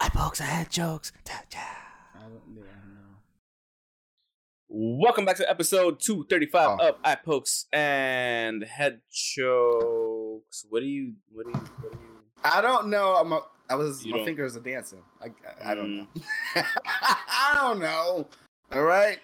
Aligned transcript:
I 0.00 0.08
pokes, 0.10 0.40
I 0.40 0.44
had 0.44 0.70
jokes. 0.70 1.10
Welcome 4.68 5.24
back 5.24 5.36
to 5.38 5.50
episode 5.50 5.98
235 6.00 6.78
Oh. 6.80 6.88
of 6.90 6.94
Eye 7.02 7.16
Pokes 7.16 7.66
and 7.72 8.62
Head 8.62 9.00
Chokes. 9.10 10.64
What 10.68 10.80
do 10.80 10.86
you, 10.86 11.14
what 11.32 11.46
do 11.46 11.50
you, 11.50 11.58
what 11.80 11.92
do 11.92 11.98
you? 11.98 12.15
I 12.54 12.60
don't 12.60 12.88
know. 12.88 13.14
I'm 13.16 13.32
a, 13.32 13.40
I 13.68 13.74
was 13.74 14.04
You 14.04 14.12
my 14.12 14.18
don't- 14.18 14.26
fingers 14.26 14.56
are 14.56 14.60
dancing. 14.60 15.02
I, 15.20 15.26
I, 15.64 15.72
I 15.72 15.74
don't 15.74 15.86
Mm. 15.88 15.96
know. 15.98 16.62
I 16.94 17.58
don't 17.60 17.80
know. 17.80 18.26
All 18.72 18.82
right. 18.82 19.18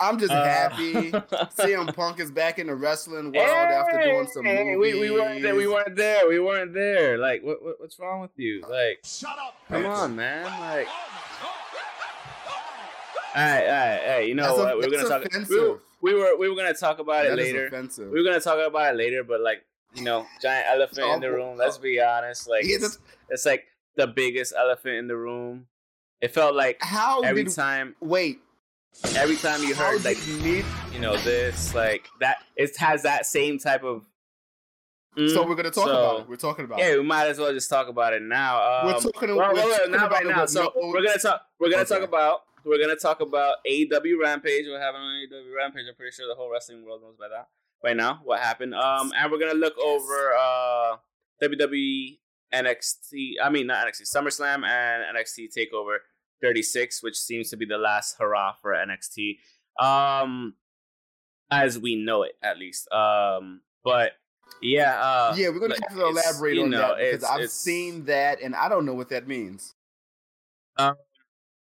I'm 0.00 0.18
just 0.18 0.32
Uh, 0.32 0.44
happy. 0.44 0.92
CM 1.56 1.94
Punk 1.94 2.18
is 2.18 2.30
back 2.30 2.58
in 2.58 2.66
the 2.66 2.74
wrestling 2.74 3.32
world 3.32 3.48
after 3.48 4.02
doing 4.02 4.26
some 4.26 4.44
Hey, 4.44 4.64
movies. 4.74 4.94
we, 4.94 5.00
we 5.00 5.10
weren't 5.12 5.40
there. 5.42 5.54
We 5.54 5.66
weren't 5.68 5.94
there. 5.96 6.28
We 6.28 6.40
weren't 6.40 6.74
there. 6.74 7.16
Like, 7.16 7.42
what, 7.44 7.62
what 7.62 7.78
what's 7.80 7.98
wrong 8.00 8.20
with 8.20 8.32
you? 8.36 8.62
Like, 8.68 9.00
Shut 9.04 9.30
up. 9.38 9.54
come 9.68 9.82
Vince. 9.82 9.98
on, 9.98 10.16
man. 10.16 10.44
Like, 10.60 10.88
all 13.36 13.42
right, 13.42 13.64
all 13.66 13.72
right, 13.72 14.00
hey, 14.04 14.26
you 14.28 14.34
know 14.34 14.44
That's 14.44 14.58
what? 14.58 14.72
a- 14.74 14.76
we 14.76 14.84
were 14.86 14.90
gonna 14.92 15.08
talk. 15.08 15.48
We 15.50 15.60
were, 15.60 15.78
we 16.02 16.14
were 16.14 16.36
we 16.38 16.48
were 16.50 16.56
gonna 16.56 16.74
talk 16.74 16.98
about 17.00 17.26
it 17.26 17.34
later. 17.36 17.66
offensive. 17.66 18.10
We 18.10 18.20
were 18.20 18.24
gonna 18.28 18.40
talk 18.40 18.58
about 18.64 18.94
it 18.94 18.96
later, 18.96 19.24
but 19.24 19.40
like, 19.40 19.64
you 19.94 20.02
know, 20.04 20.26
giant 20.42 20.66
elephant 20.68 21.06
in 21.14 21.20
the 21.20 21.30
room. 21.30 21.56
Let's 21.56 21.78
be 21.78 22.00
honest. 22.00 22.48
Like, 22.48 22.64
Yeah, 22.64 22.76
it's, 22.76 22.98
it's 23.28 23.46
like 23.46 23.64
the 23.96 24.06
biggest 24.06 24.52
elephant 24.56 24.94
in 24.96 25.06
the 25.08 25.16
room. 25.16 25.66
It 26.20 26.32
felt 26.32 26.54
like 26.54 26.78
How 26.80 27.20
every 27.20 27.44
did 27.44 27.54
time, 27.54 27.94
wait? 28.00 28.38
every 29.16 29.36
time 29.36 29.62
you 29.62 29.74
How 29.74 29.90
heard 29.90 30.04
like 30.04 30.24
you 30.26 30.36
need? 30.40 30.64
you 30.92 31.00
know 31.00 31.16
this, 31.18 31.74
like 31.74 32.06
that, 32.20 32.38
it 32.56 32.76
has 32.78 33.02
that 33.02 33.26
same 33.26 33.58
type 33.58 33.82
of. 33.84 34.04
So 35.16 35.22
Mm, 35.44 35.48
we're 35.48 35.54
gonna 35.54 35.70
talk 35.70 35.86
so- 35.86 35.90
about 35.90 36.20
it. 36.22 36.28
We're 36.28 36.36
talking 36.36 36.64
about 36.64 36.78
Yeah, 36.80 36.94
it. 36.94 36.98
we 36.98 37.04
might 37.04 37.26
as 37.28 37.38
well 37.38 37.52
just 37.52 37.70
talk 37.70 37.86
about 37.88 38.14
it 38.14 38.22
now. 38.22 38.80
Um, 38.80 38.86
We're 38.86 39.00
talking. 39.00 39.36
well, 39.36 39.48
we're 39.50 39.54
well, 39.54 39.76
talking 39.78 39.92
not 39.92 40.06
about 40.06 40.10
right 40.12 40.26
it 40.26 40.28
now. 40.36 40.46
So 40.46 40.62
no- 40.74 40.88
we're 40.88 41.02
gonna 41.04 41.18
talk. 41.18 41.42
We're 41.60 41.70
gonna 41.70 41.84
talk 41.84 42.02
about. 42.02 42.40
We're 42.64 42.78
gonna 42.80 42.96
talk 42.96 43.20
about 43.20 43.56
AEW 43.64 44.18
Rampage. 44.20 44.64
We're 44.66 44.80
having 44.80 45.00
an 45.02 45.28
AEW 45.30 45.54
Rampage. 45.56 45.84
I'm 45.88 45.94
pretty 45.94 46.10
sure 46.16 46.26
the 46.26 46.34
whole 46.34 46.50
wrestling 46.50 46.84
world 46.84 47.02
knows 47.02 47.14
about 47.16 47.30
that 47.30 47.48
right 47.84 47.96
now. 47.96 48.20
What 48.24 48.40
happened? 48.40 48.74
Um, 48.74 49.12
and 49.16 49.30
we're 49.30 49.38
gonna 49.38 49.54
look 49.54 49.76
over 49.78 50.32
uh 50.34 50.96
WWE 51.42 52.18
NXT. 52.52 53.34
I 53.42 53.50
mean, 53.50 53.66
not 53.66 53.86
NXT. 53.86 54.02
SummerSlam 54.14 54.64
and 54.64 55.16
NXT 55.16 55.48
Takeover 55.56 55.96
36, 56.40 57.02
which 57.02 57.16
seems 57.16 57.50
to 57.50 57.56
be 57.56 57.64
the 57.66 57.78
last 57.78 58.16
hurrah 58.18 58.52
for 58.60 58.72
NXT. 58.74 59.38
Um, 59.84 60.54
as 61.50 61.78
we 61.78 61.96
know 61.96 62.22
it, 62.22 62.32
at 62.42 62.58
least. 62.58 62.90
Um, 62.92 63.60
but 63.84 64.12
yeah. 64.62 65.00
Uh, 65.00 65.34
yeah, 65.36 65.48
we're 65.48 65.58
gonna 65.60 65.74
have 65.88 65.96
to 65.98 66.06
elaborate 66.06 66.58
on 66.58 66.70
know, 66.70 66.78
that 66.78 66.96
because 66.98 67.14
it's- 67.14 67.30
I've 67.30 67.38
it's- 67.40 67.52
seen 67.52 68.04
that 68.06 68.40
and 68.40 68.54
I 68.54 68.68
don't 68.68 68.86
know 68.86 68.94
what 68.94 69.08
that 69.10 69.26
means. 69.26 69.74
Um, 70.76 70.94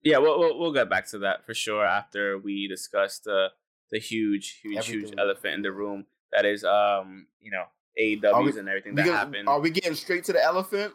Yeah, 0.04 0.18
we'll, 0.18 0.38
we'll 0.40 0.60
we'll 0.60 0.74
get 0.74 0.90
back 0.90 1.08
to 1.12 1.20
that 1.20 1.46
for 1.46 1.54
sure 1.54 1.86
after 1.86 2.38
we 2.38 2.68
discuss 2.68 3.20
the 3.20 3.50
the 3.92 4.00
huge, 4.00 4.60
huge, 4.62 4.86
huge 4.88 5.14
elephant 5.18 5.54
in 5.56 5.62
the 5.62 5.72
room 5.72 6.06
that 6.36 6.46
is 6.46 6.64
um 6.64 7.28
you 7.42 7.52
know 7.52 7.64
AEWs 8.00 8.58
and 8.58 8.68
everything 8.68 8.96
that 8.96 9.06
happened. 9.06 9.48
are 9.48 9.60
we 9.60 9.70
getting 9.70 9.94
straight 9.96 10.24
to 10.26 10.34
the 10.34 10.44
elephant? 10.44 10.94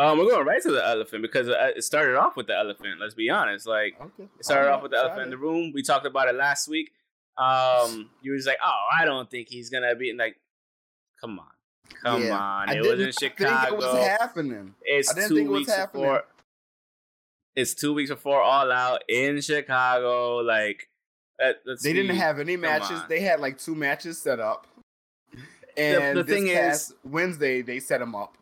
Um, 0.00 0.16
we're 0.18 0.30
going 0.30 0.46
right 0.46 0.62
to 0.62 0.70
the 0.70 0.86
elephant 0.86 1.22
because 1.22 1.48
uh, 1.48 1.72
it 1.76 1.82
started 1.82 2.16
off 2.16 2.36
with 2.36 2.46
the 2.46 2.56
elephant. 2.56 3.00
Let's 3.00 3.14
be 3.14 3.30
honest, 3.30 3.66
like 3.66 3.96
Okay. 4.00 4.28
it 4.38 4.44
started 4.44 4.70
off 4.72 4.82
with 4.82 4.92
the 4.92 4.96
elephant 4.96 5.22
in 5.24 5.30
the 5.30 5.36
room. 5.36 5.72
We 5.74 5.82
talked 5.82 6.06
about 6.06 6.28
it 6.28 6.36
last 6.36 6.68
week. 6.68 6.92
Um, 7.36 8.08
you 8.22 8.32
was 8.32 8.46
like, 8.46 8.58
oh, 8.64 8.84
I 8.98 9.04
don't 9.04 9.28
think 9.30 9.48
he's 9.48 9.70
gonna 9.70 9.94
be 9.96 10.12
like, 10.12 10.36
come 11.20 11.38
on, 11.40 11.46
come 12.02 12.22
Yeah, 12.22 12.38
on, 12.38 12.68
it 12.70 12.80
was 12.80 13.00
in 13.00 13.12
Chicago. 13.12 13.60
think 13.70 13.72
it 13.72 13.76
was 13.86 14.06
happening. 14.06 14.74
It's 14.82 15.10
I 15.10 15.14
didn't 15.14 15.28
two 15.30 15.34
think 15.36 15.46
it 15.48 15.50
was 15.50 15.58
weeks 15.60 15.74
happening. 15.74 16.02
before. 16.04 16.24
It's 17.56 17.74
two 17.74 17.92
weeks 17.92 18.10
before 18.10 18.40
All 18.40 18.70
Out 18.70 19.02
in 19.08 19.40
Chicago. 19.40 20.36
Like, 20.36 20.88
let's 21.66 21.82
They 21.82 21.92
didn't 21.92 22.16
have 22.16 22.38
any 22.40 22.54
come 22.54 22.62
matches. 22.62 23.00
on. 23.00 23.08
They 23.08 23.20
had 23.20 23.40
like 23.40 23.58
two 23.58 23.74
matches 23.74 24.20
set 24.20 24.40
up. 24.40 24.66
And 25.76 26.18
the 26.18 26.22
this 26.24 26.34
thing 26.34 26.48
is- 26.48 26.94
Wednesday 27.04 27.62
they 27.62 27.78
set 27.80 28.00
them 28.00 28.14
up. 28.14 28.36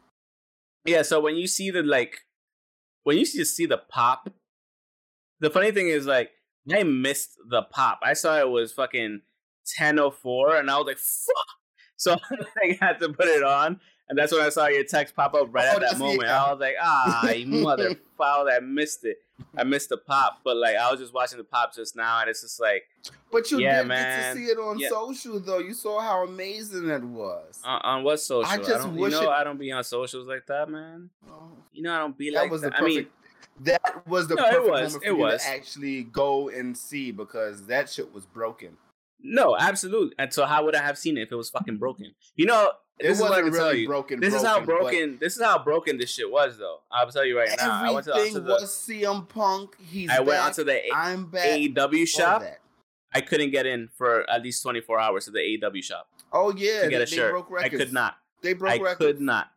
Yeah. 0.84 1.02
So 1.02 1.20
when 1.20 1.36
you 1.36 1.46
see 1.46 1.70
the 1.70 1.82
like, 1.82 2.20
when 3.04 3.18
you 3.18 3.24
see 3.26 3.44
see 3.44 3.66
the 3.66 3.78
pop, 3.78 4.30
the 5.40 5.50
funny 5.50 5.70
thing 5.72 5.88
is 5.88 6.06
like 6.06 6.30
I 6.72 6.82
missed 6.82 7.36
the 7.48 7.62
pop. 7.62 8.00
I 8.02 8.14
saw 8.14 8.38
it 8.40 8.48
was 8.48 8.72
fucking 8.72 9.20
ten 9.76 9.98
oh 9.98 10.10
four, 10.10 10.56
and 10.56 10.70
I 10.70 10.78
was 10.78 10.86
like, 10.86 10.98
fuck. 10.98 11.46
So 11.98 12.14
I 12.62 12.76
had 12.78 13.00
to 13.00 13.08
put 13.08 13.26
it 13.26 13.42
on. 13.42 13.80
And 14.10 14.18
that's 14.18 14.30
when 14.30 14.42
I 14.42 14.50
saw 14.50 14.66
your 14.66 14.84
text 14.84 15.16
pop 15.16 15.32
up 15.34 15.48
right 15.50 15.66
Oh, 15.72 15.76
at 15.76 15.80
that 15.80 15.98
moment. 15.98 16.24
yeah. 16.24 16.44
I 16.44 16.50
was 16.52 16.60
like, 16.60 16.74
ah, 16.80 17.30
you 17.30 17.46
mother 17.46 17.96
foul, 18.18 18.46
I 18.50 18.60
missed 18.60 19.04
it. 19.06 19.16
I 19.56 19.64
missed 19.64 19.88
the 19.90 19.96
pop, 19.98 20.40
but 20.44 20.56
like 20.56 20.76
I 20.76 20.90
was 20.90 21.00
just 21.00 21.12
watching 21.14 21.38
the 21.38 21.44
pop 21.44 21.74
just 21.74 21.96
now, 21.96 22.20
and 22.20 22.30
it's 22.30 22.42
just 22.42 22.60
like, 22.60 22.84
But 23.30 23.50
you 23.50 23.58
Yeah, 23.58 23.78
did 23.82 23.88
man. 23.88 24.18
get 24.20 24.32
to 24.34 24.38
see 24.38 24.44
it 24.50 24.58
on 24.58 24.78
Yeah. 24.78 24.88
social 24.88 25.40
though. 25.40 25.58
You 25.58 25.74
saw 25.74 26.00
how 26.00 26.24
amazing 26.24 26.86
that 26.88 27.02
was. 27.04 27.60
on, 27.64 27.80
on 27.82 28.04
what 28.04 28.18
social? 28.20 28.50
I, 28.50 28.56
just 28.56 28.68
don't, 28.70 28.98
you 28.98 29.08
know, 29.10 29.22
it- 29.22 29.28
I 29.28 29.44
don't 29.44 29.58
be 29.58 29.72
on 29.72 29.84
socials 29.84 30.26
like 30.26 30.46
that, 30.46 30.68
man. 30.68 31.10
Oh, 31.28 31.52
You 31.72 31.82
know, 31.82 31.94
I 31.94 31.98
don't 31.98 32.16
be 32.16 32.30
that 32.30 32.42
like 32.42 32.50
was 32.50 32.62
the 32.62 32.70
that. 32.70 32.78
perfect. 32.78 32.94
I 32.94 33.00
mean, 33.00 33.64
that 33.64 34.06
was 34.06 34.28
the 34.28 34.34
No, 34.36 34.44
it 34.46 34.50
perfect 34.50 34.70
was, 34.70 34.92
moment 34.92 35.04
it 35.04 35.08
for 35.10 35.16
you 35.16 35.22
was. 35.22 35.42
to 35.42 35.48
actually 35.48 36.02
go 36.04 36.48
and 36.48 36.76
see 36.76 37.10
because 37.10 37.66
that 37.66 37.90
shit 37.90 38.12
was 38.12 38.24
broken. 38.26 38.76
no, 39.20 39.56
absolutely. 39.56 40.14
And 40.18 40.32
so, 40.32 40.44
how 40.46 40.64
would 40.64 40.74
I 40.76 40.82
have 40.82 40.98
seen 40.98 41.16
it 41.18 41.22
if 41.22 41.32
it 41.32 41.36
was 41.36 41.50
fucking 41.50 41.78
broken? 41.78 42.14
You 42.36 42.46
know, 42.46 42.70
this 42.98 43.16
is 43.18 43.22
what 43.22 43.32
I 43.32 43.42
wasn't 43.42 43.46
can 43.46 43.54
tell 43.54 43.68
really 43.68 43.80
you. 43.80 43.88
broken. 43.88 44.20
This 44.20 44.34
is 44.34 44.42
how 44.42 44.60
broken. 44.60 45.18
This 45.20 45.36
is 45.36 45.42
how 45.42 45.62
broken 45.62 45.98
this 45.98 46.10
shit 46.10 46.30
was, 46.30 46.58
though. 46.58 46.80
I'll 46.90 47.10
tell 47.10 47.24
you 47.24 47.38
right 47.38 47.50
now. 47.58 47.82
I 47.84 47.90
went 47.90 48.06
to, 48.06 48.14
onto 48.14 48.40
the. 48.40 48.52
was 48.52 48.64
CM 48.64 49.28
Punk. 49.28 49.76
He's 49.80 50.10
I 50.10 50.18
went 50.20 50.30
back. 50.30 50.46
onto 50.46 50.64
the 50.64 50.92
I'm 50.94 51.26
back. 51.26 51.44
AEW 51.44 52.06
shop. 52.06 52.42
that. 52.42 52.60
I 53.14 53.20
couldn't 53.20 53.50
get 53.50 53.66
in 53.66 53.88
for 53.96 54.28
at 54.30 54.42
least 54.42 54.62
twenty 54.62 54.80
four 54.80 54.98
hours 54.98 55.24
to 55.26 55.30
the 55.30 55.38
AEW 55.38 55.82
shop 55.82 56.08
Oh 56.32 56.52
yeah, 56.54 56.82
to 56.82 56.88
get 56.88 56.98
they, 56.98 57.04
a 57.04 57.06
shirt. 57.06 57.30
broke 57.32 57.50
I 57.58 57.68
could 57.68 57.92
not. 57.92 58.16
They 58.42 58.52
broke 58.52 58.72
I 58.72 58.74
records. 58.76 58.98
could 58.98 59.20
not. 59.20 59.48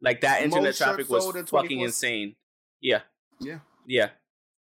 Like 0.00 0.20
that 0.22 0.42
internet 0.42 0.64
Most 0.64 0.78
traffic 0.78 1.08
was 1.08 1.34
in 1.34 1.46
fucking 1.46 1.80
insane. 1.80 2.36
Yeah. 2.80 3.00
Yeah. 3.40 3.58
Yeah. 3.86 4.10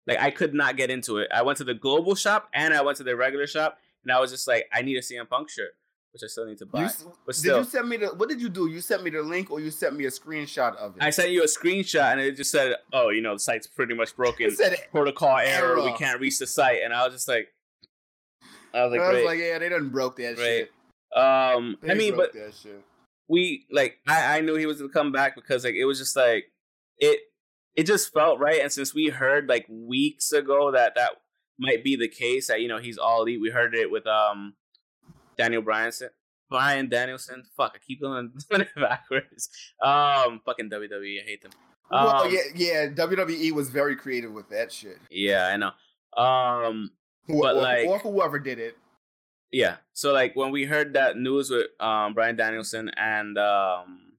Like 0.07 0.19
I 0.19 0.31
could 0.31 0.53
not 0.53 0.77
get 0.77 0.89
into 0.89 1.17
it. 1.17 1.29
I 1.33 1.41
went 1.43 1.57
to 1.59 1.63
the 1.63 1.73
global 1.73 2.15
shop 2.15 2.49
and 2.53 2.73
I 2.73 2.81
went 2.81 2.97
to 2.97 3.03
the 3.03 3.15
regular 3.15 3.47
shop 3.47 3.77
and 4.03 4.11
I 4.11 4.19
was 4.19 4.31
just 4.31 4.47
like, 4.47 4.67
I 4.73 4.81
need 4.81 4.97
a 4.97 5.01
CM 5.01 5.29
Punk 5.29 5.49
shirt, 5.49 5.71
which 6.13 6.23
I 6.23 6.27
still 6.27 6.45
need 6.45 6.57
to 6.59 6.65
buy. 6.65 6.83
You, 6.83 6.89
but 7.25 7.35
did 7.35 7.45
you 7.55 7.63
send 7.63 7.87
me 7.89 7.97
the? 7.97 8.07
What 8.07 8.29
did 8.29 8.41
you 8.41 8.49
do? 8.49 8.67
You 8.67 8.81
sent 8.81 9.03
me 9.03 9.09
the 9.09 9.21
link, 9.21 9.49
or 9.51 9.59
you 9.59 9.71
sent 9.71 9.95
me 9.95 10.05
a 10.05 10.09
screenshot 10.09 10.75
of 10.75 10.97
it? 10.97 11.03
I 11.03 11.09
sent 11.09 11.31
you 11.31 11.43
a 11.43 11.47
screenshot 11.47 12.11
and 12.11 12.19
it 12.21 12.35
just 12.35 12.51
said, 12.51 12.75
"Oh, 12.91 13.09
you 13.09 13.21
know, 13.21 13.35
the 13.35 13.39
site's 13.39 13.67
pretty 13.67 13.93
much 13.93 14.15
broken. 14.15 14.47
It 14.47 14.57
said 14.57 14.75
Protocol 14.91 15.37
error. 15.37 15.81
We 15.81 15.93
can't 15.93 16.19
reach 16.19 16.39
the 16.39 16.47
site." 16.47 16.81
And 16.83 16.93
I 16.93 17.05
was 17.05 17.13
just 17.13 17.27
like, 17.27 17.47
I 18.73 18.83
was 18.83 18.91
like, 18.91 19.01
I 19.01 19.13
was 19.13 19.25
like, 19.25 19.39
yeah, 19.39 19.59
they 19.59 19.69
done 19.69 19.89
broke 19.89 20.17
that 20.17 20.37
shit. 20.37 20.71
um, 21.15 21.77
They 21.81 21.91
I 21.91 21.93
mean, 21.95 22.15
but 22.15 22.33
broke 22.33 22.45
that 22.45 22.53
shit. 22.55 22.83
we 23.27 23.65
like 23.71 23.97
I, 24.07 24.37
I 24.37 24.41
knew 24.41 24.55
he 24.55 24.65
was 24.65 24.77
gonna 24.81 24.91
come 24.93 25.11
back 25.11 25.35
because 25.35 25.63
like 25.63 25.75
it 25.75 25.85
was 25.85 25.97
just 25.99 26.15
like 26.15 26.45
it 26.97 27.19
it 27.75 27.85
just 27.85 28.13
felt 28.13 28.39
right 28.39 28.61
and 28.61 28.71
since 28.71 28.93
we 28.93 29.07
heard 29.07 29.47
like 29.47 29.65
weeks 29.69 30.31
ago 30.33 30.71
that 30.73 30.93
that 30.95 31.11
might 31.57 31.83
be 31.83 31.95
the 31.95 32.07
case 32.09 32.47
that 32.47 32.59
you 32.61 32.67
know 32.67 32.79
he's 32.79 32.97
all 32.97 33.21
elite 33.21 33.39
we 33.41 33.49
heard 33.49 33.73
it 33.75 33.89
with 33.89 34.05
um 34.07 34.53
Daniel 35.37 35.61
Bryanson 35.61 36.09
Bryan 36.49 36.89
Danielson 36.89 37.43
fuck 37.55 37.73
I 37.75 37.79
keep 37.85 38.01
going 38.01 38.31
backwards 38.75 39.49
um 39.81 40.41
fucking 40.45 40.69
WWE 40.69 41.21
I 41.21 41.25
hate 41.25 41.41
them 41.41 41.51
well, 41.89 42.23
um, 42.23 42.31
yeah, 42.31 42.39
yeah. 42.55 42.87
WWE 42.87 43.51
was 43.51 43.69
very 43.69 43.97
creative 43.97 44.31
with 44.31 44.47
that 44.49 44.71
shit. 44.71 44.97
yeah 45.09 45.47
I 45.47 45.57
know 45.57 45.71
um 46.21 46.91
Who- 47.27 47.41
But, 47.41 47.55
or, 47.55 47.61
like- 47.61 47.87
or 47.87 47.99
whoever 47.99 48.39
did 48.39 48.59
it. 48.59 48.77
Yeah. 49.53 49.77
So 49.93 50.13
like 50.13 50.33
when 50.35 50.51
we 50.51 50.63
heard 50.65 50.93
that 50.93 51.17
news 51.17 51.49
with 51.49 51.67
um 51.79 52.13
Bryan 52.13 52.35
Danielson 52.37 52.89
and 52.97 53.37
um 53.37 54.13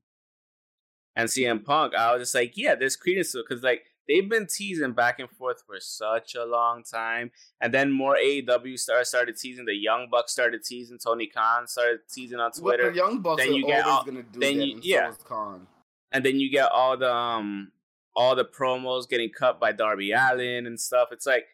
and 1.16 1.28
CM 1.28 1.64
Punk, 1.64 1.94
I 1.94 2.12
was 2.12 2.22
just 2.22 2.34
like, 2.34 2.52
yeah, 2.56 2.74
there's 2.74 2.96
credence 2.96 3.32
to 3.32 3.40
it 3.40 3.46
because 3.48 3.62
like 3.62 3.84
they've 4.08 4.28
been 4.28 4.46
teasing 4.46 4.92
back 4.92 5.18
and 5.20 5.30
forth 5.30 5.62
for 5.66 5.76
such 5.80 6.34
a 6.34 6.44
long 6.44 6.82
time, 6.84 7.30
and 7.60 7.72
then 7.72 7.90
more 7.90 8.16
AEW 8.16 8.78
stars 8.78 9.08
started 9.08 9.36
teasing. 9.36 9.64
The 9.64 9.74
Young 9.76 10.08
Bucks 10.10 10.32
started 10.32 10.64
teasing. 10.64 10.98
Tony 10.98 11.26
Khan 11.26 11.66
started 11.66 12.00
teasing 12.12 12.38
on 12.40 12.52
Twitter, 12.52 12.90
the 12.90 12.96
Young 12.96 13.20
Bucks 13.20 13.42
then 13.42 13.52
are 13.52 13.56
you 13.56 13.66
get 13.66 13.84
always 13.84 13.96
all- 13.98 14.04
gonna 14.04 14.22
do 14.22 14.40
then 14.40 14.60
you- 14.60 14.80
yeah. 14.82 15.12
Khan. 15.24 15.66
and 16.12 16.24
then 16.24 16.38
you 16.40 16.50
get 16.50 16.70
all 16.72 16.96
the 16.96 17.12
um 17.12 17.72
all 18.14 18.34
the 18.36 18.44
promos 18.44 19.08
getting 19.08 19.30
cut 19.30 19.58
by 19.58 19.72
Darby 19.72 20.12
Allin 20.12 20.66
and 20.66 20.78
stuff. 20.78 21.08
It's 21.12 21.26
like 21.26 21.46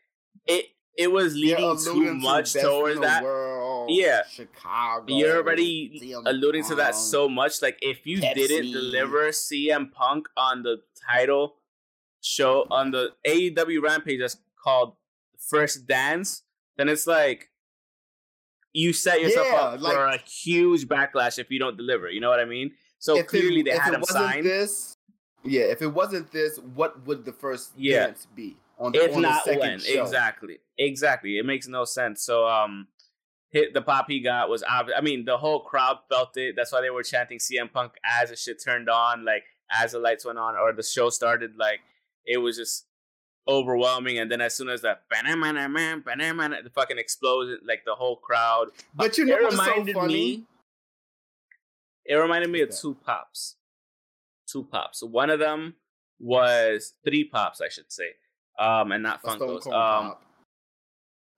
it 0.47 0.67
it 0.97 1.13
was 1.13 1.33
leading 1.37 1.77
too 1.79 2.07
to 2.07 2.15
much 2.15 2.55
best 2.55 2.61
towards 2.67 2.99
that. 3.01 3.23
World, 3.23 3.89
Yeah. 3.91 4.23
Chicago. 4.29 5.15
You're 5.15 5.37
already 5.37 6.01
CM 6.03 6.25
alluding 6.27 6.65
to 6.65 6.75
that 6.75 6.97
so 6.97 7.29
much. 7.29 7.63
Like 7.63 7.79
if 7.81 8.05
you 8.05 8.21
didn't 8.21 8.73
deliver 8.73 9.29
CM 9.29 9.93
Punk 9.93 10.27
on 10.37 10.65
the 10.65 10.79
title 11.09 11.55
show 12.29 12.67
on 12.71 12.91
the 12.91 13.11
AEW 13.27 13.83
Rampage 13.83 14.21
that's 14.21 14.37
called 14.63 14.95
First 15.39 15.87
Dance, 15.87 16.43
then 16.77 16.89
it's 16.89 17.07
like 17.07 17.51
you 18.73 18.93
set 18.93 19.21
yourself 19.21 19.47
Yeah, 19.51 19.57
up 19.61 19.81
like- 19.81 19.95
for 19.95 20.05
a 20.07 20.19
huge 20.19 20.87
backlash 20.87 21.39
if 21.39 21.51
you 21.51 21.59
don't 21.59 21.77
deliver. 21.77 22.11
You 22.11 22.21
know 22.21 22.29
what 22.29 22.41
I 22.41 22.45
mean? 22.45 22.73
So 22.99 23.15
If 23.17 23.25
it- 23.25 23.29
clearly 23.29 23.63
they 23.63 23.73
if 23.73 23.79
had 23.79 23.93
it 23.93 23.97
him 23.97 24.01
wasn't 24.01 24.19
signed. 24.19 24.47
This, 24.47 24.97
yeah, 25.45 25.63
if 25.63 25.81
it 25.83 25.89
wasn't 25.89 26.31
this, 26.33 26.59
what 26.59 27.07
would 27.07 27.25
the 27.25 27.33
first 27.33 27.73
Yeah. 27.77 28.07
dance 28.07 28.27
be? 28.35 28.57
On, 28.81 28.95
if 28.95 29.17
on 29.17 29.23
not 29.23 29.45
the 29.45 29.51
second 29.55 29.61
when 29.61 29.79
show? 29.81 30.03
exactly 30.05 30.59
exactly 30.79 31.37
it 31.37 31.45
makes 31.45 31.67
no 31.67 31.85
sense 31.85 32.23
so 32.23 32.47
um 32.47 32.87
hit 33.51 33.75
the 33.75 33.83
pop 33.83 34.05
he 34.09 34.21
got 34.21 34.49
was 34.49 34.63
obvious 34.63 34.97
i 34.97 35.01
mean 35.01 35.25
the 35.25 35.37
whole 35.37 35.59
crowd 35.59 35.99
felt 36.09 36.37
it 36.37 36.55
that's 36.55 36.71
why 36.71 36.81
they 36.81 36.89
were 36.89 37.03
chanting 37.03 37.39
cm 37.39 37.73
punk 37.73 37.95
as 38.05 38.31
the 38.31 38.37
shit 38.37 38.63
turned 38.63 38.89
on 38.89 39.25
like 39.25 39.43
as 39.73 39.91
the 39.91 39.99
lights 39.99 40.25
went 40.25 40.39
on 40.39 40.55
or 40.55 40.73
the 40.73 40.85
show 40.85 41.11
started 41.11 41.57
like 41.57 41.81
it 42.29 42.39
was 42.39 42.57
just 42.57 42.87
overwhelming 43.49 44.19
and 44.19 44.31
then 44.31 44.41
as 44.41 44.55
soon 44.55 44.69
as 44.69 44.83
that 44.83 45.03
the 45.11 46.71
fucking 46.75 46.99
explosion 46.99 47.59
like 47.67 47.83
the 47.87 47.95
whole 47.95 48.17
crowd 48.17 48.69
But 48.95 49.17
you 49.19 49.25
know 49.25 49.37
it 49.37 49.43
what's 49.43 49.57
so 49.57 49.63
reminded 49.63 49.97
me 50.05 50.45
it 52.05 52.15
reminded 52.15 52.51
me 52.51 52.61
of 52.61 52.71
two 52.79 52.95
pops 53.05 53.57
two 54.47 54.65
pops 54.65 55.03
one 55.03 55.31
of 55.31 55.39
them 55.39 55.75
was 56.21 56.93
three 57.05 57.25
pops 57.25 57.61
i 57.63 57.69
should 57.69 57.91
say 57.91 58.11
um 58.59 58.93
and 58.93 59.03
not 59.03 59.23
funkos 59.23 59.63
Cold 59.63 59.67
um 59.69 59.73
Pop. 59.73 60.23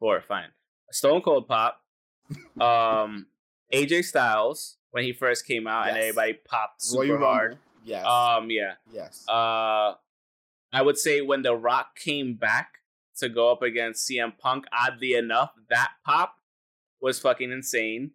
Four, 0.00 0.22
fine. 0.22 0.48
Stone 0.90 1.20
Cold 1.20 1.46
Pop. 1.46 1.81
Um, 2.60 3.26
AJ 3.72 4.04
Styles 4.04 4.78
when 4.92 5.04
he 5.04 5.12
first 5.12 5.46
came 5.46 5.66
out 5.66 5.88
and 5.88 5.96
everybody 5.96 6.32
popped 6.32 6.82
super 6.82 7.16
Royal 7.16 7.19
hard. 7.19 7.50
Rumble. 7.50 7.58
Yes. 7.84 8.06
Um, 8.06 8.50
yeah. 8.50 8.75
yes. 8.92 9.28
Uh, 9.28 9.94
I 10.72 10.82
would 10.82 10.99
say 10.99 11.20
when 11.20 11.43
The 11.43 11.55
Rock 11.56 11.96
came 11.96 12.34
back 12.34 12.75
to 13.19 13.28
go 13.28 13.50
up 13.50 13.62
against 13.62 14.08
CM 14.08 14.37
Punk, 14.38 14.67
oddly 14.72 15.14
enough, 15.14 15.50
that 15.69 15.90
pop 16.05 16.37
was 17.00 17.19
fucking 17.19 17.50
insane. 17.50 18.12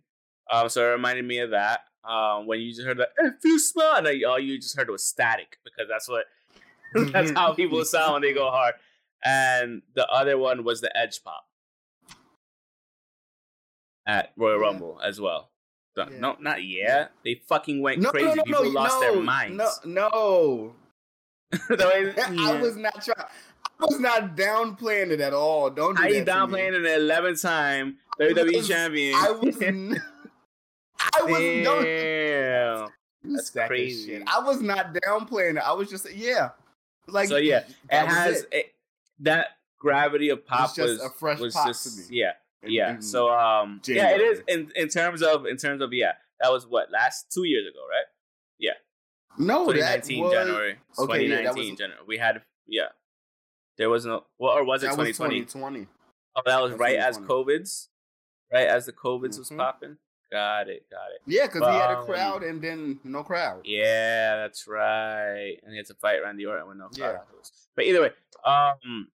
Um, 0.51 0.69
so 0.69 0.83
it 0.87 0.91
reminded 0.93 1.25
me 1.25 1.39
of 1.39 1.51
that. 1.51 1.81
Um, 2.07 2.45
when 2.45 2.61
you 2.61 2.71
just 2.71 2.85
heard 2.85 2.97
the 2.97 3.07
"if 3.17 3.33
you 3.43 3.57
smell," 3.57 3.95
and 3.95 4.07
all 4.25 4.39
you 4.39 4.59
just 4.59 4.77
heard 4.77 4.89
was 4.91 5.03
static 5.03 5.57
because 5.63 5.89
that's 5.89 6.07
what 6.07 6.25
that's 7.11 7.31
how 7.31 7.53
people 7.55 7.83
sound 7.83 8.13
when 8.13 8.21
they 8.21 8.33
go 8.33 8.49
hard. 8.51 8.75
And 9.23 9.81
the 9.95 10.07
other 10.07 10.37
one 10.37 10.63
was 10.63 10.81
the 10.81 10.95
Edge 10.95 11.23
pop 11.23 11.45
at 14.05 14.31
Royal 14.37 14.59
Yeah. 14.59 14.67
Rumble 14.67 14.99
as 15.03 15.19
well. 15.19 15.49
Yeah. 15.97 16.09
No, 16.19 16.35
not 16.39 16.63
yeah. 16.63 17.07
They 17.23 17.41
fucking 17.47 17.81
went 17.81 18.01
no, 18.01 18.11
crazy. 18.11 18.27
no, 18.27 18.33
no, 18.35 18.43
people 18.43 18.71
lost 18.71 18.99
their 18.99 19.19
minds. 19.19 19.79
No, 19.85 20.09
no. 20.11 20.75
I 21.69 22.13
Yeah. 22.31 22.61
was 22.61 22.75
not 22.75 23.03
trying. 23.03 23.27
I 23.79 23.85
was 23.85 23.99
not 23.99 24.37
downplaying 24.37 25.09
it 25.11 25.19
at 25.19 25.33
all. 25.33 25.69
Don't 25.69 25.95
do 25.97 26.03
How 26.03 26.07
that 26.09 26.15
you 26.15 26.23
to 26.23 26.25
me. 26.25 26.31
downplaying 26.31 26.75
an 26.77 26.83
11th 26.83 27.41
time 27.41 27.97
WWE 28.19 28.55
was- 28.57 28.67
champion? 28.67 29.13
I 29.17 29.31
was. 29.31 29.61
n- 29.61 30.01
I 30.99 31.21
was 31.23 31.39
Damn. 31.39 32.87
you 33.23 33.35
That's 33.35 33.49
crazy. 33.49 34.13
shit. 34.19 34.23
I 34.27 34.39
was 34.39 34.61
not 34.61 34.93
downplaying 34.93 35.57
it. 35.57 35.63
I 35.65 35.73
was 35.73 35.89
just 35.89 36.11
yeah. 36.13 36.51
Like 37.07 37.27
So, 37.29 37.37
yeah, 37.37 37.63
It 37.91 38.07
has 38.07 38.43
it. 38.43 38.49
it- 38.51 38.71
that 39.19 39.47
gravity 39.79 40.29
of 40.29 40.45
pop 40.45 40.75
just 40.75 40.79
was 40.79 41.01
a 41.01 41.09
fresh 41.09 41.39
was 41.39 41.53
pop 41.53 41.67
just 41.67 41.83
to 42.07 42.11
me. 42.11 42.17
yeah 42.19 42.31
yeah. 42.65 42.95
in 42.95 43.01
So 43.01 43.29
um 43.29 43.79
yeah, 43.85 44.09
it 44.11 44.21
is 44.21 44.41
in 44.47 44.71
in 44.75 44.87
terms 44.89 45.21
of 45.21 45.45
in 45.45 45.57
terms 45.57 45.81
of 45.81 45.93
yeah. 45.93 46.13
That 46.41 46.51
was 46.51 46.65
what 46.67 46.91
last 46.91 47.31
two 47.31 47.43
years 47.45 47.65
ago, 47.67 47.79
right? 47.89 48.03
No, 49.37 49.65
that 49.73 50.03
2019 50.03 50.23
was 50.23 50.33
January. 50.33 50.75
okay, 50.99 51.21
yeah, 51.27 51.35
that 51.35 51.41
2019 51.55 51.71
was- 51.71 51.79
January. 51.79 52.03
We 52.07 52.17
had 52.17 52.41
yeah. 52.67 52.87
There 53.77 53.89
was 53.89 54.05
no 54.05 54.25
well, 54.39 54.53
or 54.57 54.63
was 54.63 54.83
it 54.83 54.87
2020? 54.87 55.41
2020. 55.41 55.87
Oh, 56.37 56.41
that 56.45 56.61
was 56.61 56.73
right 56.73 56.95
as 56.97 57.17
COVID's, 57.17 57.89
right 58.51 58.67
as 58.67 58.85
the 58.85 58.93
COVID's 58.93 59.37
was 59.39 59.49
Mhm. 59.49 59.57
popping. 59.57 59.97
Got 60.31 60.67
it, 60.69 60.89
got 60.89 61.11
it. 61.13 61.21
Yeah, 61.27 61.45
because 61.45 61.61
he 61.61 61.77
had 61.79 61.91
a 61.91 62.03
crowd 62.03 62.43
and 62.43 62.61
then 62.61 62.99
no 63.03 63.23
crowd. 63.23 63.61
Yeah, 63.65 64.37
that's 64.37 64.67
right. 64.67 65.57
And 65.63 65.71
he 65.71 65.77
had 65.77 65.85
to 65.87 65.93
fight 65.95 66.17
Randy 66.23 66.45
Orton 66.45 66.67
with 66.67 66.77
no 66.77 66.89
crowd 66.89 67.19
Yeah. 67.21 67.49
But 67.75 67.85
either 67.85 68.01
way, 68.01 68.11
um, 68.43 69.09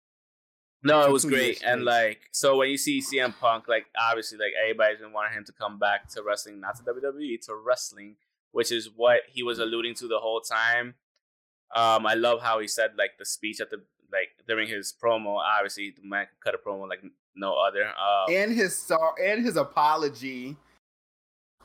no, 0.83 1.05
it 1.05 1.11
was 1.11 1.25
great. 1.25 1.61
And 1.63 1.83
like, 1.83 2.21
so 2.31 2.57
when 2.57 2.69
you 2.69 2.77
see 2.77 3.01
CM 3.01 3.33
Punk, 3.37 3.67
like, 3.67 3.85
obviously, 3.99 4.37
like 4.39 4.53
everybody's 4.59 4.99
been 4.99 5.11
wanting 5.11 5.33
him 5.37 5.43
to 5.45 5.51
come 5.51 5.77
back 5.77 6.07
to 6.09 6.23
wrestling, 6.23 6.59
not 6.59 6.75
to 6.77 6.83
WWE, 6.83 7.37
to 7.45 7.55
wrestling, 7.55 8.15
which 8.51 8.71
is 8.71 8.89
what 8.95 9.21
he 9.27 9.43
was 9.43 9.59
alluding 9.59 9.95
to 9.95 10.07
the 10.07 10.19
whole 10.19 10.41
time. 10.41 10.95
Um, 11.75 12.05
I 12.05 12.15
love 12.15 12.41
how 12.41 12.59
he 12.59 12.67
said 12.67 12.91
like 12.97 13.11
the 13.17 13.25
speech 13.25 13.61
at 13.61 13.69
the 13.69 13.77
like 14.11 14.29
during 14.47 14.67
his 14.67 14.93
promo. 15.01 15.37
Obviously, 15.37 15.93
the 15.95 16.07
man 16.07 16.27
cut 16.43 16.53
a 16.53 16.57
promo 16.57 16.87
like 16.87 17.01
no 17.35 17.55
other. 17.55 17.85
Um, 17.85 18.33
and 18.33 18.51
his 18.53 18.75
star 18.75 19.15
and 19.23 19.45
his 19.45 19.55
apology. 19.55 20.57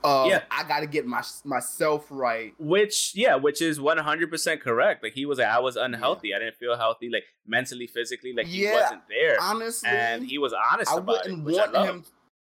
Uh, 0.05 0.27
Yeah. 0.29 0.43
I 0.51 0.63
got 0.63 0.81
to 0.81 0.87
get 0.87 1.07
my 1.07 1.25
myself 1.45 2.07
right. 2.11 2.55
Which, 2.59 3.13
yeah, 3.17 3.35
which 3.35 3.61
is 3.61 3.81
one 3.81 3.99
hundred 3.99 4.31
percent 4.31 4.61
correct. 4.61 5.03
Like 5.03 5.15
he 5.15 5.27
was, 5.27 5.39
like, 5.39 5.49
I 5.49 5.59
was 5.59 5.75
unhealthy. 5.75 6.33
I 6.35 6.39
didn't 6.39 6.57
feel 6.57 6.77
healthy, 6.77 7.11
like 7.11 7.25
mentally, 7.47 7.89
physically. 7.89 8.33
Like 8.33 8.47
he 8.47 8.63
Yeah, 8.63 8.75
wasn't 8.75 9.03
there, 9.09 9.39
Honestly, 9.41 9.89
and 9.89 10.25
he 10.25 10.39
was 10.39 10.53
honest 10.53 10.93
I 10.93 10.99
about 10.99 11.25
wouldn't 11.25 11.45
Which 11.45 11.57
I 11.59 11.73
want 11.73 11.89
him. 11.89 12.05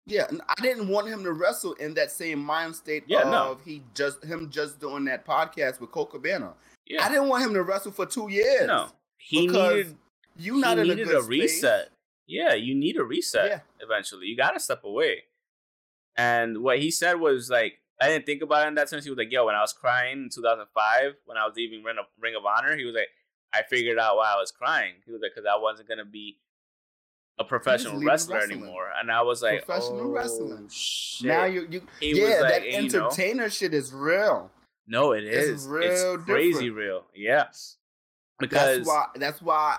Yeah, 0.08 0.26
I 0.58 0.62
didn't 0.62 0.88
want 0.88 1.08
him 1.10 1.22
to 1.26 1.34
wrestle 1.34 1.74
in 1.74 1.94
that 1.96 2.12
same 2.12 2.40
mind 2.40 2.76
state 2.76 3.04
Yeah, 3.08 3.24
of 3.24 3.28
no. 3.28 3.58
he 3.66 3.84
just 3.94 4.24
him 4.24 4.50
just 4.50 4.80
doing 4.80 5.04
that 5.06 5.26
podcast 5.26 5.82
with 5.82 5.92
Colt 5.92 6.12
Cabana. 6.12 6.54
Yeah, 6.86 7.06
I 7.06 7.10
didn't 7.10 7.28
want 7.28 7.44
him 7.44 7.54
to 7.54 7.62
wrestle 7.64 7.92
for 7.92 8.06
two 8.06 8.30
years. 8.32 8.68
no, 8.68 8.88
he 9.18 9.48
needed 9.48 9.96
you 10.38 10.58
not 10.58 10.80
in 10.80 10.88
needed 10.88 11.02
a, 11.10 11.12
good 11.12 11.24
a 11.26 11.28
reset. 11.28 11.82
Space. 11.88 11.92
Yeah, 12.28 12.54
you 12.54 12.74
need 12.74 12.96
a 12.98 13.04
reset 13.04 13.50
Yeah. 13.50 13.60
eventually. 13.82 14.28
You 14.28 14.38
got 14.38 14.52
to 14.52 14.60
step 14.62 14.84
away. 14.86 15.24
And 16.16 16.64
what 16.64 16.80
he 16.80 16.90
said 16.92 17.16
was 17.16 17.50
like, 17.50 17.80
I 18.02 18.08
didn't 18.08 18.26
think 18.26 18.42
about 18.42 18.66
it 18.66 18.70
in 18.70 18.76
that 18.76 18.90
sense. 18.90 19.04
He 19.04 19.10
was 19.10 19.18
like, 19.18 19.32
"Yo, 19.32 19.46
when 19.46 19.56
I 19.56 19.62
was 19.62 19.74
crying 19.74 20.24
in 20.24 20.30
2005, 20.30 21.16
when 21.26 21.38
I 21.38 21.46
was 21.46 21.54
leaving 21.56 21.84
Ring 21.84 21.98
of, 22.00 22.06
Ring 22.20 22.36
of 22.36 22.46
Honor, 22.46 22.76
he 22.78 22.86
was 22.86 22.96
like, 22.96 23.10
I 23.54 23.64
figured 23.64 23.98
out 23.98 24.18
why 24.18 24.34
I 24.34 24.36
was 24.40 24.52
crying. 24.52 24.96
He 25.06 25.12
was 25.12 25.22
like, 25.22 25.32
because 25.36 25.48
I 25.52 25.58
wasn't 25.58 25.90
gonna 25.90 26.06
be 26.06 26.38
a 27.40 27.44
professional 27.44 28.02
wrestler 28.02 28.36
wrestling. 28.38 28.62
anymore, 28.64 28.90
and 29.00 29.12
I 29.12 29.22
was 29.22 29.42
like, 29.44 29.66
Professional 29.66 30.02
oh, 30.02 30.10
wrestling. 30.12 30.68
Shit. 30.72 31.28
Now 31.28 31.46
you 31.46 31.68
you 31.70 31.82
was 32.22 32.30
yeah 32.30 32.40
like, 32.42 32.50
that 32.50 32.66
you 32.66 32.72
know. 32.90 33.06
entertainer 33.08 33.50
shit 33.50 33.74
is 33.74 33.94
real. 33.94 34.50
No, 34.88 35.12
it 35.12 35.24
It's 35.24 35.48
is. 35.48 35.52
It's, 35.66 35.68
real 35.68 36.18
crazy 36.20 36.70
real. 36.70 37.04
Yeah. 37.14 37.46
Because 38.40 38.78
that's 38.78 38.88
why 38.88 39.06
that's 39.16 39.42
why 39.42 39.78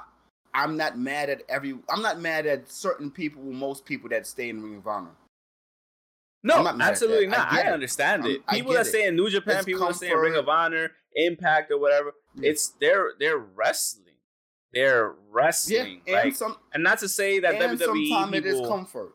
I'm 0.54 0.76
not 0.76 0.98
mad 0.98 1.30
at 1.30 1.42
every 1.48 1.78
I'm 1.88 2.02
not 2.02 2.20
mad 2.20 2.46
at 2.46 2.70
certain 2.70 3.10
people, 3.10 3.42
most 3.42 3.84
people 3.84 4.08
that 4.10 4.26
stay 4.26 4.48
in 4.50 4.62
Ring 4.62 4.76
of 4.76 4.86
Honor. 4.86 5.10
no, 6.42 6.62
not 6.62 6.80
absolutely. 6.80 7.26
I 7.26 7.30
not. 7.30 7.52
I, 7.52 7.60
it. 7.62 7.66
understand 7.72 8.22
I'm- 8.22 8.30
it. 8.32 8.40
I 8.46 8.54
People 8.56 8.72
that 8.74 8.82
it. 8.86 8.90
stay 8.90 9.06
in 9.06 9.16
New 9.16 9.30
Japan, 9.30 9.56
It's 9.56 9.64
people 9.66 9.86
that 9.86 9.96
stay 9.96 10.10
in 10.12 10.18
Ring 10.18 10.36
of 10.36 10.48
Honor, 10.48 10.92
Impact, 11.14 11.70
or 11.72 11.78
whatever. 11.80 12.12
Yeah. 12.34 12.50
It's 12.50 12.68
they're 12.80 13.12
they're 13.18 13.38
wrestling. 13.38 14.07
They're 14.72 15.06
Yeah, 15.08 15.12
wrestling. 15.30 16.02
and 16.06 16.14
like, 16.14 16.34
some 16.36 16.56
and 16.74 16.82
not 16.82 16.98
to 17.00 17.08
say 17.08 17.40
that 17.40 17.54
and 17.54 17.78
WWE 17.80 18.08
sometimes 18.08 18.34
it 18.36 18.46
is 18.46 18.60
comfort. 18.68 19.12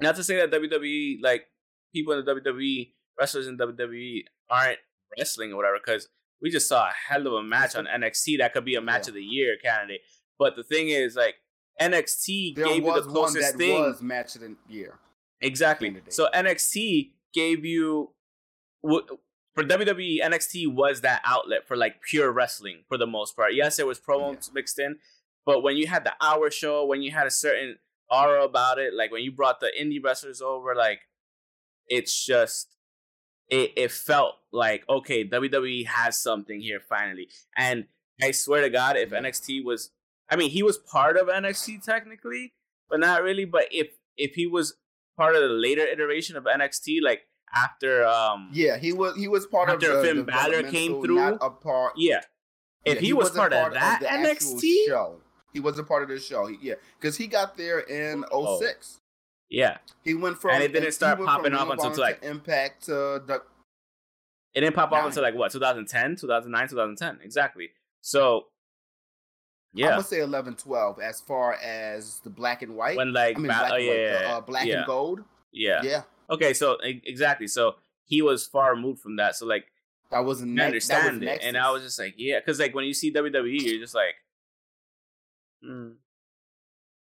not 0.00 0.16
to 0.16 0.24
say 0.24 0.36
that 0.36 0.50
WWE 0.50 1.18
like 1.22 1.46
people 1.94 2.12
in 2.14 2.24
the 2.24 2.34
WWE 2.34 2.92
wrestlers 3.18 3.46
in 3.46 3.58
WWE 3.58 4.22
aren't 4.48 4.78
wrestling 5.18 5.52
or 5.52 5.56
whatever 5.56 5.78
because 5.84 6.08
we 6.40 6.50
just 6.50 6.68
saw 6.68 6.86
a 6.86 6.92
hell 7.08 7.26
of 7.26 7.34
a 7.34 7.42
match 7.42 7.74
on 7.76 7.84
NXT 7.98 8.38
that 8.38 8.54
could 8.54 8.64
be 8.64 8.76
a 8.76 8.80
match 8.80 9.04
Yeah. 9.06 9.10
of 9.10 9.14
the 9.16 9.22
year 9.22 9.56
candidate. 9.62 10.00
But 10.38 10.56
the 10.56 10.64
thing 10.64 10.88
is, 10.88 11.16
like 11.16 11.34
NXT 11.80 12.56
There 12.56 12.64
gave 12.66 12.84
you 12.84 12.94
the 12.94 13.02
closest 13.02 13.56
thing 13.56 13.78
was 13.78 14.00
match 14.00 14.36
of 14.36 14.40
the 14.42 14.56
year. 14.68 14.98
exactly. 15.42 15.88
candidate. 15.88 16.14
So 16.14 16.28
NXT 16.34 17.10
gave 17.34 17.64
you 17.66 18.12
for 19.54 19.64
WWE 19.64 20.20
NXT 20.22 20.72
was 20.72 21.00
that 21.00 21.22
outlet 21.24 21.66
for 21.66 21.76
like 21.76 22.02
pure 22.02 22.30
wrestling 22.32 22.84
for 22.88 22.96
the 22.96 23.06
most 23.06 23.34
part. 23.36 23.54
Yes, 23.54 23.76
there 23.76 23.86
was 23.86 23.98
promos 24.00 24.52
mixed 24.54 24.78
in, 24.78 24.98
but 25.44 25.62
when 25.62 25.76
you 25.76 25.86
had 25.86 26.04
the 26.04 26.12
hour 26.20 26.50
show, 26.50 26.84
when 26.84 27.02
you 27.02 27.10
had 27.10 27.26
a 27.26 27.30
certain 27.30 27.78
aura 28.10 28.44
about 28.44 28.78
it, 28.78 28.94
like 28.94 29.10
when 29.10 29.22
you 29.22 29.32
brought 29.32 29.60
the 29.60 29.70
indie 29.78 30.02
wrestlers 30.02 30.40
over, 30.40 30.74
like 30.74 31.00
it's 31.88 32.24
just 32.24 32.76
it, 33.48 33.72
it 33.76 33.90
felt 33.90 34.36
like 34.52 34.84
okay, 34.88 35.26
WWE 35.26 35.86
has 35.86 36.16
something 36.16 36.60
here 36.60 36.80
finally. 36.80 37.28
And 37.56 37.86
I 38.22 38.30
swear 38.30 38.62
to 38.62 38.70
God, 38.70 38.96
if 38.96 39.10
Yeah. 39.12 39.18
NXT 39.20 39.64
was, 39.64 39.90
I 40.28 40.36
mean, 40.36 40.50
he 40.50 40.62
was 40.62 40.78
part 40.78 41.16
of 41.16 41.26
NXT 41.28 41.82
technically, 41.84 42.52
but 42.88 43.00
not 43.00 43.22
really. 43.22 43.44
But 43.44 43.64
if 43.72 43.88
if 44.16 44.34
he 44.34 44.46
was 44.46 44.74
part 45.16 45.34
of 45.34 45.42
the 45.42 45.48
later 45.48 45.82
iteration 45.82 46.36
of 46.36 46.44
NXT, 46.44 47.00
like 47.02 47.22
after 47.54 48.06
um 48.06 48.48
Yeah, 48.52 48.76
he 48.78 48.92
was 48.92 49.16
he 49.16 49.28
was 49.28 49.46
part 49.46 49.68
After 49.68 49.92
of 49.92 50.02
the 50.02 50.08
Finn 50.08 50.24
Balor 50.24 50.64
came 50.64 51.02
through, 51.02 51.14
not 51.16 51.38
a 51.40 51.50
part. 51.50 51.94
yeah, 51.96 52.20
if 52.84 52.96
yeah, 52.96 53.00
he, 53.00 53.12
was 53.12 53.24
wasn't 53.30 53.38
part, 53.38 53.52
of 53.52 53.72
that 53.74 54.02
actual 54.02 54.56
NXT, 54.56 54.86
show. 54.86 55.20
He 55.52 55.60
wasn't 55.60 55.88
part 55.88 56.02
of 56.04 56.08
the 56.08 56.18
show. 56.20 56.46
He, 56.46 56.58
yeah, 56.62 56.74
because 57.00 57.16
he 57.16 57.26
got 57.26 57.56
there 57.56 57.80
in 57.80 58.24
Oh. 58.30 58.58
06. 58.60 58.98
Yeah, 59.48 59.78
He 60.04 60.14
went 60.14 60.40
from 60.40 60.52
And 60.52 60.62
it 60.62 60.72
didn't 60.72 60.92
start 60.92 61.18
popping 61.18 61.54
off 61.54 61.68
until, 61.70 61.86
Honor 61.86 61.96
like- 61.96 62.20
to 62.20 62.28
Impact 62.30 62.84
to 62.84 62.92
the 63.26 63.42
it 64.54 64.60
didn't 64.60 64.74
pop 64.76 64.92
off 64.92 65.06
until 65.06 65.22
like 65.24 65.34
what 65.34 65.50
2010, 65.52 66.16
2009, 66.16 66.68
2010 66.68 67.18
exactly. 67.24 67.70
So 68.00 68.46
yeah 69.72 69.86
I'm 69.86 69.92
gonna 69.92 70.02
say 70.04 70.20
11, 70.20 70.54
12 70.56 71.00
as 71.00 71.20
far 71.20 71.54
as 71.54 72.20
the 72.24 72.30
black 72.30 72.62
and 72.62 72.74
white. 72.76 72.96
when 72.96 73.12
like 73.12 73.36
I 73.36 73.40
mean, 73.40 73.48
ba- 73.48 73.58
black 73.58 73.72
oh 73.72 73.76
yeah, 73.76 73.90
white, 73.90 73.96
the, 73.96 74.02
yeah, 74.24 74.36
uh, 74.36 74.40
black 74.40 74.66
yeah, 74.66 74.76
and 74.78 74.86
gold. 74.86 75.20
yeah. 75.52 75.80
Yeah, 75.82 76.02
Okay, 76.30 76.52
so 76.54 76.78
exactly. 76.82 77.46
So 77.48 77.76
he 78.04 78.22
was 78.22 78.46
far 78.46 78.74
removed 78.74 79.00
from 79.00 79.16
that. 79.16 79.34
So 79.36 79.46
like 79.46 79.66
that 80.10 80.24
wasn't 80.24 80.52
ne- 80.52 80.62
that 80.62 80.72
was 81.12 81.22
it, 81.22 81.40
and 81.42 81.56
I 81.56 81.70
was 81.70 81.82
just 81.82 81.98
like, 81.98 82.14
yeah, 82.16 82.38
because 82.40 82.58
like 82.58 82.74
when 82.74 82.84
you 82.84 82.94
see 82.94 83.12
WWE, 83.12 83.60
you're 83.62 83.80
just 83.80 83.94
like, 83.94 84.14
hmm. 85.62 85.90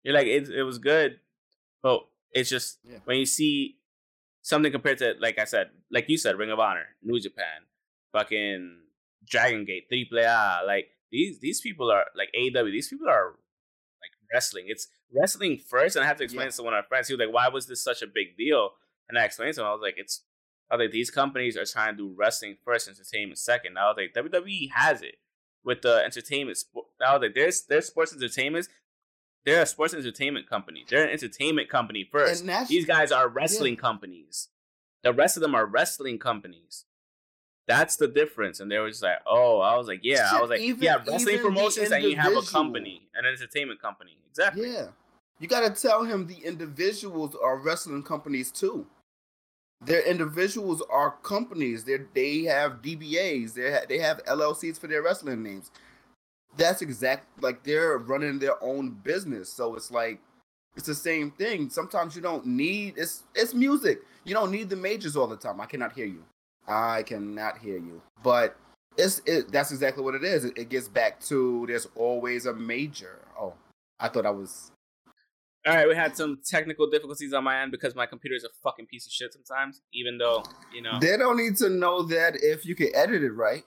you're 0.02 0.14
like 0.14 0.26
it. 0.26 0.48
It 0.48 0.62
was 0.62 0.78
good, 0.78 1.18
but 1.82 2.06
it's 2.32 2.50
just 2.50 2.78
Yeah. 2.84 2.98
when 3.04 3.18
you 3.18 3.26
see 3.26 3.78
something 4.42 4.72
compared 4.72 4.98
to 4.98 5.14
like 5.20 5.38
I 5.38 5.44
said, 5.44 5.70
like 5.90 6.08
you 6.08 6.18
said, 6.18 6.36
Ring 6.38 6.50
of 6.50 6.58
Honor, 6.58 6.86
New 7.02 7.20
Japan, 7.20 7.66
fucking 8.12 8.78
Dragon 9.28 9.64
Gate, 9.64 9.88
Triple 9.88 10.18
A, 10.18 10.62
like 10.66 10.88
these 11.10 11.38
these 11.40 11.60
people 11.60 11.90
are 11.90 12.06
like 12.16 12.30
AW. 12.34 12.64
These 12.64 12.88
people 12.88 13.08
are 13.08 13.30
like 14.00 14.12
wrestling. 14.32 14.64
It's 14.68 14.88
wrestling 15.14 15.58
first, 15.58 15.96
and 15.96 16.04
I 16.04 16.08
have 16.08 16.16
to 16.18 16.24
explain 16.24 16.44
Yeah. 16.44 16.48
this 16.48 16.56
to 16.56 16.62
one 16.62 16.74
of 16.74 16.84
my 16.84 16.88
friends. 16.88 17.08
He 17.08 17.14
was 17.14 17.20
like, 17.20 17.34
"Why 17.34 17.48
was 17.48 17.66
this 17.66 17.82
such 17.82 18.02
a 18.02 18.06
big 18.06 18.36
deal?" 18.36 18.70
And 19.12 19.18
I 19.18 19.24
explained 19.26 19.54
to 19.56 19.60
him, 19.60 19.66
I 19.66 19.72
was 19.72 19.82
like, 19.82 19.96
"It's 19.98 20.22
I 20.70 20.76
was 20.76 20.84
like 20.86 20.90
these 20.92 21.10
companies 21.10 21.54
are 21.58 21.66
trying 21.66 21.96
to 21.96 22.08
do 22.08 22.14
wrestling 22.16 22.56
first, 22.64 22.88
entertainment 22.88 23.38
second. 23.38 23.76
I 23.76 23.88
was 23.88 23.96
like, 23.98 24.14
WWE 24.14 24.70
has 24.70 25.02
it 25.02 25.16
with 25.62 25.82
the 25.82 26.02
entertainment. 26.02 26.56
Was 26.74 27.20
like, 27.20 27.34
there's 27.34 27.62
there's 27.66 27.88
sports 27.88 28.14
entertainment. 28.14 28.68
They're 29.44 29.60
a 29.62 29.66
sports 29.66 29.92
entertainment 29.92 30.48
company. 30.48 30.86
They're 30.88 31.04
an 31.04 31.10
entertainment 31.10 31.68
company 31.68 32.08
first. 32.10 32.46
These 32.68 32.86
guys 32.86 33.12
are 33.12 33.28
wrestling 33.28 33.76
companies. 33.76 34.48
The 35.02 35.12
rest 35.12 35.36
of 35.36 35.42
them 35.42 35.54
are 35.54 35.66
wrestling 35.66 36.18
companies. 36.18 36.86
That's 37.68 37.96
the 37.96 38.08
difference. 38.08 38.58
And 38.60 38.70
they 38.70 38.78
were 38.78 38.88
just 38.88 39.02
like, 39.02 39.18
oh, 39.26 39.60
I 39.60 39.76
was 39.76 39.88
like, 39.88 40.00
yeah. 40.02 40.30
I 40.32 40.40
was 40.40 40.48
like, 40.48 40.60
even- 40.60 40.82
yeah, 40.82 40.96
wrestling 41.06 41.38
promotions, 41.40 41.90
and 41.90 42.02
you 42.04 42.16
have 42.16 42.36
a 42.36 42.42
company, 42.42 43.08
an 43.14 43.26
entertainment 43.26 43.82
company. 43.82 44.16
Exactly. 44.30 44.72
Yeah. 44.72 44.86
You 45.38 45.48
got 45.48 45.74
to 45.74 45.82
tell 45.82 46.04
him 46.04 46.28
the 46.28 46.38
individuals 46.38 47.34
are 47.34 47.56
wrestling 47.58 48.04
companies 48.04 48.50
too. 48.50 48.86
Their 49.84 50.02
individuals 50.02 50.82
are 50.90 51.12
companies. 51.22 51.84
They 51.84 51.98
they 52.14 52.42
have 52.44 52.82
DBAs. 52.82 53.54
They 53.54 53.78
they 53.88 53.98
have 53.98 54.24
LLCs 54.24 54.78
for 54.78 54.86
their 54.86 55.02
wrestling 55.02 55.42
names. 55.42 55.70
That's 56.56 56.82
exact 56.82 57.42
like 57.42 57.64
they're 57.64 57.98
running 57.98 58.38
their 58.38 58.62
own 58.62 58.90
business. 58.90 59.52
So 59.52 59.74
it's 59.74 59.90
like 59.90 60.20
it's 60.76 60.86
the 60.86 60.94
same 60.94 61.30
thing. 61.32 61.68
Sometimes 61.68 62.14
you 62.14 62.22
don't 62.22 62.46
need 62.46 62.94
it's 62.96 63.24
it's 63.34 63.54
music. 63.54 64.02
You 64.24 64.34
don't 64.34 64.52
need 64.52 64.70
the 64.70 64.76
majors 64.76 65.16
all 65.16 65.26
the 65.26 65.36
time. 65.36 65.60
I 65.60 65.66
cannot 65.66 65.92
hear 65.92 66.06
you. 66.06 66.22
I 66.68 67.02
cannot 67.02 67.58
hear 67.58 67.76
you. 67.76 68.00
But 68.22 68.56
it's 68.96 69.20
it, 69.26 69.50
that's 69.50 69.72
exactly 69.72 70.04
what 70.04 70.14
it 70.14 70.22
is. 70.22 70.44
It, 70.44 70.56
it 70.56 70.68
gets 70.68 70.88
back 70.88 71.20
to 71.22 71.64
there's 71.66 71.88
always 71.96 72.46
a 72.46 72.54
major. 72.54 73.18
Oh, 73.38 73.54
I 73.98 74.08
thought 74.08 74.26
I 74.26 74.30
was 74.30 74.70
All 75.64 75.74
right, 75.74 75.86
we 75.88 75.94
had 75.94 76.16
some 76.16 76.40
technical 76.44 76.90
difficulties 76.90 77.32
on 77.32 77.44
my 77.44 77.60
end 77.62 77.70
because 77.70 77.94
my 77.94 78.04
computer 78.06 78.34
is 78.34 78.42
a 78.44 78.48
fucking 78.64 78.86
piece 78.86 79.06
of 79.06 79.12
shit 79.12 79.32
sometimes. 79.32 79.80
Even 79.92 80.18
though 80.18 80.42
you 80.74 80.82
know, 80.82 80.98
They 81.00 81.16
don't 81.16 81.36
need 81.36 81.56
to 81.58 81.68
know 81.68 82.02
that 82.04 82.34
if 82.42 82.66
you 82.66 82.74
can 82.74 82.88
edit 82.94 83.22
it 83.22 83.30
right. 83.32 83.62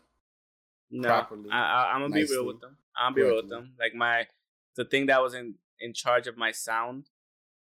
no, 0.92 1.08
properly, 1.08 1.50
I, 1.52 1.58
I, 1.60 1.94
I'm 1.94 2.02
gonna 2.02 2.14
be 2.14 2.26
real 2.26 2.46
with 2.46 2.60
them. 2.60 2.78
I'm 2.98 3.14
gonna 3.14 3.16
be 3.16 3.22
real 3.30 3.42
with 3.42 3.50
them. 3.50 3.74
Like 3.80 3.96
my, 3.96 4.28
the 4.76 4.84
thing 4.86 5.06
that 5.08 5.22
was 5.22 5.34
in 5.34 5.56
in 5.80 5.94
charge 5.94 6.28
of 6.28 6.38
my 6.38 6.52
sound 6.52 7.06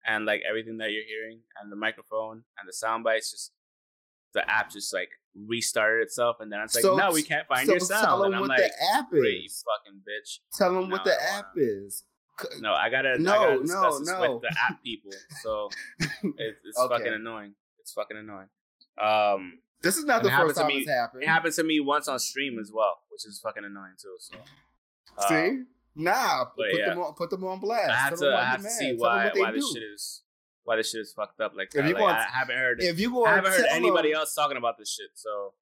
and 0.06 0.26
like 0.26 0.42
everything 0.48 0.78
that 0.78 0.92
you're 0.92 1.04
hearing 1.04 1.40
and 1.62 1.72
the 1.72 1.76
microphone 1.76 2.44
and 2.60 2.68
the 2.68 2.74
sound 2.74 3.04
bites, 3.06 3.32
just 3.32 3.52
the 4.34 4.50
app 4.50 4.70
just 4.70 4.94
like 4.94 5.10
restarted 5.48 6.04
itself, 6.04 6.38
and 6.42 6.52
then 6.52 6.60
it's 6.60 6.76
like, 6.76 6.82
So- 6.82 6.98
no, 6.98 7.12
we 7.12 7.24
can't 7.24 7.48
find 7.48 7.66
so 7.68 7.74
your 7.74 7.80
tell 7.80 7.88
sound, 7.88 8.22
them 8.22 8.26
and 8.28 8.36
I'm 8.36 8.42
what 8.42 8.50
like, 8.50 8.60
the 8.60 8.72
app 8.96 9.10
"Great, 9.10 9.40
you 9.40 9.46
is. 9.46 9.64
fucking 9.86 10.02
bitch. 10.02 10.40
Tell 10.58 10.74
them 10.74 10.90
No, 10.90 10.96
what 10.96 11.06
the 11.06 11.16
app 11.32 11.52
wanna. 11.56 11.68
is. 11.86 12.04
No, 12.60 12.74
I 12.74 12.90
gotta, 12.90 13.18
No, 13.20 13.32
I 13.32 13.36
gotta 13.36 13.66
no, 13.66 14.00
this 14.00 14.10
no. 14.10 14.34
with 14.34 14.42
the 14.42 14.56
app 14.70 14.84
people. 14.84 15.12
So 15.42 15.70
it's, 16.00 16.60
it's 16.66 16.78
Okay. 16.78 16.98
fucking 16.98 17.14
annoying. 17.14 17.54
It's 17.80 17.94
fucking 17.94 18.18
annoying. 18.18 18.48
Um, 19.02 19.60
This 19.82 19.98
is 19.98 20.06
not 20.06 20.24
the 20.24 20.30
first 20.32 20.58
time 20.58 20.68
me- 20.68 20.80
it's 20.80 20.90
happened. 20.90 21.24
it 21.24 21.28
happened 21.30 21.54
to 21.56 21.64
me 21.64 21.80
once 21.80 22.08
on 22.08 22.18
stream 22.20 22.58
as 22.60 22.72
well, 22.74 22.98
which 23.10 23.26
is 23.26 23.40
fucking 23.44 23.64
annoying 23.64 23.94
too. 24.02 24.16
So, 24.20 24.38
uh, 25.18 25.28
See? 25.30 25.64
Nah, 25.96 26.46
put 26.46 26.66
yeah. 26.78 26.90
them 26.90 27.00
on 27.00 27.14
put 27.14 27.30
them 27.30 27.44
on 27.46 27.60
blast. 27.60 27.90
I 27.90 27.96
have 27.96 28.10
Tell 28.20 28.30
to, 28.32 28.36
I 28.38 28.44
have 28.46 28.62
to 28.64 28.70
see 28.70 28.92
Tell 28.98 29.06
why 29.08 29.32
why 29.34 29.52
this 29.52 29.72
shit 29.72 29.84
is 29.84 30.24
why 30.64 30.76
this 30.78 30.90
shit 30.92 31.02
is 31.02 31.14
fucked 31.14 31.40
up 31.40 31.54
like 31.56 31.68
If 31.68 31.74
that. 31.76 31.88
you 31.88 31.94
Like, 31.94 32.02
want- 32.04 32.18
I 32.18 32.24
haven't 32.24 32.58
heard, 32.58 32.82
If 32.82 33.00
you 33.00 33.12
go 33.12 33.26
I 33.26 33.36
haven't 33.36 33.52
heard 33.54 33.66
anybody 33.70 34.12
them, 34.12 34.20
else 34.20 34.34
talking 34.34 34.58
about 34.58 34.78
this 34.78 34.92
shit. 34.94 35.12
So, 35.14 35.54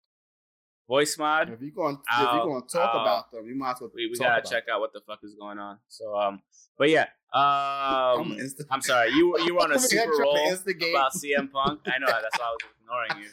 voice 0.87 1.17
mod, 1.17 1.49
If 1.49 1.61
you're 1.61 1.71
going, 1.71 1.97
if 2.11 2.19
you're 2.19 2.43
going 2.43 2.61
to 2.61 2.67
talk 2.67 2.93
I'll- 2.93 3.01
about 3.01 3.31
them, 3.31 3.47
you 3.47 3.55
might 3.55 3.71
as 3.71 3.81
well 3.81 3.91
we, 3.95 4.07
we 4.07 4.15
talk 4.15 4.27
gotta 4.27 4.39
about 4.41 4.51
check 4.51 4.65
them. 4.65 4.75
out 4.75 4.79
what 4.81 4.93
the 4.93 5.01
fuck 5.07 5.19
is 5.23 5.33
going 5.35 5.57
on. 5.59 5.77
So, 5.87 6.15
um, 6.15 6.41
but 6.77 6.89
yeah, 6.89 7.07
I'm 7.33 8.19
um, 8.21 8.31
insta- 8.37 8.65
I'm 8.69 8.81
sorry, 8.81 9.11
you 9.11 9.37
you 9.45 9.55
were 9.55 9.61
on 9.61 9.71
a 9.71 9.75
Over 9.75 9.79
here 9.89 10.01
super 10.03 10.03
trying 10.05 10.17
to 10.17 10.23
roll 10.23 10.95
about 10.95 11.13
CM 11.13 11.51
Punk. 11.51 11.79
I 11.87 11.97
know 11.99 12.07
that's 12.07 12.37
why 12.39 12.45
I 12.45 12.51
was 12.51 12.59
ignoring 12.81 13.23
you. 13.23 13.29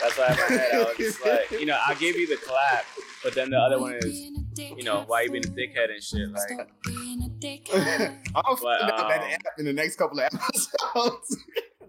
That's 0.00 0.16
why 0.18 0.26
in 0.28 0.36
my 0.36 0.62
head 0.62 0.74
I 0.74 0.78
was 0.84 0.96
just 0.96 1.24
like, 1.26 1.50
you 1.50 1.66
know, 1.66 1.78
I 1.86 1.94
gave 1.94 2.16
you 2.16 2.26
the 2.28 2.36
clap, 2.36 2.84
but 3.24 3.34
then 3.34 3.50
the 3.50 3.58
other 3.58 3.78
one 3.80 3.94
is, 3.94 4.30
you 4.58 4.82
know, 4.84 5.04
why 5.06 5.22
you 5.22 5.30
being 5.30 5.44
a 5.44 5.48
dickhead 5.48 5.90
and 5.92 6.02
shit. 6.02 6.28
Like, 6.30 6.68
I'll 8.34 8.56
But, 8.56 8.80
find 8.80 8.90
out 8.92 9.08
that 9.08 9.22
um, 9.22 9.30
app 9.30 9.42
in 9.58 9.64
the 9.64 9.72
next 9.72 9.96
couple 9.96 10.18
of 10.20 10.24
episodes. 10.32 11.36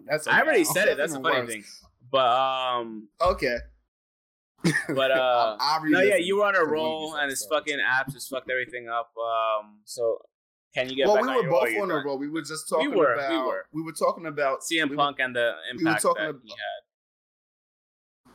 That's 0.06 0.28
I 0.28 0.42
already 0.42 0.62
okay. 0.62 0.74
said 0.74 0.88
it. 0.88 0.98
That's 0.98 1.14
the 1.14 1.20
funny 1.22 1.42
worse. 1.42 1.52
thing. 1.52 1.64
But 2.12 2.28
um, 2.28 3.08
Okay. 3.22 3.58
but 4.90 5.12
uh, 5.12 5.58
no, 5.86 6.02
yeah, 6.02 6.18
you 6.18 6.38
were 6.38 6.46
on 6.46 6.56
a 6.56 6.60
to 6.60 6.64
one 6.64 6.68
of 6.68 6.72
roll, 6.72 7.16
and 7.16 7.32
this 7.32 7.46
fucking 7.50 7.80
app 7.80 8.12
just 8.12 8.30
fucked 8.30 8.50
everything 8.50 8.90
up. 8.90 9.12
Um, 9.18 9.80
so 9.86 10.20
can 10.74 10.90
you 10.90 10.96
get 10.96 11.08
well, 11.08 11.22
we 11.22 11.48
were 11.48 11.50
both 11.50 11.82
on 11.82 11.92
a 11.92 12.04
roll. 12.04 12.18
We 12.18 12.30
were 12.30 12.42
just 12.42 12.68
talking 12.70 12.92
were, 12.92 13.16
we 13.18 13.26
about. 13.26 13.46
were. 13.48 13.94
talking 13.94 14.26
about 14.26 14.60
CM 14.62 14.90
we 14.90 14.96
were- 14.96 15.04
Punk 15.04 15.20
and 15.20 15.36
the 15.36 15.54
impact 15.72 16.02
talking 16.04 16.24
that 16.24 16.30
about- 16.32 16.42
he 16.44 16.50
had. 16.52 16.56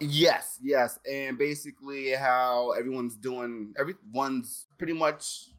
Yes, 0.01 0.59
yes, 0.61 0.99
and 1.11 1.39
basically 1.39 2.11
how 2.11 2.73
everyone's 2.73 3.15
doing. 3.17 3.75
Everyone's 3.79 4.67
pretty 4.77 4.93
much 4.93 5.51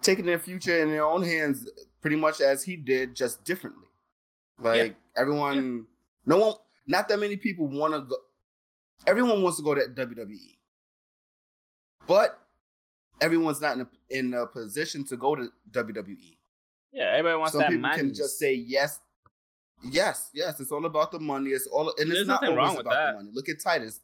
taking 0.00 0.24
their 0.24 0.38
future 0.38 0.78
in 0.80 0.88
their 0.90 1.04
own 1.04 1.22
hands, 1.22 1.68
pretty 2.00 2.16
much 2.16 2.40
as 2.40 2.62
he 2.62 2.76
did, 2.76 3.14
just 3.14 3.44
differently. 3.44 3.88
Like 4.58 4.96
everyone, 5.14 5.86
no 6.24 6.38
one, 6.38 6.54
not 6.86 7.08
that 7.08 7.18
many 7.18 7.36
people 7.36 7.66
want 7.68 7.92
to 7.92 8.00
go. 8.00 8.16
Everyone 9.06 9.42
wants 9.42 9.58
to 9.58 9.64
go 9.64 9.74
to 9.74 9.82
WWE, 9.82 10.56
but 12.06 12.38
everyone's 13.20 13.60
not 13.60 13.76
in 13.76 13.80
a, 13.82 13.88
in 14.10 14.34
a 14.34 14.46
position 14.46 15.04
to 15.06 15.16
go 15.16 15.34
to 15.34 15.48
WWE. 15.70 16.36
Yeah, 16.92 17.10
everybody 17.12 17.36
wants 17.38 17.52
Some 17.52 17.60
that 17.62 17.68
people 17.70 17.82
man. 17.82 17.98
can 17.98 18.14
just 18.14 18.38
say 18.38 18.54
yes, 18.54 19.00
yes, 19.82 20.30
yes. 20.32 20.58
It's 20.60 20.72
all 20.72 20.86
about 20.86 21.12
the 21.12 21.20
money. 21.20 21.50
It's 21.50 21.66
all, 21.66 21.92
and 21.98 22.08
There's 22.10 22.20
it's 22.20 22.28
not 22.28 22.42
nothing 22.42 22.56
always 22.58 22.68
wrong 22.68 22.76
with 22.78 22.86
about 22.86 22.94
that. 22.94 23.10
the 23.12 23.16
money. 23.18 23.30
Look 23.32 23.48
at 23.48 23.60
Titus. 23.60 24.00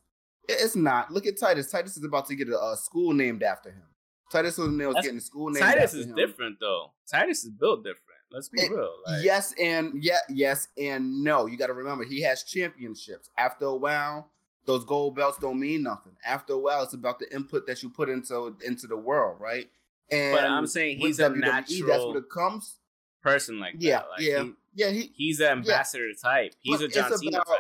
It's 0.49 0.77
not. 0.77 1.11
Look 1.13 1.27
at 1.27 1.39
Titus. 1.39 1.71
Titus 1.71 1.97
is 1.97 2.05
about 2.05 2.27
to 2.27 2.35
get 2.35 2.49
a, 2.49 2.59
a 2.59 2.77
school 2.77 3.13
named 3.13 3.43
after 3.43 3.71
him. 3.71 3.83
Titus 4.31 4.59
O'Neil's 4.59 4.95
That's- 4.95 5.05
getting 5.05 5.19
a 5.19 5.23
school 5.23 5.51
named 5.51 5.63
after 5.65 5.79
him. 5.79 5.79
Titus 5.81 5.95
is 5.95 6.07
him. 6.07 6.15
different 6.17 6.57
though. 6.61 6.93
Titus 7.11 7.45
is 7.45 7.51
built 7.51 7.83
different. 7.85 7.99
Let's 8.31 8.49
be 8.49 8.61
It- 8.63 8.71
real. 8.73 8.93
Like, 9.07 9.25
yes 9.25 9.55
and 9.61 10.03
yeah, 10.03 10.19
yes 10.29 10.69
and 10.77 11.23
no. 11.23 11.47
You 11.47 11.57
got 11.57 11.67
to 11.69 11.75
remember 11.75 12.05
he 12.05 12.23
has 12.23 12.43
championships. 12.43 13.31
After 13.39 13.67
a 13.67 13.77
while, 13.77 14.31
those 14.65 14.85
gold 14.85 15.17
belts 15.17 15.39
don't 15.39 15.59
mean 15.59 15.83
nothing. 15.83 16.13
After 16.25 16.53
a 16.55 16.59
while, 16.59 16.83
it's 16.83 16.95
about 16.95 17.19
the 17.19 17.33
input 17.35 17.67
that 17.67 17.83
you 17.83 17.91
put 17.91 18.09
into 18.09 18.57
into 18.65 18.87
the 18.87 18.97
world, 18.97 19.41
right? 19.41 19.69
And 20.11 20.35
But 20.37 20.45
I'm 20.45 20.67
saying 20.67 20.99
he's 20.99 21.19
a 21.21 21.31
WWE, 21.31 21.87
That's 21.87 22.05
what 22.05 22.17
it 22.17 22.31
comes. 22.31 22.77
person 23.23 23.59
like 23.61 23.75
Yeah, 23.79 23.99
that. 24.01 24.09
Like, 24.11 24.21
yeah, 24.21 24.43
he- 24.43 24.53
yeah. 24.75 24.91
He 24.91 25.13
he's 25.17 25.41
an 25.41 25.49
ambassador 25.49 26.11
type. 26.21 26.55
He's 26.61 26.79
But 26.81 26.85
a 26.87 26.89
John 26.89 27.17
Cena 27.19 27.37
about- 27.39 27.47
type. 27.47 27.59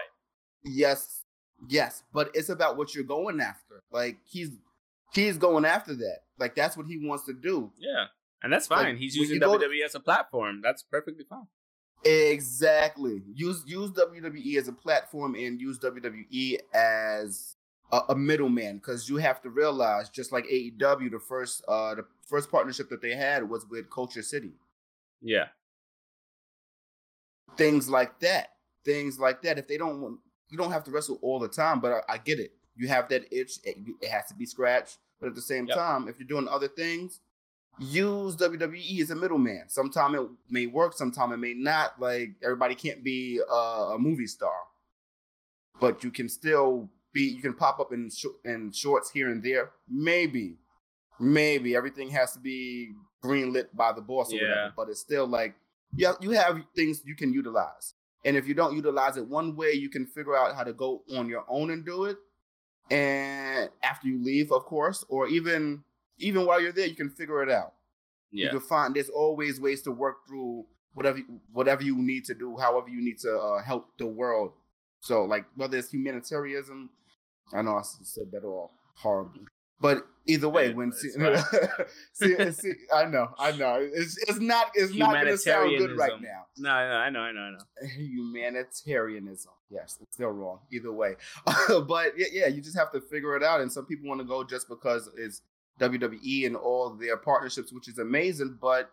Yes, 0.64 1.24
yes, 1.68 2.02
but 2.12 2.30
it's 2.34 2.48
about 2.48 2.76
what 2.76 2.94
you're 2.94 3.04
going 3.04 3.40
after. 3.40 3.82
Like 3.90 4.18
he's 4.24 4.50
he's 5.12 5.38
going 5.38 5.64
after 5.64 5.94
that. 5.94 6.20
Like 6.38 6.54
that's 6.54 6.76
what 6.76 6.86
he 6.86 6.98
wants 7.06 7.24
to 7.26 7.32
do. 7.32 7.72
Yeah, 7.78 8.06
and 8.42 8.52
that's 8.52 8.70
Like, 8.70 8.80
fine. 8.86 8.96
He's 8.96 9.16
using 9.16 9.38
go 9.40 9.58
to- 9.58 9.66
WWE 9.66 9.84
as 9.84 9.94
a 9.94 10.00
platform. 10.00 10.60
That's 10.62 10.82
perfectly 10.82 11.24
fine. 11.24 11.46
Exactly. 12.04 13.22
Use 13.34 13.62
use 13.66 13.90
WWE 13.92 14.56
as 14.56 14.68
a 14.68 14.72
platform 14.72 15.34
and 15.36 15.60
use 15.60 15.78
WWE 15.78 16.58
as 16.74 17.56
a, 17.92 18.00
a 18.10 18.14
middleman 18.16 18.78
because 18.78 19.08
you 19.08 19.18
have 19.18 19.40
to 19.42 19.50
realize, 19.50 20.08
just 20.08 20.32
like 20.32 20.44
AEW, 20.46 21.10
the 21.12 21.20
first 21.20 21.64
uh 21.68 21.94
the 21.94 22.04
first 22.26 22.50
partnership 22.50 22.88
that 22.90 23.00
they 23.02 23.14
had 23.14 23.48
was 23.48 23.66
with 23.68 23.88
KultureCity. 23.88 24.52
Yeah, 25.20 25.46
Things 27.56 27.88
like 27.88 28.18
that. 28.20 28.48
Things 28.84 29.18
like 29.18 29.42
that. 29.42 29.58
If 29.58 29.68
they 29.68 29.76
don't 29.76 30.00
want, 30.00 30.18
you 30.50 30.58
don't 30.58 30.72
have 30.72 30.84
to 30.84 30.90
wrestle 30.90 31.18
all 31.22 31.38
the 31.38 31.48
time, 31.48 31.80
but 31.80 31.92
I, 32.08 32.14
I 32.14 32.18
get 32.18 32.40
it. 32.40 32.52
You 32.74 32.88
have 32.88 33.08
that 33.10 33.24
itch. 33.30 33.58
It, 33.64 33.76
it 34.00 34.08
has 34.08 34.26
to 34.28 34.34
be 34.34 34.46
scratched. 34.46 34.98
But 35.20 35.28
at 35.28 35.34
the 35.34 35.42
same 35.42 35.66
Yep. 35.68 35.76
time, 35.76 36.08
if 36.08 36.18
you're 36.18 36.26
doing 36.26 36.48
other 36.48 36.66
things, 36.68 37.20
use 37.78 38.36
WWE 38.36 39.00
as 39.00 39.10
a 39.10 39.16
middleman. 39.16 39.64
Sometimes 39.68 40.14
it 40.16 40.28
may 40.50 40.66
work, 40.66 40.94
sometimes 40.94 41.32
it 41.34 41.38
may 41.38 41.54
not. 41.54 42.00
Like 42.00 42.30
everybody 42.42 42.74
can't 42.74 43.02
be 43.02 43.40
uh, 43.50 43.94
a 43.94 43.98
movie 43.98 44.26
star, 44.26 44.52
but 45.80 46.04
you 46.04 46.10
can 46.10 46.28
still 46.28 46.88
be. 47.12 47.22
You 47.22 47.42
can 47.42 47.54
pop 47.54 47.80
up 47.80 47.92
in 47.92 48.10
sh- 48.10 48.26
in 48.44 48.72
shorts 48.72 49.10
here 49.10 49.30
and 49.30 49.42
there. 49.42 49.70
Maybe, 49.88 50.56
maybe 51.18 51.74
everything 51.76 52.10
has 52.10 52.32
to 52.32 52.38
be 52.38 52.92
greenlit 53.24 53.66
by 53.74 53.92
the 53.92 54.00
boss 54.00 54.32
or 54.32 54.36
Yeah. 54.36 54.48
whatever. 54.48 54.72
But 54.76 54.88
it's 54.90 55.00
still 55.00 55.26
like 55.26 55.54
yeah, 55.94 56.12
you 56.20 56.30
have 56.30 56.58
things 56.74 57.02
you 57.04 57.14
can 57.14 57.32
utilize. 57.32 57.94
And 58.24 58.36
if 58.36 58.46
you 58.48 58.54
don't 58.54 58.74
utilize 58.76 59.16
it 59.16 59.26
one 59.26 59.56
way, 59.56 59.72
you 59.72 59.88
can 59.90 60.06
figure 60.06 60.36
out 60.36 60.54
how 60.54 60.62
to 60.64 60.72
go 60.72 61.02
on 61.16 61.28
your 61.28 61.44
own 61.48 61.70
and 61.70 61.84
do 61.84 62.04
it. 62.04 62.16
And 62.90 63.68
after 63.82 64.06
you 64.08 64.22
leave, 64.22 64.52
of 64.52 64.64
course, 64.64 65.04
or 65.08 65.26
even 65.28 65.82
even 66.18 66.46
while 66.46 66.60
you're 66.60 66.72
there, 66.72 66.86
you 66.86 66.94
can 66.94 67.10
figure 67.10 67.42
it 67.42 67.50
out. 67.50 67.74
You 68.32 68.48
can 68.48 68.60
find 68.60 68.94
there's 68.94 69.10
always 69.10 69.60
ways 69.60 69.82
to 69.82 69.92
work 69.92 70.26
through 70.26 70.64
whatever 70.94 71.20
whatever 71.52 71.82
you 71.82 71.96
need 71.98 72.24
to 72.26 72.34
do, 72.34 72.56
however 72.56 72.88
you 72.88 73.02
need 73.02 73.18
to 73.20 73.38
uh, 73.38 73.62
help 73.62 73.88
the 73.98 74.06
world. 74.06 74.52
So 75.00 75.24
like 75.24 75.44
whether 75.54 75.76
it's 75.76 75.90
humanitarianism, 75.90 76.90
I 77.52 77.62
know 77.62 77.76
I 77.76 77.82
said 77.82 78.30
that 78.32 78.44
all 78.44 78.70
horribly, 78.94 79.42
but 79.80 80.06
either 80.26 80.48
way, 80.48 80.72
when 80.72 80.92
see, 80.92 81.10
see, 82.12 82.52
see, 82.52 82.72
I 82.94 83.04
know, 83.04 83.28
I 83.38 83.52
know, 83.52 83.78
it's 83.80 84.16
it's 84.28 84.38
not 84.38 84.70
it's 84.74 84.94
not 84.94 85.14
gonna 85.14 85.36
sound 85.36 85.76
good 85.76 85.98
right 85.98 86.20
now. 86.20 86.46
No, 86.56 86.70
no, 86.70 86.74
I 86.74 87.10
know, 87.10 87.20
I 87.20 87.32
know, 87.32 87.40
I 87.40 87.50
know. 87.50 87.88
Humanitarianism, 87.96 89.52
yes, 89.70 89.98
it's 90.00 90.14
still 90.14 90.30
wrong 90.30 90.60
either 90.72 90.92
way, 90.92 91.16
but 91.88 92.12
yeah, 92.16 92.28
yeah, 92.32 92.46
you 92.46 92.62
just 92.62 92.78
have 92.78 92.92
to 92.92 93.00
figure 93.00 93.36
it 93.36 93.42
out. 93.42 93.60
And 93.60 93.70
some 93.70 93.84
people 93.84 94.08
want 94.08 94.20
to 94.20 94.26
go 94.26 94.44
just 94.44 94.68
because 94.68 95.10
it's 95.18 95.42
WWE 95.80 96.46
and 96.46 96.56
all 96.56 96.90
their 96.90 97.16
partnerships, 97.16 97.72
which 97.72 97.88
is 97.88 97.98
amazing, 97.98 98.58
but 98.60 98.90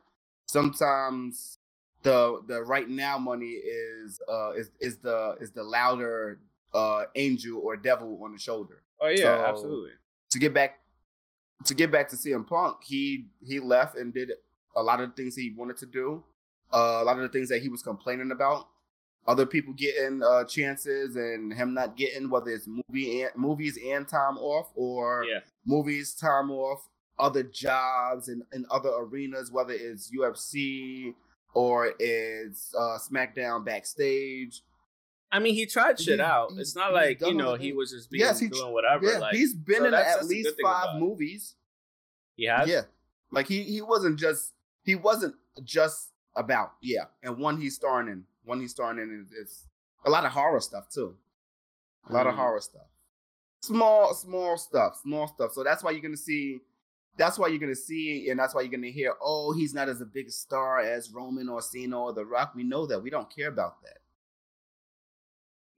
sometimes 0.48 1.58
the 2.04 2.42
the 2.48 2.62
right 2.64 2.90
now 2.90 3.18
money 3.18 3.46
is 3.48 4.20
uh 4.32 4.52
is 4.52 4.72
is 4.80 4.98
the 4.98 5.36
is 5.42 5.52
the 5.52 5.64
louder 5.64 6.40
uh 6.74 7.04
angel 7.16 7.60
or 7.64 7.76
devil 7.78 8.20
on 8.24 8.32
the 8.32 8.40
shoulder. 8.40 8.82
Oh 9.02 9.08
yeah, 9.08 9.18
So- 9.38 9.46
absolutely. 9.46 9.92
To 10.32 10.40
get 10.40 10.54
back 10.54 10.80
to 11.66 11.74
get 11.74 11.92
back 11.92 12.08
to 12.10 12.16
CM 12.16 12.46
Punk, 12.48 12.78
he 12.84 13.26
he 13.46 13.60
left 13.60 13.98
and 13.98 14.14
did 14.14 14.32
a 14.76 14.82
lot 14.84 15.02
of 15.02 15.10
the 15.10 15.16
things 15.16 15.36
he 15.36 15.54
wanted 15.58 15.78
to 15.78 15.86
do, 15.88 16.24
uh, 16.72 17.00
a 17.02 17.04
lot 17.04 17.18
of 17.18 17.24
the 17.24 17.30
things 17.30 17.50
that 17.50 17.62
he 17.62 17.70
was 17.70 17.82
complaining 17.82 18.32
about. 18.32 18.68
Other 19.28 19.46
people 19.46 19.74
getting 19.74 20.22
uh, 20.24 20.44
chances 20.46 21.16
and 21.16 21.54
him 21.54 21.74
not 21.74 21.96
getting, 21.96 22.30
whether 22.30 22.50
it's 22.50 22.68
movie 22.68 23.22
and, 23.22 23.32
movies 23.36 23.78
and 23.86 24.08
time 24.08 24.38
off 24.38 24.72
or 24.76 25.24
Yeah. 25.30 25.40
movies, 25.66 26.14
time 26.16 26.50
off, 26.50 26.88
other 27.20 27.44
jobs 27.44 28.28
and 28.30 28.44
in 28.54 28.66
other 28.72 28.90
arenas, 28.90 29.52
whether 29.52 29.74
it's 29.74 30.10
UFC 30.10 31.14
or 31.54 31.94
it's 32.00 32.74
uh, 32.76 32.98
SmackDown 32.98 33.64
backstage. 33.66 34.64
I 35.32 35.38
mean, 35.38 35.54
he 35.54 35.68
tried 35.68 36.00
shit 36.00 36.20
He's- 36.20 36.28
out. 36.28 36.52
It's 36.58 36.76
not 36.76 36.92
like 36.94 37.22
you 37.22 37.36
know 37.36 37.54
he 37.54 37.72
was 37.72 37.92
just 37.92 38.10
being 38.10 38.22
Yes, 38.22 38.40
he 38.40 38.48
doing 38.48 38.74
whatever. 38.74 39.06
yeah, 39.06 39.20
like 39.20 39.36
he's 39.36 39.54
been 39.54 39.80
so 39.80 39.86
in 39.86 39.94
at 39.94 40.06
that's 40.06 40.28
the 40.28 40.34
good 40.34 40.46
least 40.46 40.56
five 40.64 41.00
movies. 41.00 41.56
he 42.36 42.46
has. 42.46 42.68
Yeah, 42.68 42.84
like 43.32 43.48
he 43.48 43.62
he 43.64 43.82
wasn't 43.82 44.18
just 44.18 44.54
he 44.84 44.96
wasn't 44.96 45.36
just 45.64 46.14
about 46.36 46.72
yeah, 46.82 47.04
and 47.22 47.38
one 47.38 47.60
he's 47.62 47.76
starring 47.76 48.08
in, 48.08 48.24
one 48.50 48.60
he's 48.60 48.72
starring 48.72 49.00
in 49.00 49.27
is, 49.41 49.68
a 50.06 50.10
lot 50.10 50.25
of 50.25 50.32
horror 50.32 50.60
stuff 50.60 50.89
too, 50.89 51.15
a 52.10 52.13
lot 52.13 52.27
of 52.27 52.34
Mhm. 52.34 52.38
horror 52.38 52.62
stuff, 52.62 52.88
small 53.62 54.13
small 54.13 54.58
stuff, 54.58 54.98
small 55.01 55.27
stuff. 55.27 55.53
So 55.53 55.63
that's 55.63 55.84
why 55.84 55.91
you're 55.91 56.01
gonna 56.01 56.18
see. 56.18 56.60
That's 57.18 57.38
why 57.38 57.48
you're 57.50 57.60
gonna 57.60 57.75
see, 57.75 58.29
and 58.29 58.39
that's 58.39 58.53
why 58.56 58.62
you're 58.62 58.72
gonna 58.72 58.88
hear. 58.88 59.13
Oh, 59.22 59.51
he's 59.53 59.74
not 59.74 59.89
as 59.89 60.00
a 60.01 60.06
big 60.06 60.32
star 60.32 60.79
as 60.79 61.12
Roman 61.12 61.50
or 61.50 61.62
Cena 61.62 62.01
or 62.01 62.13
The 62.13 62.25
Rock. 62.25 62.53
We 62.56 62.63
know 62.63 62.86
that. 62.86 63.00
We 63.01 63.10
don't 63.10 63.29
care 63.29 63.50
about 63.50 63.82
that. 63.84 63.98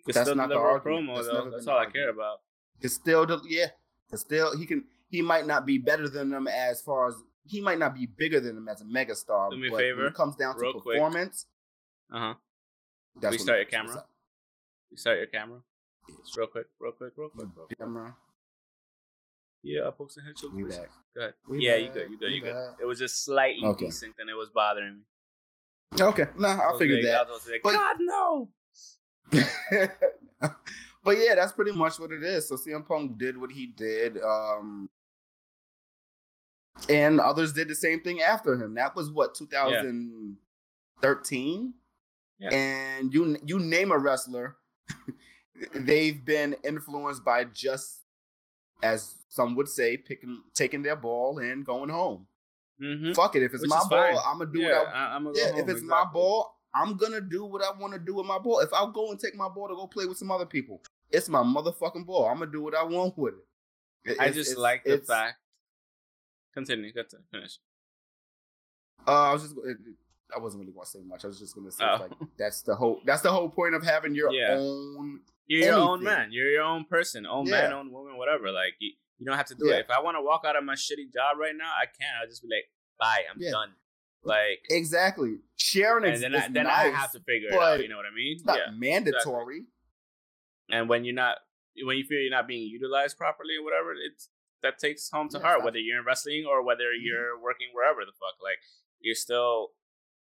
Can 0.06 0.14
That's 0.14 0.28
still 0.28 0.36
not 0.36 0.50
the 0.50 0.56
argument. 0.58 1.10
promo 1.10 1.16
That's 1.16 1.28
though. 1.28 1.50
never 1.50 1.72
all 1.72 1.78
I 1.80 1.86
care 1.92 2.10
about. 2.10 2.42
It's 2.80 2.94
still 2.94 3.26
the 3.26 3.40
yeah. 3.48 3.68
It's 4.12 4.22
still 4.22 4.56
he 4.58 4.66
can 4.66 4.86
he 5.10 5.22
might 5.22 5.46
not 5.46 5.66
be 5.66 5.78
better 5.78 6.08
than 6.10 6.30
them 6.30 6.48
as 6.48 6.82
far 6.82 7.08
as 7.10 7.16
he 7.46 7.60
might 7.62 7.80
not 7.80 7.94
be 7.96 8.06
bigger 8.06 8.40
than 8.40 8.56
them 8.56 8.68
as 8.70 8.82
a 8.82 8.86
megastar. 8.86 9.50
Do 9.52 9.58
me 9.58 9.68
a 9.68 9.72
but 9.72 9.78
favor, 9.78 9.98
when 10.04 10.08
it 10.08 10.16
comes 10.16 10.36
down 10.36 10.56
to 10.56 10.62
real 10.62 10.74
quick. 10.80 10.96
performance, 10.98 11.48
Uh 12.12 12.20
huh. 12.20 12.34
That's 13.20 13.34
Restart 13.34 13.58
your 13.60 13.66
camera. 13.66 14.06
You 14.90 14.98
start 14.98 15.18
your 15.18 15.28
camera. 15.28 15.60
Real 16.38 16.48
quick, 16.48 16.66
real 16.80 16.92
quick, 16.92 17.14
real 17.16 17.30
quick, 17.30 17.48
real 17.56 17.66
quick. 17.68 17.78
Camera. 17.80 18.16
Yeah, 19.64 19.82
I'll 19.84 19.92
post 19.92 20.18
a 20.18 20.22
headshot. 20.22 20.54
We 20.54 20.64
back. 20.64 20.90
Go 21.16 21.22
ahead. 21.22 21.34
We 21.48 21.60
yeah, 21.66 21.76
you 21.76 21.86
back. 21.88 21.94
good, 21.96 22.10
you 22.12 22.18
good, 22.18 22.30
We 22.30 22.36
you 22.36 22.42
good. 22.42 22.54
back. 22.54 22.78
It 22.82 22.86
was 22.86 23.00
just 23.00 23.24
slightly 23.24 23.66
Okay. 23.68 23.86
desynced 23.88 24.20
and 24.20 24.30
it 24.30 24.34
was 24.36 24.50
bothering 24.50 24.96
me. 24.96 25.02
Okay, 26.02 26.26
nah, 26.38 26.58
I 26.60 26.72
was 26.72 26.80
figured 26.80 27.04
like- 27.04 27.12
that. 27.12 27.28
I 27.28 27.32
like, 27.52 27.62
But- 27.64 27.74
God 27.74 27.98
no. 28.00 28.50
but 31.04 31.18
yeah, 31.18 31.36
that's 31.36 31.52
pretty 31.54 31.72
much 31.74 32.00
what 32.00 32.12
it 32.12 32.24
is. 32.24 32.48
So 32.48 32.56
CM 32.56 32.86
Punk 32.88 33.18
did 33.18 33.38
what 33.38 33.52
he 33.52 33.68
did, 33.68 34.18
um, 34.22 34.90
and 36.90 37.20
others 37.20 37.52
did 37.54 37.68
the 37.68 37.76
same 37.76 38.02
thing 38.02 38.22
after 38.22 38.54
him. 38.56 38.74
That 38.76 38.96
was 38.96 39.12
what 39.12 39.36
2013, 39.36 41.74
Yeah. 42.42 42.50
and 42.54 43.14
you 43.14 43.38
you 43.46 43.60
name 43.60 43.92
a 43.92 43.98
wrestler, 44.00 44.58
they've 45.76 46.26
been 46.26 46.56
influenced 46.64 47.24
by 47.24 47.44
just 47.44 48.00
as 48.84 49.16
some 49.30 49.56
would 49.56 49.68
say, 49.70 49.96
picking 49.98 50.42
taking 50.54 50.82
their 50.82 50.96
ball 50.96 51.38
and 51.38 51.64
going 51.66 51.90
home. 51.90 52.26
Mm-hmm. 52.82 53.14
Fuck 53.14 53.36
it, 53.36 53.44
if 53.44 53.54
it's 53.54 53.62
Which 53.62 53.70
my 53.70 53.84
ball. 53.88 54.24
I'm 54.26 54.40
gonna 54.40 54.52
do 54.52 54.60
yeah, 54.60 54.80
what 54.80 54.88
I 54.88 55.16
am 55.16 55.24
gonna 55.26 55.38
yeah, 55.38 55.52
go 55.52 55.58
if 55.60 55.66
home, 55.66 55.70
it's 55.76 55.84
my 55.84 56.06
ball, 56.12 56.56
I'm 56.74 56.98
gonna 56.98 57.22
do 57.22 57.46
what 57.46 57.62
I 57.64 57.78
want 57.80 57.94
to 57.94 58.00
do 58.00 58.16
with 58.16 58.26
my 58.26 58.40
ball. 58.40 58.60
If 58.60 58.74
I 58.74 58.86
go 58.92 59.12
and 59.12 59.20
take 59.20 59.36
my 59.36 59.48
ball 59.50 59.68
to 59.68 59.76
go 59.76 59.86
play 59.86 60.06
with 60.08 60.18
some 60.18 60.32
other 60.32 60.48
people, 60.48 60.82
it's 61.12 61.30
my 61.30 61.44
motherfucking 61.44 62.06
ball. 62.08 62.28
I'm 62.28 62.40
gonna 62.40 62.52
do 62.52 62.62
what 62.64 62.76
I 62.76 62.84
want 62.84 63.18
with 63.18 63.36
it. 63.36 64.12
It- 64.14 64.20
I 64.20 64.32
just 64.32 64.58
like 64.58 64.84
the 64.84 64.98
fact. 64.98 65.38
Continue. 66.56 66.92
Continue. 66.92 67.24
Finish. 67.32 67.60
Uh, 69.08 69.30
I 69.30 69.34
was 69.34 69.44
just. 69.44 69.56
It- 69.64 69.78
I 70.36 70.40
wasn't 70.40 70.62
really 70.62 70.74
going 70.74 70.86
to 70.86 70.90
say 70.90 71.02
much. 71.06 71.24
I 71.24 71.28
was 71.28 71.40
just 71.40 71.56
going 71.56 71.68
to 71.68 71.72
say 71.72 71.84
Oh. 71.86 71.98
like 72.02 72.12
that's 72.38 72.62
the 72.62 72.76
whole. 72.76 73.02
That's 73.06 73.22
the 73.22 73.32
whole 73.32 73.50
point 73.50 73.76
of 73.76 73.84
having 73.84 74.16
your 74.16 74.32
Yeah. 74.32 74.56
own. 74.58 75.22
You're 75.48 75.66
your 75.66 75.76
own 75.76 76.04
man. 76.04 76.30
You're 76.32 76.50
your 76.50 76.64
own 76.64 76.86
person. 76.86 77.26
Own 77.26 77.46
Yeah. 77.46 77.62
man, 77.64 77.74
own 77.74 77.92
woman, 77.92 78.18
whatever. 78.18 78.52
Like 78.52 78.74
you, 78.80 78.92
you 79.20 79.26
don't 79.26 79.36
have 79.38 79.48
to 79.48 79.56
do 79.56 79.68
Yeah. 79.68 79.76
it. 79.78 79.86
If 79.86 79.92
I 79.92 80.00
want 80.02 80.16
to 80.18 80.22
walk 80.22 80.44
out 80.46 80.56
of 80.56 80.64
my 80.64 80.76
shitty 80.76 81.14
job 81.14 81.38
right 81.40 81.56
now, 81.56 81.70
I 81.72 81.86
can. 81.86 82.08
I'll 82.22 82.28
just 82.28 82.42
be 82.42 82.48
like, 82.50 82.66
bye. 83.00 83.24
I'm 83.30 83.40
done. 83.40 83.74
Like, 84.24 84.60
Exactly. 84.70 85.40
Sharing 85.58 86.06
and 86.06 86.14
is, 86.14 86.22
then 86.22 86.36
is 86.36 86.44
I, 86.44 86.48
then 86.50 86.64
nice, 86.66 86.94
I 86.94 86.98
have 86.98 87.12
to 87.14 87.20
figure 87.22 87.50
it 87.50 87.54
out. 87.56 87.82
You 87.82 87.90
know 87.90 87.98
what 87.98 88.06
I 88.06 88.14
mean? 88.16 88.34
It's 88.36 88.46
not 88.46 88.58
yeah. 88.58 88.72
mandatory. 88.72 89.64
And 90.70 90.88
when 90.88 91.04
you're 91.06 91.16
not, 91.16 91.38
when 91.84 91.98
you 91.98 92.04
feel 92.06 92.20
you're 92.20 92.30
not 92.32 92.48
being 92.48 92.68
utilized 92.70 93.18
properly 93.18 93.56
or 93.60 93.64
whatever, 93.64 93.94
it's 93.94 94.30
that 94.62 94.78
takes 94.78 95.10
home 95.10 95.28
to 95.30 95.40
heart. 95.40 95.64
Whether 95.64 95.80
you're 95.80 96.00
in 96.00 96.06
wrestling 96.06 96.46
or 96.48 96.64
whether 96.64 96.84
Mhm. 96.94 97.02
you're 97.04 97.40
working 97.42 97.70
wherever 97.74 98.06
the 98.06 98.12
fuck, 98.14 98.36
like 98.44 98.60
you're 99.00 99.16
still, 99.16 99.74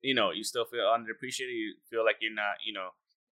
you 0.07 0.14
know, 0.14 0.31
you 0.31 0.45
still 0.45 0.64
feel 0.64 0.85
underappreciated. 0.85 1.53
You 1.53 1.75
feel 1.90 2.05
like 2.05 2.16
you're 2.21 2.35
not, 2.35 2.57
you 2.64 2.73
know, 2.73 2.90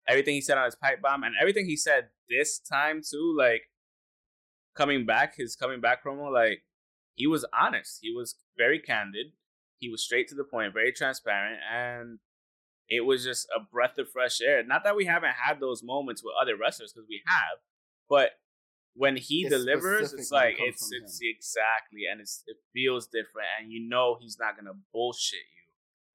everything 0.09 0.35
he 0.35 0.41
said 0.41 0.57
on 0.59 0.65
his 0.65 0.77
pipe 0.77 1.03
bomb 1.03 1.25
and 1.25 1.35
everything 1.41 1.67
he 1.67 1.77
said 1.77 2.09
this 2.29 2.59
time 2.59 3.03
too, 3.03 3.35
like 3.37 3.63
coming 4.77 5.05
back, 5.05 5.37
his 5.37 5.57
coming 5.57 5.81
back 5.81 6.05
promo, 6.05 6.33
like 6.33 6.63
he 7.15 7.27
was 7.27 7.45
honest. 7.53 7.99
He 8.01 8.13
was 8.15 8.37
very 8.57 8.79
candid. 8.79 9.27
He 9.79 9.91
was 9.91 10.03
straight 10.03 10.29
to 10.29 10.35
the 10.35 10.45
point, 10.45 10.75
very 10.75 10.93
transparent, 10.93 11.59
and 11.73 12.19
it 12.89 13.05
was 13.07 13.25
just 13.25 13.47
a 13.57 13.61
breath 13.61 13.99
of 13.99 14.11
fresh 14.11 14.41
air. 14.41 14.63
Not 14.63 14.85
that 14.85 14.97
we 14.97 15.07
haven't 15.07 15.35
had 15.43 15.59
those 15.59 15.83
moments 15.83 16.23
with 16.23 16.35
other 16.41 16.57
wrestlers, 16.57 16.93
because 16.93 17.09
we 17.09 17.23
have, 17.27 17.59
but 18.09 18.33
when 18.95 19.17
he 19.17 19.47
It's 19.47 19.57
delivers, 19.57 20.13
it's 20.13 20.31
it 20.31 20.35
like 20.35 20.57
it's 20.59 20.91
it's 20.93 21.21
exactly, 21.23 22.03
and 22.11 22.21
it's 22.21 22.43
it 22.47 22.57
feels 22.75 23.07
different, 23.07 23.49
and 23.59 23.73
you 23.73 23.89
know 23.89 24.19
he's 24.21 24.39
not 24.39 24.57
gonna 24.57 24.77
bullshit 24.93 25.47
you, 25.57 25.60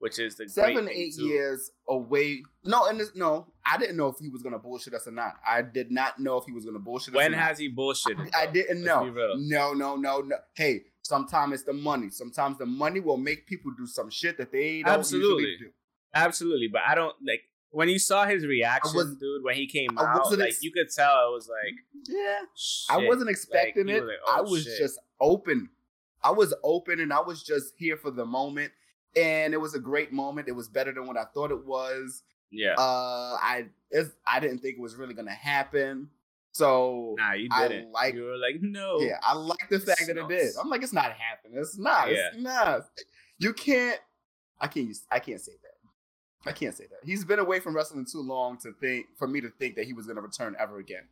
which 0.06 0.20
is 0.20 0.36
the 0.36 0.48
Seven, 0.48 0.88
eight 0.88 1.15
too. 1.15 1.26
years 1.26 1.72
away. 1.89 2.44
No, 2.63 2.86
and 2.86 3.02
no, 3.15 3.48
I 3.65 3.76
didn't 3.80 3.98
know 3.98 4.08
if 4.08 4.18
he 4.20 4.30
was 4.30 4.44
gonna 4.44 4.60
bullshit 4.60 4.94
us 4.94 5.08
or 5.08 5.12
not. 5.12 5.34
I 5.46 5.63
did 5.63 5.89
not 5.89 6.20
know 6.20 6.38
if 6.38 6.46
he 6.46 6.52
was 6.52 6.63
gonna 6.63 6.78
bullshit 6.78 7.15
us. 7.15 7.18
When 7.18 7.34
or 7.34 7.38
not. 7.38 7.48
has 7.48 7.58
he 7.58 7.74
bullshitted? 7.74 8.30
I 8.36 8.46
though? 8.46 8.52
didn't 8.52 8.84
know. 8.84 9.04
No, 9.38 9.74
no, 9.74 9.96
no, 9.96 10.20
no. 10.20 10.36
Hey, 10.54 10.84
sometimes 11.02 11.54
it's 11.56 11.63
the 11.63 11.74
money. 11.74 12.12
Sometimes 12.12 12.60
the 12.60 12.68
money 12.68 13.00
will 13.00 13.18
make 13.18 13.48
people 13.48 13.72
do 13.76 13.88
some 13.88 14.12
shit 14.12 14.38
that 14.38 14.52
they 14.52 14.84
don't 14.84 15.00
Absolutely. 15.00 15.58
do. 15.60 15.70
Absolutely, 16.13 16.68
but 16.68 16.82
I 16.88 16.94
don't 16.94 17.15
like 17.26 17.41
when 17.72 17.89
you 17.89 17.98
saw 17.98 18.28
his 18.28 18.46
reaction, 18.46 18.96
was- 18.96 19.15
dude. 19.15 19.44
When 19.44 19.56
he 19.56 19.65
came 19.65 19.98
I 19.98 20.04
out, 20.04 20.30
like 20.38 20.50
ex- 20.50 20.62
you 20.63 20.72
could 20.72 20.91
tell, 20.96 21.10
I 21.12 21.26
was 21.32 21.50
like 21.50 21.74
Yeah. 22.08 22.41
shit. 22.56 22.96
I 22.96 23.08
wasn't 23.08 23.32
expecting 23.32 23.88
you 23.88 23.96
it. 23.96 24.02
were 24.02 24.08
like, 24.10 24.18
oh, 24.28 24.36
I 24.36 24.39
oh, 24.41 24.52
was 24.52 24.65
shit. 24.65 24.78
just 24.78 25.00
open. 25.20 25.70
I 26.24 26.30
was 26.30 26.54
open 26.63 27.00
and 27.00 27.12
I 27.12 27.22
was 27.22 27.41
just 27.44 27.74
here 27.78 27.98
for 27.98 28.12
the 28.12 28.26
moment. 28.26 28.72
And 29.15 29.54
it 29.54 29.58
was 29.58 29.75
a 29.75 29.80
great 29.80 30.12
moment. 30.12 30.47
It 30.47 30.51
was 30.56 30.67
better 30.67 30.91
than 30.91 31.08
what 31.08 31.17
I 31.17 31.23
thought 31.25 31.51
it 31.51 31.65
was. 31.65 32.23
yeah. 32.51 32.73
Uh 32.78 33.38
I 33.41 33.67
I 34.28 34.39
didn't 34.39 34.60
think 34.60 34.78
it 34.78 34.82
was 34.82 34.95
really 34.95 35.13
gonna 35.13 35.32
happen. 35.32 36.10
So 36.51 37.15
nah, 37.17 37.34
you 37.34 37.49
I 37.51 37.67
didn't. 37.67 37.91
like- 37.91 38.13
you 38.13 38.23
were 38.23 38.38
like, 38.38 38.62
no. 38.62 38.99
yeah, 39.01 39.19
I 39.21 39.34
like 39.36 39.67
the 39.69 39.80
fact 39.80 40.04
that 40.08 40.15
it 40.17 40.28
did. 40.30 40.54
I'm 40.62 40.69
like, 40.69 40.84
it's 40.84 40.93
not 40.93 41.12
happening. 41.12 41.60
It's 41.60 41.78
not. 41.78 42.10
It's 42.10 42.38
not. 42.38 42.88
you 43.38 43.54
can't. 43.54 43.99
I 44.62 44.67
can't 44.67 44.88
use. 44.88 45.04
I 45.12 45.19
can't 45.19 45.41
say 45.41 45.51
that. 45.63 46.49
I 46.49 46.54
can't 46.54 46.73
say 46.75 46.86
that. 46.86 46.99
He's 47.04 47.25
been 47.25 47.39
away 47.39 47.60
from 47.60 47.75
wrestling 47.75 48.06
too 48.10 48.21
long 48.21 48.58
to 48.60 48.71
think 48.80 49.08
for 49.17 49.28
me 49.28 49.41
to 49.41 49.49
think 49.49 49.75
that 49.75 49.86
he 49.86 49.91
was 49.93 50.06
going 50.06 50.15
to 50.15 50.21
return 50.21 50.56
ever 50.60 50.78
again. 50.78 51.04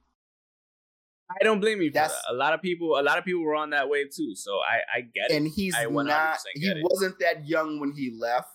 I 1.31 1.43
don't 1.43 1.59
blame 1.59 1.81
you 1.81 1.89
for 1.89 1.93
That's- 1.95 2.11
that. 2.27 2.33
A 2.33 2.35
lot 2.35 2.53
of 2.53 2.61
people, 2.61 2.99
a 2.99 3.01
lot 3.01 3.17
of 3.17 3.25
people 3.25 3.43
were 3.43 3.55
on 3.55 3.71
that 3.71 3.89
wave 3.89 4.07
too. 4.15 4.35
So 4.35 4.59
I, 4.59 4.99
I 4.99 5.01
get 5.01 5.31
it. 5.31 5.37
And 5.37 5.47
he's 5.47 5.75
I 5.75 5.85
not. 5.85 6.37
He 6.53 6.67
it. 6.67 6.77
wasn't 6.81 7.17
that 7.19 7.47
young 7.47 7.79
when 7.79 7.91
he 7.93 8.15
left, 8.19 8.49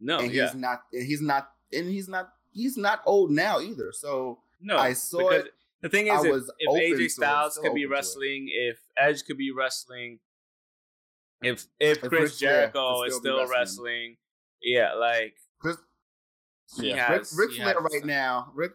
No, 0.00 0.18
and 0.18 0.32
yeah, 0.32 0.46
he's 0.46 0.54
not. 0.54 0.80
And 0.92 1.06
he's 1.06 1.20
not. 1.22 1.48
And 1.72 1.88
he's 1.88 2.08
not. 2.08 2.28
He's 2.52 2.76
not 2.76 3.00
old 3.06 3.30
now 3.30 3.60
either. 3.60 3.92
So 3.92 4.40
no. 4.60 4.76
I 4.78 4.92
saw 4.94 5.30
it. 5.30 5.52
The 5.80 5.88
thing 5.88 6.10
I 6.10 6.16
is, 6.18 6.24
if, 6.24 6.32
was 6.32 6.52
if 6.58 6.68
open 6.68 6.82
AJ 7.06 7.10
Styles 7.10 7.52
still 7.54 7.64
could 7.64 7.74
be 7.74 7.82
open 7.84 7.90
to 7.90 7.94
it. 7.94 7.98
wrestling, 7.98 8.48
if 8.52 8.78
Edge 8.96 9.24
could 9.24 9.36
be 9.38 9.50
wrestling, 9.52 10.18
if 11.42 11.66
if 11.80 11.98
If 12.02 12.08
Chris 12.08 12.20
Ric 12.22 12.30
Flair 12.32 12.52
Jericho 12.72 13.00
could 13.00 13.08
is 13.08 13.16
still 13.16 13.20
still 13.20 13.38
wrestling. 13.38 13.56
wrestling. 13.58 14.16
yeah, 14.62 14.94
like 14.94 15.34
Chris, 15.58 15.76
he 16.76 16.90
yeah, 16.90 17.08
has, 17.08 17.34
Ric, 17.36 17.48
Ric 17.48 17.56
he 17.56 17.62
Flair 17.62 17.74
has 17.74 17.92
right 17.92 18.04
now. 18.04 18.52
Rick, 18.54 18.72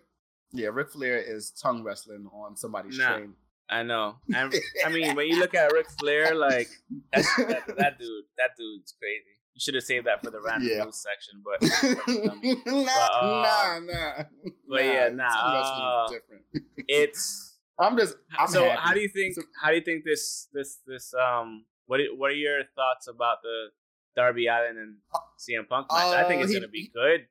yeah, 0.51 0.69
Ric 0.71 0.89
Flair 0.91 1.17
is 1.17 1.51
tongue 1.51 1.83
wrestling 1.83 2.27
on 2.33 2.55
somebody's 2.55 2.97
Nah. 2.97 3.17
train. 3.17 3.33
I 3.69 3.83
know. 3.83 4.15
And 4.33 4.53
I 4.85 4.89
mean, 4.89 5.15
when 5.15 5.27
you 5.27 5.39
look 5.39 5.53
at 5.53 5.71
Ric 5.73 5.87
Flair, 5.99 6.33
like 6.35 6.69
that, 7.13 7.63
that 7.77 7.97
dude, 7.99 8.23
that 8.37 8.51
dude's 8.57 8.93
crazy. 8.99 9.33
You 9.53 9.59
should 9.59 9.73
have 9.75 9.83
saved 9.83 10.05
that 10.07 10.23
for 10.23 10.29
the 10.31 10.39
random 10.39 10.69
Yeah. 10.71 10.83
news 10.85 11.03
section, 11.03 11.41
but 11.43 11.61
nah, 12.65 12.85
But, 12.85 12.87
uh, 12.87 13.79
nah, 13.79 13.79
nah. 13.79 14.23
but 14.69 14.83
yeah, 14.85 15.09
nah, 15.09 15.25
uh, 15.25 16.07
different. 16.09 16.43
it's 16.87 17.55
I'm 17.79 17.97
just. 17.97 18.15
I'm 18.37 18.47
so. 18.47 18.63
happy. 18.63 18.79
How 18.81 18.93
do 18.93 18.99
you 19.01 19.09
think? 19.09 19.33
So- 19.35 19.41
how 19.61 19.69
do 19.69 19.75
you 19.75 19.81
think 19.81 20.03
this 20.05 20.47
this 20.53 20.77
this 20.87 21.13
um? 21.13 21.65
What 21.87 21.99
what 22.17 22.31
are 22.31 22.35
your 22.35 22.59
thoughts 22.75 23.07
about 23.07 23.41
the 23.41 23.67
Darby 24.15 24.45
Allin 24.47 24.77
and 24.77 24.97
CM 25.39 25.67
Punk 25.67 25.87
match? 25.91 26.03
I 26.15 26.23
think 26.27 26.39
Uh, 26.41 26.43
it's 26.43 26.53
he- 26.53 26.59
gonna 26.59 26.67
be 26.71 26.89
good. 26.93 27.27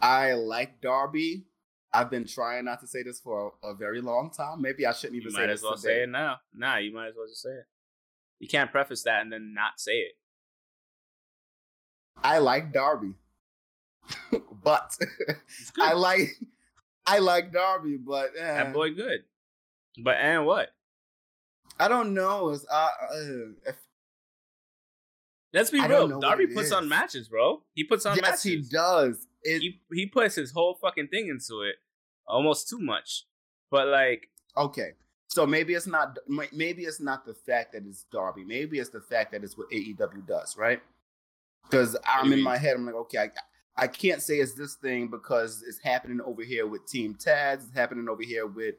I 0.00 0.32
like 0.32 0.80
Darby. 0.80 1.44
I've 1.94 2.10
been 2.10 2.26
trying 2.26 2.64
not 2.64 2.80
to 2.80 2.86
say 2.86 3.02
this 3.02 3.20
for 3.20 3.52
a, 3.62 3.68
a 3.68 3.74
very 3.74 4.00
long 4.00 4.30
time. 4.30 4.62
Maybe 4.62 4.86
I 4.86 4.92
shouldn't 4.92 5.16
You 5.16 5.20
even 5.22 5.32
say 5.32 5.40
might 5.40 5.50
as 5.50 5.62
well 5.62 5.76
today. 5.76 5.82
say 5.82 6.02
it 6.04 6.08
now. 6.08 6.38
Nah, 6.54 6.78
you 6.78 6.92
might 6.94 7.08
as 7.08 7.14
well 7.16 7.26
just 7.26 7.42
say 7.42 7.50
it. 7.50 7.66
You 8.40 8.48
can't 8.48 8.70
preface 8.70 9.02
that 9.04 9.20
and 9.22 9.32
then 9.32 9.52
not 9.54 9.78
say 9.78 9.92
it. 9.98 10.12
I 12.22 12.38
like 12.38 12.72
Darby, 12.72 13.14
but 14.64 14.96
I 15.80 15.92
like 15.94 16.28
I 17.06 17.18
like 17.18 17.52
Darby, 17.52 17.96
but 17.96 18.30
eh, 18.38 18.54
that 18.54 18.72
boy 18.72 18.90
good. 18.90 19.20
But 20.02 20.16
and 20.18 20.46
what? 20.46 20.70
I 21.78 21.88
don't 21.88 22.14
know. 22.14 22.50
It's, 22.50 22.64
uh, 22.70 22.74
uh, 22.74 23.18
if, 23.66 23.76
Let's 25.52 25.70
be 25.70 25.80
I 25.80 25.86
real. 25.86 26.20
Darby 26.20 26.46
puts 26.46 26.72
on 26.72 26.88
matches, 26.88 27.28
bro. 27.28 27.62
He 27.74 27.84
puts 27.84 28.06
on 28.06 28.16
yes, 28.16 28.22
matches. 28.22 28.42
he 28.42 28.56
does. 28.70 29.26
It, 29.42 29.60
He 29.60 29.80
he 29.92 30.06
puts 30.06 30.34
his 30.34 30.52
whole 30.52 30.74
fucking 30.80 31.08
thing 31.08 31.28
into 31.28 31.62
it, 31.62 31.76
almost 32.26 32.68
too 32.68 32.78
much. 32.78 33.24
But 33.70 33.88
like, 33.88 34.28
okay, 34.56 34.92
so 35.28 35.46
maybe 35.46 35.72
it's 35.72 35.86
not. 35.86 36.18
Maybe 36.28 36.82
it's 36.82 37.00
not 37.00 37.24
the 37.24 37.34
fact 37.34 37.72
that 37.72 37.84
it's 37.86 38.04
Darby. 38.12 38.44
Maybe 38.44 38.78
it's 38.78 38.90
the 38.90 39.00
fact 39.00 39.32
that 39.32 39.42
it's 39.42 39.56
what 39.56 39.70
AEW 39.70 40.26
does, 40.26 40.56
right? 40.58 40.80
Because 41.64 41.96
I'm 42.06 42.26
in 42.26 42.30
mean? 42.30 42.44
my 42.44 42.58
head. 42.58 42.76
I'm 42.76 42.84
like, 42.84 42.94
okay, 42.94 43.18
I, 43.18 43.30
I 43.76 43.86
can't 43.86 44.20
say 44.20 44.34
it's 44.34 44.54
this 44.54 44.74
thing 44.74 45.08
because 45.08 45.64
it's 45.66 45.78
happening 45.82 46.20
over 46.20 46.42
here 46.42 46.66
with 46.66 46.86
Team 46.86 47.14
Taz. 47.14 47.54
It's 47.54 47.74
happening 47.74 48.08
over 48.10 48.22
here 48.22 48.46
with 48.46 48.74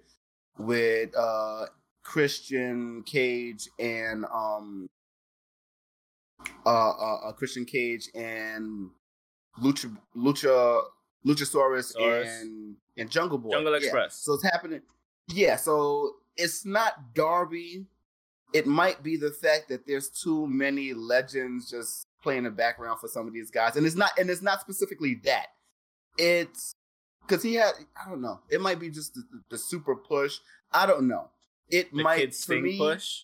with 0.60 1.10
uh 1.18 1.66
Christian 2.04 3.04
Cage 3.04 3.68
and 3.80 4.26
um 4.26 4.88
uh, 6.66 6.70
uh, 6.70 7.16
uh 7.30 7.32
Christian 7.32 7.66
Cage 7.66 8.10
and 8.14 8.92
Lucha 9.62 9.96
Lucha 10.16 10.84
Luchasaurus 11.26 11.96
Saurus. 11.96 12.42
and 12.42 12.76
and 12.98 13.10
Jungle 13.10 13.38
Boy. 13.38 13.52
Jungle 13.52 13.74
Yeah. 13.74 13.78
Express. 13.80 14.16
So 14.16 14.34
it's 14.34 14.44
happening. 14.44 14.82
Yeah, 15.28 15.56
so 15.56 16.16
it's 16.36 16.66
not 16.66 17.14
Darby. 17.14 17.86
It 18.54 18.68
might 18.68 19.02
be 19.02 19.18
the 19.18 19.32
fact 19.32 19.70
that 19.70 19.88
there's 19.88 20.10
too 20.10 20.46
many 20.48 20.94
legends 20.94 21.70
just 21.72 22.06
playing 22.22 22.44
the 22.44 22.52
background 22.52 23.00
for 23.00 23.08
some 23.08 23.28
of 23.28 23.34
these 23.34 23.50
guys, 23.50 23.76
and 23.76 23.86
it's 23.86 23.96
not. 23.96 24.12
And 24.20 24.30
it's 24.30 24.42
not 24.42 24.62
specifically 24.62 25.20
that. 25.24 25.48
It's 26.18 26.76
because 27.26 27.42
he 27.42 27.56
had. 27.56 27.74
I 28.06 28.10
don't 28.10 28.22
know. 28.22 28.42
It 28.50 28.62
might 28.62 28.80
be 28.80 28.90
just 28.90 29.16
the, 29.16 29.24
the 29.50 29.58
super 29.58 29.96
push. 29.96 30.38
I 30.72 30.86
don't 30.86 31.08
know. 31.08 31.30
It 31.70 31.92
the 31.92 32.04
might 32.04 32.36
for 32.36 32.60
me. 32.60 32.78
push. 32.78 33.24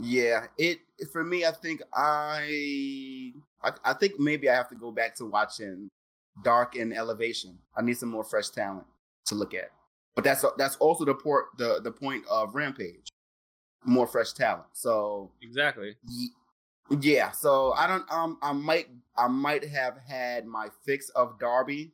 Yeah, 0.00 0.46
it 0.58 0.80
for 1.12 1.22
me. 1.24 1.44
I 1.46 1.52
think 1.52 1.80
I, 1.94 3.32
I, 3.64 3.72
I 3.84 3.92
think 3.94 4.20
maybe 4.20 4.48
I 4.50 4.54
have 4.54 4.68
to 4.68 4.74
go 4.74 4.90
back 4.92 5.14
to 5.16 5.24
watching 5.26 5.88
Dark 6.42 6.76
and 6.76 6.92
Elevation. 6.92 7.58
I 7.76 7.82
need 7.82 7.96
some 7.96 8.10
more 8.10 8.24
fresh 8.24 8.50
talent 8.50 8.86
to 9.26 9.34
look 9.34 9.54
at. 9.54 9.70
But 10.14 10.24
that's 10.24 10.44
that's 10.58 10.76
also 10.76 11.04
the 11.04 11.14
port 11.14 11.46
the 11.58 11.80
the 11.82 11.90
point 11.90 12.24
of 12.30 12.54
Rampage, 12.54 13.08
more 13.84 14.06
fresh 14.06 14.32
talent. 14.32 14.66
So 14.72 15.30
Exactly. 15.42 15.96
ye- 16.08 16.30
yeah, 17.00 17.30
so 17.30 17.72
I 17.72 17.86
don't 17.86 18.10
um 18.12 18.38
I 18.42 18.52
might 18.52 18.88
I 19.16 19.26
might 19.26 19.64
have 19.64 19.96
had 20.06 20.46
my 20.46 20.68
fix 20.84 21.08
of 21.10 21.38
Darby. 21.40 21.92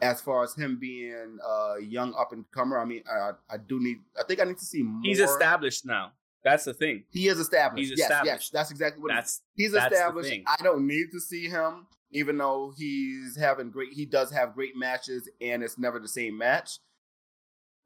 As 0.00 0.20
far 0.20 0.42
as 0.42 0.52
him 0.56 0.78
being 0.80 1.38
a 1.46 1.80
young 1.80 2.12
up 2.18 2.32
and 2.32 2.44
comer, 2.50 2.76
I 2.76 2.84
mean, 2.84 3.04
I, 3.08 3.32
I 3.48 3.56
do 3.56 3.78
need. 3.78 3.98
I 4.18 4.24
think 4.24 4.40
I 4.40 4.44
need 4.44 4.58
to 4.58 4.64
see 4.64 4.82
more. 4.82 5.00
He's 5.04 5.20
established 5.20 5.86
now. 5.86 6.10
That's 6.44 6.64
the 6.64 6.74
thing. 6.74 7.04
He 7.10 7.28
is 7.28 7.38
established. 7.38 7.90
He's 7.90 7.98
yes, 7.98 8.10
yes, 8.24 8.50
that's 8.50 8.70
exactly 8.70 9.00
what. 9.02 9.12
That's 9.14 9.42
He's 9.54 9.72
that's 9.72 9.92
established. 9.94 10.32
I 10.46 10.56
don't 10.62 10.86
need 10.86 11.06
to 11.12 11.20
see 11.20 11.48
him, 11.48 11.86
even 12.10 12.36
though 12.38 12.72
he's 12.76 13.36
having 13.36 13.70
great. 13.70 13.92
He 13.92 14.06
does 14.06 14.32
have 14.32 14.54
great 14.54 14.76
matches, 14.76 15.28
and 15.40 15.62
it's 15.62 15.78
never 15.78 15.98
the 16.00 16.08
same 16.08 16.36
match. 16.36 16.78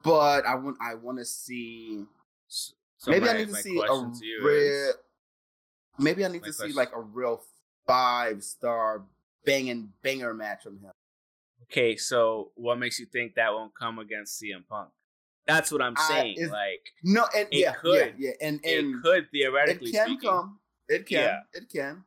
But 0.03 0.45
I 0.45 0.55
want. 0.55 0.77
I 0.81 0.95
want 0.95 1.19
to 1.19 1.25
see. 1.25 2.03
so 2.47 2.73
maybe 3.11 3.25
my, 3.25 3.31
I 3.31 3.37
need 3.37 3.49
to 3.49 3.55
see 3.55 3.77
a 3.79 3.85
to 3.87 4.11
real. 4.43 4.47
is- 4.89 4.95
Maybe 5.99 6.23
I 6.23 6.27
need 6.27 6.43
to 6.43 6.53
see 6.53 6.73
like 6.73 6.91
a 6.95 7.01
real 7.01 7.41
five 7.87 8.43
star 8.43 9.03
banging 9.45 9.91
banger 10.03 10.33
match 10.33 10.63
from 10.63 10.79
him. 10.79 10.91
Okay, 11.63 11.95
so 11.95 12.51
what 12.55 12.77
makes 12.79 12.99
you 12.99 13.05
think 13.07 13.35
that 13.35 13.51
won't 13.51 13.73
come 13.75 13.97
against 13.99 14.41
CM 14.41 14.65
Punk? 14.69 14.89
That's 15.47 15.71
what 15.71 15.81
I'm 15.81 15.95
saying. 15.95 16.33
it's- 16.37 16.49
like 16.51 16.81
No, 17.03 17.25
and 17.35 17.47
It 17.51 17.59
yeah, 17.59 17.73
could. 17.73 18.15
yeah, 18.17 18.29
yeah, 18.41 18.47
and 18.47 18.59
it 18.63 18.79
and 18.83 19.01
could 19.03 19.27
it 19.33 19.79
can 19.91 20.05
speaking. 20.07 20.29
come. 20.29 20.59
It 20.89 21.05
can. 21.05 21.19
Yeah. 21.19 21.39
It 21.53 21.69
can. 21.69 22.03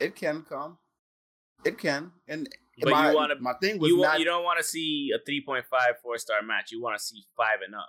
It 0.00 0.16
can 0.16 0.42
come. 0.42 0.78
It 1.64 1.78
can. 1.78 2.12
And 2.28 2.48
But 2.80 2.90
my, 2.90 3.10
you 3.10 3.16
want 3.16 3.30
to 3.32 3.40
my 3.40 3.54
thing 3.54 3.78
was 3.78 3.88
you, 3.90 3.98
not 4.00 4.18
you 4.18 4.24
don't 4.24 4.42
want 4.44 4.58
to 4.58 4.64
see 4.64 5.10
a 5.14 5.18
3.5 5.30 5.64
four 6.02 6.18
star 6.18 6.42
match. 6.42 6.72
You 6.72 6.82
want 6.82 6.98
to 6.98 7.02
see 7.04 7.24
five 7.36 7.60
and 7.64 7.74
up. 7.74 7.88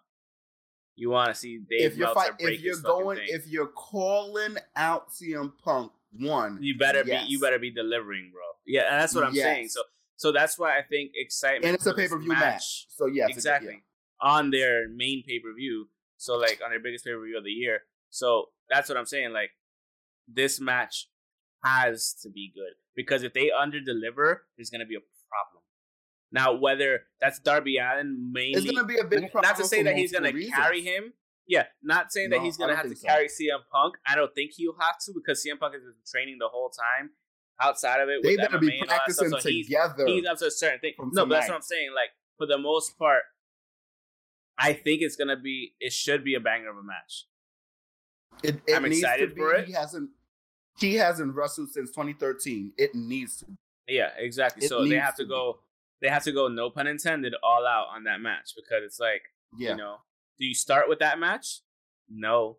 You 0.95 1.10
want 1.10 1.30
to 1.30 1.36
see 1.36 1.58
Dave 1.58 1.91
if 1.91 1.98
you're 1.98 2.08
Meltzer 2.13 2.30
fight, 2.32 2.39
break 2.39 2.60
if 2.60 2.62
you're 2.63 2.78
going 2.82 3.17
thing. 3.17 3.28
if 3.30 3.48
you're 3.48 3.67
calling 3.67 4.56
out 4.76 5.10
CM 5.12 5.52
Punk 5.63 5.91
one, 6.17 6.60
you 6.62 6.78
better 6.78 7.04
yes. 7.06 7.26
be 7.26 7.32
you 7.32 7.39
better 7.39 7.60
be 7.60 7.71
delivering, 7.71 8.30
bro. 8.32 8.41
Yeah, 8.65 8.84
and 8.91 9.02
that's 9.02 9.13
what 9.13 9.26
I'm 9.26 9.34
Yes. 9.34 9.43
saying. 9.43 9.67
So 9.69 9.82
so 10.15 10.32
that's 10.32 10.58
why 10.58 10.78
I 10.78 10.84
think 10.84 11.12
excitement 11.15 11.65
and 11.65 11.76
it's 11.76 11.86
a 11.86 11.93
pay 11.93 12.08
per 12.08 12.17
view 12.19 12.30
match. 12.30 12.86
So 12.89 13.08
yes, 13.08 13.30
it- 13.30 13.34
exactly 13.34 13.84
on 14.21 14.51
their 14.51 14.88
main 14.89 15.23
pay 15.28 15.39
per 15.39 15.54
view. 15.56 15.89
So 16.17 16.36
like 16.36 16.60
on 16.63 16.71
their 16.71 16.80
biggest 16.80 17.06
pay 17.06 17.12
per 17.12 17.23
view 17.25 17.38
of 17.38 17.43
the 17.43 17.51
year. 17.51 17.82
So 18.10 18.45
that's 18.69 18.89
what 18.89 18.97
I'm 18.97 19.06
saying. 19.06 19.34
Like 19.34 19.51
this 20.28 20.60
match 20.60 21.10
has 21.63 22.13
to 22.23 22.30
be 22.30 22.51
good 22.54 22.73
because 22.95 23.23
if 23.23 23.34
they 23.34 23.51
under 23.51 23.80
deliver, 23.80 24.45
there's 24.58 24.69
gonna 24.69 24.86
be 24.86 24.95
a 24.95 24.99
problem. 25.30 25.63
Now 26.32 26.54
whether 26.54 27.01
that's 27.19 27.39
Darby 27.39 27.78
Allin 27.78 28.32
mainly, 28.32 28.62
It's 28.62 28.71
gonna 28.71 28.88
be 28.88 28.97
a 28.97 29.04
big 29.04 29.32
problem. 29.32 29.41
not 29.49 29.58
to 29.58 29.65
say 29.65 29.84
that 29.84 29.95
he's 29.95 30.12
gonna 30.12 30.32
reasons. 30.32 30.56
carry 30.56 30.82
him. 30.82 31.13
Yeah, 31.47 31.65
not 31.84 32.12
saying 32.12 32.32
that 32.32 32.41
he's 32.41 32.58
gonna 32.58 32.75
have 32.75 32.89
to 32.89 32.95
so. 32.95 33.08
carry 33.08 33.28
CM 33.28 33.60
Punk. 33.71 33.95
I 34.08 34.15
don't 34.15 34.34
think 34.34 34.51
he'll 34.56 34.75
have 34.80 34.97
to 35.06 35.13
because 35.13 35.43
CM 35.45 35.60
Punk 35.60 35.73
has 35.75 35.84
been 35.84 35.93
training 36.10 36.38
the 36.39 36.47
whole 36.47 36.69
time 36.69 37.12
outside 37.62 38.01
of 38.01 38.10
it. 38.10 38.23
They 38.23 38.32
with 38.36 38.38
better 38.39 38.58
MMA 38.58 38.62
be 38.82 38.84
practicing 38.88 39.30
So 39.30 39.38
together. 39.39 40.06
he's 40.08 40.25
up 40.25 40.38
to 40.39 40.47
a 40.47 40.51
certain 40.51 40.80
thing. 40.80 40.93
No, 41.13 41.25
but 41.25 41.36
that's 41.36 41.49
what 41.49 41.56
I'm 41.56 41.62
saying. 41.62 41.89
Like 41.95 42.10
for 42.38 42.47
the 42.47 42.58
most 42.58 42.97
part, 42.97 43.21
I 44.57 44.73
think 44.73 45.01
it's 45.01 45.15
gonna 45.15 45.37
be. 45.37 45.73
It 45.79 45.93
should 45.93 46.23
be 46.23 46.35
a 46.35 46.39
banger 46.39 46.69
of 46.69 46.77
a 46.77 46.83
match. 46.83 47.25
It, 48.43 48.61
it 48.67 48.75
I'm 48.75 48.85
excited 48.85 49.35
for 49.35 49.53
it. 49.53 49.67
He 49.67 49.73
hasn't. 49.73 50.09
He 50.79 50.95
hasn't 50.95 51.33
wrestled 51.35 51.69
since 51.69 51.89
2013. 51.91 52.73
It 52.77 52.95
needs 52.95 53.37
to. 53.37 53.45
Yeah, 53.87 54.09
exactly. 54.17 54.65
It 54.65 54.69
so 54.69 54.85
they 54.85 54.95
have 54.95 55.15
to 55.17 55.23
to 55.23 55.29
go. 55.29 55.59
They 56.01 56.09
have 56.09 56.23
to 56.23 56.31
go. 56.31 56.47
No 56.47 56.69
pun 56.69 56.87
intended. 56.87 57.33
All 57.43 57.65
out 57.65 57.87
on 57.95 58.03
that 58.05 58.19
match 58.19 58.53
because 58.55 58.83
it's 58.83 58.99
like 58.99 59.23
Yeah. 59.57 59.71
you 59.71 59.77
know. 59.77 59.97
Do 60.39 60.45
you 60.45 60.55
start 60.55 60.89
with 60.89 60.99
that 60.99 61.19
match? 61.19 61.61
No. 62.09 62.57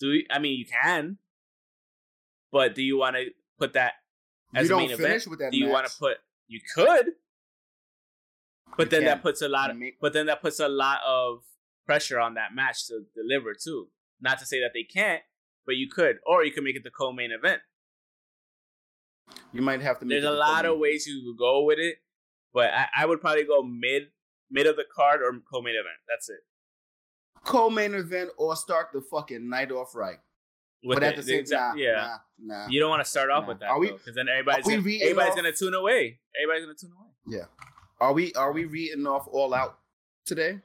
Do 0.00 0.12
you, 0.12 0.24
I 0.30 0.38
mean 0.38 0.58
you 0.58 0.64
can, 0.64 1.18
but 2.50 2.74
do 2.74 2.82
you 2.82 2.98
want 2.98 3.16
to 3.16 3.26
put 3.58 3.74
that 3.74 3.94
as 4.54 4.68
you 4.68 4.74
a 4.74 4.78
main 4.78 4.88
finish 4.96 5.00
event? 5.00 5.26
with 5.28 5.38
that. 5.40 5.52
do 5.52 5.58
you 5.58 5.68
want 5.68 5.86
to 5.86 5.92
put? 5.98 6.18
You 6.48 6.60
could, 6.74 7.12
but 8.76 8.86
You 8.86 8.90
then 8.98 9.04
that 9.04 9.22
puts 9.22 9.42
a 9.42 9.48
lot. 9.48 9.70
Of, 9.70 9.76
make- 9.76 10.00
but 10.00 10.12
then 10.12 10.26
that 10.26 10.40
puts 10.42 10.60
a 10.60 10.68
lot 10.68 11.00
of 11.06 11.38
pressure 11.86 12.18
on 12.20 12.34
that 12.34 12.54
match 12.54 12.86
to 12.88 13.02
deliver 13.14 13.54
too. 13.54 13.88
Not 14.20 14.38
to 14.38 14.46
say 14.46 14.60
that 14.60 14.70
they 14.74 14.84
can't, 14.84 15.22
but 15.66 15.76
you 15.76 15.88
could, 15.88 16.16
or 16.26 16.44
you 16.44 16.52
could 16.52 16.62
make 16.64 16.76
it 16.76 16.84
the 16.84 16.90
co-main 16.90 17.30
event. 17.32 17.60
You 19.52 19.62
might 19.62 19.80
have 19.82 19.98
to. 20.00 20.04
Make 20.06 20.14
There's 20.20 20.24
it 20.24 20.30
a 20.30 20.36
lot 20.36 20.64
of 20.64 20.70
co-main. 20.70 20.80
ways 20.80 21.06
you 21.06 21.22
could 21.24 21.38
go 21.38 21.64
with 21.64 21.78
it, 21.78 21.96
but 22.52 22.70
I, 22.72 22.86
I 22.98 23.06
would 23.06 23.20
probably 23.20 23.44
go 23.44 23.62
mid 23.62 24.04
mid 24.50 24.66
of 24.66 24.76
the 24.76 24.84
card 24.94 25.20
or 25.22 25.32
co-main 25.50 25.74
event. 25.74 25.96
That's 26.08 26.28
it. 26.28 26.40
co-main 27.44 27.94
event 27.94 28.30
or 28.38 28.54
start 28.56 28.88
the 28.92 29.00
fucking 29.10 29.48
night 29.48 29.70
off 29.72 29.94
right. 29.94 30.18
With 30.84 30.96
but 30.96 31.04
at 31.04 31.16
the 31.16 31.22
same 31.22 31.40
Exact- 31.40 31.72
time, 31.74 31.78
yeah. 31.78 32.16
nah, 32.40 32.56
nah. 32.64 32.66
You 32.68 32.80
don't 32.80 32.90
want 32.90 33.04
to 33.04 33.08
start 33.10 33.30
off 33.30 33.44
Nah. 33.44 33.48
with 33.48 33.60
that 33.60 33.70
because 33.80 34.14
then 34.16 34.26
everybody's 34.28 34.64
gonna, 34.66 34.76
everybody's 34.78 35.34
gonna 35.36 35.52
tune 35.52 35.74
away. 35.74 36.18
Everybody's 36.42 36.64
gonna 36.66 36.78
tune 36.78 36.92
away. 36.98 37.38
Yeah. 37.38 37.44
Are 38.02 38.12
we 38.12 38.32
are 38.34 38.50
we 38.52 38.64
reading 38.64 39.06
off 39.06 39.28
all 39.30 39.54
out 39.54 39.78
today? 40.26 40.58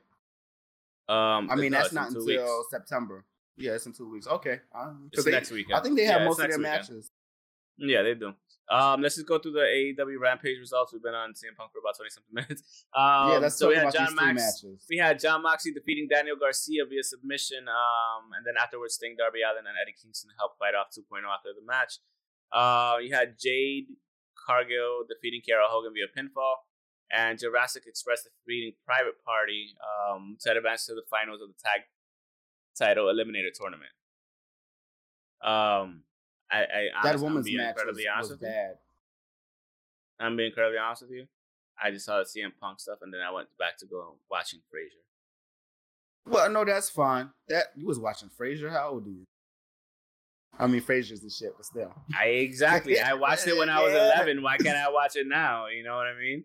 Um, 1.08 1.50
I 1.52 1.56
mean, 1.56 1.72
no, 1.72 1.78
that's 1.78 1.94
not 1.94 2.08
until 2.08 2.26
weeks. 2.26 2.44
September. 2.72 3.26
Yeah, 3.58 3.74
it's 3.74 3.86
in 3.86 3.94
two 3.94 4.10
weeks. 4.10 4.26
Okay. 4.28 4.60
'cause 4.74 4.96
It's 5.14 5.24
they- 5.24 5.32
next 5.32 5.52
weekend. 5.52 5.76
I 5.78 5.82
think 5.84 5.98
they 5.98 6.06
have 6.06 6.22
Yeah, 6.22 6.26
most 6.28 6.40
of 6.40 6.50
their 6.50 6.58
weekend. 6.58 6.64
matches. 6.64 7.12
Yeah, 7.78 8.02
they 8.02 8.16
do. 8.16 8.34
Um, 8.70 9.02
let's 9.04 9.16
just 9.16 9.28
go 9.28 9.38
through 9.38 9.52
the 9.54 9.62
AEW 9.62 10.18
Rampage 10.20 10.58
results. 10.60 10.92
We've 10.94 11.02
been 11.02 11.14
on 11.14 11.34
CM 11.36 11.56
Punk 11.56 11.72
for 11.72 11.78
about 11.80 11.96
twenty 11.96 12.10
something 12.10 12.34
minutes. 12.42 12.86
Um, 12.92 13.32
yeah, 13.32 13.38
let's 13.38 13.56
so 13.56 13.70
we 13.70 13.76
had 13.76 13.94
John 13.94 14.16
Max. 14.16 14.66
We 14.90 14.98
had 14.98 15.20
John 15.20 15.44
Moxley 15.44 15.72
defeating 15.74 16.08
Daniel 16.10 16.36
Garcia 16.38 16.86
via 16.86 17.04
submission, 17.04 17.70
um, 17.70 18.34
and 18.36 18.44
then 18.46 18.56
afterwards 18.60 18.96
Sting, 18.96 19.16
Darby 19.16 19.44
Allin, 19.44 19.68
and 19.68 19.78
Eddie 19.80 19.94
Kingston 20.02 20.32
helped 20.40 20.58
fight 20.58 20.74
off 20.74 20.88
2.0 20.90 21.30
after 21.32 21.54
the 21.54 21.62
match. 21.66 22.00
Uh, 22.52 22.98
you 23.00 23.14
had 23.14 23.38
Jade 23.40 23.88
Cargill 24.46 25.06
defeating 25.08 25.42
Carol 25.48 25.68
Hogan 25.70 25.94
via 25.94 26.08
pinfall, 26.12 26.56
and 27.12 27.40
Jurassic 27.40 27.84
Express 27.88 28.24
the 28.24 28.30
defeating 28.46 28.74
Private 28.86 29.24
Party 29.24 29.76
um, 29.82 30.38
to 30.42 30.52
advance 30.52 30.86
to 30.88 30.94
the 30.94 31.04
finals 31.10 31.42
of 31.42 31.50
the 31.50 31.56
tag 31.64 31.82
title 32.78 33.06
eliminator 33.06 33.52
tournament. 33.54 33.92
Um, 35.44 36.04
I, 36.52 36.60
I 36.60 36.64
That 37.04 37.10
honest- 37.10 37.24
woman's 37.24 37.46
match 37.52 37.54
was, 37.54 37.70
incredibly 37.82 38.08
honest 38.08 38.30
was 38.32 38.40
with 38.40 38.50
you. 38.50 38.54
bad. 38.56 38.76
I'm 40.20 40.36
being 40.36 40.48
incredibly 40.48 40.80
honest 40.80 41.04
with 41.04 41.12
you. 41.12 41.28
I 41.82 41.92
just 41.92 42.06
saw 42.06 42.18
the 42.18 42.24
CM 42.24 42.52
Punk 42.60 42.80
stuff, 42.80 43.00
and 43.04 43.14
then 43.14 43.22
I 43.22 43.32
went 43.32 43.50
back 43.60 43.78
to 43.80 43.86
go 43.86 44.16
watching 44.32 44.60
Frasier. 44.74 45.04
Well, 46.26 46.50
no, 46.50 46.66
that's 46.66 46.90
fine. 46.90 47.30
That 47.50 47.66
you 47.76 47.86
was 47.86 48.00
watching 48.00 48.30
Frasier. 48.30 48.72
How 48.72 48.90
old 48.90 49.06
are 49.06 49.12
you? 49.12 49.26
I 50.60 50.66
mean, 50.66 50.82
Frasier's 50.82 51.22
the 51.22 51.30
shit, 51.30 51.52
but 51.56 51.66
still. 51.68 51.94
I 52.20 52.26
exactly. 52.30 53.00
I 53.00 53.14
watched 53.14 53.46
it 53.46 53.56
when 53.56 53.70
I 53.70 53.84
was 53.84 53.94
Yeah. 53.96 54.16
11. 54.16 54.42
Why 54.42 54.58
can't 54.58 54.76
I 54.76 54.90
watch 54.90 55.16
it 55.16 55.28
now? 55.28 55.68
You 55.68 55.84
know 55.84 55.96
what 55.96 56.08
I 56.08 56.18
mean? 56.20 56.44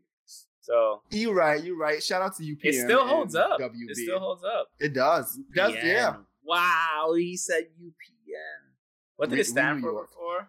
So 0.62 1.02
You 1.10 1.32
right. 1.32 1.62
You 1.62 1.78
right. 1.78 2.02
Shout 2.02 2.22
out 2.22 2.36
to 2.36 2.42
UPN. 2.42 2.58
it 2.62 2.74
still 2.84 3.06
holds 3.06 3.34
up. 3.34 3.60
WB. 3.60 3.72
It 3.90 3.96
still 3.96 4.20
holds 4.20 4.42
up. 4.44 4.68
It 4.80 4.94
does. 4.94 5.36
It 5.38 5.54
does. 5.54 5.74
Yeah. 5.82 6.14
Wow, 6.44 7.14
he 7.16 7.36
said 7.36 7.64
UPN. 7.80 8.72
What 9.16 9.28
did 9.28 9.36
New- 9.36 9.40
it 9.42 9.46
stand 9.46 9.82
New 9.82 9.90
for 9.90 10.02
before? 10.06 10.48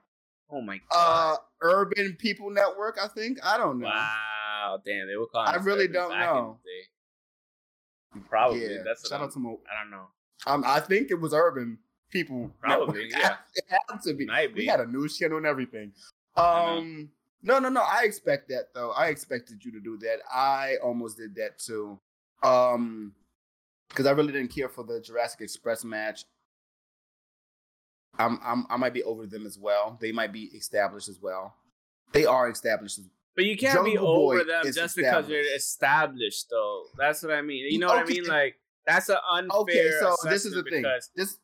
Oh 0.52 0.62
my 0.62 0.80
god. 0.92 1.34
Uh! 1.34 1.38
Urban 1.62 2.16
People 2.20 2.50
Network. 2.52 2.98
I 3.02 3.08
think. 3.08 3.40
I 3.44 3.58
don't 3.58 3.80
know. 3.80 3.88
wow, 3.88 4.80
damn, 4.86 5.08
they 5.08 5.16
were 5.16 5.28
calling. 5.28 5.50
I 5.50 5.56
really 5.58 5.86
urban 5.86 5.94
don't 5.94 6.10
back 6.12 6.30
in 6.30 6.36
know. 6.36 6.60
the 6.64 6.70
day. 6.70 8.26
Probably. 8.30 8.62
Yeah. 8.62 8.84
That's 8.86 9.04
what 9.04 9.10
Shout 9.10 9.20
I'm- 9.20 9.28
out 9.28 9.34
to 9.34 9.40
Mo. 9.40 9.60
I 9.70 9.82
don't 9.82 9.92
know. 9.92 10.08
Um, 10.46 10.64
I 10.66 10.80
think 10.80 11.10
it 11.10 11.20
was 11.20 11.34
Urban 11.34 11.78
People. 12.12 12.52
Probably, 12.60 13.08
Network. 13.10 13.12
yeah. 13.24 13.36
it 13.56 13.64
had 13.68 14.02
to 14.04 14.14
be. 14.14 14.26
Might 14.26 14.54
We 14.54 14.66
had 14.68 14.80
a 14.80 14.86
news 14.86 15.18
channel 15.18 15.38
and 15.38 15.46
everything. 15.46 15.94
I 16.36 16.42
know. 16.42 16.78
Um, 16.78 17.10
no, 17.44 17.60
no, 17.60 17.70
no. 17.70 17.82
I 17.82 18.04
expect 18.04 18.50
that 18.50 18.74
though. 18.74 18.92
I 18.92 19.08
expected 19.08 19.64
you 19.64 19.72
to 19.74 19.80
do 19.80 19.98
that. 20.00 20.20
I 20.34 20.78
almost 20.82 21.18
did 21.18 21.36
that 21.36 21.60
too. 21.60 22.00
Um, 22.42 23.14
because 23.90 24.08
I 24.08 24.12
really 24.12 24.34
didn't 24.34 24.54
care 24.54 24.70
for 24.70 24.84
the 24.84 25.00
Jurassic 25.00 25.42
Express 25.42 25.84
match. 25.84 26.26
I'm, 28.18 28.40
I'm, 28.44 28.66
I 28.70 28.78
might 28.78 28.94
be 28.94 29.04
over 29.04 29.26
them 29.28 29.46
as 29.46 29.58
well. 29.58 29.98
They 30.02 30.12
might 30.12 30.34
be 30.34 30.44
established 30.56 31.10
as 31.10 31.20
well. 31.22 31.54
They 32.12 32.26
are 32.26 32.50
established. 32.50 33.00
But 33.36 33.46
you 33.46 33.58
can't 33.58 33.84
be 33.84 33.98
over 33.98 34.38
Boy 34.38 34.44
them 34.44 34.72
just 34.72 34.96
because 34.96 35.28
they're 35.28 35.56
established, 35.56 36.48
though. 36.50 36.84
That's 36.98 37.24
what 37.24 37.34
I 37.34 37.42
mean. 37.42 37.72
You 37.72 37.80
know 37.80 37.88
what 37.88 38.00
I 38.00 38.06
mean? 38.06 38.26
Like 38.26 38.56
that's 38.86 39.10
an 39.10 39.18
unfair. 39.32 39.56
Okay, 39.56 39.92
so 40.00 40.16
this 40.30 40.46
is 40.46 40.54
the 40.54 40.64
thing. 40.64 40.84
This, 41.16 41.38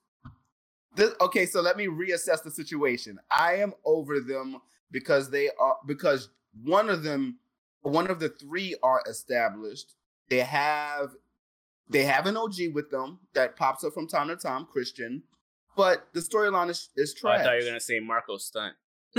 this, 0.96 1.14
okay, 1.22 1.46
so 1.46 1.62
let 1.62 1.78
me 1.78 1.88
reassess 1.88 2.44
the 2.44 2.52
situation. 2.52 3.20
I 3.32 3.56
am 3.56 3.74
over 3.86 4.20
them 4.20 4.62
because 4.92 5.30
they 5.30 5.50
are 5.60 5.78
because 5.86 6.30
one 6.64 6.90
of 6.90 7.04
them, 7.04 7.38
one 7.82 8.10
of 8.10 8.20
the 8.20 8.30
three 8.30 8.76
are 8.84 9.02
established. 9.10 9.94
They 10.30 10.40
have, 10.40 11.12
they 11.90 12.04
have 12.04 12.26
an 12.28 12.38
OG 12.38 12.74
with 12.74 12.92
them 12.92 13.20
that 13.34 13.56
pops 13.56 13.84
up 13.84 13.94
from 13.94 14.08
time 14.08 14.28
to 14.28 14.36
time, 14.36 14.66
Christian. 14.66 15.24
But 15.76 16.08
the 16.14 16.20
storyline 16.20 16.70
is 16.70 16.90
is 16.96 17.16
Oh, 17.24 17.30
I 17.30 17.42
thought 17.44 17.54
you 17.56 17.62
were 17.64 17.70
gonna 17.70 17.80
say 17.80 18.00
Marco 18.00 18.38
Stunt. 18.38 18.76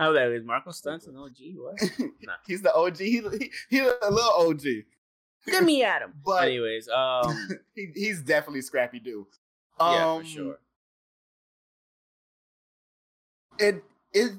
I 0.00 0.08
was 0.08 0.14
like, 0.16 0.28
is 0.30 0.44
Marco 0.44 0.70
Stunt 0.70 1.06
an 1.06 1.16
OG? 1.16 1.36
What? 1.56 1.80
Nah. 2.22 2.32
He's 2.46 2.62
the 2.62 2.72
OG. 2.72 2.98
He, 2.98 3.20
he, 3.20 3.50
he's 3.68 3.80
a 4.02 4.10
little 4.10 4.48
OG. 4.48 4.62
Get 5.46 5.64
me 5.64 5.82
at 5.82 6.02
him. 6.02 6.12
But 6.24 6.44
Anyways, 6.44 6.88
um, 6.88 7.48
he, 7.74 7.88
he's 7.94 8.22
definitely 8.22 8.60
Scrappy 8.62 9.00
Doo. 9.00 9.26
yeah, 9.80 10.12
Um, 10.12 10.20
for 10.22 10.28
sure. 10.28 10.58
it 13.58 13.82
it 14.12 14.32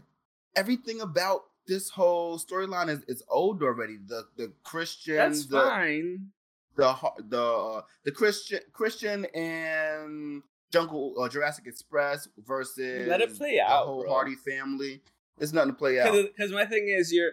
everything 0.59 0.99
about 1.01 1.41
this 1.67 1.89
whole 1.89 2.37
storyline 2.37 2.89
is, 2.89 3.03
is 3.07 3.23
old 3.29 3.63
already. 3.63 3.97
The 4.05 4.25
the 4.37 4.51
Christian, 4.63 5.15
That's 5.15 5.45
the 5.45 5.61
fine. 5.61 6.27
the 6.75 6.93
the 7.29 7.43
uh, 7.43 7.81
the 8.03 8.11
Christian 8.11 8.59
Christian 8.73 9.25
and 9.33 10.43
Jungle 10.71 11.15
uh, 11.19 11.29
Jurassic 11.29 11.65
Express 11.67 12.27
versus 12.45 13.07
Let 13.07 13.21
it 13.21 13.37
play 13.37 13.55
the 13.55 13.61
out, 13.71 13.85
whole 13.85 14.03
bro. 14.03 14.13
Hardy 14.13 14.35
family. 14.35 15.01
It's 15.39 15.53
nothing 15.53 15.71
to 15.71 15.77
play 15.77 15.99
out. 16.01 16.11
Because 16.11 16.51
my 16.51 16.65
thing 16.65 16.89
is, 16.89 17.13
you're. 17.13 17.31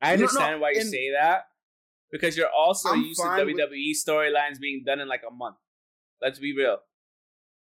I 0.00 0.16
No, 0.16 0.16
no, 0.16 0.22
understand 0.24 0.60
why 0.60 0.70
you 0.70 0.82
say 0.82 1.12
that 1.18 1.48
because 2.10 2.36
you're 2.36 2.50
also 2.50 2.90
I'm 2.90 3.02
used 3.02 3.20
to 3.20 3.26
WWE 3.26 3.92
storylines 3.96 4.60
being 4.60 4.82
done 4.84 5.00
in 5.00 5.08
like 5.08 5.22
a 5.28 5.34
month. 5.34 5.56
Let's 6.22 6.38
be 6.38 6.54
real. 6.56 6.78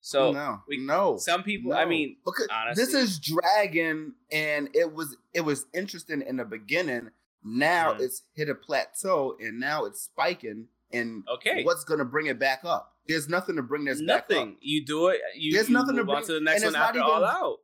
So 0.01 0.33
no, 0.33 0.63
we- 0.69 0.79
no. 0.79 1.17
some 1.19 1.43
people, 1.43 1.75
I 1.75 1.85
mean, 1.85 2.17
because 2.25 2.49
this 2.75 2.95
is 2.95 3.19
Dragon, 3.19 4.15
and 4.31 4.69
it 4.75 4.93
was 4.93 5.17
it 5.35 5.41
was 5.43 5.67
interesting 5.75 6.23
in 6.23 6.37
the 6.37 6.45
beginning. 6.45 7.11
Now 7.45 7.95
Mhm. 7.95 8.01
it's 8.01 8.23
hit 8.35 8.49
a 8.49 8.55
plateau, 8.55 9.37
and 9.41 9.59
now 9.61 9.85
it's 9.85 10.03
spiking. 10.03 10.69
And 10.93 11.25
Okay. 11.29 11.65
what's 11.65 11.85
gonna 11.85 12.05
bring 12.05 12.27
it 12.27 12.39
back 12.39 12.65
up? 12.65 12.97
There's 13.07 13.29
nothing 13.29 13.57
to 13.57 13.63
bring 13.63 13.85
this 13.85 14.01
back 14.03 14.25
up. 14.25 14.31
nothing. 14.31 14.57
You 14.61 14.85
do 14.85 15.09
it. 15.09 15.21
You, 15.35 15.53
There's 15.53 15.69
you 15.69 15.75
nothing 15.75 15.97
to 15.97 16.05
bring- 16.05 16.25
to 16.25 16.33
the 16.33 16.41
next 16.41 16.63
one 16.63 16.69
it's 16.69 16.77
not 16.79 16.89
after 16.89 16.99
even- 17.01 17.11
All 17.11 17.25
Out. 17.25 17.59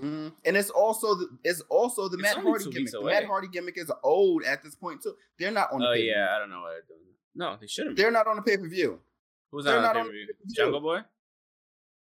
Mm, 0.00 0.32
and 0.44 0.56
it's 0.56 0.70
also 0.70 1.14
the, 1.14 1.28
it's 1.44 1.60
also 1.62 2.08
the 2.08 2.14
It's 2.16 2.22
Matt 2.22 2.36
Hardy 2.38 2.70
gimmick. 2.70 2.90
The. 2.92 3.02
Matt 3.02 3.24
Hardy 3.24 3.48
gimmick 3.48 3.76
is 3.76 3.92
old 4.02 4.44
at 4.44 4.62
this 4.62 4.74
point 4.74 5.02
too. 5.02 5.14
They're 5.38 5.50
not 5.50 5.72
on. 5.72 5.80
The 5.80 5.86
Oh 5.86 5.92
pay-per-view. 5.92 6.10
yeah, 6.10 6.34
I 6.34 6.38
don't 6.38 6.48
know 6.50 6.60
why 6.62 6.70
they're 6.72 6.82
doing. 6.88 7.00
No, 7.34 7.56
they 7.60 7.66
shouldn't. 7.66 7.96
they're 7.96 8.10
not 8.10 8.26
on 8.26 8.36
the 8.36 8.42
pay 8.42 8.56
per 8.56 8.66
view. 8.68 9.00
Who's 9.50 9.64
they're 9.64 9.80
not 9.80 9.96
on 9.96 10.02
on 10.02 10.06
the 10.08 10.12
pay-per-view? 10.12 10.26
pay-per-view. 10.26 10.54
Jungle 10.54 10.80
Boy. 10.80 11.00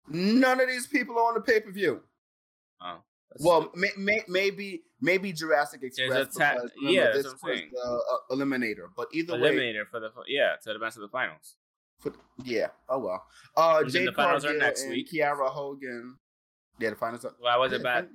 None 0.09 0.59
of 0.61 0.67
these 0.67 0.87
people 0.87 1.17
are 1.17 1.29
on 1.29 1.33
the 1.35 1.41
pay 1.41 1.59
per 1.61 1.71
view. 1.71 2.01
Oh, 2.81 2.97
Well, 3.39 3.71
may, 3.75 3.89
may, 3.97 4.21
maybe 4.27 4.83
maybe 5.01 5.31
Jurassic 5.31 5.81
Express. 5.83 6.35
ta- 6.35 6.53
because, 6.55 6.71
yeah, 6.81 7.11
this 7.11 7.23
was 7.25 7.35
the 7.41 7.63
uh, 7.81 8.35
Eliminator. 8.35 8.87
But 8.95 9.07
either 9.13 9.39
way, 9.39 9.55
eliminator 9.55 9.87
for 9.89 9.99
the 9.99 10.09
yeah 10.27 10.55
to 10.61 10.69
the 10.69 10.75
advance 10.75 10.95
to 10.95 11.01
the 11.01 11.07
finals. 11.07 11.55
for- 11.99 12.13
yeah. 12.43 12.67
Oh 12.89 12.99
well. 12.99 13.25
Uh, 13.55 13.83
then 13.87 14.05
the 14.05 14.11
finals 14.11 14.43
are 14.45 14.57
next 14.57 14.87
week. 14.89 15.09
Kiera 15.11 15.49
Hogan. 15.49 16.17
Yeah, 16.79 16.89
the 16.91 16.95
finals. 16.97 17.23
Are, 17.23 17.33
Why 17.39 17.55
was 17.57 17.71
it 17.71 17.81
bad? 17.83 18.09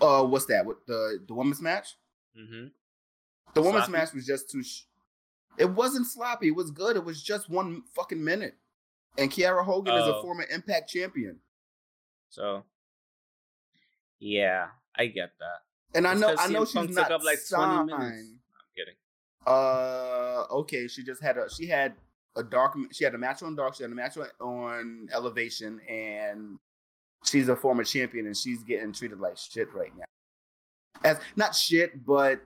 Uh, 0.00 0.24
what's 0.24 0.46
that? 0.46 0.66
What 0.66 0.84
the 0.86 1.20
the 1.26 1.34
women's 1.34 1.62
match? 1.62 1.96
Mm-hmm. 2.38 2.66
The 3.54 3.62
women's 3.62 3.88
match 3.88 4.12
was 4.12 4.26
just 4.26 4.50
too. 4.50 4.62
Sh- 4.62 4.82
it 5.58 5.70
wasn't 5.70 6.06
sloppy. 6.06 6.48
It 6.48 6.54
was 6.56 6.70
good. 6.70 6.96
It 6.96 7.04
was 7.04 7.22
just 7.22 7.48
one 7.48 7.82
fucking 7.94 8.22
minute. 8.22 8.56
And 9.18 9.30
Kiera 9.30 9.64
Hogan 9.64 9.94
is 9.94 10.06
a 10.06 10.16
Oh. 10.16 10.22
former 10.22 10.44
Impact 10.50 10.90
champion. 10.90 11.40
So, 12.28 12.64
yeah, 14.18 14.68
I 14.94 15.06
get 15.06 15.32
that. 15.38 15.62
And 15.94 16.06
I 16.06 16.14
know, 16.14 16.34
I 16.38 16.48
know 16.48 16.62
CM 16.62 16.66
she's 16.66 16.74
Punk 16.74 16.90
not 16.92 17.12
up 17.12 17.22
like 17.24 17.38
20 17.38 17.44
signed. 17.46 17.86
minutes. 17.86 18.28
I'm 18.28 18.66
kidding. 18.76 18.94
Uh, 19.46 20.44
okay. 20.50 20.88
She 20.88 21.02
just 21.02 21.22
had 21.22 21.38
a 21.38 21.48
she 21.50 21.66
had 21.66 21.94
a 22.34 22.42
dark. 22.42 22.76
She 22.92 23.04
had 23.04 23.14
a 23.14 23.18
match 23.18 23.42
on 23.42 23.54
dark. 23.56 23.74
She 23.76 23.82
had 23.84 23.92
a 23.92 23.94
match 23.94 24.16
on, 24.18 24.26
on 24.40 25.08
Elevation, 25.12 25.80
and 25.88 26.58
she's 27.24 27.48
a 27.48 27.56
former 27.56 27.84
champion, 27.84 28.26
and 28.26 28.36
she's 28.36 28.62
getting 28.64 28.92
treated 28.92 29.20
like 29.20 29.38
shit 29.38 29.72
right 29.72 29.96
now. 29.96 30.04
As 31.04 31.18
not 31.36 31.54
shit, 31.54 32.04
but 32.04 32.40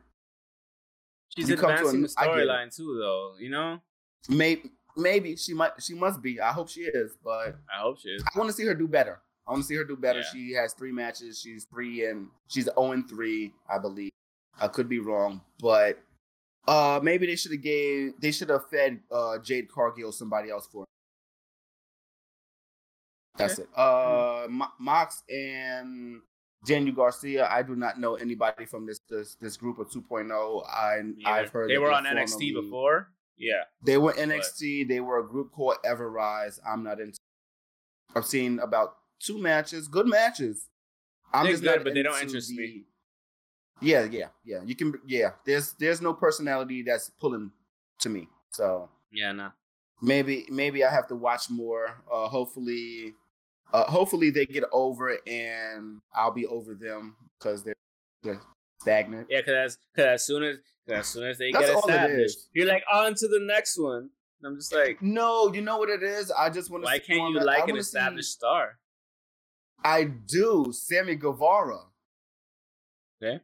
She's 1.36 1.48
You 1.48 1.56
come 1.56 1.70
to 1.70 1.76
advancing 1.76 2.02
the 2.02 2.08
storyline 2.08 2.74
too, 2.74 2.98
though. 2.98 3.34
You 3.38 3.50
know, 3.50 3.80
maybe 4.28 4.70
maybe 4.96 5.36
she 5.36 5.54
might 5.54 5.72
she 5.80 5.94
must 5.94 6.20
be. 6.22 6.40
I 6.40 6.52
hope 6.52 6.68
she 6.68 6.82
is, 6.82 7.16
but 7.22 7.56
I 7.72 7.80
hope 7.80 8.00
she 8.00 8.08
is. 8.10 8.22
I 8.22 8.38
want 8.38 8.50
to 8.50 8.56
see 8.56 8.66
her 8.66 8.74
do 8.74 8.88
better. 8.88 9.20
I 9.46 9.52
want 9.52 9.62
to 9.62 9.66
see 9.68 9.76
her 9.76 9.84
do 9.84 9.96
better. 9.96 10.20
Yeah. 10.20 10.26
She 10.32 10.52
has 10.52 10.74
three 10.74 10.92
matches. 10.92 11.40
She's 11.40 11.64
three 11.64 12.06
and 12.06 12.28
she's 12.48 12.64
zero 12.64 12.92
and 12.92 13.08
three, 13.08 13.52
I 13.68 13.78
believe. 13.78 14.10
I 14.60 14.68
could 14.68 14.88
be 14.88 14.98
wrong, 14.98 15.40
but 15.60 15.98
uh, 16.68 17.00
maybe 17.02 17.26
they 17.26 17.36
should 17.36 17.52
have 17.52 17.62
gave 17.62 18.12
they 18.20 18.30
should 18.32 18.50
have 18.50 18.68
fed 18.68 19.00
uh 19.10 19.38
Jade 19.38 19.70
Cargill 19.70 20.12
somebody 20.12 20.50
else 20.50 20.66
for. 20.70 20.84
That's 23.36 23.58
it. 23.58 23.68
Uh, 23.74 24.46
Mo- 24.50 24.72
Mox 24.78 25.22
and 25.30 26.20
Daniel 26.66 26.94
Garcia. 26.94 27.48
I 27.50 27.62
do 27.62 27.74
not 27.74 27.98
know 27.98 28.14
anybody 28.16 28.66
from 28.66 28.86
this 28.86 29.00
this, 29.08 29.36
this 29.40 29.56
group 29.56 29.78
of 29.78 29.88
2.0. 29.90 30.66
I 30.68 31.00
Yeah. 31.16 31.30
I've 31.30 31.50
heard 31.50 31.70
they 31.70 31.78
were 31.78 31.92
on 31.92 32.04
NXT 32.04 32.52
before. 32.54 33.08
Yeah. 33.38 33.64
They 33.84 33.96
were 33.96 34.12
NXT. 34.12 34.86
They 34.88 35.00
were 35.00 35.18
a 35.18 35.26
group 35.26 35.52
called 35.52 35.76
Everrise. 35.84 36.58
I'm 36.66 36.82
not 36.84 37.00
into. 37.00 37.18
I've 38.14 38.26
seen 38.26 38.58
about 38.58 38.96
two 39.18 39.38
matches, 39.38 39.88
good 39.88 40.06
matches. 40.06 40.66
I'm 41.32 41.44
They're 41.44 41.52
just 41.52 41.62
good, 41.62 41.84
but 41.84 41.94
they 41.94 42.02
don't 42.02 42.20
interest 42.20 42.48
the- 42.50 42.56
me. 42.58 42.84
Yeah, 43.80 44.04
yeah, 44.10 44.28
yeah. 44.44 44.60
You 44.64 44.74
can, 44.76 44.92
yeah. 45.06 45.30
There's 45.46 45.72
there's 45.78 46.02
no 46.02 46.12
personality 46.12 46.82
that's 46.82 47.08
pulling 47.08 47.52
to 48.00 48.10
me. 48.10 48.28
So 48.50 48.90
Yeah, 49.10 49.32
no. 49.32 49.52
maybe 50.02 50.46
maybe 50.50 50.84
I 50.84 50.90
have 50.90 51.06
to 51.08 51.16
watch 51.16 51.48
more. 51.48 52.02
Uh, 52.12 52.28
hopefully, 52.28 53.14
uh, 53.72 53.84
hopefully 53.90 54.30
they 54.30 54.46
get 54.46 54.64
over 54.72 55.10
it 55.10 55.20
and 55.26 56.00
I'll 56.14 56.32
be 56.32 56.46
over 56.46 56.74
them 56.74 57.16
because 57.38 57.62
they're 57.64 57.74
they're 58.22 58.40
stagnant. 58.80 59.26
Yeah, 59.30 59.40
because 59.40 59.78
cause 59.96 60.04
as 60.06 60.26
soon 60.26 60.42
as 60.44 60.56
as 60.88 61.06
soon 61.06 61.26
as 61.28 61.38
they 61.38 61.52
That's 61.52 61.66
get 61.66 61.78
established, 61.78 62.38
you're 62.52 62.66
like 62.66 62.82
on 62.92 63.14
to 63.14 63.28
the 63.28 63.40
next 63.40 63.78
one. 63.78 64.10
And 64.42 64.46
I'm 64.52 64.56
just 64.56 64.74
like, 64.74 65.00
No, 65.02 65.52
you 65.52 65.60
know 65.60 65.78
what 65.78 65.88
it 65.90 66.02
is. 66.02 66.30
I 66.30 66.50
just 66.50 66.70
want 66.70 66.82
to. 66.82 66.86
why 66.86 66.98
can't 66.98 67.32
you 67.34 67.40
like 67.40 67.68
an 67.68 67.76
established 67.76 68.32
star? 68.32 68.78
I 69.84 70.04
do, 70.04 70.66
Sammy 70.72 71.14
Guevara. 71.14 71.78
Okay. 73.22 73.40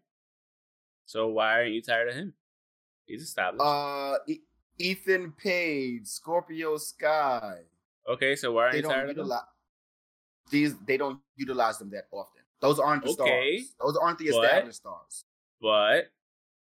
So 1.04 1.28
why 1.28 1.52
aren't 1.52 1.72
you 1.72 1.82
tired 1.82 2.08
of 2.08 2.14
him? 2.14 2.34
He's 3.06 3.22
established. 3.22 3.62
Uh, 3.62 4.16
E- 4.26 4.40
Ethan 4.78 5.32
Page, 5.32 6.06
Scorpio 6.06 6.76
Sky. 6.78 7.58
okay, 8.08 8.34
so 8.36 8.52
why 8.52 8.62
aren't 8.64 8.72
They 8.72 8.78
you 8.80 8.84
tired 8.88 9.10
of 9.10 9.16
him? 9.18 9.30
These. 10.50 10.74
They 10.86 10.96
don't 10.96 11.20
utilize 11.36 11.78
them 11.78 11.90
that 11.90 12.06
often. 12.12 12.42
Those 12.60 12.78
aren't 12.78 13.04
the 13.04 13.10
Okay, 13.10 13.58
stars. 13.58 13.74
Those 13.80 13.96
aren't 13.96 14.18
the 14.18 14.30
but- 14.30 14.44
established 14.44 14.76
stars. 14.78 15.24
But 15.60 16.10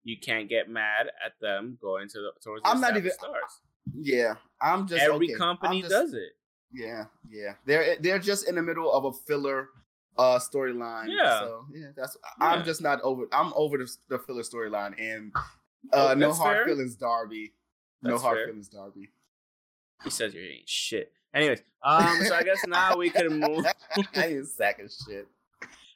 you 0.03 0.17
can't 0.19 0.49
get 0.49 0.69
mad 0.69 1.07
at 1.25 1.33
them 1.41 1.77
going 1.81 2.07
to 2.09 2.19
the, 2.19 2.31
towards 2.43 2.63
the 2.63 2.69
I'm 2.69 2.81
not 2.81 2.95
even- 2.97 3.11
stars. 3.11 3.61
Yeah, 3.95 4.35
I'm 4.61 4.87
just 4.87 5.01
Every 5.03 5.27
okay. 5.29 5.37
company 5.37 5.81
just- 5.81 5.91
does 5.91 6.13
it. 6.13 6.33
Yeah, 6.71 7.05
yeah. 7.29 7.53
They're 7.65 7.97
they're 7.99 8.17
just 8.19 8.47
in 8.47 8.55
the 8.55 8.61
middle 8.63 8.91
of 8.91 9.05
a 9.05 9.11
filler 9.13 9.69
uh 10.17 10.39
storyline. 10.39 11.07
Yeah. 11.09 11.39
So 11.41 11.65
yeah, 11.71 11.87
that's 11.95 12.17
Yeah. 12.39 12.47
I'm 12.47 12.63
just 12.65 12.81
not 12.81 13.01
over 13.01 13.25
I'm 13.31 13.53
over 13.55 13.77
the, 13.77 13.95
the 14.09 14.17
filler 14.19 14.41
storyline 14.43 14.95
and 14.99 15.31
Oh, 15.91 16.11
uh 16.11 16.13
no 16.15 16.33
hard 16.33 16.57
fair. 16.57 16.65
feelings 16.67 16.95
Darby. 16.95 17.53
no 18.01 18.17
hard 18.17 18.37
fair. 18.37 18.47
feelings 18.47 18.69
Darby. 18.69 19.09
He 20.03 20.09
says 20.09 20.33
you 20.33 20.41
ain't 20.41 20.67
shit. 20.69 21.11
Anyways, 21.33 21.61
um, 21.83 22.21
so 22.25 22.35
I 22.35 22.43
guess 22.43 22.61
now 22.67 22.95
we 22.97 23.09
can 23.09 23.39
move. 23.39 23.65
I 24.15 24.27
ain't 24.27 24.47
sack 24.47 24.79
of 24.79 24.91
shit. 24.91 25.27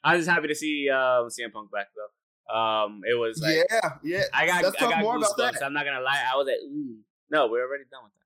I 0.02 0.16
was 0.16 0.26
just 0.26 0.34
happy 0.34 0.48
to 0.48 0.54
see 0.54 0.88
um, 0.90 1.28
CM 1.28 1.52
Punk 1.52 1.70
back 1.70 1.88
though. 1.94 2.54
Um, 2.54 3.02
it 3.08 3.14
was 3.18 3.40
like 3.40 3.56
yeah, 3.70 3.90
yeah. 4.02 4.22
I 4.32 4.46
got 4.46 4.62
Let's 4.64 4.82
I 4.82 4.88
got 4.90 5.00
more 5.00 5.16
about 5.16 5.36
that. 5.36 5.62
I'm 5.62 5.72
not 5.72 5.84
gonna 5.84 6.00
lie. 6.00 6.22
I 6.32 6.36
was 6.36 6.46
like, 6.46 6.56
Ooh. 6.64 6.96
no, 7.30 7.46
we're 7.46 7.66
already 7.66 7.84
done 7.90 8.04
with 8.04 8.12
that. 8.14 8.18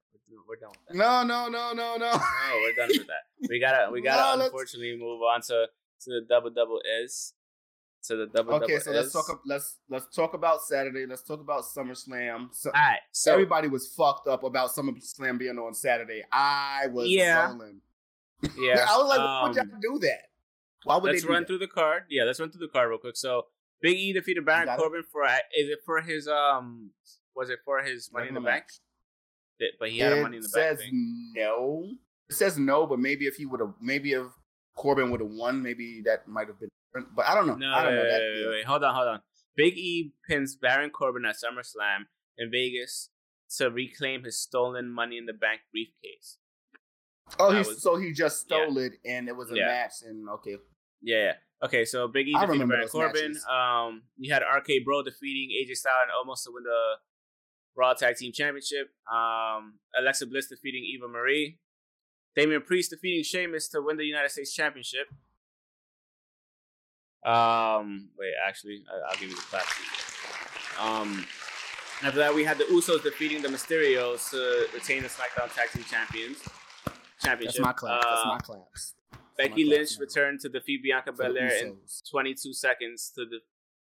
We're, 0.49 0.57
done 0.57 0.71
with 0.71 0.79
that. 0.89 0.97
No, 0.97 1.23
no, 1.23 1.49
no, 1.49 1.73
no, 1.75 1.97
no. 1.97 2.13
No, 2.13 2.21
we're 2.63 2.75
done 2.75 2.89
with 2.89 3.07
that. 3.09 3.49
We 3.49 3.59
gotta 3.61 3.91
we 3.91 4.01
gotta 4.03 4.23
No, 4.23 4.37
let's- 4.39 4.47
unfortunately 4.49 4.97
move 4.99 5.21
on 5.23 5.41
to 5.43 5.67
to 6.03 6.11
the 6.11 6.21
double 6.29 6.51
double 6.51 6.81
is 7.03 7.35
to 8.05 8.17
the 8.17 8.27
double 8.27 8.55
Okay, 8.55 8.79
so 8.79 8.91
let's 8.91 9.13
talk. 9.13 9.41
Let's 9.47 9.77
let's 9.89 10.15
talk 10.15 10.35
about 10.35 10.63
Saturday. 10.63 11.07
Let's 11.07 11.23
talk 11.23 11.41
about 11.41 11.65
SummerSlam. 11.65 12.49
So, 12.53 12.71
All 12.71 12.81
right, 12.81 12.99
so 13.13 13.33
everybody 13.33 13.69
was 13.69 13.95
fucked 13.97 14.29
up 14.29 14.45
about 14.45 14.71
SummerSlam 14.71 15.39
being 15.39 15.59
on 15.59 15.75
Saturday. 15.75 16.23
I 16.33 16.87
was 16.91 17.09
Yeah. 17.09 17.53
yeah, 18.59 18.87
I 18.89 18.99
was 18.99 19.09
like, 19.09 19.19
why 19.19 19.49
would 19.49 19.59
um, 19.59 19.69
y'all 19.69 19.79
do 19.81 19.99
that? 20.01 20.23
Why 20.85 20.97
would 20.97 21.05
let's 21.05 21.23
they 21.23 21.27
do 21.27 21.33
run 21.33 21.43
that? 21.43 21.47
through 21.47 21.59
the 21.59 21.69
card. 21.69 22.05
Yeah, 22.11 22.25
let's 22.25 22.41
run 22.41 22.51
through 22.51 22.67
the 22.67 22.73
card 22.73 22.91
real 22.91 22.99
quick. 22.99 23.17
So 23.17 23.47
Big 23.81 23.97
E 23.99 24.13
defeated 24.13 24.45
Baron 24.45 24.67
got 24.67 24.79
it. 24.79 24.83
Corbin 24.83 25.03
for 25.11 25.25
is 25.25 25.69
it 25.69 25.81
for 25.85 26.01
his 26.01 26.29
um 26.29 26.91
was 27.35 27.51
it 27.51 27.59
for 27.65 27.83
his 27.83 28.11
Money 28.13 28.29
in 28.29 28.35
the 28.35 28.41
Bank? 28.41 28.65
But 29.79 29.91
he 29.91 29.99
had 29.99 30.13
a 30.13 30.23
Money 30.23 30.39
in 30.39 30.43
the 30.43 30.49
says 30.49 30.79
Bank 30.79 30.91
thing. 30.91 31.33
no. 31.35 31.89
It 32.29 32.35
says 32.35 32.59
no, 32.59 32.87
but 32.87 32.99
maybe 32.99 33.27
if 33.27 33.37
he 33.37 33.47
would 33.47 33.61
have, 33.61 33.75
maybe 33.81 34.13
if 34.13 34.27
Corbin 34.75 35.11
would 35.11 35.21
have 35.21 35.31
won, 35.31 35.63
maybe 35.63 36.01
that 36.05 36.27
might 36.27 36.49
have 36.49 36.59
been. 36.59 36.69
But 36.95 37.27
I 37.27 37.35
don't 37.35 37.47
know. 37.47 37.55
No, 37.57 37.73
I 37.73 37.83
don't 37.83 37.93
wait, 37.93 37.97
know 37.97 38.03
wait, 38.03 38.11
that. 38.11 38.21
wait, 38.47 38.51
wait, 38.51 38.65
hold 38.67 38.85
on, 38.85 38.95
hold 38.95 39.09
on. 39.09 39.21
Big 39.57 39.77
E 39.77 40.13
pins 40.29 40.57
Baron 40.57 40.91
Corbin 40.91 41.25
at 41.25 41.37
SummerSlam 41.37 42.07
in 42.39 42.51
Vegas 42.51 43.11
to 43.59 43.71
reclaim 43.71 44.25
his 44.25 44.41
stolen 44.41 44.91
Money 44.91 45.19
in 45.19 45.27
the 45.27 45.33
Bank 45.33 45.61
briefcase. 45.71 46.39
Oh, 47.39 47.53
That 47.53 47.63
he 47.65 47.69
was- 47.69 47.83
so 47.83 47.97
he 47.97 48.13
just 48.13 48.47
yeah. 48.51 48.65
stole 48.65 48.79
it, 48.79 48.93
and 49.05 49.29
it 49.29 49.37
was 49.37 49.51
a 49.51 49.57
Yeah. 49.57 49.67
match, 49.67 49.93
and 50.05 50.29
okay. 50.31 50.57
Yeah, 51.03 51.17
yeah. 51.25 51.33
Okay, 51.65 51.85
so 51.85 52.09
Big 52.09 52.29
E 52.29 52.33
defeated 52.33 52.69
Baron 52.69 52.89
Corbin. 52.89 53.33
matches. 53.33 53.47
Um, 53.47 54.03
you 54.17 54.33
had 54.33 54.43
RK 54.43 54.81
Bro 54.85 55.03
defeating 55.05 55.51
AJ 55.57 55.75
Styles 55.77 55.95
and 56.05 56.13
Omos 56.29 56.43
to 56.45 56.51
win 56.53 56.65
the 56.65 56.97
Raw 57.77 57.95
Tag 57.95 58.17
Team 58.17 58.33
Championship. 58.33 58.91
Um, 59.11 59.79
Alexa 59.97 60.27
Bliss 60.27 60.49
defeating 60.49 60.85
Eva 60.85 61.09
Marie. 61.09 61.59
Damian 62.35 62.63
Priest 62.63 62.91
defeating 62.91 63.23
Sheamus 63.23 63.69
to 63.69 63.81
win 63.83 63.97
the 63.97 64.05
United 64.05 64.31
States 64.31 64.53
Championship. 64.55 65.09
Um, 67.25 68.09
wait, 68.19 68.33
actually, 68.47 68.85
I, 68.91 69.09
I'll 69.11 69.17
give 69.19 69.31
you 69.31 69.37
the 69.37 69.43
clap. 69.43 69.65
Um, 70.81 71.27
after 72.03 72.19
that, 72.19 72.35
we 72.35 72.45
had 72.45 72.59
the 72.59 72.65
Usos 72.65 73.03
defeating 73.03 73.43
the 73.43 73.49
Mysterios 73.49 74.31
to 74.31 74.67
retain 74.75 75.03
the 75.03 75.09
SmackDown 75.09 75.55
Tag 75.55 75.71
Team 75.71 75.85
Champions 75.85 76.39
Championship. 77.23 77.63
That's 77.63 77.65
my 77.65 77.73
claps. 77.73 78.05
That's 78.05 78.21
Uh, 78.25 78.29
my 78.29 78.39
claps. 78.39 78.95
Becky 79.39 79.65
my 79.65 79.77
Lynch 79.77 79.91
returned 80.01 80.41
to 80.41 80.49
defeat 80.49 80.83
Bianca 80.83 81.13
Belair 81.13 81.53
in 81.65 81.77
22 82.11 82.53
seconds 82.53 83.13
to 83.15 83.25
the 83.25 83.39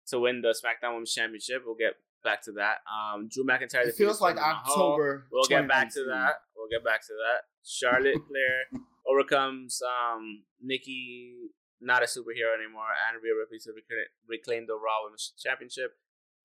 to 0.08 0.20
win 0.20 0.42
the 0.42 0.50
SmackDown 0.50 0.94
Women's 0.94 1.14
Championship. 1.14 1.62
We'll 1.66 1.76
get 1.76 1.94
back 2.24 2.42
to 2.46 2.52
that. 2.54 2.78
Um, 2.92 3.30
Drew 3.32 3.44
McIntyre. 3.46 3.86
It 3.88 3.96
feels 3.96 4.20
like. 4.22 4.38
October. 4.38 5.28
We'll 5.32 5.44
get 5.44 5.68
back 5.68 5.94
to 5.94 6.04
that. 6.06 6.42
We'll 6.58 6.68
get 6.70 6.84
back 6.84 7.02
to 7.02 7.14
that. 7.14 7.44
Charlotte 7.64 8.16
Flair 8.28 8.82
overcomes 9.08 9.82
um 9.84 10.44
Nikki, 10.62 11.36
not 11.82 12.04
a 12.04 12.06
superhero 12.06 12.54
anymore, 12.54 12.92
and 13.08 13.22
Rhea 13.24 13.34
Ripley 13.38 13.60
to 13.60 13.72
reclaim, 13.72 14.06
reclaim 14.28 14.68
the 14.68 14.76
Raw 14.76 15.04
Women's 15.04 15.34
Championship. 15.40 15.92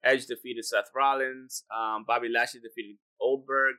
Edge 0.04 0.26
defeated 0.26 0.64
Seth 0.64 0.90
Rollins. 0.94 1.64
Um, 1.74 2.04
Bobby 2.06 2.28
Lashley 2.28 2.60
defeated 2.60 2.96
Goldberg, 3.18 3.76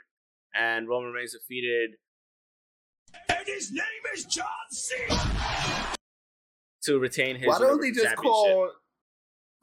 and 0.54 0.88
Roman 0.88 1.12
Reigns 1.12 1.34
defeated 1.34 1.92
And 3.30 3.46
his 3.46 3.72
name 3.72 3.84
is 4.14 4.26
John 4.26 4.46
C. 4.72 4.96
to 6.84 7.00
retain 7.00 7.36
his 7.38 7.48
Why 7.48 7.60
don't 7.60 7.82
they 7.82 7.92
just 7.92 8.16
call? 8.16 8.72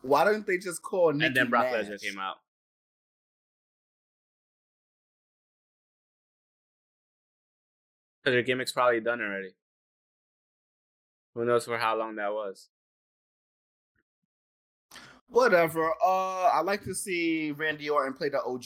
Why 0.03 0.25
don't 0.25 0.47
they 0.47 0.59
just 0.59 0.83
call 0.83 1.13
Nikki 1.13 1.27
and 1.27 1.37
then 1.37 1.51
Brock 1.51 1.67
Nash? 1.67 1.87
Lesnar 1.87 2.01
came 2.03 2.19
out. 2.19 2.37
Because 8.23 8.35
their 8.35 8.43
gimmick's 8.43 8.73
probably 8.73 9.01
done 9.01 9.21
already. 9.21 9.51
Who 11.35 11.45
knows 11.45 11.65
for 11.65 11.79
how 11.79 11.97
long 11.97 12.17
that 12.17 12.33
was? 12.33 12.69
Whatever. 15.29 15.91
Uh, 16.05 16.51
I 16.53 16.61
like 16.63 16.85
to 16.85 16.95
see 16.95 17.53
Randy 17.53 17.89
Orton 17.89 18.13
play 18.13 18.29
the 18.29 18.43
OG. 18.43 18.65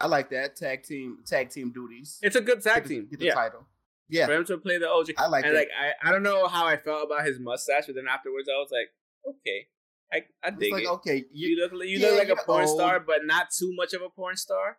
I 0.00 0.06
like 0.06 0.30
that 0.30 0.56
tag 0.56 0.84
team 0.84 1.18
tag 1.26 1.50
team 1.50 1.72
duties. 1.72 2.18
It's 2.22 2.36
a 2.36 2.40
good 2.40 2.62
tag 2.62 2.82
Get 2.82 2.84
the- 2.84 2.94
team. 2.94 3.06
Get 3.10 3.18
the 3.20 3.26
Yeah. 3.26 3.34
title. 3.34 3.66
Yeah. 4.08 4.26
For 4.26 4.32
him 4.34 4.44
to 4.46 4.58
play 4.58 4.78
the 4.78 4.88
OG. 4.88 5.14
I 5.18 5.26
like 5.26 5.44
and 5.44 5.54
that. 5.54 5.58
like 5.58 5.68
I, 5.78 6.08
I 6.08 6.12
don't 6.12 6.22
know 6.22 6.46
how 6.46 6.66
I 6.66 6.76
felt 6.76 7.04
about 7.06 7.24
his 7.24 7.38
mustache, 7.40 7.86
but 7.86 7.94
then 7.94 8.06
afterwards 8.08 8.48
I 8.48 8.58
was 8.58 8.68
like, 8.70 8.90
okay. 9.36 9.66
I, 10.12 10.16
I 10.44 10.48
It's 10.48 10.58
dig 10.58 10.72
like 10.72 10.82
it. 10.84 10.88
okay, 10.88 11.24
You 11.32 11.48
you, 11.56 11.56
look 11.62 11.72
you 11.88 11.98
yeah, 11.98 12.08
look 12.10 12.18
like 12.18 12.38
a 12.38 12.44
porn 12.44 12.66
old. 12.66 12.78
star, 12.78 13.00
but 13.00 13.24
not 13.24 13.50
too 13.50 13.72
much 13.74 13.94
of 13.94 14.02
a 14.02 14.10
porn 14.10 14.36
star. 14.36 14.78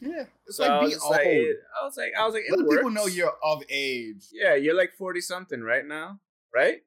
Yeah. 0.00 0.24
It's 0.46 0.56
So 0.56 0.64
I 0.64 0.68
like 0.68 0.82
was 0.82 0.94
be 0.94 1.00
old. 1.00 1.10
like, 1.12 1.26
I 1.26 1.84
was 1.84 1.96
like, 1.96 2.12
I 2.18 2.24
was 2.26 2.34
like, 2.34 2.44
Let 2.50 2.68
people 2.76 2.90
know 2.90 3.06
you're 3.06 3.32
of 3.42 3.62
age. 3.68 4.26
Yeah, 4.32 4.54
you're 4.54 4.76
like 4.76 4.92
forty 4.98 5.20
something 5.20 5.60
right 5.62 5.84
now, 5.86 6.20
right? 6.54 6.78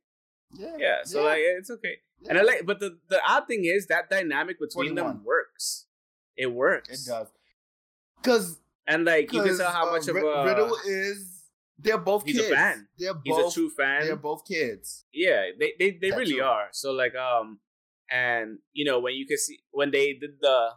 Yeah. 0.54 0.76
Yeah, 0.78 0.96
so 1.04 1.24
like 1.24 1.40
it's 1.42 1.70
okay. 1.72 1.98
yeah. 2.22 2.30
And 2.30 2.38
I 2.40 2.44
like, 2.44 2.66
but 2.66 2.80
the 2.80 2.98
the 3.10 3.20
odd 3.28 3.48
thing 3.48 3.66
is 3.66 3.88
that 3.88 4.10
dynamic 4.10 4.60
between 4.60 4.96
them 4.96 5.24
works. 5.24 5.86
It 6.36 6.48
works. 6.48 6.90
it 6.90 7.10
does. 7.10 7.28
Cause 8.24 8.60
And 8.88 9.06
like 9.06 9.32
you 9.34 9.42
can 9.44 9.58
tell 9.58 9.72
how 9.72 9.90
uh, 9.90 9.92
much 9.92 10.08
of 10.08 10.16
a 10.16 10.44
Riddle 10.46 10.78
is. 10.86 11.34
They're 11.80 11.98
both 12.00 12.24
he's 12.26 12.40
a 12.40 12.44
fan. 12.44 12.88
They're 12.98 13.14
he's 13.24 13.38
a 13.38 13.52
true 13.52 13.70
fan. 13.70 14.06
They're 14.06 14.16
both 14.16 14.46
kids. 14.46 15.06
yeah, 15.14 15.44
they 15.60 15.74
they, 15.78 15.92
they 15.92 16.10
That's 16.10 16.20
really 16.20 16.36
true. 16.38 16.44
are. 16.44 16.68
So 16.72 16.92
like 16.92 17.14
um, 17.16 17.60
and 18.10 18.60
you 18.74 18.84
know 18.86 19.00
when 19.00 19.14
you 19.14 19.28
can 19.28 19.38
see 19.38 19.60
when 19.72 19.92
they 19.92 20.14
did 20.14 20.40
the 20.42 20.70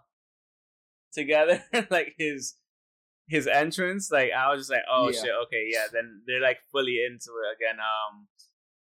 together 1.13 1.63
like 1.91 2.15
his 2.19 2.55
his 3.29 3.47
entrance, 3.47 4.11
like 4.11 4.31
I 4.37 4.51
was 4.51 4.61
just 4.63 4.71
like, 4.71 4.83
oh 4.91 5.09
Yeah. 5.11 5.21
shit, 5.21 5.31
okay, 5.47 5.69
yeah. 5.73 5.87
Then 5.93 6.23
they're 6.27 6.41
like 6.41 6.59
fully 6.73 6.99
into 7.07 7.31
it 7.31 7.57
again. 7.57 7.79
Um, 7.81 8.27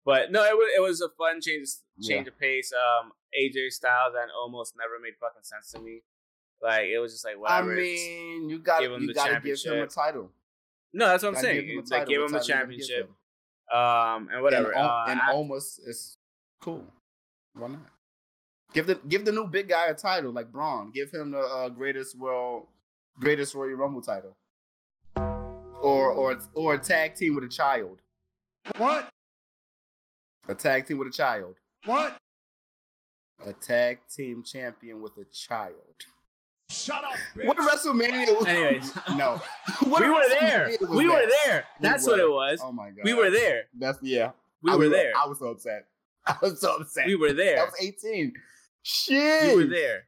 but 0.05 0.33
no, 0.33 0.43
it 0.45 0.55
was 0.57 0.71
it 0.77 0.81
was 0.81 1.01
a 1.03 1.09
fun 1.19 1.41
change 1.43 1.69
change 2.03 2.27
of 2.29 2.39
pace. 2.39 2.73
Um, 2.73 3.13
AJ 3.39 3.71
Styles 3.73 4.15
and 4.21 4.31
Omos 4.31 4.73
never 4.79 4.99
made 5.03 5.13
fucking 5.21 5.43
sense 5.43 5.71
to 5.73 5.81
me. 5.81 6.03
Like 6.63 6.87
it 6.87 6.99
was 6.99 7.13
just 7.13 7.25
like 7.25 7.35
I 7.35 7.39
whatever. 7.39 7.73
it's- 7.79 8.01
mean, 8.07 8.49
you 8.49 8.59
got 8.61 8.81
give 8.81 8.91
you 9.03 9.13
got 9.15 9.29
to 9.29 9.41
give 9.41 9.59
him 9.65 9.83
a 9.83 9.87
title. 9.87 10.31
No, 10.95 11.09
that's 11.09 11.23
what 11.23 11.35
I'm 11.37 11.41
saying. 11.43 11.57
give 11.61 11.65
him 11.69 11.79
a 11.79 11.81
It's 11.83 11.91
like 11.91 12.07
give 12.07 12.23
him 12.23 12.33
the 12.33 12.39
title 12.39 12.49
you 12.49 12.55
gonna 12.55 12.77
give 12.77 12.87
championship, 12.89 13.11
him? 13.71 13.79
um, 13.79 14.29
and 14.33 14.43
whatever. 14.43 14.71
And, 14.73 14.81
uh, 14.87 15.05
and 15.09 15.21
I- 15.21 15.35
Omos 15.35 15.79
is 15.87 16.17
cool. 16.63 16.85
Why 17.53 17.69
not? 17.69 17.81
Give 18.75 18.87
the 18.87 18.97
give 19.09 19.25
the 19.25 19.33
new 19.33 19.47
big 19.47 19.69
guy 19.69 19.87
a 19.87 19.95
title 19.95 20.31
like 20.33 20.53
Braun. 20.53 20.91
Give 20.93 21.11
him 21.11 21.31
the 21.31 21.41
uh, 21.41 21.69
greatest 21.71 22.19
world, 22.19 22.67
greatest 23.19 23.55
Royal 23.55 23.75
Rumble 23.77 24.03
title, 24.03 24.37
or 25.17 26.11
or 26.11 26.39
or 26.55 26.75
a 26.75 26.79
tag 26.79 27.15
team 27.15 27.35
with 27.35 27.45
a 27.45 27.49
child. 27.49 28.01
What? 28.77 29.09
A 30.49 30.55
tag 30.55 30.87
team 30.87 30.99
with 30.99 31.09
a 31.09 31.13
child. 31.13 31.57
What? 31.87 32.17
A 33.47 33.53
tag 33.53 34.01
team 34.15 34.43
champion 34.43 35.01
with 35.01 35.13
a 35.17 35.25
child. 35.33 35.75
Shut 36.71 37.03
up, 37.03 37.13
bitch. 37.35 37.47
What 37.47 37.59
a 37.59 37.63
WrestleMania! 37.63 38.37
was- 38.37 38.47
Anyways. 38.47 38.93
no. 39.17 39.41
What 39.85 40.03
we 40.05 40.11
were 40.11 40.23
there. 40.29 40.69
WrestleMania 40.69 40.81
was 40.81 40.91
We 40.91 41.07
were 41.07 41.13
that? 41.13 41.33
there. 41.47 41.65
We 41.81 41.89
That's 41.89 42.07
what 42.07 42.19
it 42.21 42.31
was. 42.31 42.61
Oh 42.63 42.73
my 42.73 42.91
god. 42.91 43.05
We 43.05 43.15
were 43.15 43.31
there. 43.31 43.63
That's 43.79 43.99
yeah. 44.03 44.33
We 44.63 44.73
I 44.73 44.75
were 44.75 44.81
was- 44.85 44.91
there. 44.93 45.13
I 45.17 45.27
was 45.27 45.39
so 45.39 45.47
upset. 45.47 45.87
I 46.27 46.37
was 46.43 46.61
so 46.61 46.77
upset. 46.77 47.07
We 47.07 47.17
were 47.17 47.33
there. 47.33 47.61
I 47.63 47.65
was 47.65 47.75
18. 47.81 48.35
Shit. 48.83 49.57
We 49.57 49.65
were 49.65 49.71
there. 49.71 50.07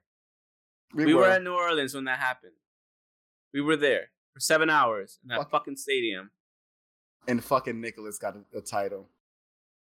We, 0.94 1.04
We 1.06 1.14
were. 1.14 1.20
were 1.22 1.28
at 1.28 1.42
New 1.42 1.52
Orleans 1.54 1.94
when 1.94 2.04
that 2.04 2.18
happened. 2.18 2.52
We 3.52 3.60
were 3.60 3.76
there 3.76 4.10
for 4.32 4.40
seven 4.40 4.70
hours 4.70 5.18
in 5.22 5.28
that 5.28 5.38
Fuck. 5.38 5.50
fucking 5.50 5.76
stadium. 5.76 6.30
and 7.28 7.42
fucking 7.44 7.80
Nicholas 7.80 8.18
got 8.18 8.34
a, 8.36 8.58
a 8.58 8.60
title. 8.60 9.08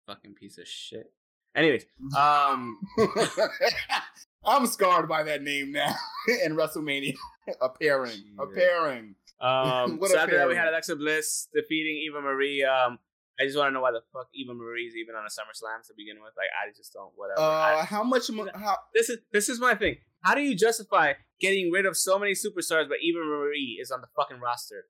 Fucking 0.08 0.34
piece 0.34 0.58
of 0.58 0.68
shit. 0.68 1.12
Anyways, 1.56 1.86
um, 2.18 2.80
I'm 4.46 4.66
scarred 4.68 5.08
by 5.08 5.24
that 5.24 5.44
name 5.44 5.72
now 5.74 5.94
in 6.46 6.56
WrestleMania. 6.56 7.16
appearing. 7.62 8.12
Shit. 8.12 8.24
Appearing. 8.40 9.16
um, 9.40 10.00
What 10.00 10.12
so 10.12 10.18
a 10.18 10.22
after 10.22 10.38
that 10.38 10.48
we 10.48 10.56
had. 10.56 10.70
Alexa 10.70 10.96
Bliss 10.96 11.48
defeating 11.54 11.98
Eva 12.08 12.22
Marie. 12.22 12.64
Um, 12.64 13.00
I 13.40 13.46
just 13.46 13.58
want 13.58 13.70
to 13.70 13.74
know 13.74 13.82
why 13.82 13.92
the 13.92 14.02
fuck 14.14 14.28
Eva 14.36 14.54
Marie 14.54 14.86
is 14.86 14.96
even 14.96 15.16
on 15.16 15.24
a 15.24 15.30
SummerSlam 15.30 15.86
to 15.88 15.94
begin 15.98 16.18
with. 16.22 16.34
Like, 16.38 16.50
I 16.54 16.72
just 16.76 16.94
don't. 16.94 17.12
Whatever. 17.16 17.40
Uh, 17.42 17.82
I- 17.82 17.86
how 17.86 18.04
much? 18.04 18.30
Mo- 18.30 18.50
how? 18.54 18.78
this 18.94 19.10
is 19.10 19.20
this 19.32 19.50
is 19.50 19.60
my 19.60 19.74
thing. 19.76 19.98
How 20.22 20.36
do 20.36 20.42
you 20.42 20.56
justify 20.56 21.14
getting 21.40 21.72
rid 21.72 21.86
of 21.86 21.98
so 21.98 22.20
many 22.20 22.34
superstars, 22.34 22.88
but 22.88 22.98
Eva 23.02 23.20
Marie 23.20 23.80
is 23.82 23.90
on 23.90 24.02
the 24.02 24.08
fucking 24.16 24.40
roster? 24.40 24.86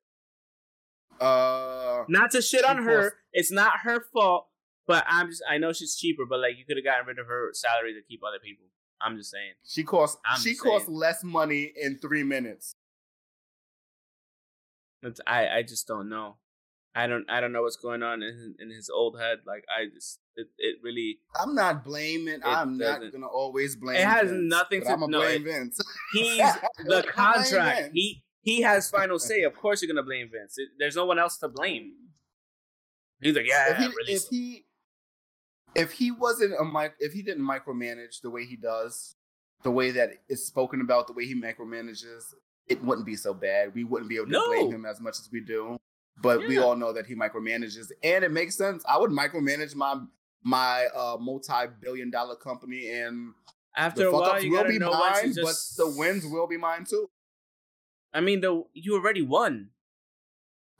Uh, 1.20 2.04
Not 2.08 2.30
to 2.32 2.42
shit 2.42 2.64
on 2.64 2.82
her. 2.82 3.14
It's 3.32 3.52
not 3.52 3.72
her 3.84 4.04
fault. 4.12 4.48
But 4.86 5.04
I'm 5.08 5.28
just 5.28 5.42
I 5.48 5.58
know 5.58 5.72
she's 5.72 5.94
cheaper, 5.96 6.24
but 6.28 6.40
like 6.40 6.58
you 6.58 6.64
could 6.66 6.76
have 6.76 6.84
gotten 6.84 7.06
rid 7.06 7.18
of 7.20 7.26
her 7.28 7.50
salary 7.52 7.94
to 7.94 8.00
keep 8.06 8.20
other 8.26 8.40
people. 8.42 8.66
I'm 9.00 9.16
just 9.16 9.30
saying. 9.30 9.52
she 9.64 9.84
costs. 9.84 10.18
I'm 10.26 10.40
she 10.40 10.54
costs 10.56 10.88
saying. 10.88 10.98
less 10.98 11.22
money 11.22 11.72
in 11.80 11.98
three 11.98 12.24
minutes. 12.24 12.74
It's, 15.02 15.20
I 15.26 15.48
I 15.48 15.62
just 15.62 15.86
don't 15.86 16.08
know. 16.08 16.36
I 16.94 17.06
don't 17.06 17.24
I 17.30 17.40
don't 17.40 17.52
know 17.52 17.62
what's 17.62 17.76
going 17.76 18.02
on 18.02 18.22
in 18.22 18.28
his, 18.34 18.50
in 18.58 18.70
his 18.70 18.90
old 18.90 19.18
head. 19.18 19.38
Like 19.46 19.64
I 19.74 19.86
just 19.94 20.20
it, 20.36 20.48
it 20.58 20.76
really 20.82 21.18
I'm 21.40 21.54
not 21.54 21.84
blaming. 21.84 22.40
I'm 22.44 22.76
not 22.76 23.00
gonna 23.12 23.26
always 23.26 23.76
blame. 23.76 23.96
It 23.96 24.04
has 24.04 24.28
Vince, 24.30 24.42
nothing 24.50 24.82
to- 24.82 24.90
I'm 24.92 25.00
no, 25.00 25.20
blame 25.20 25.42
it- 25.42 25.44
Vince. 25.44 25.80
he's 26.12 26.38
the 26.84 27.02
contract. 27.08 27.90
He 27.94 28.22
he 28.42 28.60
has 28.62 28.90
final 28.96 29.18
say. 29.18 29.42
Of 29.42 29.54
course 29.56 29.80
you're 29.80 29.88
gonna 29.92 30.04
blame 30.04 30.28
Vince. 30.30 30.54
It- 30.58 30.68
there's 30.78 30.96
no 30.96 31.06
one 31.06 31.18
else 31.18 31.38
to 31.38 31.48
blame. 31.48 31.92
He's 33.20 33.36
like 33.36 33.46
yeah, 33.48 33.70
if 33.72 33.78
he, 33.78 34.12
if 34.12 34.22
he 34.30 34.64
if 35.74 35.92
he 35.92 36.10
wasn't 36.10 36.52
a 36.60 36.64
mic 36.64 36.92
if 36.98 37.12
he 37.12 37.22
didn't 37.22 37.44
micromanage 37.44 38.20
the 38.22 38.28
way 38.30 38.44
he 38.44 38.56
does 38.56 39.14
the 39.62 39.70
way 39.70 39.92
that 39.92 40.10
it's 40.28 40.44
spoken 40.44 40.80
about 40.82 41.06
the 41.06 41.12
way 41.14 41.24
he 41.24 41.34
micromanages 41.40 42.34
it 42.68 42.82
wouldn't 42.84 43.06
be 43.06 43.14
so 43.16 43.32
bad 43.32 43.72
we 43.74 43.84
wouldn't 43.84 44.08
be 44.10 44.16
able 44.16 44.26
to 44.26 44.32
No. 44.32 44.46
blame 44.48 44.72
him 44.72 44.84
as 44.84 45.00
much 45.00 45.18
as 45.20 45.30
we 45.32 45.40
do 45.40 45.78
but 46.20 46.46
we 46.46 46.58
all 46.58 46.76
know 46.76 46.92
that 46.92 47.06
he 47.06 47.14
micromanages 47.14 47.90
and 48.02 48.24
it 48.24 48.30
makes 48.30 48.56
sense 48.56 48.84
i 48.88 48.98
would 48.98 49.10
micromanage 49.10 49.74
my 49.74 49.94
my 50.44 50.86
uh 50.94 51.16
multi-billion 51.20 52.10
dollar 52.10 52.36
company 52.36 52.88
and 52.90 53.32
After 53.76 54.02
the 54.02 54.08
a 54.08 54.12
fuck 54.12 54.20
while, 54.20 54.30
ups 54.32 54.44
you 54.44 54.50
will 54.52 54.64
be 54.68 54.78
mine 54.78 55.32
just. 55.32 55.76
but 55.78 55.84
the 55.84 55.94
wins 55.98 56.24
will 56.26 56.46
be 56.46 56.56
mine 56.58 56.84
too 56.84 57.08
I 58.14 58.20
mean, 58.20 58.42
the 58.42 58.62
you 58.74 58.94
already 58.96 59.22
won. 59.22 59.70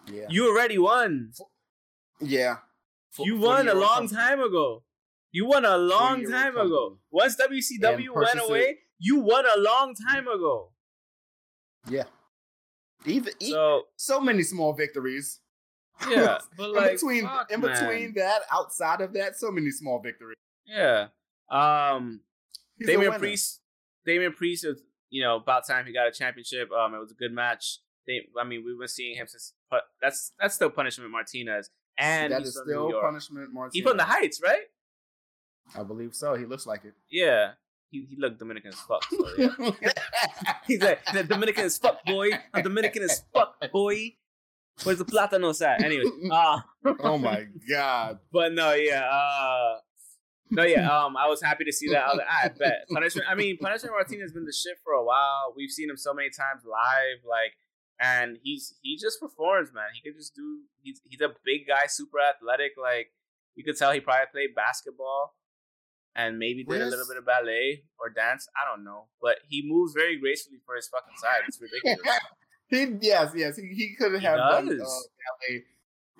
yeah 0.07 0.27
You 0.29 0.49
already 0.51 0.77
won. 0.77 1.33
yeah 2.21 2.57
F- 3.19 3.25
You 3.25 3.39
won 3.39 3.69
a 3.69 3.75
long 3.75 4.01
company. 4.09 4.21
time 4.21 4.41
ago. 4.41 4.83
You 5.31 5.47
won 5.47 5.65
a 5.65 5.79
long 5.79 6.25
time 6.29 6.53
company. 6.53 6.67
ago. 6.67 6.99
Once 7.11 7.37
WCW 7.37 8.15
went 8.15 8.39
away, 8.47 8.61
it. 8.61 8.77
you 8.99 9.21
won 9.21 9.45
a 9.47 9.59
long 9.61 9.95
time 10.11 10.29
ago. 10.29 10.73
yeah 11.89 12.05
even 13.07 13.33
So 13.41 13.83
so 13.97 14.21
many 14.21 14.43
small 14.43 14.73
victories 14.73 15.41
yeah, 16.11 16.39
but 16.57 16.71
in 16.71 16.75
like 16.75 16.93
between 16.93 17.25
fuck, 17.25 17.51
in 17.51 17.61
between 17.61 18.01
man. 18.03 18.15
that, 18.17 18.43
outside 18.53 19.01
of 19.01 19.13
that, 19.13 19.37
so 19.37 19.51
many 19.51 19.71
small 19.71 20.01
victories. 20.01 20.37
yeah. 20.67 21.09
Um, 21.51 22.21
He's 22.79 22.89
Damian. 22.89 23.13
Priest, 23.13 23.61
Damian 24.07 24.33
Priest 24.33 24.65
is 24.65 24.83
you 25.11 25.23
know 25.23 25.37
about 25.37 25.67
time 25.67 25.87
he 25.87 25.93
got 25.93 26.09
a 26.09 26.11
championship. 26.11 26.71
Um, 26.73 26.95
it 26.95 26.99
was 26.99 27.13
a 27.13 27.15
good 27.15 27.33
match. 27.33 27.79
They, 28.07 28.23
I 28.41 28.45
mean, 28.45 28.65
we've 28.65 28.79
been 28.79 28.89
seeing 28.89 29.17
him 29.17 29.27
since, 29.29 29.53
but 29.71 29.83
that's 30.01 30.33
that's 30.41 30.55
still 30.55 30.71
punishment 30.71 31.11
Martinez, 31.11 31.71
and 31.99 32.33
that 32.33 32.41
he's 32.41 32.49
is 32.49 32.61
still 32.65 32.91
punishment. 33.01 33.53
Martinez. 33.53 33.75
He 33.75 33.83
from 33.83 33.97
the 33.97 34.05
Heights, 34.05 34.41
right? 34.43 34.63
I 35.79 35.83
believe 35.85 36.15
so. 36.15 36.35
He 36.35 36.47
looks 36.47 36.67
like 36.67 36.85
it. 36.85 36.95
Yeah. 37.11 37.53
He, 37.93 38.07
he 38.09 38.17
looked 38.17 38.39
Dominican 38.39 38.71
as 38.71 38.81
fuck. 38.81 39.05
So 39.05 39.75
yeah. 39.83 39.93
He's 40.67 40.81
like, 40.81 41.05
the 41.13 41.25
Dominican 41.25 41.67
as 41.67 41.77
fuck, 41.77 42.03
boy. 42.07 42.31
I'm 42.55 42.63
Dominican 42.63 43.03
as 43.03 43.23
fuck, 43.35 43.55
boy. 43.71 44.15
Where's 44.83 44.97
the 44.97 45.05
platanos 45.05 45.61
at? 45.61 45.85
Anyway, 45.85 46.05
uh, 46.33 46.61
oh 47.01 47.19
my 47.19 47.47
god! 47.71 48.19
but 48.33 48.55
no, 48.55 48.73
yeah, 48.73 49.05
uh, 49.05 49.77
no, 50.51 50.63
yeah. 50.65 50.89
Um, 50.89 51.19
I 51.19 51.29
was 51.29 51.43
happy 51.43 51.65
to 51.65 51.73
see 51.73 51.91
that. 51.91 52.03
I, 52.03 52.07
was 52.09 52.17
like, 52.17 52.27
I 52.27 52.49
bet 52.49 52.89
punishment. 52.91 53.29
I 53.29 53.35
mean, 53.35 53.59
punishment 53.59 53.95
Martinez 53.95 54.23
has 54.23 54.33
been 54.33 54.47
the 54.47 54.53
shit 54.53 54.79
for 54.83 54.95
a 54.95 55.05
while. 55.05 55.53
We've 55.55 55.71
seen 55.71 55.91
him 55.91 55.99
so 55.99 56.15
many 56.15 56.31
times 56.31 56.63
live, 56.65 57.21
like, 57.29 57.53
and 58.01 58.39
he's 58.43 58.75
he 58.81 58.97
just 58.97 59.21
performs, 59.21 59.69
man. 59.75 59.93
He 59.93 60.01
could 60.01 60.19
just 60.19 60.35
do. 60.35 60.63
He's 60.83 61.03
he's 61.05 61.21
a 61.21 61.35
big 61.45 61.69
guy, 61.69 61.87
super 61.89 62.19
athletic. 62.19 62.73
Like 62.81 63.13
you 63.55 63.63
could 63.63 63.77
tell 63.77 63.93
he 63.93 64.01
probably 64.01 64.27
played 64.33 64.55
basketball 64.57 65.35
and 66.15 66.39
maybe 66.39 66.65
did 66.65 66.81
a 66.83 66.87
little 66.87 67.07
bit 67.09 67.17
of 67.17 67.27
ballet 67.27 67.85
or 67.99 68.11
dance. 68.11 68.49
I 68.57 68.69
don't 68.71 68.85
know, 68.85 69.07
but 69.21 69.39
he 69.49 69.63
moves 69.65 69.93
very 69.95 70.19
gracefully 70.19 70.59
for 70.67 70.77
his 70.77 70.89
fucking 70.89 71.15
size. 71.17 71.43
It's 71.49 71.61
ridiculous. 71.61 72.21
he 72.69 72.87
yes 73.01 73.33
yes 73.35 73.57
he, 73.57 73.69
he 73.69 73.95
could 73.99 74.13
have 74.13 74.23
done 74.23 74.41
uh, 74.41 74.51
ballet. 74.51 75.65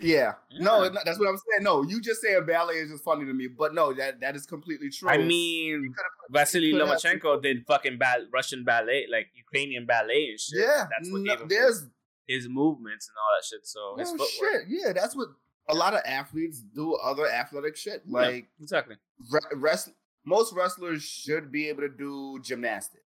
Yeah. 0.01 0.33
no, 0.59 0.81
Yeah. 0.81 0.87
it- 0.89 0.99
that's 1.05 1.19
what 1.19 1.29
I'm 1.29 1.37
saying. 1.37 1.63
No, 1.63 1.83
you 1.83 2.01
just 2.01 2.21
saying 2.23 2.45
ballet 2.47 2.75
is 2.75 2.91
just 2.91 3.05
funny 3.05 3.25
to 3.25 3.33
me, 3.33 3.47
but 3.49 3.75
no, 3.75 3.93
that 3.93 4.21
that 4.21 4.35
is 4.35 4.47
completely 4.47 4.91
true. 4.91 5.09
I 5.09 5.19
mean, 5.19 5.95
Vasily 6.31 6.73
Lomachenko 6.73 7.43
did 7.43 7.65
fucking 7.67 7.99
ba- 7.99 8.27
Russian 8.33 8.65
ballet, 8.65 9.07
like 9.11 9.29
Ukrainian 9.37 9.87
ballet 9.87 10.29
and 10.31 10.41
shit. 10.41 10.61
yeah, 10.61 10.87
that's 10.91 11.11
what 11.11 11.21
no, 11.23 11.33
gave 11.33 11.43
him 11.43 11.49
there's 11.49 11.85
his 12.27 12.49
movements 12.49 13.09
and 13.09 13.17
all 13.17 13.31
that 13.37 13.45
shit. 13.45 13.67
So 13.67 13.97
his 13.99 14.09
oh, 14.09 14.17
footwork. 14.17 14.63
shit. 14.63 14.63
Yeah, 14.69 14.93
that's 14.93 15.15
what 15.15 15.29
a 15.69 15.75
lot 15.75 15.95
of 15.95 16.01
athletes 16.05 16.61
do. 16.61 16.95
Other 16.97 17.29
athletic 17.31 17.77
shit 17.77 18.03
Yeah, 18.07 18.19
like 18.21 18.49
exactly. 18.61 18.97
re- 19.31 19.41
rest, 19.57 19.91
most 20.25 20.53
wrestlers 20.55 21.03
should 21.03 21.51
be 21.53 21.69
able 21.69 21.83
to 21.83 21.89
do 21.89 22.39
gymnastics. 22.43 23.05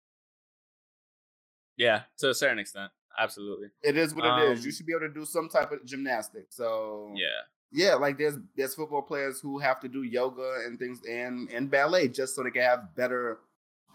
Yeah, 1.78 2.04
to 2.20 2.30
a 2.30 2.34
certain 2.34 2.60
extent, 2.60 2.91
absolutely. 3.18 3.70
It 3.82 3.97
is 3.97 4.14
what 4.14 4.26
it 4.26 4.51
is. 4.51 4.60
Um, 4.60 4.66
You 4.66 4.72
should 4.72 4.86
be 4.86 4.93
able 4.93 5.08
to 5.08 5.14
do 5.14 5.26
some 5.26 5.49
type 5.49 5.72
of 5.72 5.84
gymnastics. 5.86 6.56
So 6.56 7.12
Yeah, 7.16 7.28
yeah, 7.72 7.95
like 7.95 8.18
there's 8.18 8.36
there's 8.56 8.76
football 8.76 9.01
players 9.01 9.39
who 9.39 9.58
have 9.60 9.80
to 9.80 9.88
do 9.88 10.04
yoga 10.04 10.62
and 10.66 10.78
things 10.78 11.01
and 11.10 11.49
and 11.49 11.72
ballet 11.72 12.08
just 12.10 12.36
so 12.36 12.43
they 12.43 12.51
can 12.51 12.62
have 12.62 12.95
better 12.95 13.39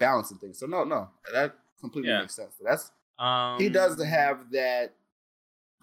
balance 0.01 0.31
and 0.33 0.41
things. 0.41 0.59
So 0.59 0.67
no, 0.67 0.83
no, 0.85 1.09
that 1.33 1.55
completely 1.81 2.11
Yeah. 2.11 2.21
makes 2.23 2.35
sense. 2.35 2.55
That's 2.61 2.91
um, 3.19 3.61
he 3.61 3.69
does 3.69 4.03
have 4.03 4.51
that 4.51 4.95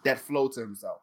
that 0.04 0.20
flow 0.20 0.50
to 0.50 0.60
himself. 0.60 1.02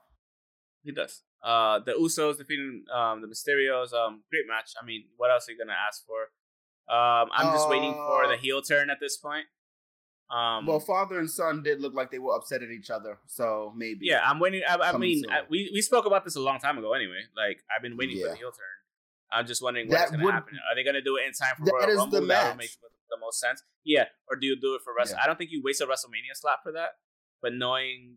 He 0.85 0.93
does. 0.93 1.23
Uh, 1.43 1.81
the 1.81 1.93
Usos 1.93 2.39
defeating 2.39 2.85
um 2.93 3.21
the 3.21 3.27
Mysterios. 3.27 3.93
Um, 3.93 4.23
great 4.31 4.47
match. 4.49 4.73
I 4.81 4.85
mean, 4.85 5.05
what 5.17 5.31
else 5.31 5.49
are 5.49 5.53
you 5.53 5.59
gonna 5.59 5.77
ask 5.89 6.05
for? 6.07 6.31
Um, 6.93 7.31
I'm 7.33 7.53
just 7.55 7.69
waiting 7.69 7.95
for 7.95 8.27
the 8.29 8.35
Uh, 8.35 8.39
heel 8.39 8.63
turn 8.63 8.91
at 8.91 8.99
this 9.01 9.17
point. 9.17 9.47
Um, 10.31 10.65
well, 10.67 10.81
father 10.81 11.19
and 11.19 11.31
son 11.31 11.63
did 11.63 11.81
look 11.81 11.93
like 11.95 12.11
they 12.11 12.19
were 12.19 12.35
upset 12.35 12.63
at 12.63 12.71
each 12.71 12.91
other, 12.91 13.19
so 13.27 13.73
maybe. 13.77 14.07
yeah, 14.07 14.21
I'm 14.25 14.39
waiting. 14.41 14.63
I, 14.67 14.77
I 14.77 14.97
mean. 14.97 15.25
I, 15.31 15.43
we 15.51 15.71
we 15.75 15.83
spoke 15.83 16.07
about 16.07 16.25
this 16.25 16.37
a 16.37 16.41
long 16.41 16.59
time 16.59 16.79
ago. 16.79 16.95
Anyway, 16.95 17.21
like 17.37 17.63
I've 17.75 17.83
been 17.83 17.97
waiting 17.99 18.19
for 18.23 18.29
the 18.31 18.37
heel 18.37 18.51
turn. 18.51 18.77
I'm 19.31 19.47
just 19.47 19.63
wondering 19.63 19.89
what's 19.89 20.11
gonna 20.11 20.25
would- 20.25 20.33
happen. 20.35 20.59
Are 20.71 20.75
they 20.75 20.85
gonna 20.85 21.03
do 21.03 21.17
it 21.17 21.27
in 21.27 21.33
time 21.33 21.57
for 21.59 21.65
That 21.67 21.73
Royal 21.75 21.91
is 21.91 21.97
Rumble? 21.97 22.21
the 22.21 22.27
That 22.27 22.43
would 22.45 22.49
match. 22.51 22.59
make 22.59 22.71
the 23.11 23.17
most 23.21 23.41
sense. 23.41 23.63
Yeah, 23.85 24.07
or 24.29 24.37
do 24.37 24.47
you 24.47 24.57
do 24.59 24.75
it 24.75 24.81
for 24.85 24.95
Wrestle? 24.97 25.17
Yeah. 25.19 25.25
I 25.25 25.27
don't 25.27 25.37
think 25.37 25.51
you 25.51 25.61
waste 25.63 25.81
a 25.83 25.87
WrestleMania 25.87 26.35
slot 26.35 26.61
for 26.63 26.73
that. 26.73 26.91
But 27.43 27.53
knowing 27.55 28.17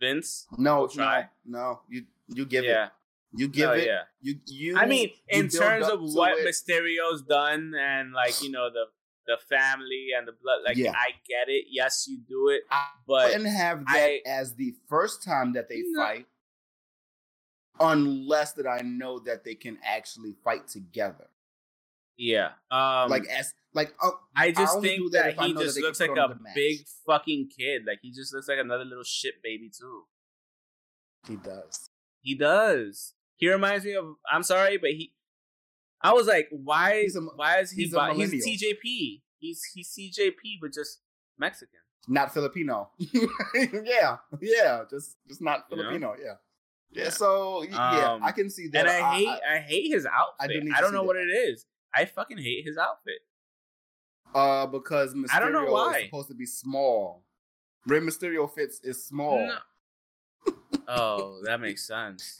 Vince, 0.00 0.46
No, 0.56 0.86
try. 0.86 1.28
no, 1.44 1.58
no. 1.58 1.80
You 1.88 2.04
you 2.28 2.44
give 2.46 2.64
yeah, 2.64 2.86
it. 2.86 2.90
You 3.36 3.48
give 3.48 3.68
no, 3.68 3.72
it. 3.74 3.86
yeah. 3.86 4.02
You 4.20 4.34
you. 4.46 4.76
I 4.78 4.86
mean, 4.86 5.10
in 5.28 5.48
terms 5.48 5.88
of 5.88 6.00
what 6.00 6.38
it. 6.38 6.44
Mysterio's 6.46 7.22
done 7.22 7.74
and 7.78 8.12
like 8.12 8.42
you 8.42 8.50
know 8.50 8.70
the 8.70 8.84
the 9.26 9.38
family 9.48 10.08
and 10.16 10.28
the 10.28 10.32
blood. 10.32 10.58
Like 10.64 10.76
Yeah. 10.76 10.92
I 10.92 11.12
get 11.28 11.48
it. 11.48 11.64
Yes, 11.70 12.06
you 12.08 12.18
do 12.28 12.48
it, 12.48 12.62
I 12.70 12.86
but 13.06 13.28
wouldn't 13.28 13.46
have 13.48 13.84
that 13.86 13.96
I- 13.96 14.22
as 14.26 14.54
the 14.54 14.74
first 14.88 15.22
time 15.24 15.54
that 15.54 15.68
they 15.68 15.80
No. 15.82 16.00
fight, 16.02 16.26
unless 17.80 18.52
that 18.52 18.66
I 18.66 18.80
know 18.82 19.18
that 19.20 19.44
they 19.44 19.54
can 19.54 19.78
actually 19.84 20.34
fight 20.44 20.68
together. 20.68 21.28
yeah. 22.16 22.52
Um, 22.70 23.10
like 23.10 23.26
as 23.26 23.52
like 23.72 23.92
uh, 24.00 24.10
I 24.36 24.52
just 24.52 24.80
do 24.80 24.88
think 24.88 25.12
that 25.12 25.36
that 25.36 25.44
he 25.44 25.52
know 25.52 25.58
that 25.60 25.64
just 25.64 25.80
looks 25.80 25.98
like 26.00 26.10
a 26.10 26.12
a 26.12 26.28
good 26.28 26.40
match. 26.42 26.54
big 26.54 26.78
fucking 27.06 27.48
kid. 27.56 27.82
Like 27.86 27.98
he 28.02 28.12
just 28.12 28.32
looks 28.32 28.46
like 28.46 28.58
another 28.60 28.84
little 28.84 29.02
shit 29.04 29.42
baby 29.42 29.70
too. 29.76 30.04
he 31.26 31.36
does. 31.36 31.90
He 32.24 32.34
does. 32.34 33.12
He 33.36 33.48
reminds 33.50 33.84
me 33.84 33.94
of. 33.94 34.06
I'm 34.32 34.42
sorry, 34.42 34.78
but 34.78 34.90
he. 34.90 35.12
I 36.02 36.12
was 36.12 36.26
like, 36.26 36.48
why? 36.50 37.02
He's 37.02 37.16
a- 37.16 37.20
why 37.20 37.58
is 37.60 37.70
he? 37.70 37.82
he's 37.84 37.94
bi- 37.94 38.14
He's. 38.14 38.46
TJP. 38.46 39.20
He's 39.38 39.62
he's 39.74 39.88
CJP, 39.94 40.58
but 40.60 40.72
just 40.72 41.00
Mexican. 41.38 41.80
Not 42.08 42.32
Filipino. 42.34 42.90
yeah, 42.98 44.16
yeah, 44.40 44.84
just 44.90 45.16
just 45.28 45.40
not 45.42 45.68
Filipino. 45.68 46.14
Yeah. 46.18 46.34
yeah, 46.92 47.04
Yeah. 47.04 47.10
So 47.10 47.62
yeah, 47.62 48.12
Um, 48.14 48.22
I 48.22 48.32
can 48.32 48.48
see 48.50 48.68
that. 48.68 48.80
And 48.80 48.88
I, 48.88 49.14
hate 49.16 49.28
I, 49.28 49.58
hate 49.58 49.90
his 49.90 50.06
outfit. 50.06 50.50
I, 50.50 50.60
to 50.60 50.70
don't 50.80 50.92
know 50.92 51.00
that. 51.00 51.06
what 51.06 51.16
it 51.16 51.28
is. 51.28 51.66
I 51.94 52.04
fucking 52.06 52.38
hate 52.38 52.64
his 52.66 52.76
outfit. 52.78 53.20
uh 54.34 54.66
because 54.66 55.14
Mysterio 55.14 55.34
I 55.34 55.38
don't 55.40 55.52
know 55.52 55.70
why. 55.70 55.98
is 55.98 56.04
supposed 56.06 56.28
to 56.28 56.34
be 56.34 56.46
small. 56.46 57.24
Rey 57.86 58.00
Mysterio 58.00 58.50
fits 58.52 58.80
is 58.82 59.04
small. 59.04 59.38
No. 59.46 59.56
Oh, 60.88 61.40
that 61.44 61.60
makes 61.60 61.86
sense. 61.86 62.36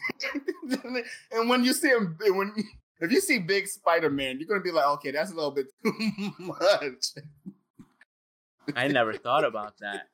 and 1.33 1.49
when 1.49 1.65
you 1.65 1.73
see 1.73 1.89
him, 1.89 2.17
when 2.21 2.53
if 3.01 3.11
you 3.11 3.21
see 3.21 3.39
big 3.39 3.67
Spider 3.67 4.11
Man, 4.11 4.39
you're 4.39 4.49
gonna 4.49 4.61
be 4.61 4.71
like, 4.71 4.87
okay, 4.87 5.11
that's 5.11 5.31
a 5.31 5.35
little 5.35 5.51
bit 5.51 5.67
too 5.83 6.33
much. 6.39 7.07
I 8.75 8.89
never 8.89 9.13
thought 9.15 9.45
about 9.45 9.79
that. 9.79 10.09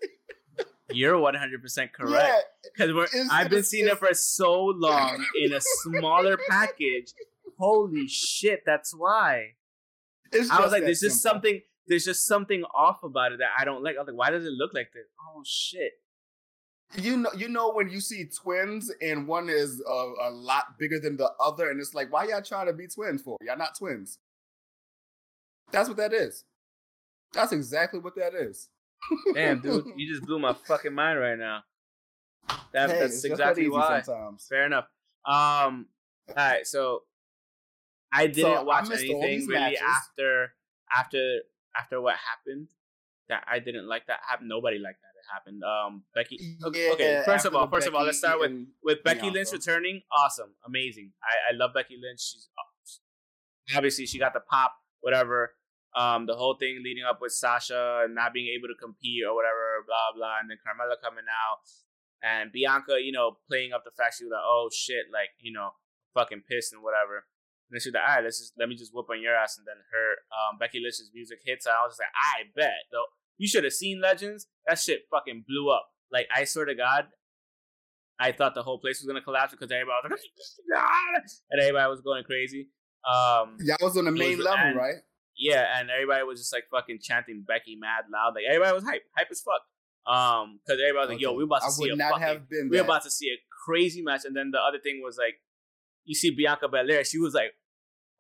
You're 0.93 1.19
100 1.19 1.63
percent 1.63 1.93
correct. 1.93 2.47
Because 2.65 2.93
we're 2.93 3.07
I've 3.31 3.51
been 3.51 3.63
seeing 3.63 3.87
it 3.87 3.99
for 3.99 4.13
so 4.15 4.65
long 4.65 5.25
in 5.41 5.53
a 5.53 5.61
smaller 5.61 6.39
package. 6.49 7.13
Holy 7.59 8.09
shit, 8.09 8.63
that's 8.67 8.95
why. 8.95 9.55
I 10.33 10.61
was 10.61 10.73
like, 10.73 10.83
there's 10.83 11.01
just 11.01 11.23
something 11.23 11.61
there's 11.87 12.05
just 12.05 12.25
something 12.27 12.63
off 12.75 13.03
about 13.03 13.33
it 13.33 13.39
that 13.39 13.51
I 13.59 13.65
don't 13.65 13.83
like. 13.83 13.97
I 13.97 14.01
was 14.01 14.09
like, 14.09 14.17
why 14.17 14.31
does 14.31 14.45
it 14.45 14.53
look 14.53 14.73
like 14.75 14.93
this? 14.93 15.07
Oh 15.21 15.43
shit. 15.45 15.93
You 16.97 17.19
know, 17.19 17.31
you 17.37 17.49
know 17.49 17.71
when 17.73 17.89
you 17.89 18.01
see 18.01 18.25
twins 18.25 18.91
and 19.01 19.29
one 19.29 19.49
is 19.49 19.81
a, 19.89 20.13
a 20.23 20.31
lot 20.31 20.77
bigger 20.79 20.99
than 20.99 21.17
the 21.17 21.31
other, 21.41 21.71
and 21.71 21.81
it's 21.81 21.95
like, 21.95 22.13
why 22.13 22.25
y'all 22.25 22.43
trying 22.43 22.67
to 22.67 22.73
be 22.73 22.89
twins 22.89 23.23
for? 23.23 23.37
Y'all 23.43 23.57
not 23.57 23.77
twins. 23.79 24.19
That's 25.71 25.89
what 25.89 25.99
that 25.99 26.13
is. 26.13 26.45
That's 27.33 27.53
exactly 27.53 28.01
what 28.01 28.17
that 28.17 28.35
is. 28.35 28.69
Damn, 29.35 29.61
dude, 29.61 29.87
you 29.97 30.13
just 30.13 30.27
blew 30.27 30.41
my 30.41 30.53
fucking 30.53 30.93
mind 30.93 31.21
right 31.21 31.39
now. 31.39 31.63
That, 32.73 32.91
Hey, 32.91 32.99
that's 32.99 33.15
it's 33.15 33.23
just 33.23 33.23
that 33.23 33.51
exactly 33.51 33.69
why. 33.69 34.03
Sometimes. 34.03 34.47
Fair 34.49 34.67
enough. 34.67 34.87
Um, 35.25 35.87
all 36.29 36.35
right, 36.37 36.67
so 36.67 37.03
I 38.13 38.27
didn't 38.27 38.57
So, 38.57 38.63
watch 38.65 38.87
all 38.87 38.93
anything 38.93 39.47
really 39.47 39.49
matches. 39.49 39.81
after 39.87 40.53
after 40.97 41.41
after 41.79 42.01
what 42.01 42.17
happened. 42.17 42.69
That 43.29 43.45
I 43.49 43.61
didn't 43.61 43.87
like 43.89 44.09
that 44.09 44.19
happen. 44.29 44.49
Nobody 44.49 44.79
liked 44.81 44.99
that 45.03 45.10
happened. 45.33 45.63
Um, 45.65 46.05
Becky. 46.15 46.39
Okay, 46.63 46.87
Yeah, 46.87 46.93
okay, 46.95 47.23
first 47.25 47.47
of 47.47 47.55
all, 47.55 47.69
first 47.69 47.87
of 47.87 47.95
all, 47.95 48.05
let's 48.05 48.19
start 48.19 48.41
with 48.41 48.53
with 48.83 49.03
Becky 49.05 49.21
Bianca. 49.21 49.39
Lynch 49.39 49.53
returning. 49.53 50.03
Awesome, 50.13 50.55
amazing. 50.67 51.13
I, 51.23 51.53
I 51.53 51.57
love 51.57 51.71
Becky 51.75 51.97
Lynch. 52.01 52.21
She's 52.21 52.49
obviously 53.75 54.07
she 54.07 54.19
got 54.19 54.33
the 54.33 54.41
pop, 54.41 54.73
whatever. 55.01 55.55
Um, 55.97 56.27
the 56.27 56.37
whole 56.37 56.55
thing 56.55 56.83
leading 56.85 57.03
up 57.03 57.19
with 57.21 57.33
Sasha 57.33 58.03
and 58.05 58.15
not 58.15 58.33
being 58.33 58.47
able 58.55 58.69
to 58.69 58.79
compete 58.79 59.27
or 59.27 59.35
whatever, 59.35 59.83
blah 59.87 60.15
blah, 60.15 60.39
and 60.41 60.51
then 60.51 60.59
Carmella 60.63 60.95
coming 61.03 61.27
out 61.27 61.67
and 62.23 62.53
Bianca, 62.53 63.01
you 63.01 63.13
know, 63.13 63.39
playing 63.49 63.73
up 63.73 63.85
the 63.85 63.91
fact 63.91 64.17
she 64.19 64.25
was 64.25 64.33
like, 64.33 64.45
oh 64.45 64.69
shit, 64.73 65.09
like 65.13 65.31
you 65.41 65.53
know, 65.53 65.71
fucking 66.15 66.45
pissed 66.49 66.73
and 66.73 66.83
whatever. 66.83 67.27
And 67.69 67.79
then 67.79 67.81
she's 67.81 67.95
like, 67.95 68.03
all 68.03 68.15
right, 68.17 68.25
let's 68.25 68.39
just 68.39 68.53
let 68.59 68.69
me 68.69 68.77
just 68.77 68.93
whoop 68.93 69.09
on 69.11 69.23
your 69.23 69.35
ass. 69.35 69.57
And 69.57 69.67
then 69.67 69.79
her 69.91 70.09
um, 70.31 70.59
Becky 70.59 70.81
Lynch's 70.83 71.11
music 71.15 71.41
hits. 71.45 71.67
And 71.67 71.75
I 71.75 71.87
was 71.87 71.97
just 71.97 72.03
like, 72.03 72.15
I 72.15 72.51
bet 72.55 72.91
though. 72.93 73.09
You 73.41 73.49
should 73.49 73.65
have 73.65 73.73
seen 73.73 74.03
Legends. 74.03 74.47
That 74.67 74.79
shit 74.79 75.01
fucking 75.11 75.45
blew 75.49 75.71
up. 75.71 75.87
Like 76.13 76.29
I 76.35 76.45
swear 76.45 76.67
to 76.67 76.75
God, 76.75 77.07
I 78.19 78.33
thought 78.33 78.55
the 78.55 78.63
whole 78.63 78.79
place 78.79 79.01
was 79.01 79.07
gonna 79.09 79.23
collapse 79.25 79.53
because 79.53 79.73
everybody 79.73 79.97
was 80.11 80.21
like, 80.71 81.23
and 81.51 81.61
everybody 81.61 81.89
was 81.91 82.03
going 82.03 82.25
crazy. 82.25 82.69
Um, 83.09 83.57
Y'all 83.61 83.79
was 83.81 83.97
on 83.97 84.05
the 84.05 84.13
main 84.13 84.37
was- 84.37 84.45
level, 84.45 84.59
and- 84.67 84.77
right? 84.77 84.97
yeah, 85.39 85.81
and 85.81 85.89
everybody 85.89 86.23
was 86.25 86.39
just 86.39 86.53
like 86.53 86.65
fucking 86.71 86.99
chanting 87.01 87.43
Becky 87.49 87.77
mad 87.81 88.05
loud. 88.13 88.35
Like 88.35 88.45
everybody 88.47 88.75
was 88.75 88.85
hype, 88.85 89.05
hype 89.17 89.29
as 89.31 89.41
fuck. 89.41 89.63
Um, 90.07 90.61
because 90.63 90.79
everybody 90.81 91.01
was 91.07 91.09
like, 91.15 91.21
"Yo, 91.23 91.29
Okay. 91.31 91.37
we 91.39 91.45
about 91.45 91.61
to 91.61 91.67
I 91.67 91.71
see 91.71 91.89
a 91.89 91.97
fucking, 91.97 92.69
we're 92.71 92.83
about 92.83 93.03
to 93.05 93.11
see 93.11 93.29
a 93.31 93.39
crazy 93.65 94.03
match." 94.03 94.27
And 94.27 94.37
then 94.37 94.51
the 94.51 94.59
other 94.61 94.79
thing 94.83 95.01
was 95.03 95.17
like, 95.17 95.37
you 96.05 96.15
see 96.15 96.31
Bianca 96.31 96.69
Belair, 96.69 97.05
she 97.05 97.19
was 97.19 97.33
like, 97.33 97.53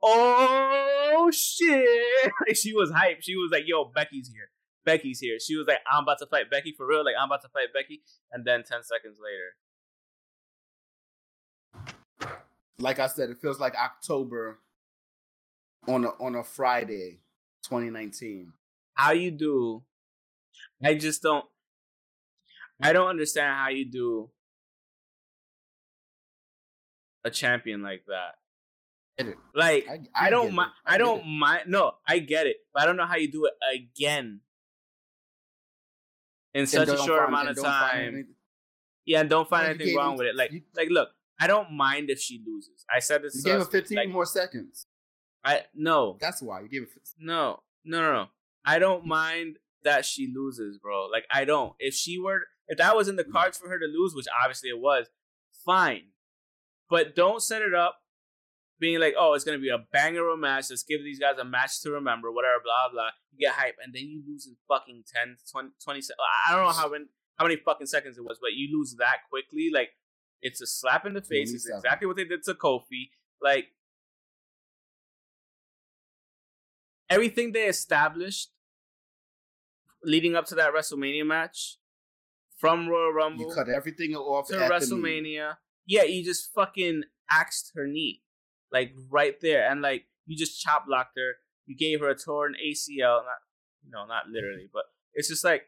"Oh 0.03 1.31
shit!" 1.33 2.33
Like, 2.47 2.57
she 2.63 2.73
was 2.73 2.91
hype. 2.91 3.19
She 3.21 3.35
was 3.37 3.51
like, 3.53 3.65
"Yo, 3.67 3.85
Becky's 3.95 4.31
here. 4.33 4.49
Becky's 4.85 5.21
here." 5.21 5.39
She 5.41 5.57
was 5.57 5.67
like, 5.67 5.79
"I'm 5.91 6.03
about 6.05 6.19
to 6.19 6.27
fight 6.27 6.51
Becky 6.51 6.73
for 6.77 6.87
real. 6.87 7.05
Like 7.05 7.15
I'm 7.19 7.29
about 7.29 7.43
to 7.43 7.49
fight 7.49 7.73
Becky." 7.73 8.03
And 8.33 8.45
then 8.45 8.63
ten 8.63 8.83
seconds 8.83 9.19
later, 9.23 9.57
like 12.79 12.99
I 12.99 13.07
said, 13.07 13.31
it 13.31 13.39
feels 13.41 13.61
like 13.61 13.75
October 13.75 14.59
on 15.87 16.05
a 16.05 16.09
on 16.21 16.35
a 16.35 16.45
Friday, 16.45 17.21
2019. 17.65 18.53
how 18.95 19.13
you 19.13 19.31
do? 19.31 19.83
I 20.83 20.95
just 20.95 21.23
don't. 21.23 21.45
I 22.83 22.93
don't 22.93 23.09
understand 23.09 23.55
how 23.57 23.69
you 23.69 23.85
do 23.85 24.31
a 27.25 27.31
champion 27.31 27.83
like 27.83 28.05
that. 28.07 28.37
Get 29.19 29.33
it. 29.33 29.39
Like 29.55 29.87
I, 29.89 30.27
I, 30.27 30.31
don't 30.31 30.55
mind. 30.55 30.71
it. 30.87 30.93
I 30.93 30.99
don't 30.99 31.27
mind. 31.27 31.65
No, 31.67 31.93
I 32.07 32.19
get 32.21 32.47
it, 32.47 32.57
but 32.73 32.83
I 32.83 32.87
don't 32.87 32.97
know 32.97 33.07
how 33.07 33.17
you 33.17 33.31
do 33.31 33.47
it 33.47 33.53
again 33.75 34.41
in 36.55 36.67
such 36.67 36.89
a 36.89 36.97
short 36.99 37.29
amount 37.29 37.49
of 37.49 37.61
time. 37.61 38.29
Yeah, 39.05 39.21
and 39.21 39.31
don't 39.31 39.49
find 39.49 39.67
Like, 39.67 39.77
anything 39.77 39.97
wrong 39.97 40.13
him- 40.13 40.19
with 40.19 40.27
it. 40.29 40.37
Like, 40.37 40.53
you- 40.53 40.63
like, 40.75 40.89
look, 40.91 41.11
I 41.41 41.47
don't 41.47 41.73
mind 41.73 42.11
if 42.11 42.21
she 42.21 42.43
loses. 42.47 42.85
I 42.95 43.01
said 43.01 43.23
this. 43.23 43.35
You 43.37 43.45
gave 43.45 43.61
her 43.61 43.65
15 43.65 43.97
like, 43.97 44.09
more 44.11 44.27
seconds. 44.27 44.87
I 45.43 45.65
no, 45.75 46.19
That's 46.21 46.43
why 46.43 46.61
you 46.61 46.69
gave 46.69 46.83
it. 46.83 46.91
no, 47.19 47.63
no, 47.83 48.03
no, 48.03 48.13
no. 48.13 48.27
I 48.65 48.79
don't 48.79 49.07
mind 49.07 49.57
that 49.85 50.05
she 50.05 50.31
loses, 50.35 50.77
bro. 50.79 51.07
Like 51.07 51.25
I 51.31 51.47
don't. 51.47 51.75
If 51.79 51.95
she 51.95 52.19
were, 52.19 52.43
if 52.69 52.77
that 52.77 52.95
was 52.95 53.09
in 53.09 53.17
the 53.17 53.25
mm. 53.25 53.33
cards 53.33 53.57
for 53.57 53.71
her 53.71 53.79
to 53.79 53.87
lose, 53.87 54.15
which 54.15 54.27
obviously 54.45 54.69
it 54.69 54.79
was, 54.79 55.09
fine. 55.65 56.09
But 56.91 57.17
don't 57.17 57.43
set 57.43 57.63
it 57.63 57.75
up 57.75 58.01
being 58.81 58.99
like, 58.99 59.15
oh, 59.19 59.35
it's 59.35 59.45
gonna 59.45 59.59
be 59.59 59.69
a 59.69 59.85
banger 59.93 60.29
of 60.29 60.39
a 60.39 60.41
match. 60.41 60.67
Let's 60.71 60.83
give 60.83 61.05
these 61.05 61.19
guys 61.19 61.39
a 61.39 61.45
match 61.45 61.81
to 61.83 61.91
remember, 61.91 62.33
whatever, 62.33 62.61
blah 62.65 62.91
blah. 62.93 63.11
You 63.33 63.47
get 63.47 63.55
hype, 63.55 63.77
and 63.85 63.95
then 63.95 64.05
you 64.05 64.23
lose 64.27 64.47
in 64.47 64.57
fucking 64.67 65.05
10, 65.15 65.37
20, 65.53 65.69
20 65.83 66.01
I 66.49 66.53
don't 66.57 66.65
know 66.65 66.73
how 66.73 66.91
many 66.91 67.05
how 67.37 67.45
many 67.45 67.57
fucking 67.57 67.87
seconds 67.87 68.19
it 68.19 68.25
was, 68.25 68.39
but 68.41 68.55
you 68.55 68.77
lose 68.77 68.97
that 68.99 69.29
quickly. 69.29 69.71
Like 69.73 69.91
it's 70.43 70.61
a 70.61 70.67
slap 70.67 71.07
in 71.07 71.15
the 71.15 71.23
face. 71.23 71.53
It's 71.53 71.69
exactly 71.69 72.07
what 72.07 72.17
they 72.17 72.25
did 72.25 72.43
to 72.45 72.55
Kofi. 72.55 73.11
Like 73.41 73.67
everything 77.09 77.53
they 77.53 77.65
established 77.67 78.51
leading 80.03 80.35
up 80.35 80.47
to 80.47 80.55
that 80.55 80.73
WrestleMania 80.73 81.27
match, 81.27 81.77
from 82.57 82.89
Royal 82.89 83.13
Rumble 83.13 83.49
You 83.49 83.55
cut 83.55 83.69
everything 83.69 84.15
off 84.15 84.49
to. 84.49 84.55
WrestleMania, 84.55 85.57
yeah, 85.87 86.05
you 86.05 86.25
just 86.25 86.53
fucking 86.55 87.05
axed 87.31 87.73
her 87.75 87.87
knee, 87.87 88.23
like 88.73 88.93
right 89.11 89.35
there, 89.41 89.71
and 89.71 89.83
like 89.83 90.05
you 90.27 90.37
just 90.37 90.61
chop 90.61 90.87
blocked 90.87 91.17
her. 91.17 91.35
You 91.67 91.77
gave 91.77 92.01
her 92.01 92.09
a 92.09 92.17
torn 92.17 92.55
ACL, 92.55 93.23
not 93.25 93.41
no, 93.89 94.07
not 94.07 94.29
literally, 94.29 94.69
but 94.73 94.85
it's 95.15 95.29
just 95.29 95.45
like, 95.45 95.63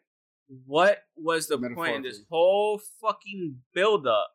what 0.67 0.99
was 1.17 1.49
the 1.49 1.59
point 1.75 1.97
in 1.97 2.03
this 2.03 2.21
whole 2.31 2.81
fucking 3.01 3.59
build 3.75 4.07
up? 4.07 4.31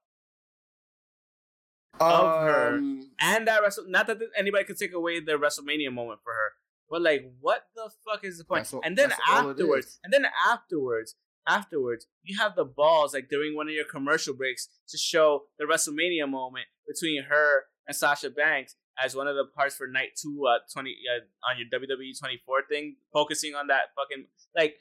of 1.99 2.41
her. 2.43 2.77
Um, 2.77 3.09
and 3.19 3.47
that 3.47 3.61
Wrestle 3.61 3.85
not 3.87 4.07
that 4.07 4.19
anybody 4.37 4.63
could 4.63 4.77
take 4.77 4.93
away 4.93 5.19
the 5.19 5.33
WrestleMania 5.33 5.91
moment 5.91 6.19
for 6.23 6.33
her, 6.33 6.51
but 6.89 7.01
like, 7.01 7.31
what 7.39 7.63
the 7.75 7.89
fuck 8.05 8.23
is 8.23 8.37
the 8.37 8.45
point? 8.45 8.71
And 8.83 8.97
then 8.97 9.09
that's 9.09 9.21
all 9.29 9.49
it 9.49 9.51
afterwards, 9.51 9.99
and 10.03 10.13
then 10.13 10.25
afterwards, 10.47 11.15
afterwards, 11.47 12.07
you 12.23 12.39
have 12.39 12.55
the 12.55 12.65
balls 12.65 13.13
like 13.13 13.29
during 13.29 13.55
one 13.55 13.67
of 13.67 13.73
your 13.73 13.85
commercial 13.85 14.33
breaks 14.33 14.67
to 14.89 14.97
show 14.97 15.43
the 15.57 15.65
WrestleMania 15.65 16.29
moment 16.29 16.65
between 16.87 17.23
her 17.23 17.63
and 17.87 17.95
Sasha 17.95 18.29
Banks 18.29 18.75
as 19.03 19.15
one 19.15 19.27
of 19.27 19.35
the 19.35 19.45
parts 19.45 19.75
for 19.75 19.87
night 19.87 20.09
two, 20.21 20.45
uh, 20.47 20.59
twenty 20.71 20.95
uh, 21.07 21.49
on 21.49 21.57
your 21.57 21.67
WWE 21.67 22.17
twenty 22.19 22.41
four 22.45 22.63
thing, 22.69 22.95
focusing 23.13 23.55
on 23.55 23.67
that 23.67 23.93
fucking 23.95 24.25
like 24.55 24.75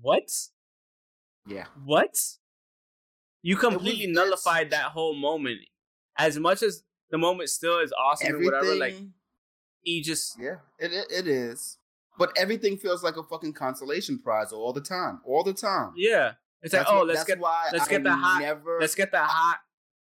what 0.00 0.30
yeah. 1.46 1.64
what 1.84 2.16
you 3.42 3.56
completely 3.56 4.04
it's- 4.04 4.14
nullified 4.14 4.70
that 4.70 4.86
whole 4.92 5.14
moment. 5.14 5.58
As 6.18 6.38
much 6.38 6.62
as 6.62 6.82
the 7.10 7.18
moment 7.18 7.48
still 7.48 7.78
is 7.78 7.92
awesome 7.92 8.26
and 8.26 8.34
Everything. 8.36 8.54
whatever, 8.54 8.74
like 8.76 8.96
he 9.82 10.02
just 10.02 10.38
yeah. 10.38 10.56
It, 10.78 10.92
it 10.92 11.06
it 11.10 11.26
is. 11.26 11.78
but 12.18 12.32
everything 12.36 12.76
feels 12.76 13.02
like 13.02 13.16
a 13.16 13.22
fucking 13.22 13.54
consolation 13.54 14.18
prize 14.18 14.52
all 14.52 14.72
the 14.74 14.82
time, 14.82 15.20
all 15.24 15.42
the 15.42 15.54
time. 15.54 15.92
Yeah, 15.96 16.32
it's 16.62 16.74
like 16.74 16.82
That's 16.82 16.90
oh, 16.92 16.98
what- 16.98 17.08
let's 17.08 17.24
get 17.24 17.38
why 17.38 17.70
let's 17.72 17.86
I 17.86 17.90
get 17.90 18.04
the 18.04 18.12
hot 18.14 18.42
Never, 18.42 18.78
let's 18.80 18.94
get 18.94 19.10
the 19.10 19.20
hot 19.22 19.58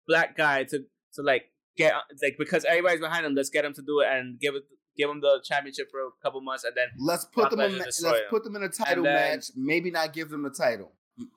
black 0.07 0.37
guy 0.37 0.63
to 0.63 0.85
to 1.15 1.21
like 1.21 1.48
get 1.77 1.93
uh, 1.93 1.99
like 2.21 2.35
because 2.37 2.65
everybody's 2.65 2.99
behind 2.99 3.25
him. 3.25 3.35
Let's 3.35 3.49
get 3.49 3.65
him 3.65 3.73
to 3.73 3.81
do 3.81 4.01
it 4.01 4.07
and 4.11 4.39
give 4.39 4.55
it 4.55 4.63
give 4.97 5.09
him 5.09 5.21
the 5.21 5.41
championship 5.43 5.89
for 5.91 5.99
a 6.01 6.09
couple 6.21 6.41
months, 6.41 6.63
and 6.63 6.75
then 6.75 6.87
Let's 6.99 7.25
put 7.25 7.49
them. 7.51 7.59
In, 7.61 7.71
Lesnar 7.71 7.77
ma- 7.79 7.83
destroy 7.85 8.09
let's 8.11 8.19
him. 8.21 8.27
put 8.29 8.43
them 8.43 8.55
in 8.57 8.63
a 8.63 8.69
title 8.69 9.03
then- 9.03 9.13
match. 9.37 9.45
Maybe 9.55 9.91
not 9.91 10.13
give 10.13 10.29
them 10.29 10.43
the 10.43 10.49
title. 10.49 10.91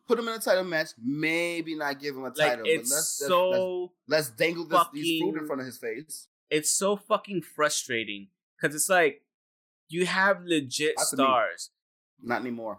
Put 0.07 0.17
them 0.17 0.29
in 0.29 0.35
a 0.35 0.39
title 0.39 0.63
match. 0.65 0.91
Maybe 1.03 1.75
not 1.75 1.99
give 2.01 2.15
him 2.17 2.23
a 2.23 2.27
like 2.27 2.35
title. 2.37 2.63
it's 2.67 2.89
but 2.89 2.95
let's, 2.95 3.21
let's- 3.21 3.29
so 3.29 3.81
let's, 4.07 4.29
let's 4.29 4.31
dangle 4.31 4.65
this, 4.67 4.85
these 4.93 5.21
fruit 5.23 5.41
in 5.41 5.47
front 5.47 5.61
of 5.61 5.67
his 5.67 5.79
face. 5.79 6.29
it's 6.51 6.71
so 6.71 6.97
fucking 6.97 7.43
frustrating 7.43 8.29
because 8.61 8.75
it's 8.77 8.89
like 8.89 9.23
you 9.89 10.07
have 10.07 10.43
legit 10.45 10.95
Not 10.99 11.07
stars. 11.07 11.71
Not 12.23 12.41
anymore. 12.41 12.79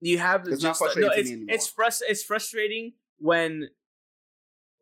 You 0.00 0.18
have 0.18 0.46
It's 0.48 0.62
not 0.62 0.76
frustrating 0.76 1.46
No, 1.46 1.52
it's 1.54 1.66
it's 1.66 1.72
frust- 1.72 2.02
it's 2.08 2.22
frustrating 2.24 2.92
when 3.18 3.70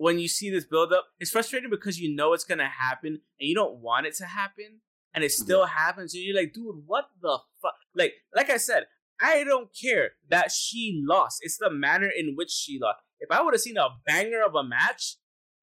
when 0.02 0.18
you 0.18 0.26
see 0.26 0.50
this 0.50 0.64
buildup. 0.64 1.04
It's 1.20 1.30
frustrating 1.30 1.70
because 1.70 2.00
you 2.00 2.12
know 2.12 2.32
it's 2.32 2.42
gonna 2.42 2.68
happen 2.68 3.20
and 3.38 3.48
you 3.48 3.54
don't 3.54 3.76
want 3.76 4.04
it 4.06 4.16
to 4.16 4.26
happen, 4.26 4.80
and 5.14 5.22
it 5.22 5.30
still 5.30 5.66
happens. 5.66 6.12
And 6.12 6.24
you're 6.24 6.34
like, 6.34 6.52
dude, 6.52 6.82
what 6.86 7.04
the 7.20 7.38
fuck? 7.62 7.74
Like, 7.94 8.14
like 8.34 8.50
I 8.50 8.56
said, 8.56 8.86
I 9.20 9.44
don't 9.44 9.68
care 9.80 10.10
that 10.28 10.50
she 10.50 11.00
lost. 11.06 11.38
It's 11.42 11.56
the 11.56 11.70
manner 11.70 12.08
in 12.08 12.34
which 12.34 12.50
she 12.50 12.80
lost. 12.82 12.98
If 13.20 13.30
I 13.30 13.42
would 13.42 13.54
have 13.54 13.60
seen 13.60 13.76
a 13.76 13.90
banger 14.04 14.42
of 14.44 14.56
a 14.56 14.64
match, 14.64 15.18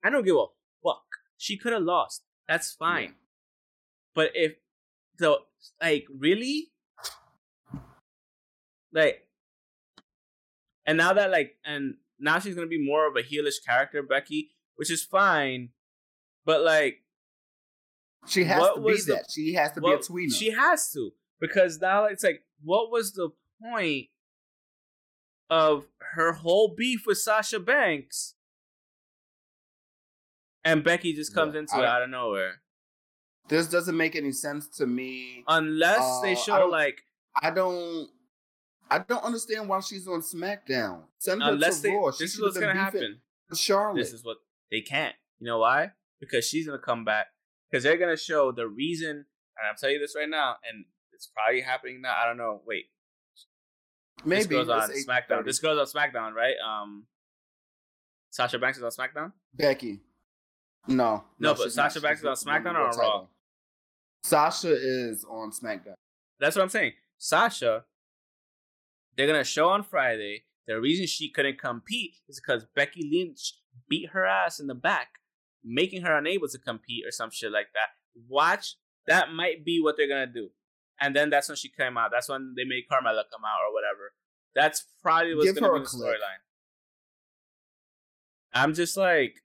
I 0.06 0.10
don't 0.10 0.24
give 0.24 0.38
a 0.38 0.46
fuck. 0.82 1.04
She 1.36 1.58
could 1.58 1.74
have 1.74 1.84
lost. 1.84 2.24
That's 2.48 2.72
fine. 2.72 3.16
But 4.16 4.32
if 4.36 4.54
the 5.18 5.40
like 5.82 6.06
really 6.18 6.72
like 8.94 9.28
and 10.86 10.98
now 10.98 11.12
that 11.12 11.30
like 11.30 11.58
and 11.66 11.96
now 12.20 12.40
she's 12.40 12.56
gonna 12.56 12.68
be 12.68 12.84
more 12.84 13.08
of 13.08 13.16
a 13.16 13.24
heelish 13.24 13.64
character, 13.66 14.02
Becky, 14.04 14.52
which 14.76 14.92
is 14.92 15.04
fine. 15.04 15.70
But 16.46 16.62
like 16.62 17.04
She 18.28 18.44
has 18.46 18.62
to 18.76 18.82
be 18.82 18.94
the- 18.98 19.14
that. 19.14 19.32
She 19.32 19.54
has 19.54 19.72
to 19.74 19.82
be 19.82 19.88
a 19.88 19.92
what- 19.92 20.02
tweener. 20.02 20.34
she 20.38 20.50
has 20.52 20.92
to. 20.92 21.12
Because 21.40 21.80
now 21.80 22.06
it's 22.06 22.24
like, 22.24 22.44
what 22.62 22.92
was 22.92 23.14
the 23.14 23.30
point 23.62 24.10
of 25.50 25.86
her 26.14 26.34
whole 26.34 26.76
beef 26.76 27.06
with 27.08 27.18
Sasha 27.18 27.60
Banks? 27.60 28.36
And 30.66 30.84
Becky 30.84 31.14
just 31.14 31.34
comes 31.34 31.54
Yeah, 31.54 31.62
into 31.62 31.76
I 31.76 31.80
it 31.80 31.86
out 31.86 32.02
of 32.04 32.10
nowhere. 32.10 32.62
this 33.48 33.68
doesn't 33.68 33.96
make 33.96 34.16
any 34.16 34.32
sense 34.34 34.68
to 34.78 34.86
me. 34.86 35.44
Unless 35.48 36.00
Uh, 36.02 36.22
they 36.22 36.36
show 36.36 36.68
like 36.68 37.02
I 37.42 37.52
don't. 37.52 38.10
I 38.90 39.00
don't 39.00 39.24
understand 39.24 39.70
why 39.70 39.80
she's 39.82 40.08
on 40.08 40.22
SmackDown. 40.22 41.04
Send 41.20 41.44
her 41.44 41.52
unless 41.52 41.78
to 41.78 41.84
they 41.84 41.96
Raw. 41.96 42.12
She 42.12 42.24
this 42.24 42.36
is 42.36 42.42
what's 42.42 42.58
gonna 42.58 42.74
happen. 42.74 43.20
Charlotte. 43.54 43.98
This 43.98 44.14
is 44.14 44.24
what 44.24 44.38
they 44.72 44.82
can't. 44.82 45.16
You 45.40 45.48
know 45.48 45.60
why? 45.60 45.92
Because 46.20 46.46
she's 46.46 46.66
gonna 46.66 46.80
come 46.80 47.06
back. 47.06 47.28
Because 47.70 47.84
they're 47.84 47.98
gonna 47.98 48.18
show 48.18 48.52
the 48.52 48.68
reason, 48.68 49.10
and 49.10 49.68
I'm 49.70 49.76
telling 49.80 49.96
you 49.96 50.02
this 50.02 50.16
right 50.16 50.30
now, 50.30 50.56
and 50.68 50.86
it's 51.14 51.28
probably 51.28 51.62
happening 51.62 52.02
now. 52.02 52.16
I 52.20 52.26
don't 52.28 52.38
know. 52.38 52.62
Wait, 52.66 52.86
Maybe 54.26 54.38
this 54.40 54.48
goes 54.48 54.70
on 54.70 54.90
SmackDown. 54.90 55.46
This 55.46 55.60
goes 55.60 55.78
on 55.96 56.02
SmackDown, 56.02 56.34
right? 56.34 56.56
Um, 56.66 57.06
Sasha 58.32 58.60
Banks 58.60 58.78
is 58.78 58.84
on 58.84 58.92
SmackDown. 58.92 59.32
Becky. 59.54 60.02
No, 60.88 61.24
No, 61.40 61.54
but 61.54 61.64
she's 61.64 61.78
not. 61.78 61.92
Sasha 61.92 62.02
Banks 62.02 62.22
is 62.22 62.26
on 62.26 62.32
on 62.32 62.36
SmackDown 62.38 62.76
or 62.76 62.88
on 62.88 62.98
Raw? 62.98 63.28
Sasha 64.24 64.74
is 64.74 65.26
on 65.30 65.52
SmackDown. 65.52 65.96
That's 66.40 66.56
what 66.56 66.64
I'm 66.64 66.70
saying. 66.70 66.94
Sasha, 67.18 67.86
they're 69.20 69.28
gonna 69.28 69.44
show 69.44 69.68
on 69.68 69.84
Friday. 69.84 70.46
The 70.66 70.80
reason 70.80 71.06
she 71.06 71.30
couldn't 71.30 71.60
compete 71.60 72.14
is 72.30 72.40
because 72.40 72.66
Becky 72.74 73.10
Lynch 73.12 73.56
beat 73.90 74.12
her 74.12 74.26
ass 74.26 74.62
in 74.62 74.68
the 74.68 74.76
back, 74.76 75.10
making 75.62 76.04
her 76.04 76.16
unable 76.18 76.48
to 76.48 76.58
compete 76.58 77.06
or 77.06 77.12
some 77.12 77.30
shit 77.30 77.52
like 77.52 77.68
that. 77.74 77.90
Watch, 78.30 78.78
that 79.08 79.34
might 79.34 79.66
be 79.66 79.82
what 79.82 79.98
they're 79.98 80.08
gonna 80.08 80.26
do. 80.26 80.52
And 81.02 81.14
then 81.14 81.30
that's 81.30 81.50
when 81.50 81.58
she 81.58 81.68
came 81.68 81.98
out. 81.98 82.12
That's 82.14 82.30
when 82.30 82.54
they 82.56 82.64
made 82.64 82.84
Carmella 82.90 83.24
come 83.30 83.44
out 83.44 83.60
or 83.68 83.74
whatever. 83.74 84.14
That's 84.56 84.86
probably 85.04 85.36
what's 85.36 85.52
Give 85.52 85.60
gonna 85.60 85.74
be 85.74 85.80
the 85.80 85.86
storyline. 85.86 86.40
I'm 88.54 88.74
just 88.74 88.96
like, 88.96 89.36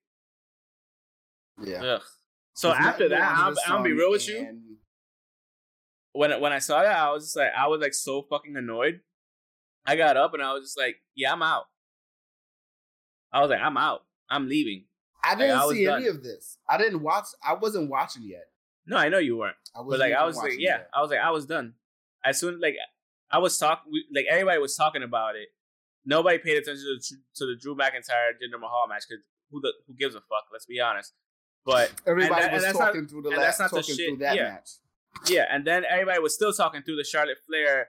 Yeah. 1.61 1.83
ugh. 1.83 2.03
So 2.53 2.71
after 2.73 3.09
that, 3.09 3.37
I'm, 3.37 3.49
I'm 3.67 3.73
gonna 3.73 3.83
be 3.83 3.93
real 3.93 4.13
with 4.13 4.29
you. 4.29 4.77
when 6.13 6.41
when 6.41 6.53
I 6.53 6.61
saw 6.61 6.81
that, 6.81 6.97
I 6.97 7.11
was 7.11 7.25
just 7.25 7.37
like, 7.37 7.51
I 7.59 7.67
was 7.67 7.81
like 7.81 7.95
so 7.95 8.23
fucking 8.23 8.57
annoyed. 8.57 9.01
I 9.87 9.97
got 9.97 10.17
up 10.17 10.35
and 10.35 10.43
I 10.43 10.53
was 10.53 10.65
just 10.65 10.79
like, 10.79 10.97
yeah, 11.15 11.33
I'm 11.33 11.43
out. 11.43 11.65
I 13.33 13.41
was 13.41 13.51
like, 13.51 13.61
I'm 13.61 13.77
out. 13.77 14.05
I'm 14.31 14.49
leaving. 14.49 14.85
I 15.23 15.35
didn't 15.35 15.59
I 15.59 15.65
was 15.65 15.75
see 15.77 15.87
any 15.87 16.07
of 16.07 16.23
this. 16.23 16.59
I 16.69 16.79
didn't 16.79 17.03
watch. 17.03 17.25
I 17.47 17.55
wasn't 17.55 17.91
watching 17.91 18.23
yet. 18.25 18.45
No, 18.87 18.97
I 18.97 19.09
know 19.09 19.19
you 19.19 19.37
weren't, 19.39 19.57
I 19.75 19.79
but 19.79 19.87
wasn't 19.87 20.11
like 20.11 20.19
I 20.19 20.25
was 20.27 20.37
like, 20.37 20.53
yeah, 20.59 20.77
yet. 20.77 20.91
I 20.95 21.01
was 21.01 21.11
like, 21.11 21.21
I 21.21 21.31
was 21.31 21.47
done. 21.47 21.73
As 22.25 22.39
soon 22.39 22.61
like 22.61 22.77
I 23.31 23.39
was 23.39 23.57
talking, 23.59 23.93
like 24.15 24.27
everybody 24.31 24.59
was 24.59 24.77
talking 24.77 25.03
about 25.03 25.37
it. 25.37 25.49
Nobody 26.05 26.37
paid 26.39 26.59
attention 26.59 26.85
to 26.85 26.99
the, 26.99 27.17
to 27.37 27.47
the 27.47 27.57
Drew 27.59 27.75
McIntyre 27.75 28.33
Jinder 28.37 28.61
Mahal 28.61 28.87
match 28.89 29.05
because 29.09 29.25
who 29.51 29.61
the 29.63 29.73
who 29.87 29.95
gives 29.95 30.15
a 30.15 30.21
fuck? 30.21 30.45
Let's 30.53 30.67
be 30.67 30.81
honest. 30.81 31.15
But 31.65 31.93
Everybody 32.07 32.35
and 32.35 32.43
that- 32.43 32.45
and 32.45 32.53
was 32.55 32.63
that's 32.65 32.79
not- 32.79 32.87
talking 32.87 33.07
through 33.09 33.23
the 33.23 33.31
last, 33.31 33.59
that's 33.59 33.61
not 33.61 33.71
the 33.73 33.83
shit- 33.83 33.97
through 34.09 34.17
that 34.19 34.37
yeah. 34.37 34.43
match. 34.51 34.69
Yeah, 35.29 35.45
and 35.51 35.65
then 35.67 35.85
everybody 35.89 36.19
was 36.19 36.35
still 36.35 36.53
talking 36.53 36.83
through 36.83 36.97
the 36.97 37.05
Charlotte 37.05 37.39
Flair 37.47 37.89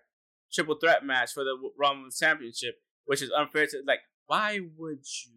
triple 0.56 0.76
threat 0.76 1.06
match 1.06 1.34
for 1.34 1.44
the 1.44 1.56
Raw 1.78 1.92
Women's 1.92 2.18
Championship, 2.20 2.76
which 3.06 3.22
is 3.22 3.32
unfair 3.32 3.68
to 3.68 3.82
like. 3.86 4.00
Why 4.28 4.60
would 4.78 5.00
you? 5.26 5.32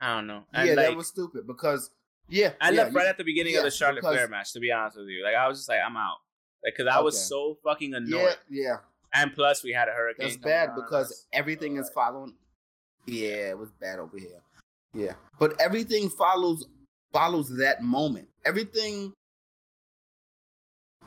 I 0.00 0.16
don't 0.16 0.26
know. 0.26 0.44
And 0.52 0.68
yeah, 0.68 0.74
like, 0.74 0.86
that 0.86 0.96
was 0.96 1.08
stupid 1.08 1.46
because 1.46 1.90
yeah, 2.28 2.52
I 2.60 2.70
yeah, 2.70 2.82
left 2.82 2.94
right 2.94 3.02
you- 3.04 3.08
at 3.08 3.18
the 3.18 3.24
beginning 3.24 3.56
of 3.56 3.62
the 3.62 3.68
yeah, 3.68 3.72
Charlotte 3.74 4.02
Flair 4.02 4.28
match. 4.28 4.52
To 4.52 4.60
be 4.60 4.70
honest 4.72 4.96
with 4.96 5.08
you, 5.08 5.24
like 5.24 5.34
I 5.34 5.48
was 5.48 5.58
just 5.58 5.68
like, 5.68 5.80
I'm 5.84 5.96
out, 5.96 6.18
like 6.64 6.74
because 6.76 6.92
I 6.92 7.00
was 7.00 7.20
so 7.20 7.58
fucking 7.64 7.94
annoyed. 7.94 8.36
yeah. 8.50 8.76
And 9.14 9.34
plus, 9.34 9.64
we 9.64 9.72
had 9.72 9.88
a 9.88 9.92
hurricane. 9.92 10.26
That's 10.26 10.36
bad 10.36 10.74
because 10.74 11.10
us. 11.10 11.26
everything 11.32 11.78
is 11.78 11.90
following. 11.94 12.34
Yeah, 13.06 13.50
it 13.50 13.58
was 13.58 13.70
bad 13.80 13.98
over 13.98 14.18
here. 14.18 14.42
Yeah, 14.92 15.14
but 15.38 15.58
everything 15.60 16.10
follows 16.10 16.66
follows 17.12 17.48
that 17.56 17.82
moment. 17.82 18.28
Everything. 18.44 19.12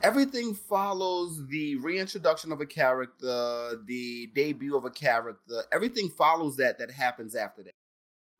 Everything 0.02 0.54
follows 0.54 1.46
the 1.48 1.76
reintroduction 1.76 2.50
of 2.52 2.60
a 2.60 2.66
character, 2.66 3.80
the 3.86 4.28
debut 4.34 4.76
of 4.76 4.84
a 4.84 4.90
character. 4.90 5.62
Everything 5.72 6.08
follows 6.10 6.56
that 6.56 6.78
that 6.78 6.90
happens 6.90 7.34
after 7.34 7.62
that. 7.62 7.72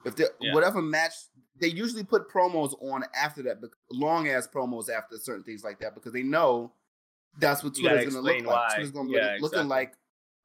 If 0.05 0.17
the 0.17 0.33
Yeah. 0.41 0.55
whatever 0.55 0.83
match 0.83 1.13
they 1.61 1.69
usually 1.69 2.03
put 2.03 2.29
promos 2.29 2.75
on 2.83 3.05
after 3.15 3.43
that, 3.45 3.59
long 3.93 4.27
ass 4.29 4.49
promos 4.49 4.89
after 4.89 5.17
certain 5.19 5.45
things 5.45 5.63
like 5.63 5.79
that 5.79 5.95
because 5.95 6.13
they 6.13 6.25
know 6.25 6.73
that's 7.39 7.63
what 7.63 7.75
Twitter's 7.77 8.07
gonna 8.13 8.21
look 8.21 8.35
explain 8.37 8.53
like. 8.53 8.75
Twitter's 8.75 8.91
gonna 8.91 9.11
Yeah, 9.11 9.19
look, 9.35 9.43
looking 9.43 9.59
exactly. 9.61 9.69
like, 9.69 9.95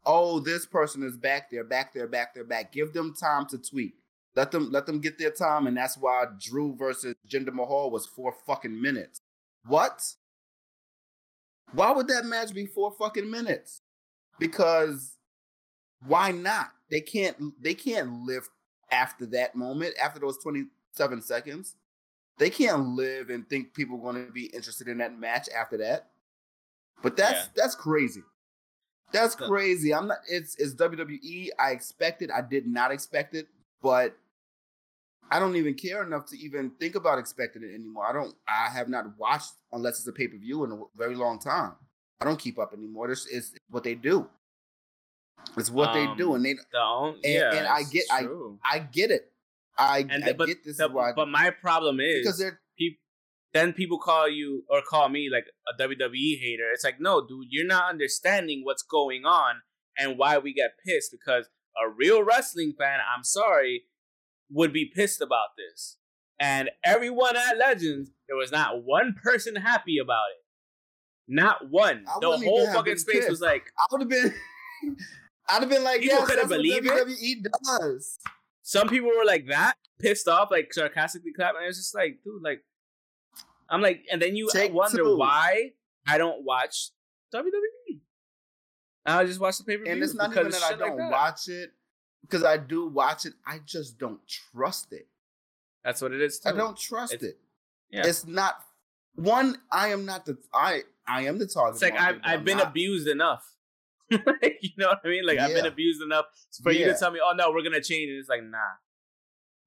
oh, 0.06 0.40
this 0.40 0.66
person 0.68 1.02
is 1.04 1.18
back 1.18 1.50
there, 1.50 1.64
back 1.64 1.94
there, 1.94 2.08
back 2.08 2.36
there, 2.36 2.44
back. 2.44 2.72
Give 2.72 2.94
them 2.94 3.16
time 3.16 3.48
to 3.48 3.58
tweet. 3.58 3.96
Let 4.36 4.52
them 4.52 4.70
let 4.72 4.86
them 4.86 5.00
get 5.00 5.18
their 5.18 5.32
time, 5.32 5.66
and 5.66 5.76
that's 5.76 5.98
why 5.98 6.26
Drew 6.40 6.76
versus 6.76 7.16
Jinder 7.28 7.52
Mahal 7.54 7.90
was 7.90 8.06
four 8.06 8.32
fucking 8.46 8.80
minutes. 8.80 9.20
What? 9.66 10.14
Why 11.74 11.92
would 11.92 12.08
that 12.08 12.26
match 12.26 12.54
be 12.54 12.66
four 12.66 12.92
fucking 12.92 13.30
minutes? 13.30 13.82
Because 14.40 15.18
why 16.06 16.32
not? 16.32 16.72
They 16.90 17.02
can't 17.02 17.62
they 17.62 17.74
can't 17.74 18.24
live 18.26 18.48
after 18.92 19.26
that 19.28 19.56
moment, 19.56 19.96
after 20.02 20.20
those 20.20 20.38
27 20.38 21.22
seconds. 21.22 21.76
They 22.38 22.50
can't 22.50 22.90
live 22.90 23.30
and 23.30 23.50
think 23.50 23.74
people 23.74 23.98
are 23.98 24.14
going 24.14 24.26
to 24.26 24.32
be 24.32 24.46
interested 24.46 24.88
in 24.88 25.00
that 25.00 25.18
match 25.18 25.50
after 25.50 25.78
that. 25.78 26.10
But 27.02 27.18
that's 27.18 27.46
Yeah. 27.46 27.52
that's 27.56 27.76
crazy. 27.76 28.22
That's 29.12 29.36
crazy. 29.36 29.94
I'm 29.94 30.08
not 30.08 30.20
it's 30.30 30.56
it's 30.56 30.74
WWE. 30.76 31.50
I 31.60 31.72
expected. 31.72 32.30
I 32.32 32.42
did 32.42 32.68
not 32.68 32.92
expect 32.92 33.34
it, 33.36 33.48
but 33.82 34.16
I 35.30 35.40
don't 35.40 35.56
even 35.56 35.74
care 35.74 36.04
enough 36.04 36.26
to 36.28 36.38
even 36.38 36.72
think 36.80 36.96
about 36.96 37.20
expecting 37.20 37.64
it 37.64 37.74
anymore. 37.74 38.06
I 38.08 38.14
don't 38.14 38.36
I 38.48 38.70
have 38.72 38.90
not 38.90 39.18
watched 39.18 39.52
unless 39.72 40.00
it's 40.00 40.08
a 40.08 40.14
pay-per-view 40.14 40.64
in 40.64 40.72
a 40.72 40.82
very 40.96 41.16
long 41.16 41.40
time. 41.40 41.74
I 42.22 42.26
don't 42.26 42.40
keep 42.40 42.58
up 42.58 42.74
anymore. 42.74 43.08
This 43.08 43.26
is 43.28 43.54
what 43.70 43.84
they 43.84 43.96
do. 43.96 44.28
It's 45.58 45.70
what 45.70 45.94
they 45.94 46.08
do, 46.16 46.30
Um, 46.32 46.36
and 46.38 46.46
they 46.46 46.56
don't. 46.72 47.16
and- 47.16 47.24
yeah, 47.24 47.54
and 47.54 47.68
I 47.68 47.84
get- 47.84 48.06
I-. 48.12 48.28
I 48.64 48.80
get 48.80 49.12
it. 49.12 49.32
I, 49.78 50.00
and 50.10 50.24
I 50.26 50.34
but 50.34 50.48
get 50.48 50.64
this 50.64 50.78
the- 50.78 50.86
is 50.86 50.92
why 50.92 51.12
but 51.16 51.28
my 51.28 51.52
problem 51.52 52.00
is 52.00 52.24
because 52.24 52.40
they're 52.40 52.60
then 53.54 53.74
people 53.74 53.98
call 53.98 54.28
you 54.30 54.64
or 54.70 54.82
call 54.88 55.10
me 55.10 55.30
like 55.32 55.46
a 55.68 55.82
WWE 55.82 56.38
hater. 56.40 56.70
It's 56.74 56.84
like, 56.84 57.00
no, 57.00 57.26
dude, 57.26 57.48
you're 57.50 57.66
not 57.66 57.90
understanding 57.90 58.62
what's 58.64 58.84
going 58.84 59.26
on 59.26 59.62
and 59.98 60.18
why 60.18 60.38
we 60.38 60.54
get 60.54 60.72
pissed 60.86 61.12
because 61.12 61.48
a 61.82 61.90
real 61.90 62.24
wrestling 62.24 62.74
fan, 62.78 63.00
I'm 63.00 63.24
sorry, 63.24 63.84
would 64.50 64.74
be 64.74 64.86
pissed 64.86 65.22
about 65.22 65.50
this. 65.58 65.98
And 66.40 66.70
everyone 66.84 67.36
at 67.36 67.58
Legends, 67.58 68.12
there 68.28 68.38
was 68.38 68.52
not 68.52 68.84
one 68.84 69.16
person 69.22 69.56
happy 69.56 69.98
about 69.98 70.26
it. 70.38 70.44
Not 71.28 71.70
one. 71.70 72.06
I 72.08 72.18
the 72.22 72.38
whole 72.38 72.68
fucking 72.68 72.98
space 72.98 73.28
was 73.30 73.42
like 73.42 73.64
I 73.78 73.86
would 73.92 74.02
have 74.02 74.10
been. 74.10 74.34
I'd 75.50 75.62
have 75.62 75.70
been 75.70 75.84
like, 75.84 76.02
People 76.02 76.20
yes, 76.20 76.28
couldn't 76.28 76.50
that's 76.50 76.50
what 76.50 76.58
believe 76.58 76.86
it. 76.86 76.92
WWE 76.92 77.80
does. 77.80 78.20
some 78.64 78.90
people 78.90 79.10
were 79.18 79.26
like 79.26 79.48
that, 79.48 79.76
pissed 80.00 80.28
off, 80.28 80.52
like 80.52 80.74
sarcastically 80.74 81.32
clapping. 81.34 81.62
It 81.64 81.68
was 81.68 81.78
just 81.78 81.96
like, 81.96 82.20
dude, 82.24 82.42
like 82.44 82.64
I'm 83.70 83.82
like, 83.82 84.04
and 84.12 84.22
then 84.22 84.36
you 84.36 84.50
Take 84.52 84.74
wonder 84.74 85.04
two. 85.04 85.18
why 85.18 85.72
I 86.08 86.18
don't 86.18 86.44
watch 86.44 86.92
WWE. 87.34 88.00
I 89.06 89.24
just 89.26 89.40
watch 89.40 89.58
the 89.58 89.64
pay 89.64 89.78
per 89.78 89.84
view. 89.84 89.94
And 89.94 90.04
it's 90.04 90.14
not 90.14 90.32
even 90.32 90.52
that 90.52 90.64
I 90.64 90.76
don't 90.76 91.10
watch 91.10 91.48
it 91.48 91.72
because 92.30 92.44
I 92.44 92.58
do 92.58 92.88
watch 92.88 93.26
it. 93.26 93.34
I 93.46 93.60
just 93.66 93.98
don't 93.98 94.20
trust 94.28 94.92
it. 94.94 95.08
That's 95.84 96.02
what 96.02 96.12
it 96.12 96.22
is. 96.22 96.40
Too. 96.40 96.50
I 96.50 96.52
don't 96.54 96.78
trust 96.78 97.14
It's- 97.14 97.30
it. 97.32 97.40
yeah. 97.90 98.06
It's 98.06 98.26
not 98.28 98.56
one. 99.16 99.58
I 99.72 99.90
am 99.90 100.06
not 100.06 100.26
the. 100.26 100.38
I 100.54 100.84
I 101.08 101.22
am 101.24 101.38
the 101.40 101.48
target. 101.48 101.76
It's 101.76 101.84
like 101.84 102.00
I've 102.00 102.20
I've 102.24 102.44
been 102.46 102.58
not. 102.58 102.68
abused 102.68 103.08
enough. 103.08 103.44
Like, 104.12 104.60
you 104.62 104.70
know 104.78 104.88
what 104.88 105.00
I 105.04 105.08
mean? 105.10 105.26
Like 105.26 105.40
I've 105.40 105.54
been 105.54 105.66
abused 105.66 106.02
enough 106.02 106.26
for 106.64 106.72
you 106.72 106.86
to 106.86 106.94
tell 106.98 107.12
me, 107.12 107.20
"Oh 107.24 107.34
no, 107.36 107.52
we're 107.52 107.64
gonna 107.64 107.82
change 107.82 108.10
it." 108.10 108.14
It's 108.20 108.30
like, 108.30 108.44
nah, 108.44 108.58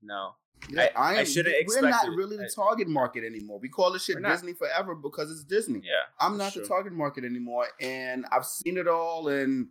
no. 0.03 0.35
Yeah, 0.69 0.89
I- 0.95 1.01
I, 1.01 1.15
I 1.17 1.19
am. 1.21 1.27
shouldn't 1.27 1.55
We're 1.67 1.89
not 1.89 2.07
really 2.11 2.37
the 2.37 2.51
target 2.55 2.87
market 2.87 3.25
anymore. 3.25 3.59
We 3.61 3.69
call 3.71 3.91
this 3.93 4.05
shit 4.05 4.23
Disney 4.23 4.53
forever 4.53 4.95
because 4.95 5.31
it's 5.31 5.43
Disney. 5.45 5.81
Yeah, 5.85 5.93
I'm 6.19 6.37
not 6.37 6.53
the 6.55 6.67
target 6.67 6.93
market 6.93 7.25
anymore, 7.25 7.67
and 7.81 8.27
I've 8.31 8.45
seen 8.45 8.77
it 8.77 8.87
all. 8.87 9.29
And 9.29 9.69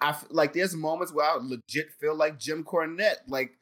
I 0.00 0.10
f- 0.10 0.26
like 0.30 0.52
there's 0.52 0.74
moments 0.74 1.12
where 1.12 1.26
I 1.26 1.36
legit 1.40 1.90
feel 2.00 2.14
like 2.14 2.38
Jim 2.38 2.64
Cornette, 2.64 3.16
like 3.28 3.52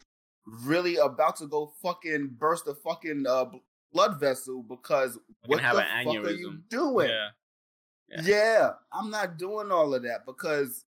really 0.46 0.96
about 0.96 1.36
to 1.36 1.46
go 1.46 1.72
fucking 1.82 2.36
burst 2.38 2.66
a 2.66 2.74
fucking 2.74 3.24
uh, 3.28 3.46
blood 3.92 4.18
vessel 4.20 4.62
because 4.62 5.18
what 5.46 5.60
have 5.60 5.76
the 5.76 5.82
an 5.82 6.04
fuck 6.04 6.24
are 6.24 6.30
you 6.30 6.58
doing? 6.68 7.08
yeah. 7.08 7.28
Yeah. 8.08 8.20
Yeah. 8.22 8.70
I'm 8.92 9.10
not 9.10 9.38
doing 9.38 9.70
all 9.70 9.94
of 9.94 10.02
that 10.02 10.26
because 10.26 10.84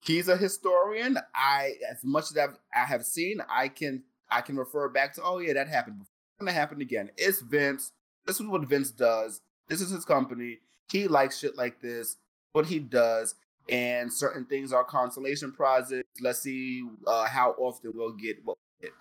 he's 0.00 0.28
a 0.28 0.36
historian. 0.36 1.18
I, 1.34 1.74
as 1.90 2.02
much 2.04 2.30
as 2.30 2.38
I've, 2.38 2.56
I 2.74 2.84
have 2.86 3.04
seen, 3.04 3.40
I 3.48 3.68
can 3.68 4.02
I 4.30 4.40
can 4.40 4.56
refer 4.56 4.88
back 4.88 5.14
to. 5.14 5.22
Oh 5.22 5.38
yeah, 5.38 5.52
that 5.54 5.68
happened. 5.68 5.98
before. 5.98 6.12
It's 6.32 6.40
gonna 6.40 6.52
happen 6.52 6.80
again. 6.80 7.10
It's 7.16 7.40
Vince. 7.40 7.92
This 8.26 8.40
is 8.40 8.46
what 8.46 8.66
Vince 8.68 8.90
does. 8.90 9.40
This 9.68 9.80
is 9.80 9.90
his 9.90 10.04
company. 10.04 10.58
He 10.90 11.08
likes 11.08 11.38
shit 11.38 11.56
like 11.56 11.80
this. 11.80 12.16
What 12.52 12.66
he 12.66 12.78
does, 12.78 13.34
and 13.68 14.12
certain 14.12 14.44
things 14.44 14.72
are 14.72 14.84
consolation 14.84 15.52
prizes. 15.52 16.02
Let's 16.20 16.40
see 16.40 16.86
uh, 17.06 17.26
how 17.26 17.52
often 17.58 17.92
we'll 17.94 18.12
get 18.12 18.36
what 18.44 18.56
we 18.80 18.86
get. 18.88 18.94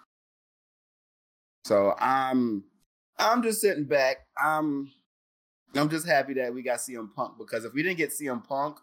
So 1.66 1.95
I'm 1.99 2.63
I'm 3.18 3.41
just 3.43 3.61
sitting 3.61 3.86
back. 3.86 4.18
I'm 4.41 4.91
I'm 5.76 5.89
just 5.89 6.07
happy 6.07 6.34
that 6.36 6.53
we 6.53 6.61
got 6.61 6.80
CM 6.80 7.13
Punk 7.13 7.38
because 7.38 7.66
if 7.66 7.74
we 7.74 7.84
didn't 7.84 7.97
get 7.97 8.11
CM 8.11 8.43
Punk, 8.47 8.78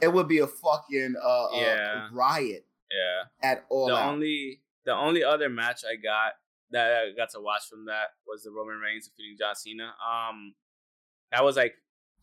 it 0.00 0.12
would 0.12 0.28
be 0.28 0.38
a 0.38 0.46
fucking 0.46 1.14
uh, 1.22 1.44
uh, 1.44 1.50
Yeah. 1.54 2.08
riot 2.12 2.64
Yeah. 2.90 3.48
at 3.50 3.64
all. 3.68 3.86
the 3.88 3.96
out. 3.96 4.10
only 4.12 4.60
the 4.84 4.94
only 4.94 5.22
other 5.24 5.48
match 5.48 5.82
I 5.84 5.96
got 5.96 6.32
that 6.70 6.90
I 6.92 7.10
got 7.16 7.30
to 7.30 7.40
watch 7.40 7.62
from 7.70 7.86
that 7.86 8.08
was 8.26 8.42
the 8.44 8.50
Roman 8.50 8.78
Reigns 8.78 9.08
defeating 9.08 9.36
John 9.38 9.54
Cena. 9.54 9.94
Um, 10.06 10.54
that 11.32 11.44
was 11.44 11.56
like 11.56 11.74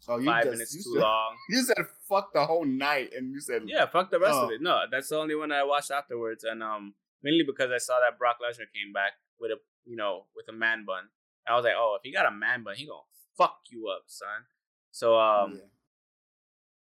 oh, 0.08 0.18
you 0.18 0.26
five 0.26 0.44
just- 0.44 0.52
minutes 0.54 0.74
too 0.74 0.82
said, 0.94 1.02
long. 1.02 1.36
You 1.50 1.62
said 1.64 1.78
fuck 2.08 2.34
the 2.34 2.46
whole 2.46 2.66
night, 2.66 3.12
and 3.16 3.32
you 3.32 3.40
said 3.40 3.64
Yeah, 3.66 3.86
fuck 3.88 4.12
the 4.12 4.20
rest 4.20 4.36
of 4.36 4.50
Oh. 4.50 4.54
it. 4.54 4.62
No, 4.62 4.82
that's 4.92 5.10
the 5.10 5.18
only 5.18 5.36
one 5.36 5.52
I 5.52 5.64
watched 5.64 5.92
afterwards, 5.92 6.44
and 6.44 6.62
um, 6.64 6.94
mainly 7.24 7.44
because 7.44 7.72
I 7.72 7.78
saw 7.78 8.00
that 8.00 8.18
Brock 8.18 8.38
Lesnar 8.42 8.68
came 8.74 8.94
back 8.94 9.14
with 9.40 9.52
a 9.52 9.58
you 9.86 9.96
know 9.96 10.26
with 10.36 10.48
a 10.50 10.54
man 10.54 10.86
bun. 10.86 11.06
I 11.48 11.56
was 11.56 11.64
like, 11.64 11.74
oh, 11.78 11.96
if 11.98 12.02
he 12.04 12.12
got 12.12 12.26
a 12.26 12.32
man 12.32 12.64
bun, 12.64 12.76
he 12.76 12.86
gonna 12.88 13.00
fuck 13.38 13.60
you 13.70 13.88
up, 13.88 14.04
son. 14.08 14.46
So 14.92 15.18
um, 15.20 15.54
Yeah. 15.56 15.60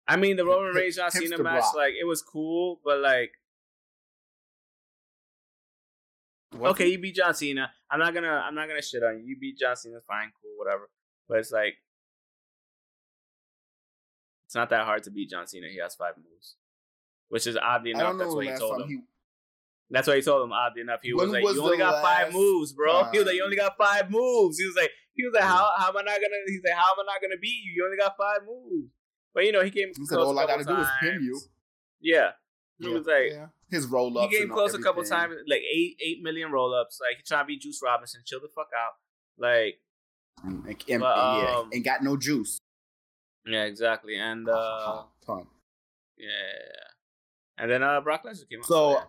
I 0.07 0.15
mean, 0.17 0.35
the 0.37 0.45
Roman 0.45 0.73
Reigns 0.75 0.95
John 0.97 1.11
Cena 1.11 1.37
match, 1.41 1.61
Brock. 1.61 1.75
like 1.75 1.93
it 1.99 2.05
was 2.05 2.21
cool, 2.21 2.79
but 2.83 2.99
like 2.99 3.31
What's 6.51 6.71
okay, 6.73 6.87
you 6.89 6.99
beat 6.99 7.15
John 7.15 7.33
Cena. 7.33 7.71
I'm 7.89 7.99
not 7.99 8.13
gonna 8.13 8.27
I'm 8.45 8.53
not 8.53 8.67
gonna 8.67 8.81
shit 8.81 9.01
on 9.03 9.17
you. 9.19 9.25
You 9.25 9.37
beat 9.39 9.57
John 9.57 9.75
Cena, 9.75 9.99
fine, 10.07 10.31
cool, 10.41 10.51
whatever. 10.57 10.89
But 11.27 11.39
it's 11.39 11.51
like 11.51 11.75
it's 14.53 14.55
not 14.55 14.69
that 14.69 14.85
hard 14.85 15.01
to 15.05 15.09
beat 15.09 15.31
John 15.31 15.47
Cena. 15.47 15.65
He 15.67 15.79
has 15.79 15.95
five 15.95 16.13
moves, 16.15 16.57
which 17.29 17.47
is 17.47 17.57
oddly 17.57 17.89
enough. 17.89 18.19
That's 18.19 18.35
what 18.35 18.45
he 18.45 18.53
told 18.53 18.81
him. 18.83 18.87
he. 18.87 18.99
That's 19.89 20.07
what 20.07 20.15
he 20.15 20.21
told 20.21 20.43
him. 20.43 20.53
Oddly 20.53 20.81
enough, 20.81 20.99
he 21.01 21.11
was 21.11 21.31
like, 21.31 21.43
was 21.43 21.55
"You 21.55 21.63
only 21.63 21.77
got 21.79 22.03
five 22.03 22.31
moves, 22.31 22.71
bro." 22.73 23.05
He 23.11 23.17
was 23.17 23.25
like, 23.25 23.35
"You 23.35 23.43
only 23.45 23.55
got 23.57 23.75
five 23.79 24.11
moves." 24.11 24.59
He 24.59 24.65
was 24.67 24.75
like, 24.75 24.91
"He 25.15 25.23
was 25.25 25.33
like, 25.33 25.43
how 25.43 25.71
how 25.79 25.89
am 25.89 25.97
I 25.97 26.01
not 26.03 26.21
gonna?" 26.21 26.37
He's 26.45 26.61
like, 26.63 26.75
"How 26.77 26.91
am 26.93 26.99
I 27.01 27.13
not 27.13 27.21
gonna 27.23 27.39
beat 27.41 27.63
you? 27.65 27.73
You 27.77 27.85
only 27.85 27.97
got 27.97 28.13
five 28.15 28.41
moves." 28.45 28.91
But 29.33 29.45
you 29.45 29.51
know, 29.51 29.63
he 29.63 29.71
came. 29.71 29.87
He 29.87 30.05
said, 30.05 30.17
close 30.17 30.27
"All 30.27 30.37
I 30.37 30.45
gotta 30.45 30.63
do 30.63 30.77
is 30.77 30.87
pin 31.01 31.19
you." 31.23 31.39
Yeah, 31.99 32.29
he 32.77 32.89
Yeah, 32.89 32.93
was 32.93 33.07
like, 33.07 33.31
yeah. 33.31 33.47
his 33.71 33.87
roll 33.87 34.15
up. 34.19 34.29
he 34.29 34.35
ups. 34.35 34.37
came 34.37 34.49
close 34.53 34.73
a 34.75 34.79
couple 34.81 35.03
times, 35.03 35.33
like 35.47 35.61
eight 35.61 35.97
eight 36.05 36.21
million 36.21 36.51
roll 36.51 36.75
ups. 36.75 36.99
Like 37.01 37.17
he 37.17 37.23
trying 37.23 37.43
to 37.45 37.47
beat 37.47 37.61
Juice 37.61 37.79
Robinson. 37.83 38.21
Chill 38.25 38.39
the 38.39 38.49
fuck 38.53 38.67
out. 38.77 38.91
Like 39.39 39.79
and, 40.43 40.65
and- 40.67 40.99
But, 41.01 41.17
yeah, 41.17 41.55
um, 41.57 41.69
and 41.73 41.83
got 41.83 42.03
no 42.03 42.17
juice. 42.17 42.59
Yeah, 43.45 43.63
exactly. 43.63 44.15
And 44.17 44.47
uh, 44.49 45.03
Punk. 45.25 45.47
yeah, 46.17 46.27
and 47.57 47.69
then 47.71 47.83
uh, 47.83 48.01
Brock 48.01 48.23
Lesnar 48.25 48.49
came 48.49 48.59
out. 48.59 48.65
So, 48.65 49.01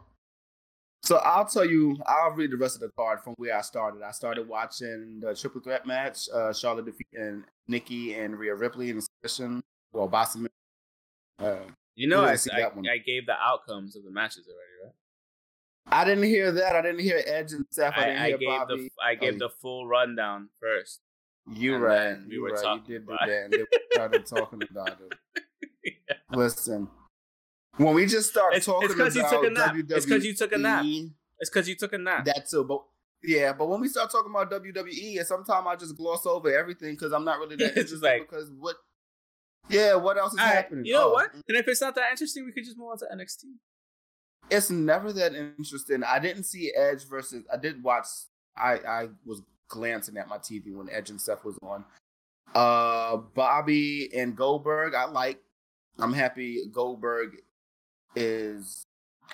so 1.03 1.17
I'll 1.19 1.45
tell 1.47 1.65
you. 1.65 1.97
I'll 2.07 2.31
read 2.33 2.51
the 2.51 2.57
rest 2.57 2.77
of 2.77 2.81
the 2.81 2.91
card 2.97 3.21
from 3.23 3.35
where 3.37 3.57
I 3.57 3.61
started. 3.61 4.03
I 4.03 4.11
started 4.13 4.49
watching 4.49 5.21
the 5.21 5.35
triple 5.35 5.61
threat 5.61 5.87
match. 5.87 6.29
Uh, 6.33 6.53
Charlotte 6.53 6.87
defeating 6.87 7.45
Nikki 7.69 8.15
and 8.15 8.39
Rhea 8.39 8.55
Ripley 8.55 8.91
in 8.91 8.97
the 8.97 9.07
session. 9.23 9.63
Well, 9.93 10.09
Bossman. 10.09 10.49
Uh, 11.39 11.57
you 11.95 12.09
know, 12.09 12.25
I, 12.25 12.37
see 12.37 12.51
I, 12.53 12.61
that 12.61 12.75
one. 12.77 12.89
I 12.89 12.99
gave 12.99 13.27
the 13.27 13.35
outcomes 13.39 13.97
of 13.97 14.05
the 14.05 14.11
matches 14.11 14.47
already, 14.49 14.85
right? 14.85 14.95
I 15.87 16.05
didn't 16.05 16.25
hear 16.25 16.51
that. 16.53 16.75
I 16.75 16.81
didn't 16.81 17.01
hear 17.01 17.23
Edge 17.27 17.53
and 17.53 17.67
Seth. 17.71 17.93
I, 17.97 18.03
I, 18.03 18.07
didn't 18.07 18.23
I 18.23 18.27
hear 18.29 18.39
gave 18.39 18.49
Bobby. 18.49 18.77
the 18.77 18.91
I 19.05 19.15
gave 19.15 19.35
Oh, 19.35 19.39
the 19.39 19.49
full 19.61 19.87
rundown 19.87 20.49
first. 20.61 21.01
You 21.53 21.75
and 21.75 21.83
right. 21.83 22.17
we 22.27 22.35
you 22.35 22.43
were 22.43 22.51
right. 22.51 22.63
talking 22.63 22.85
You 22.87 22.99
did 23.01 23.07
do 23.07 23.13
about 23.13 23.27
that. 23.29 23.43
And 23.45 23.53
then 23.53 23.61
we 23.71 23.79
started 23.93 24.27
talking 24.27 24.61
about 24.71 24.99
it. 25.01 25.15
Listen, 26.33 26.89
when 27.77 27.95
we 27.95 28.07
just 28.07 28.31
start 28.31 28.55
It's- 28.55 28.59
it's 28.59 28.67
talking 28.67 28.89
you 28.89 29.21
about 29.21 29.31
took 29.31 29.45
a 29.45 29.51
nap. 29.51 29.75
WWE, 29.75 29.91
It's 29.97 30.07
'cause 30.07 30.25
you 30.25 30.35
took 30.35 30.53
a 30.53 30.59
nap. 30.59 30.85
It's 31.39 31.51
because 31.51 31.69
you 31.69 31.75
took 31.77 31.93
a 31.93 31.99
nap. 31.99 32.25
That 32.25 32.49
too, 32.49 32.65
but 32.65 32.83
yeah, 33.23 33.53
but 33.53 33.69
when 33.69 33.81
we 33.81 33.89
start 33.89 34.11
talking 34.11 34.31
about 34.31 34.51
WWE, 34.51 35.19
and 35.19 35.27
sometimes 35.27 35.67
I 35.67 35.77
just 35.77 35.97
gloss 35.97 36.25
over 36.27 36.57
everything 36.57 36.93
because 36.95 37.13
I'm 37.13 37.25
not 37.25 37.39
really 37.39 37.57
that 37.63 37.77
It's 37.77 37.91
just 37.91 38.03
interested 38.03 38.03
like- 38.21 38.31
because 38.31 38.51
what? 38.59 38.77
Yeah, 39.69 39.95
what 39.95 40.19
else 40.19 40.35
is 40.35 40.39
right, 40.41 40.47
happening? 40.49 40.85
you 40.85 40.93
know 40.93 41.09
Oh, 41.09 41.13
what? 41.13 41.33
Mm 41.33 41.41
and 41.49 41.57
if 41.57 41.67
it's 41.69 41.81
not 41.81 41.95
that 41.95 42.11
interesting, 42.11 42.45
we 42.45 42.53
could 42.53 42.65
just 42.65 42.77
move 42.77 42.89
on 42.91 42.99
to 42.99 43.07
NXT. 43.15 43.45
It's 44.51 44.69
never 44.71 45.11
that 45.15 45.35
interesting. 45.35 46.03
I 46.05 46.19
didn't 46.19 46.45
see 46.45 46.71
Edge 46.77 47.09
versus. 47.09 47.45
I 47.53 47.57
did 47.57 47.83
watch. 47.83 48.07
I 48.57 48.73
I 48.87 49.09
was 49.25 49.41
glancing 49.75 50.17
at 50.17 50.29
my 50.29 50.39
TV 50.39 50.73
when 50.75 50.89
Edge 50.89 51.11
and 51.11 51.21
Seth 51.21 51.45
was 51.45 51.59
on. 51.63 51.85
Uh, 52.55 53.17
Bobby 53.17 54.09
and 54.17 54.37
Goldberg. 54.37 54.95
I 54.95 55.07
like. 55.07 55.41
I'm 55.99 56.13
happy 56.13 56.63
Goldberg 56.73 57.37
is. 58.15 58.85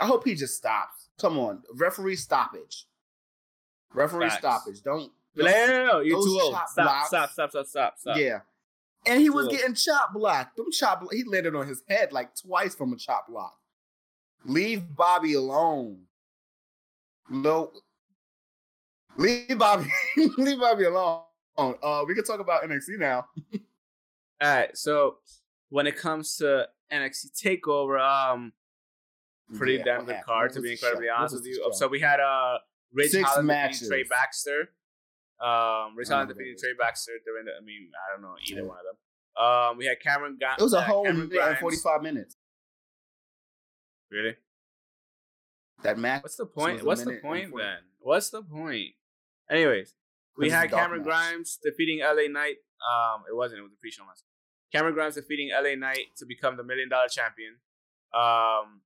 I 0.01 0.07
hope 0.07 0.25
he 0.25 0.35
just 0.35 0.57
stops. 0.57 1.09
Come 1.21 1.39
on, 1.39 1.63
referee 1.75 2.17
stoppage. 2.17 2.87
Referee 3.93 4.29
Facts. 4.31 4.39
stoppage. 4.39 4.83
Don't. 4.83 5.13
No, 5.37 5.45
no, 5.45 5.87
no, 5.87 6.01
you're 6.01 6.23
too 6.23 6.39
old. 6.43 6.55
Stop, 6.55 6.69
blocks- 6.77 7.09
stop, 7.09 7.31
stop, 7.31 7.51
stop, 7.51 7.67
stop, 7.67 7.95
stop. 7.99 8.17
Yeah. 8.17 8.41
And 9.07 9.21
he 9.21 9.31
was 9.31 9.47
Look. 9.47 9.57
getting 9.57 9.75
chop 9.75 10.13
blocked. 10.13 10.57
Them 10.57 10.71
chop 10.73 11.05
he 11.13 11.25
landed 11.25 11.55
on 11.55 11.67
his 11.67 11.83
head 11.89 12.13
like 12.13 12.35
twice 12.35 12.75
from 12.75 12.93
a 12.93 12.97
chop 12.97 13.29
block. 13.29 13.55
Leave 14.45 14.95
Bobby 14.97 15.35
alone. 15.35 16.03
No. 17.29 17.73
Leave 19.21 19.59
Bobby. 19.59 19.87
leave 20.17 20.59
Bobby 20.59 20.85
alone. 20.85 21.23
Uh, 21.59 22.05
we 22.09 22.15
can 22.15 22.25
talk 22.25 22.41
about 22.41 22.63
NXT 22.63 22.99
now. 22.99 23.27
All 23.55 23.61
right. 24.55 24.77
So 24.77 25.17
when 25.69 25.87
it 25.87 25.97
comes 25.97 26.37
to 26.37 26.67
NXT 26.93 27.33
Takeover, 27.43 28.01
um, 28.01 28.53
pretty 29.57 29.75
Yeah, 29.75 29.85
damn 29.85 30.01
good 30.07 30.15
happened? 30.17 30.25
card 30.27 30.51
What 30.51 30.55
to 30.57 30.63
be 30.63 30.73
incredibly 30.73 31.07
show? 31.09 31.15
Honest 31.19 31.35
with 31.35 31.47
you. 31.47 31.57
show? 31.57 31.71
So 31.73 31.87
we 31.89 32.01
had 32.01 32.19
uh, 32.21 32.59
Ridge 32.95 33.11
Six 33.11 33.29
Holland 33.29 33.47
matches. 33.49 33.81
defeating 33.81 34.07
Trey 34.07 34.09
Baxter. 34.09 34.71
Um, 35.41 35.97
Ridge 35.97 36.09
Holland 36.09 36.31
defeating. 36.31 36.57
Trey 36.59 36.73
Baxter 36.79 37.13
during 37.25 37.45
the. 37.45 37.53
I 37.61 37.65
mean, 37.65 37.91
I 37.95 38.13
don't 38.15 38.23
know 38.23 38.35
either 38.47 38.61
Yeah. 38.63 38.67
one 38.67 38.79
of 38.79 38.85
them. 38.85 38.97
Um, 39.45 39.77
we 39.79 39.85
had 39.87 40.01
Cameron. 40.01 40.39
Ga- 40.41 40.57
It 40.59 40.63
was 40.63 40.73
a 40.75 40.79
uh, 40.79 40.83
whole 40.83 41.05
Cameron 41.05 41.29
minute 41.29 41.47
and 41.47 41.59
45 41.59 42.03
minutes. 42.03 42.37
Really? 44.11 44.37
That 45.83 45.99
match. 45.99 46.23
What's 46.23 46.37
the 46.37 46.47
point? 46.47 46.83
What's 46.85 47.03
the 47.05 47.13
point 47.13 47.15
and 47.17 47.23
point 47.23 47.51
40. 47.51 47.65
then? 47.65 47.77
What's 48.01 48.31
the 48.31 48.43
point? 48.43 48.95
Anyways, 49.51 49.95
we 50.37 50.51
had 50.51 50.71
Cameron 50.71 51.01
match. 51.01 51.07
Grimes 51.07 51.59
defeating 51.63 52.01
LA 52.01 52.29
Knight. 52.31 52.57
Um, 52.81 53.25
it 53.31 53.35
wasn't. 53.35 53.59
It 53.61 53.63
was 53.63 53.73
a 53.73 53.81
pre-show 53.81 54.05
match. 54.05 54.21
Cameron 54.73 54.95
Grimes 54.95 55.17
defeating 55.17 55.51
LA 55.53 55.75
Knight 55.75 56.15
to 56.19 56.27
become 56.27 56.57
the 56.57 56.63
Million 56.65 56.89
Dollar 56.89 57.09
Champion. 57.09 57.57
Um, 58.15 58.83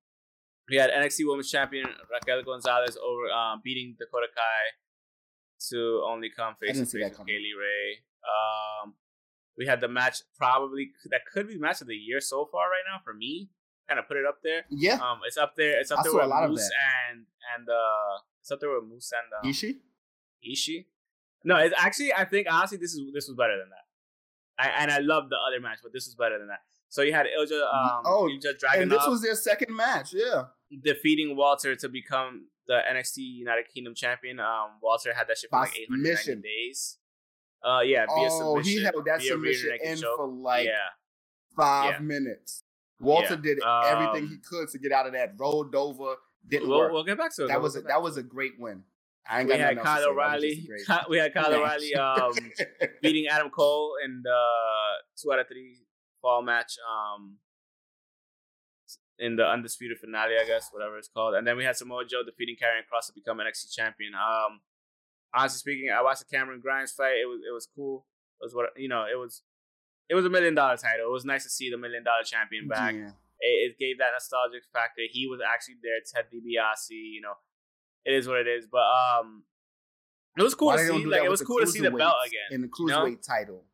we 0.68 0.76
had 0.76 0.90
NXT 0.90 1.20
Women's 1.28 1.50
Champion 1.50 1.86
Raquel 2.10 2.42
Gonzalez 2.42 2.96
over 2.96 3.30
um, 3.30 3.60
beating 3.62 3.94
Dakota 3.98 4.26
Kai 4.34 4.64
to 5.70 6.02
only 6.08 6.30
come 6.34 6.54
face 6.60 6.78
to 6.78 6.86
face 6.86 6.92
with. 7.18 7.26
Kay 7.26 7.34
Lee 7.38 7.54
Ray. 7.58 7.98
Um, 8.24 8.94
we 9.58 9.66
had 9.66 9.80
the 9.80 9.88
match 9.88 10.22
probably 10.36 10.90
that 11.10 11.20
could 11.32 11.48
be 11.48 11.58
match 11.58 11.80
of 11.82 11.86
the 11.86 11.94
year 11.94 12.20
so 12.20 12.48
far 12.50 12.70
right 12.70 12.82
now 12.90 13.00
for 13.04 13.12
me. 13.14 13.50
Kind 13.88 14.00
of 14.00 14.08
put 14.08 14.16
it 14.16 14.24
up 14.26 14.38
there. 14.42 14.62
Yeah, 14.70 14.94
Um, 14.94 15.20
it's 15.26 15.36
up 15.36 15.54
there. 15.56 15.78
It's 15.78 15.90
up 15.90 16.00
I 16.00 16.02
there 16.04 16.12
with 16.14 16.50
Moose 16.50 16.70
and 17.10 17.26
and 17.54 17.68
uh, 17.68 18.18
it's 18.40 18.50
up 18.50 18.60
there 18.60 18.70
with 18.74 18.88
Moose 18.88 19.12
and 19.12 19.44
um, 19.46 19.52
Ishii. 19.52 19.76
Ishii. 20.48 20.86
No, 21.44 21.56
it's 21.56 21.74
actually 21.78 22.12
I 22.14 22.24
think 22.24 22.46
honestly 22.50 22.78
this 22.78 22.94
is 22.94 23.00
this 23.12 23.28
was 23.28 23.36
better 23.36 23.58
than 23.58 23.68
that. 23.70 23.84
I, 24.56 24.68
and 24.82 24.90
I 24.90 24.98
love 24.98 25.30
the 25.30 25.36
other 25.48 25.60
match, 25.60 25.78
but 25.82 25.92
this 25.92 26.06
was 26.06 26.14
better 26.14 26.38
than 26.38 26.46
that. 26.48 26.60
So 26.88 27.02
you 27.02 27.12
had 27.12 27.26
Ilja, 27.26 27.60
um, 27.62 28.02
Oh, 28.06 28.30
Ilja 28.32 28.80
And 28.80 28.90
this 28.90 29.04
was 29.06 29.20
their 29.20 29.34
second 29.34 29.74
match. 29.74 30.12
Yeah. 30.14 30.44
defeating 30.82 31.36
Walter 31.36 31.74
to 31.74 31.88
become 31.88 32.46
the 32.68 32.74
NXT 32.88 33.16
United 33.18 33.64
Kingdom 33.74 33.94
champion. 33.94 34.38
Um, 34.40 34.78
Walter 34.80 35.12
had 35.12 35.26
that 35.28 35.38
shit 35.38 35.50
for 35.50 35.56
By 35.56 35.60
like 35.62 35.78
890 35.78 36.16
submission. 36.16 36.40
days. 36.42 36.98
Uh, 37.64 37.80
yeah, 37.80 38.06
Oh, 38.08 38.58
he 38.60 38.82
held 38.82 39.04
that 39.06 39.22
submission 39.22 39.76
in 39.82 39.96
for 39.98 40.26
like 40.28 40.66
yeah, 40.66 40.72
five 41.56 41.94
Yeah. 41.94 41.98
minutes. 42.00 42.62
Walter 43.00 43.34
Yeah. 43.34 43.40
did 43.42 43.58
everything 43.64 44.28
he 44.28 44.34
Um, 44.36 44.42
could 44.48 44.68
to 44.70 44.78
get 44.78 44.92
out 44.92 45.06
of 45.06 45.12
that. 45.14 45.32
Rolled 45.36 45.74
over, 45.74 46.16
didn't 46.46 46.68
we'll, 46.68 46.78
work. 46.78 46.92
we'll 46.92 47.04
get 47.04 47.18
back 47.18 47.34
to 47.36 47.44
it. 47.44 47.48
that 47.48 47.54
We'll 47.56 47.62
was 47.64 47.76
a, 47.76 47.80
that 47.82 48.02
was 48.02 48.16
a 48.16 48.22
great 48.22 48.58
win. 48.58 48.84
I 49.26 49.40
ain't 49.40 49.48
We 49.48 49.56
got 49.56 49.60
had 49.60 49.78
Kyle 49.82 49.96
to 49.96 50.00
say. 50.00 50.04
That 50.04 50.10
O'Reilly. 50.10 50.54
just 50.54 50.64
a 50.64 50.68
great- 50.68 50.86
Ky- 50.86 51.06
We 51.08 51.16
had 51.18 51.32
Kyle. 51.34 51.54
O'Reilly 51.54 51.94
um, 51.94 52.32
beating 53.02 53.26
Adam 53.26 53.50
Cole 53.50 53.94
in 54.04 54.20
the 54.22 54.38
two 55.20 55.32
out 55.32 55.38
of 55.38 55.48
three 55.48 55.78
fall 56.20 56.42
match. 56.42 56.74
Um, 56.90 57.38
in 59.18 59.36
the 59.36 59.46
undisputed 59.46 59.96
finale, 59.98 60.34
I 60.42 60.44
guess, 60.44 60.70
whatever 60.72 60.98
it's 60.98 61.08
called. 61.08 61.34
And 61.36 61.46
then 61.46 61.56
we 61.56 61.64
had 61.64 61.76
Samoa 61.76 62.04
Joe 62.04 62.22
defeating 62.26 62.56
Karrion 62.56 62.82
Kross 62.82 63.06
to 63.06 63.12
become 63.14 63.38
an 63.38 63.46
NXT 63.46 63.72
champion. 63.72 64.12
Um, 64.14 64.60
honestly 65.32 65.58
speaking, 65.58 65.90
I 65.96 66.02
watched 66.02 66.18
the 66.28 66.36
Cameron 66.36 66.60
Grimes 66.60 66.92
fight. 66.92 67.14
It 67.22 67.26
was 67.28 67.40
it 67.48 67.52
was 67.54 67.68
cool. 67.74 68.06
It 68.40 68.44
was 68.44 68.54
what 68.54 68.70
you 68.76 68.88
know. 68.88 69.04
It 69.10 69.16
was 69.18 69.42
it 70.10 70.14
was 70.16 70.24
a 70.24 70.30
million 70.30 70.54
dollar 70.54 70.76
title. 70.76 71.06
It 71.06 71.12
was 71.12 71.24
nice 71.24 71.44
to 71.44 71.50
see 71.50 71.70
the 71.70 71.78
million 71.78 72.02
dollar 72.02 72.24
champion 72.24 72.66
back. 72.68 72.94
Yeah. 72.94 73.10
It, 73.40 73.70
it 73.72 73.78
gave 73.78 73.98
that 73.98 74.10
nostalgic 74.12 74.62
factor. 74.72 75.02
He 75.08 75.26
was 75.28 75.38
actually 75.40 75.76
there. 75.82 76.02
Ted 76.04 76.26
DiBiase, 76.34 76.90
you 76.90 77.20
know, 77.22 77.34
it 78.04 78.12
is 78.14 78.26
what 78.28 78.38
it 78.38 78.46
is. 78.46 78.66
But 78.70 78.82
um, 78.82 79.44
it 80.36 80.42
was 80.42 80.54
cool 80.54 80.68
Why 80.68 80.76
to 80.78 80.86
see. 80.86 81.04
Like 81.06 81.22
it 81.22 81.30
was 81.30 81.42
cool 81.42 81.60
to 81.60 81.66
see 81.66 81.80
the 81.80 81.90
belt 81.90 82.14
again. 82.26 82.40
in 82.52 82.60
the 82.62 82.70
you 82.78 82.86
know? 82.86 83.04
cruiserweight 83.04 83.26
title. 83.26 83.64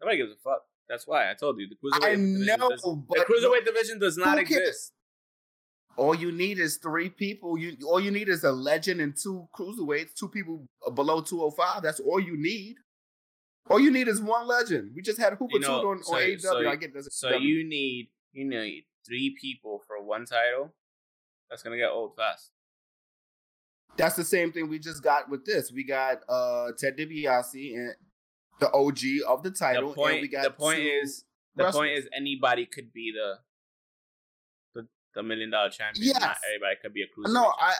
Nobody 0.00 0.18
gives 0.18 0.32
a 0.32 0.36
fuck. 0.42 0.62
That's 0.88 1.06
why 1.06 1.30
I 1.30 1.34
told 1.34 1.58
you 1.58 1.68
the 1.68 1.76
cruiserweight. 1.76 2.04
I 2.04 2.10
division 2.16 2.58
know, 2.58 2.68
does- 2.68 2.82
but 3.08 3.18
the 3.18 3.24
cruiserweight 3.24 3.64
division 3.64 3.98
does 3.98 4.16
not 4.16 4.38
exist. 4.38 4.92
all 5.96 6.14
you 6.14 6.32
need 6.32 6.58
is 6.58 6.76
three 6.78 7.08
people. 7.08 7.56
You 7.56 7.76
all 7.86 8.00
you 8.00 8.10
need 8.10 8.28
is 8.28 8.44
a 8.44 8.52
legend 8.52 9.00
and 9.00 9.16
two 9.16 9.48
cruiserweights, 9.56 10.14
two 10.14 10.28
people 10.28 10.66
below 10.94 11.20
two 11.22 11.38
hundred 11.40 11.52
five. 11.56 11.82
That's 11.82 12.00
all 12.00 12.20
you 12.20 12.36
need. 12.36 12.76
All 13.70 13.78
you 13.78 13.92
need 13.92 14.08
is 14.08 14.20
one 14.20 14.46
legend. 14.48 14.90
We 14.94 15.02
just 15.02 15.20
had 15.20 15.34
Hooper 15.34 15.54
You 15.54 15.60
know, 15.60 15.88
on, 15.88 16.02
so- 16.02 16.14
on 16.14 16.20
AEW. 16.20 16.40
so- 16.40 16.68
I 16.68 16.76
get 16.76 16.92
this. 16.92 17.08
So 17.12 17.30
you 17.36 17.66
need 17.66 18.10
you 18.32 18.44
need 18.44 18.84
three 19.06 19.36
people 19.40 19.82
for 19.86 20.02
one 20.02 20.24
title. 20.26 20.74
That's 21.48 21.62
gonna 21.62 21.76
get 21.76 21.90
old 21.90 22.16
fast. 22.16 22.50
That's 23.96 24.16
the 24.16 24.24
same 24.24 24.52
thing 24.52 24.68
we 24.68 24.78
just 24.78 25.02
got 25.02 25.28
with 25.28 25.44
this. 25.44 25.70
We 25.72 25.84
got 25.84 26.18
uh 26.28 26.68
Ted 26.78 26.96
DiBiase 26.96 27.74
and 27.74 27.94
the 28.60 28.70
OG 28.72 28.98
of 29.28 29.42
the 29.42 29.50
title. 29.50 29.90
the 29.90 29.94
point 29.94 30.12
and 30.14 30.22
we 30.22 30.28
got 30.28 30.44
the 30.44 30.50
point 30.50 30.80
is 30.80 31.24
the 31.56 31.70
point 31.70 31.92
is 31.92 32.08
anybody 32.16 32.64
could 32.66 32.92
be 32.92 33.12
the 33.14 33.34
the, 34.80 34.88
the 35.14 35.22
million 35.22 35.50
dollar 35.50 35.70
champion. 35.70 36.12
Not 36.14 36.20
Yes. 36.22 36.38
everybody 36.48 36.76
could 36.80 36.94
be 36.94 37.02
a 37.02 37.06
cruiserweight. 37.06 37.34
no, 37.34 37.52
I 37.60 37.74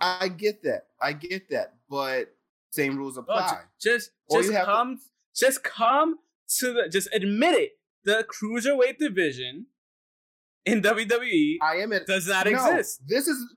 I 0.00 0.28
get 0.28 0.62
that. 0.62 0.82
I 1.02 1.12
get 1.12 1.50
that, 1.50 1.74
but 1.90 2.34
same 2.70 2.96
rules 2.96 3.16
apply. 3.16 3.48
ju- 3.80 3.90
just 3.90 4.10
just 4.30 4.52
have 4.52 4.66
to- 4.66 4.72
come 4.72 5.00
just 5.34 5.64
come 5.64 6.16
to 6.58 6.72
the 6.72 6.88
just 6.88 7.08
admit 7.12 7.54
it. 7.56 7.70
The 8.04 8.24
cruiserweight 8.30 8.98
division 8.98 9.66
in 10.64 10.82
WWE 10.82 11.56
I 11.60 11.76
am 11.76 11.92
at 11.92 12.06
does 12.06 12.28
not 12.28 12.46
no, 12.46 12.52
exist. 12.52 13.02
This 13.06 13.26
is 13.26 13.54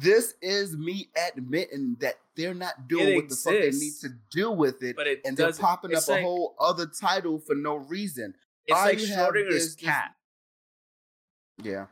this 0.00 0.34
is 0.42 0.76
me 0.76 1.08
admitting 1.28 1.96
that 2.00 2.14
they're 2.36 2.54
not 2.54 2.88
doing 2.88 3.08
It 3.08 3.16
what 3.16 3.28
the 3.28 3.36
fuck 3.36 3.52
they 3.54 3.70
need 3.70 3.92
to 4.00 4.08
do 4.30 4.50
with 4.50 4.82
it, 4.82 4.96
But 4.96 5.06
it 5.06 5.20
and 5.24 5.36
they're 5.36 5.52
popping 5.52 5.92
up 5.92 5.98
it's 5.98 6.08
a 6.08 6.20
whole 6.22 6.54
other 6.58 6.86
title 6.86 7.38
for 7.38 7.54
no 7.54 7.76
reason. 7.76 8.34
It's 8.66 8.78
all 8.78 8.84
like 8.86 9.00
you 9.00 9.08
have 9.08 9.30
Schrodinger's 9.32 9.54
is 9.54 9.76
this- 9.76 9.84
cat. 9.84 10.10
Yeah, 11.62 11.86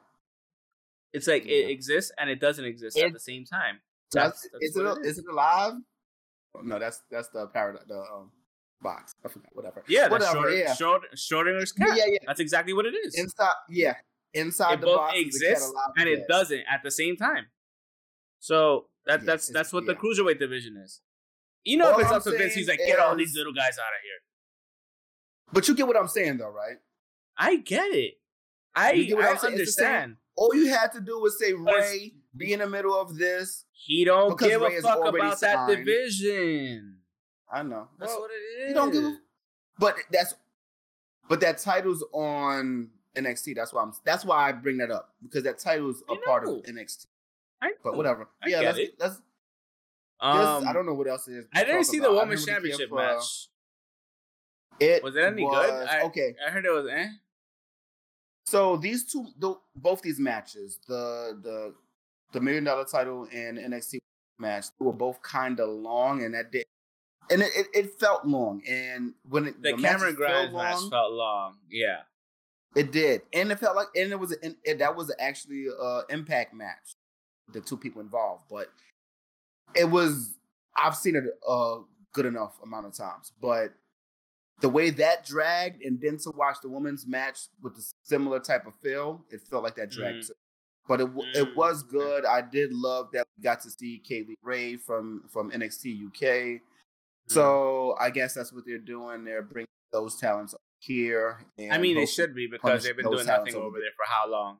It's 1.12 1.26
like 1.28 1.44
Yeah. 1.44 1.52
it 1.56 1.70
exists 1.70 2.10
and 2.18 2.28
it 2.28 2.40
doesn't 2.40 2.64
exist 2.64 2.98
at 2.98 3.12
the 3.12 3.20
same 3.20 3.44
time. 3.44 3.80
That's, 4.12 4.42
That's, 4.42 4.48
that's 4.52 4.64
is 4.64 4.76
it 4.76 4.84
what 4.84 4.98
it 4.98 5.06
is 5.06 5.18
it 5.18 5.26
alive? 5.30 5.74
No, 6.62 6.78
that's 6.78 7.00
that's 7.10 7.28
the 7.28 7.46
paradox. 7.46 7.84
The 7.86 7.98
um, 8.00 8.30
box. 8.80 9.14
I 9.24 9.28
forgot. 9.28 9.48
Whatever. 9.54 9.84
Yeah, 9.88 10.08
that's 10.08 10.26
whatever. 10.26 10.48
Schrodinger, 10.50 10.58
yeah. 10.58 10.74
Schrod- 10.74 11.14
Schrodinger's 11.14 11.72
cat. 11.72 11.96
yeah, 11.96 12.04
yeah. 12.08 12.18
That's 12.26 12.40
exactly 12.40 12.72
what 12.72 12.84
it 12.86 12.94
is. 12.94 13.14
Inside, 13.18 13.52
yeah, 13.70 13.94
inside 14.34 14.74
it 14.74 14.80
the 14.80 14.86
both 14.86 14.96
box 14.98 15.14
is 15.16 15.38
the 15.38 15.46
cat 15.46 15.52
exists 15.52 15.70
alive 15.70 15.90
and 15.96 16.08
it 16.08 16.16
dead. 16.16 16.26
doesn't 16.28 16.64
at 16.70 16.82
the 16.82 16.90
same 16.90 17.16
time. 17.16 17.46
So 18.42 18.86
that 19.06 19.20
Yeah, 19.20 19.26
that's 19.26 19.46
that's 19.48 19.72
what 19.72 19.86
the 19.86 19.94
cruiserweight 19.94 20.40
division 20.40 20.76
is. 20.76 21.00
You 21.62 21.76
know, 21.76 21.92
All 21.92 21.92
if 21.92 22.00
it's 22.00 22.10
I'm 22.10 22.16
up 22.16 22.22
to 22.24 22.30
Vince, 22.32 22.54
he's 22.54 22.68
like, 22.68 22.80
get 22.84 22.98
all 22.98 23.14
these 23.14 23.36
little 23.36 23.52
guys 23.52 23.78
out 23.78 23.92
of 23.94 24.02
here. 24.02 24.20
But 25.52 25.68
you 25.68 25.76
get 25.76 25.86
what 25.86 25.96
I'm 25.96 26.08
saying, 26.08 26.38
though, 26.38 26.50
right? 26.50 26.78
I 27.38 27.56
get 27.56 27.92
it. 27.92 28.14
I, 28.74 28.92
You 28.92 29.06
get 29.06 29.16
what 29.16 29.26
I 29.26 29.30
I'm 29.30 29.38
saying? 29.38 29.54
It's 29.60 29.76
the 29.76 29.82
same- 29.82 29.86
understand. 29.86 30.16
All 30.34 30.54
you 30.56 30.66
had 30.70 30.90
to 30.92 31.00
do 31.00 31.20
was 31.20 31.38
say 31.38 31.52
Ray, 31.52 32.14
be 32.36 32.52
in 32.52 32.58
the 32.58 32.68
middle 32.68 32.98
of 33.00 33.16
this. 33.16 33.64
He 33.70 34.04
don't 34.04 34.36
give 34.36 34.60
Ray 34.60 34.78
a 34.78 34.82
fuck 34.82 35.06
about 35.06 35.38
that 35.40 35.68
division. 35.68 36.96
I 37.52 37.62
know. 37.62 37.88
That's 38.00 38.10
Well, 38.12 38.22
what 38.22 38.30
it 38.32 38.62
is. 38.62 38.68
You 38.70 38.74
don't 38.74 38.90
give 38.90 39.04
a 39.04 39.18
But 39.78 39.96
that's 40.10 40.34
but 41.28 41.40
that 41.40 41.58
title's 41.58 42.02
on 42.12 42.90
NXT. 43.14 43.54
That's 43.54 43.72
why 43.72 43.82
I'm 43.82 43.92
that's 44.04 44.24
why 44.24 44.48
I 44.48 44.52
bring 44.52 44.78
that 44.78 44.90
up. 44.90 45.14
Because 45.22 45.44
that 45.44 45.58
title's 45.58 46.02
a 46.08 46.16
part 46.16 46.44
of 46.48 46.62
NXT. 46.64 47.06
I 47.62 47.72
But 47.84 47.96
whatever. 47.96 48.28
I 48.42 48.48
yeah, 48.48 48.60
let's, 48.60 48.78
it. 48.78 48.94
let's 48.98 49.16
Um, 50.20 50.66
I 50.68 50.72
don't 50.72 50.84
know 50.86 50.94
what 50.94 51.06
else 51.08 51.28
it 51.28 51.32
is. 51.34 51.46
I 51.54 51.64
didn't 51.64 51.84
see 51.84 51.98
about. 51.98 52.08
the 52.12 52.14
women's 52.18 52.44
didn't 52.44 52.62
really 52.62 52.70
care 52.70 52.78
championship 52.78 52.88
for- 52.90 52.96
match. 53.16 53.48
It 54.80 55.02
Was 55.02 55.14
it 55.16 55.24
any 55.24 55.44
good? 55.44 55.86
I- 55.88 56.02
okay. 56.02 56.34
I 56.44 56.50
heard 56.50 56.64
it 56.66 56.70
was 56.72 56.86
eh. 56.90 57.08
So 58.46 58.76
these 58.76 59.04
two, 59.04 59.26
the, 59.38 59.54
both 59.76 60.02
these 60.02 60.18
matches, 60.18 60.78
the 60.88 61.38
the 61.42 61.74
the 62.32 62.40
million 62.40 62.64
dollar 62.64 62.84
title 62.84 63.28
and 63.32 63.58
NXT 63.58 63.98
match, 64.38 64.66
they 64.78 64.84
were 64.84 64.92
both 64.92 65.22
kind 65.22 65.60
of 65.60 65.68
long, 65.68 66.24
and 66.24 66.34
that 66.34 66.50
did, 66.50 66.64
and 67.30 67.42
it, 67.42 67.50
it, 67.54 67.66
it 67.74 68.00
felt 68.00 68.26
long. 68.26 68.62
And 68.68 69.14
when 69.28 69.46
it, 69.48 69.62
The, 69.62 69.76
matches 69.76 69.84
Cameron 69.84 70.14
Grimes 70.16 70.52
match 70.52 70.90
felt 70.90 71.12
long. 71.12 71.58
Yeah. 71.70 72.00
it 72.74 72.90
did, 72.90 73.22
and 73.32 73.52
it 73.52 73.60
felt 73.60 73.76
like, 73.76 73.88
and 73.94 74.10
it 74.10 74.18
was, 74.18 74.32
and 74.32 74.56
it, 74.64 74.78
that 74.80 74.96
was 74.96 75.14
actually 75.20 75.66
a 75.68 76.00
impact 76.08 76.52
match, 76.54 76.96
the 77.52 77.60
two 77.60 77.76
people 77.76 78.00
involved, 78.00 78.44
but 78.50 78.68
it 79.74 79.90
was. 79.90 80.34
I've 80.76 80.96
seen 80.96 81.16
it 81.16 81.24
a 81.48 81.80
good 82.12 82.26
enough 82.26 82.58
amount 82.62 82.86
of 82.86 82.94
times, 82.94 83.32
but 83.40 83.74
the 84.60 84.68
way 84.68 84.90
that 84.90 85.24
dragged, 85.26 85.82
and 85.82 86.00
then 86.00 86.18
to 86.18 86.30
watch 86.36 86.56
the 86.62 86.68
women's 86.68 87.06
match 87.06 87.40
with 87.62 87.74
the 87.76 87.84
similar 88.02 88.38
type 88.40 88.66
of 88.66 88.74
feel, 88.82 89.24
it 89.30 89.40
felt 89.42 89.64
like 89.64 89.74
that 89.76 89.90
dragged. 89.90 90.24
Mhm. 90.24 90.26
too. 90.28 90.34
But 90.88 91.00
it 91.00 91.06
w 91.06 91.28
it 91.34 91.56
was 91.56 91.84
Mm, 91.84 91.88
good. 91.90 92.24
I 92.24 92.40
did 92.40 92.72
love 92.72 93.10
that 93.12 93.26
we 93.36 93.42
got 93.42 93.60
to 93.62 93.70
see 93.70 93.98
Kay 93.98 94.24
Lee 94.24 94.36
Ray 94.42 94.76
from 94.76 95.28
from 95.28 95.50
NXT 95.50 95.94
UK. 96.06 96.20
Mm-hmm. 96.58 97.32
So 97.34 97.96
I 98.00 98.10
guess 98.10 98.34
that's 98.34 98.52
what 98.52 98.64
they're 98.66 98.78
doing. 98.78 99.24
They're 99.24 99.42
bringing 99.42 99.68
those 99.92 100.16
talents 100.16 100.54
here. 100.80 101.44
And 101.58 101.72
I 101.72 101.78
mean, 101.78 101.94
they 101.96 102.06
should 102.06 102.34
be 102.34 102.46
because 102.48 102.82
they've 102.82 102.96
been 102.96 103.08
doing 103.10 103.26
nothing 103.26 103.54
over 103.54 103.66
over 103.66 103.78
there. 103.78 103.84
there 103.90 103.92
for 103.96 104.06
how 104.06 104.28
long? 104.28 104.58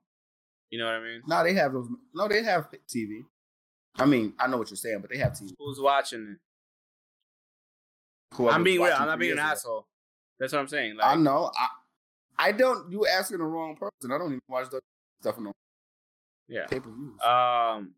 You 0.72 0.78
know 0.78 0.86
what 0.86 0.94
I 0.94 1.00
mean? 1.00 1.22
No, 1.26 1.44
they 1.44 1.52
have 1.52 1.74
those. 1.74 1.86
No, 2.14 2.28
they 2.28 2.42
have 2.42 2.66
TV. 2.88 3.24
I 3.96 4.06
mean, 4.06 4.32
I 4.38 4.46
know 4.46 4.56
what 4.56 4.70
you're 4.70 4.76
saying, 4.78 5.00
but 5.02 5.10
they 5.10 5.18
have 5.18 5.32
TV. 5.32 5.50
Who's 5.58 5.78
watching 5.78 6.26
it? 6.32 6.38
Whoever's 8.34 8.56
I'm 8.56 8.64
being 8.64 8.80
real. 8.80 8.94
I'm 8.98 9.06
not 9.06 9.18
being 9.18 9.32
an 9.32 9.38
ago. 9.38 9.48
asshole. 9.48 9.86
That's 10.40 10.54
what 10.54 10.60
I'm 10.60 10.68
saying. 10.68 10.96
I 11.02 11.14
know. 11.16 11.50
I 11.54 12.48
I 12.48 12.52
don't. 12.52 12.90
You 12.90 13.06
asking 13.06 13.38
the 13.38 13.44
wrong 13.44 13.76
person. 13.76 14.10
I 14.10 14.16
don't 14.16 14.28
even 14.28 14.40
watch 14.48 14.70
the 14.70 14.80
stuff 15.20 15.36
yeah. 16.48 16.66
pay 16.68 16.80
per. 16.80 16.88
Um, 16.88 17.92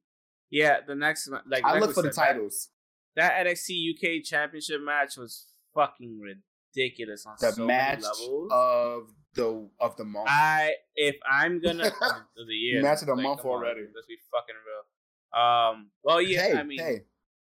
yeah. 0.50 0.78
The 0.84 0.96
next, 0.96 1.30
like, 1.46 1.64
I 1.64 1.74
like 1.74 1.80
look 1.80 1.94
for 1.94 2.02
the 2.02 2.12
said, 2.12 2.24
that- 2.24 2.32
titles. 2.32 2.70
That, 3.14 3.46
NXT 3.46 3.94
UK 3.94 4.24
Championship 4.24 4.80
match 4.80 5.16
was 5.16 5.46
fucking 5.72 6.20
ridiculous 6.20 7.24
on 7.24 7.36
The 7.40 7.52
so 7.52 7.64
match 7.64 8.02
of 8.50 9.12
the 9.34 9.68
of 9.80 9.96
the 9.96 10.04
month. 10.04 10.28
I 10.28 10.74
if 10.94 11.16
I'm 11.30 11.60
gonna 11.60 11.86
of 12.38 12.46
the 12.46 12.54
year 12.54 12.82
Match 12.82 13.00
of 13.02 13.06
the 13.08 13.14
like, 13.14 13.22
month 13.24 13.42
come 13.42 13.50
on, 13.52 13.56
already. 13.58 13.82
Let's 13.94 14.06
be 14.06 14.16
fucking 14.30 14.54
real. 14.64 15.40
Um. 15.42 15.90
Well, 16.02 16.20
yeah. 16.20 16.42
hey, 16.42 16.54
I 16.56 16.62
mean, 16.62 16.78
hey, 16.78 17.00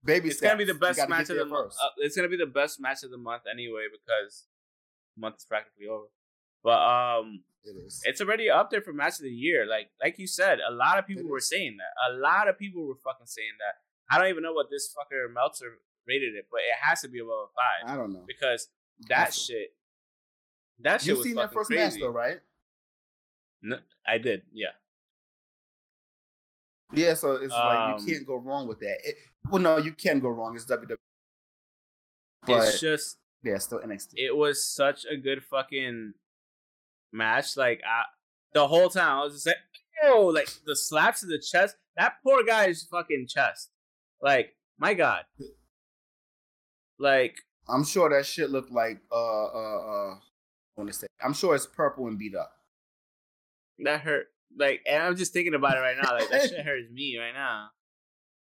baby, 0.05 0.28
it's 0.28 0.41
gonna 0.41 0.57
be 0.57 0.64
the 0.64 0.74
best 0.74 1.07
match 1.09 1.30
of 1.30 1.37
the 1.37 1.45
month. 1.45 1.72
Uh, 1.82 1.89
it's 1.99 2.16
gonna 2.16 2.28
be 2.28 2.37
the 2.37 2.47
best 2.47 2.80
match 2.80 3.03
of 3.03 3.11
the 3.11 3.18
month 3.18 3.43
anyway 3.51 3.87
because 3.93 4.45
month 5.16 5.37
is 5.39 5.45
practically 5.45 5.87
over. 5.87 6.07
But 6.62 6.80
um, 6.80 7.43
it 7.62 7.76
is. 7.87 8.01
it's 8.05 8.20
already 8.22 8.49
up 8.49 8.70
there 8.70 8.80
for 8.80 8.93
match 8.95 9.14
of 9.14 9.22
the 9.24 9.30
year. 9.30 9.66
Like 9.66 9.91
like 10.03 10.18
you 10.18 10.26
said, 10.26 10.59
a 10.66 10.72
lot 10.72 10.99
of 10.99 11.07
people 11.07 11.24
It 11.24 11.30
were 11.30 11.39
is. 11.39 11.49
saying 11.49 11.76
that. 11.78 12.14
A 12.14 12.16
lot 12.18 12.49
of 12.49 12.59
people 12.59 12.87
were 12.87 12.97
fucking 13.05 13.26
saying 13.26 13.57
that. 13.59 14.14
I 14.14 14.18
don't 14.18 14.28
even 14.30 14.43
know 14.43 14.53
what 14.53 14.70
this 14.70 14.95
fucker 14.97 15.32
Meltzer 15.32 15.78
rated 16.07 16.35
it, 16.35 16.47
but 16.51 16.59
it 16.59 16.76
has 16.82 17.01
to 17.03 17.09
be 17.09 17.18
above 17.20 17.49
a 17.49 17.53
five 17.57 17.95
I 17.95 17.97
don't 18.01 18.12
know. 18.12 18.24
because 18.26 18.68
that 19.09 19.32
shit 19.35 19.74
That 20.81 21.01
shit 21.01 21.09
You've 21.09 21.18
was 21.18 21.27
seen 21.27 21.37
that 21.37 21.53
first 21.53 21.68
crazy. 21.70 21.83
match 21.83 22.01
though, 22.01 22.11
right? 22.11 22.41
No, 23.62 23.79
I 24.07 24.18
did. 24.18 24.43
Yeah. 24.53 24.68
Yeah, 26.93 27.14
so 27.14 27.33
it's 27.33 27.53
like 27.53 27.79
Um, 27.79 28.07
you 28.07 28.14
can't 28.14 28.27
go 28.27 28.37
wrong 28.37 28.68
with 28.68 28.79
that. 28.81 28.99
It, 29.05 29.16
well, 29.51 29.61
no, 29.62 29.79
you 29.79 29.93
can 29.93 30.20
go 30.20 30.29
wrong. 30.29 30.55
It's 30.55 30.66
WWE, 30.66 30.97
but 32.47 32.68
it's 32.68 32.81
just 32.81 33.18
yeah, 33.43 33.59
still 33.59 33.81
NXT. 33.81 34.12
it 34.16 34.37
was 34.37 34.64
such 34.64 35.05
a 35.11 35.16
good 35.16 35.43
fucking 35.45 36.14
match. 37.12 37.57
Like 37.57 37.81
I, 37.87 38.05
the 38.53 38.68
whole 38.68 38.89
time 38.91 39.18
I 39.18 39.25
was 39.25 39.35
just 39.35 39.47
like, 39.47 39.57
oh, 40.05 40.27
like 40.35 40.49
the 40.66 40.77
slaps 40.77 41.20
to 41.20 41.27
the 41.27 41.39
chest. 41.39 41.77
That 41.97 42.14
poor 42.22 42.45
guy's 42.45 42.83
fucking 42.83 43.27
chest. 43.29 43.70
Like 44.22 44.55
my 44.79 44.95
god. 44.95 45.25
Like 46.99 47.37
I'm 47.68 47.85
sure 47.85 48.11
that 48.11 48.27
shit 48.27 48.51
looked 48.51 48.70
like 48.72 49.01
uh 49.11 49.45
uh 49.47 49.79
uh. 50.12 50.14
I 50.77 50.81
want 50.81 50.93
to 50.93 50.99
say, 50.99 51.07
I'm 51.22 51.35
sure 51.35 51.55
it's 51.55 51.66
purple 51.66 52.07
and 52.09 52.18
beat 52.18 52.35
up. 52.35 52.53
that 53.81 54.01
hurt. 54.01 54.27
Like 54.57 54.83
and 54.89 55.03
I'm 55.03 55.16
just 55.16 55.33
thinking 55.33 55.55
about 55.55 55.77
it 55.77 55.81
right 55.81 55.97
now. 56.01 56.12
Like 56.12 56.31
that 56.31 56.49
shit 56.51 56.61
hurts 56.64 56.91
me 56.93 57.18
right 57.18 57.33
now. 57.35 57.68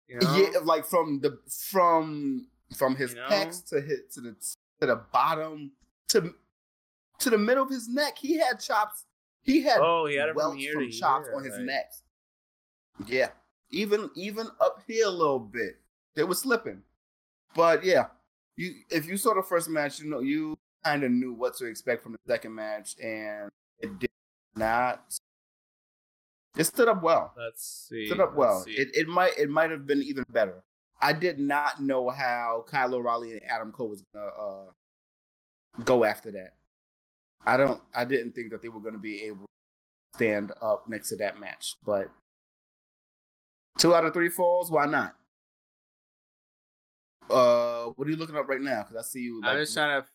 You 0.08 0.20
know? 0.20 0.36
Yeah, 0.36 0.60
like 0.64 0.86
from 0.86 1.22
the 1.22 1.40
from 1.70 2.48
from 2.76 2.96
his 2.98 3.12
You 3.14 3.18
know? 3.22 3.28
pecs 3.28 3.66
to 3.70 3.80
hit 3.82 4.12
to 4.14 4.22
the 4.22 4.36
to 4.82 4.88
the 4.88 4.96
bottom 5.14 5.72
to 6.10 6.34
to 7.20 7.30
the 7.30 7.38
middle 7.38 7.64
of 7.64 7.70
his 7.70 7.88
neck. 7.88 8.18
He 8.18 8.38
had 8.40 8.60
chops. 8.60 9.06
He 9.44 9.62
had 9.62 9.80
Oh, 9.80 10.06
he 10.06 10.16
had 10.16 10.28
from 10.30 10.36
welts 10.36 10.66
from 10.68 10.84
to 10.84 10.92
chops 10.92 11.28
on 11.34 11.44
his 11.46 11.54
like- 11.56 11.66
neck. 11.66 11.92
Yeah, 13.08 13.30
even 13.70 14.10
even 14.16 14.48
up 14.60 14.82
here 14.86 15.08
a 15.08 15.10
little 15.10 15.40
bit. 15.40 15.78
They 16.16 16.24
were 16.26 16.36
slipping, 16.36 16.82
but 17.56 17.86
yeah, 17.86 18.08
you 18.58 18.74
if 18.90 19.06
you 19.08 19.16
saw 19.16 19.34
the 19.34 19.42
first 19.44 19.70
match, 19.70 20.00
you 20.00 20.10
know 20.10 20.20
you 20.20 20.58
kind 20.84 21.04
of 21.04 21.12
knew 21.12 21.34
what 21.34 21.56
to 21.58 21.66
expect 21.66 22.04
from 22.04 22.14
the 22.14 22.20
second 22.28 22.56
match, 22.56 22.96
and 23.02 23.50
it 23.80 24.00
did 24.00 24.10
not. 24.56 25.20
It 26.58 26.66
stood 26.66 26.90
up 26.90 27.02
well. 27.02 27.34
Let's 27.38 27.88
see. 27.90 28.08
Stood 28.08 28.20
up 28.20 28.36
well. 28.36 28.64
It 28.68 28.90
it 28.94 29.08
might 29.08 29.38
it 29.38 29.50
might 29.50 29.72
have 29.72 29.88
been 29.88 30.02
even 30.04 30.26
better. 30.30 30.64
I 31.02 31.14
did 31.14 31.40
not 31.40 31.82
know 31.82 32.10
how 32.10 32.66
Kyle 32.68 32.94
O'Reilly 32.94 33.32
and 33.32 33.42
Adam 33.50 33.72
Cole 33.72 33.90
was 33.90 34.04
gonna 34.14 34.28
uh, 34.28 35.84
go 35.84 36.04
after 36.04 36.32
that. 36.32 36.54
I 37.46 37.58
don't. 37.58 37.82
I 37.96 38.06
didn't 38.06 38.34
think 38.34 38.52
that 38.52 38.62
they 38.62 38.70
were 38.70 38.82
gonna 38.82 39.00
be 39.00 39.24
able 39.24 39.46
to 39.46 40.18
stand 40.18 40.52
up 40.62 40.88
next 40.88 41.10
to 41.10 41.16
that 41.18 41.40
match, 41.40 41.76
but 41.86 42.10
two 43.78 43.96
out 43.96 44.06
of 44.06 44.14
three 44.14 44.30
falls. 44.30 44.70
Why 44.70 44.86
not? 44.86 45.16
Uh, 47.30 47.86
what 47.96 48.08
are 48.08 48.12
you 48.12 48.18
looking 48.18 48.36
up 48.36 48.48
right 48.48 48.62
now? 48.62 48.84
Because 48.84 49.06
I 49.06 49.08
see 49.08 49.22
you. 49.22 49.42
I'm 49.44 49.58
just 49.58 49.74
trying 49.74 50.02
to. 50.02 50.08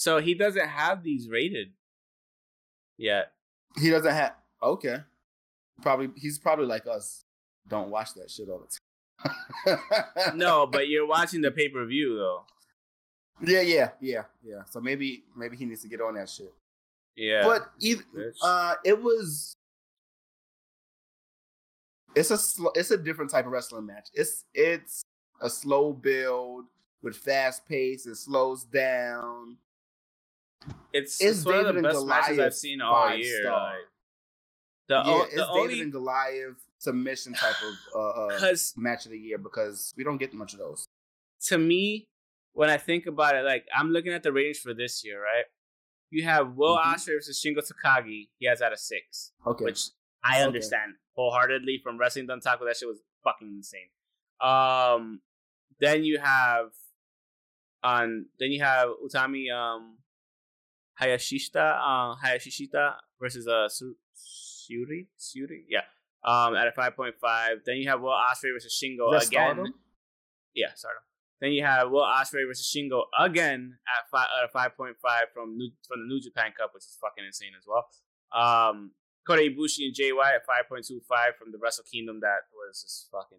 So 0.00 0.18
he 0.18 0.32
doesn't 0.32 0.66
have 0.66 1.02
these 1.02 1.28
rated 1.28 1.72
yet. 2.96 3.32
He 3.78 3.90
doesn't 3.90 4.14
have. 4.14 4.32
Okay, 4.62 4.96
probably 5.82 6.08
he's 6.16 6.38
probably 6.38 6.64
like 6.64 6.86
us. 6.86 7.26
Don't 7.68 7.90
watch 7.90 8.14
that 8.14 8.30
shit 8.30 8.48
all 8.48 8.66
the 8.66 9.28
time. 9.66 10.38
No, 10.38 10.66
but 10.72 10.88
you're 10.88 11.06
watching 11.06 11.42
the 11.42 11.50
pay 11.50 11.68
per 11.68 11.84
view 11.84 12.16
though. 12.16 12.46
Yeah, 13.42 13.60
yeah, 13.60 13.90
yeah, 14.00 14.22
yeah. 14.42 14.62
So 14.70 14.80
maybe 14.80 15.24
maybe 15.36 15.58
he 15.58 15.66
needs 15.66 15.82
to 15.82 15.88
get 15.88 16.00
on 16.00 16.14
that 16.14 16.30
shit. 16.30 16.54
Yeah. 17.14 17.42
But 17.44 17.70
even 17.80 18.04
uh, 18.42 18.76
it 18.82 19.02
was. 19.02 19.54
It's 22.14 22.30
a 22.30 22.38
sl- 22.38 22.68
it's 22.74 22.90
a 22.90 22.96
different 22.96 23.30
type 23.30 23.44
of 23.44 23.52
wrestling 23.52 23.84
match. 23.84 24.08
It's 24.14 24.46
it's 24.54 25.02
a 25.42 25.50
slow 25.50 25.92
build 25.92 26.64
with 27.02 27.16
fast 27.16 27.68
pace. 27.68 28.06
It 28.06 28.16
slows 28.16 28.64
down. 28.64 29.58
It's, 30.92 31.20
it's 31.20 31.38
it's 31.38 31.44
one 31.46 31.66
of 31.66 31.74
the 31.74 31.82
best 31.82 32.06
matches 32.06 32.38
I've 32.38 32.54
seen 32.54 32.80
all 32.80 33.14
year. 33.14 33.50
Like, 33.50 33.74
the 34.88 34.94
yeah, 34.94 35.00
o- 35.12 35.22
it's 35.22 35.34
the 35.36 35.46
David 35.54 35.60
only 35.60 35.80
and 35.82 35.92
Goliath 35.92 36.56
submission 36.78 37.32
type 37.34 37.54
of 37.62 37.74
uh, 37.94 38.36
uh, 38.38 38.54
match 38.76 39.04
of 39.06 39.12
the 39.12 39.18
year 39.18 39.38
because 39.38 39.94
we 39.96 40.02
don't 40.04 40.18
get 40.18 40.34
much 40.34 40.52
of 40.52 40.58
those. 40.58 40.86
to 41.46 41.58
me, 41.58 42.08
when 42.52 42.68
I 42.68 42.76
think 42.76 43.06
about 43.06 43.36
it, 43.36 43.44
like 43.44 43.66
I'm 43.74 43.90
looking 43.90 44.12
at 44.12 44.22
the 44.22 44.32
ratings 44.32 44.58
for 44.58 44.74
this 44.74 45.04
year, 45.04 45.22
right? 45.22 45.44
You 46.10 46.24
have 46.24 46.54
Will 46.56 46.76
Mhm. 46.76 46.94
Ospreay 46.94 47.14
versus 47.16 47.40
Shingo 47.40 47.58
Takagi. 47.62 48.30
He 48.38 48.46
has 48.46 48.60
out 48.60 48.72
of 48.72 48.80
six, 48.80 49.32
Okay, 49.46 49.64
which 49.64 49.90
I 50.24 50.38
Okay. 50.38 50.46
understand 50.46 50.94
wholeheartedly 51.14 51.78
from 51.84 51.98
Wrestling 51.98 52.26
Dontaku. 52.26 52.66
That 52.66 52.76
shit 52.76 52.88
was 52.88 53.00
fucking 53.22 53.48
insane. 53.48 53.90
Um, 54.40 55.22
then 55.78 56.02
you 56.04 56.18
have 56.18 56.72
on 57.82 58.26
then 58.38 58.50
you 58.50 58.60
have 58.62 58.88
Utami 59.04 59.50
um 59.54 59.98
Hayashishita 61.00 61.56
uh 61.56 62.14
Hayashishita 62.22 62.94
versus 63.20 63.46
uh 63.48 63.68
Su- 63.68 63.96
Syuri 64.16 65.06
Syuri 65.18 65.64
yeah 65.68 65.82
um 66.24 66.54
at 66.54 66.66
a 66.68 66.72
five 66.72 66.94
point 66.96 67.14
five. 67.20 67.58
Then 67.64 67.76
you 67.76 67.88
have 67.88 68.00
Will 68.00 68.10
Ospreay 68.10 68.52
versus 68.54 68.72
Shingo 68.72 69.08
again. 69.16 69.22
Stardom? 69.22 69.74
Yeah, 70.54 70.74
Stardom. 70.74 71.02
Then 71.40 71.52
you 71.52 71.64
have 71.64 71.90
Will 71.90 72.02
Ospreay 72.04 72.46
versus 72.46 72.70
Shingo 72.70 73.04
again 73.18 73.78
at 73.88 74.10
five 74.10 74.26
at 74.38 74.44
a 74.44 74.48
five 74.52 74.76
point 74.76 74.96
five 75.00 75.26
from 75.32 75.56
New, 75.56 75.70
from 75.88 76.00
the 76.00 76.06
New 76.06 76.20
Japan 76.20 76.52
Cup, 76.56 76.72
which 76.74 76.84
is 76.84 76.98
fucking 77.00 77.24
insane 77.24 77.52
as 77.58 77.64
well. 77.66 77.88
Um, 78.32 78.92
Kota 79.26 79.42
Ibushi 79.42 79.86
and 79.88 80.16
White 80.16 80.34
at 80.34 80.44
five 80.46 80.68
point 80.68 80.84
two 80.86 81.00
five 81.08 81.36
from 81.38 81.52
the 81.52 81.58
Wrestle 81.58 81.84
Kingdom. 81.90 82.20
That 82.20 82.50
was 82.52 82.82
just 82.82 83.08
fucking. 83.10 83.38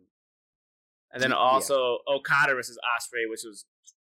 And 1.14 1.22
then 1.22 1.32
Yeah. 1.32 1.38
also 1.38 2.00
Okada 2.08 2.56
versus 2.56 2.80
Ospreay, 2.80 3.30
which 3.30 3.42
was 3.46 3.66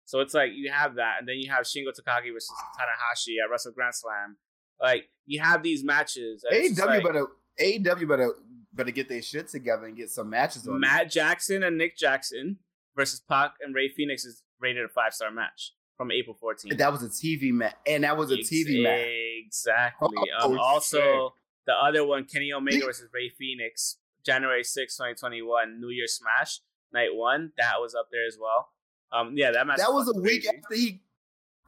so 0.08 0.22
it's 0.22 0.34
like 0.34 0.52
you 0.56 0.72
have 0.72 0.96
that, 0.96 1.16
and 1.20 1.28
then 1.28 1.36
you 1.36 1.52
have 1.52 1.66
Shingo 1.66 1.90
Takagi 1.90 2.32
versus 2.34 2.50
Tanahashi 2.80 3.44
at 3.44 3.52
Wrestle 3.52 3.74
Grand 3.74 3.94
Slam. 3.94 4.38
Like 4.82 5.10
you 5.26 5.42
have 5.42 5.64
these 5.64 5.84
matches. 5.84 6.46
and 6.50 6.58
it's 6.58 6.78
just 6.78 6.82
AEW 6.82 6.88
like- 6.88 7.04
better 7.04 7.28
AEW 7.60 8.08
better 8.08 8.34
better 8.74 8.92
get 8.92 9.10
their 9.10 9.22
shit 9.22 9.50
together 9.50 9.86
and 9.86 9.98
get 9.98 10.10
some 10.10 10.30
matches 10.30 10.66
on. 10.68 10.80
Matt 10.80 11.12
Jackson 11.12 11.62
and 11.64 11.78
Nick 11.78 11.98
Jackson 11.98 12.58
versus 12.96 13.20
Pac 13.20 13.56
and 13.62 13.76
Rey 13.76 13.90
Fenix 13.90 14.24
is 14.24 14.44
rated 14.62 14.86
a 14.86 14.88
five 14.88 15.14
star 15.14 15.30
match 15.30 15.74
from 15.98 16.12
April 16.12 16.38
14th. 16.42 16.78
That 16.78 16.92
was 16.92 17.04
a 17.04 17.10
TV 17.10 17.52
match, 17.52 17.76
and 17.86 18.04
that 18.06 18.16
was 18.16 18.32
a 18.32 18.38
TV 18.38 18.82
match. 18.84 19.08
Exactly. 19.46 20.10
Oh, 20.40 20.52
um, 20.54 20.60
also, 20.60 21.00
shit. 21.00 21.32
the 21.66 21.74
other 21.74 22.06
one, 22.06 22.26
Kenny 22.26 22.54
Omega 22.54 22.86
versus 22.86 23.10
Rey 23.14 23.30
Fenix, 23.30 23.98
January 24.26 24.64
6, 24.64 24.96
2021, 24.96 25.82
New 25.82 25.90
Year 25.90 26.06
Smash, 26.08 26.60
night 26.94 27.14
one. 27.14 27.52
That 27.58 27.82
was 27.82 27.96
up 27.96 28.08
there 28.12 28.26
as 28.28 28.38
well. 28.40 28.70
Um, 29.12 29.34
yeah, 29.36 29.52
that 29.52 29.66
match. 29.68 29.78
That 29.78 29.94
was 29.94 30.08
a 30.08 30.20
week 30.20 30.44
crazy. 30.44 30.50
after 30.50 30.76
he. 30.76 31.02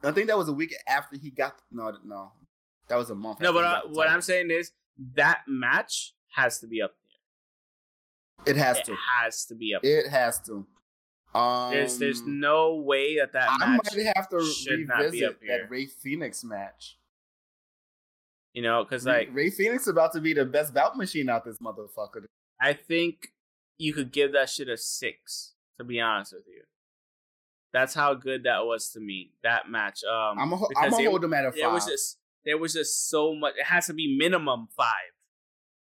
I 0.02 0.12
think 0.12 0.28
that 0.28 0.38
was 0.38 0.48
a 0.48 0.52
week 0.52 0.74
after 0.88 1.16
he 1.16 1.30
got. 1.30 1.54
No, 1.70 1.92
no, 2.04 2.32
that 2.88 2.96
was 2.96 3.10
a 3.10 3.14
month. 3.14 3.40
No, 3.40 3.52
but 3.52 3.64
uh, 3.64 3.80
what. 3.88 4.08
I'm 4.08 4.20
saying 4.20 4.50
is 4.50 4.72
that 5.14 5.42
match 5.46 6.14
has 6.34 6.58
to 6.60 6.66
be 6.66 6.82
up 6.82 6.92
there. 8.46 8.54
it 8.54 8.58
has 8.58 8.76
there. 8.76 8.84
to. 8.84 8.92
It 8.92 8.98
has 9.20 9.44
to 9.46 9.54
be 9.54 9.74
up 9.74 9.82
there. 9.82 10.00
It 10.00 10.10
has 10.10 10.40
to. 10.40 10.66
Um, 11.32 11.70
There's, 11.70 11.96
there's 11.98 12.22
no 12.22 12.74
way 12.74 13.18
that 13.18 13.32
that 13.34 13.48
I 13.48 13.58
match, 13.76 13.94
might 13.94 14.12
have 14.16 14.28
to 14.30 14.44
should 14.44 14.88
not 14.88 14.98
be 14.98 15.04
revisit 15.04 15.28
up 15.28 15.36
here. 15.40 15.58
that 15.60 15.70
Rey 15.70 15.86
Fenix 15.86 16.42
match. 16.42 16.98
you 18.52 18.62
know, 18.62 18.82
because 18.82 19.06
like 19.06 19.28
Rey 19.32 19.48
Fenix 19.50 19.82
is 19.82 19.88
about 19.88 20.12
to 20.14 20.20
be 20.20 20.32
the 20.32 20.44
best 20.44 20.74
bout 20.74 20.96
machine 20.96 21.28
out 21.28 21.44
this 21.44 21.58
motherfucker. 21.58 22.24
I 22.60 22.72
think 22.72 23.28
you 23.78 23.92
could 23.92 24.10
give 24.10 24.32
that 24.32 24.50
shit 24.50 24.68
a 24.68 24.76
six. 24.76 25.54
To 25.78 25.84
be 25.84 26.00
honest 26.00 26.34
with 26.34 26.42
you, 26.46 26.62
that's 27.72 27.94
how 27.94 28.14
good 28.14 28.44
that 28.44 28.64
was 28.66 28.90
to 28.90 29.00
me. 29.00 29.32
That 29.42 29.68
match. 29.68 30.00
Um, 30.04 30.38
I'm 30.38 30.50
gonna 30.50 30.66
I'm 30.76 30.92
it- 30.92 31.06
hold 31.06 31.22
him 31.24 31.34
at 31.34 31.44
a 31.46 31.52
there 31.56 31.70
was 31.70 31.86
just 31.86 32.18
there 32.44 32.58
was 32.58 32.72
just 32.72 33.08
so 33.10 33.34
much. 33.34 33.54
It 33.58 33.66
has 33.66 33.86
to 33.86 33.94
be 33.94 34.16
minimum 34.18 34.68
five, 34.76 35.12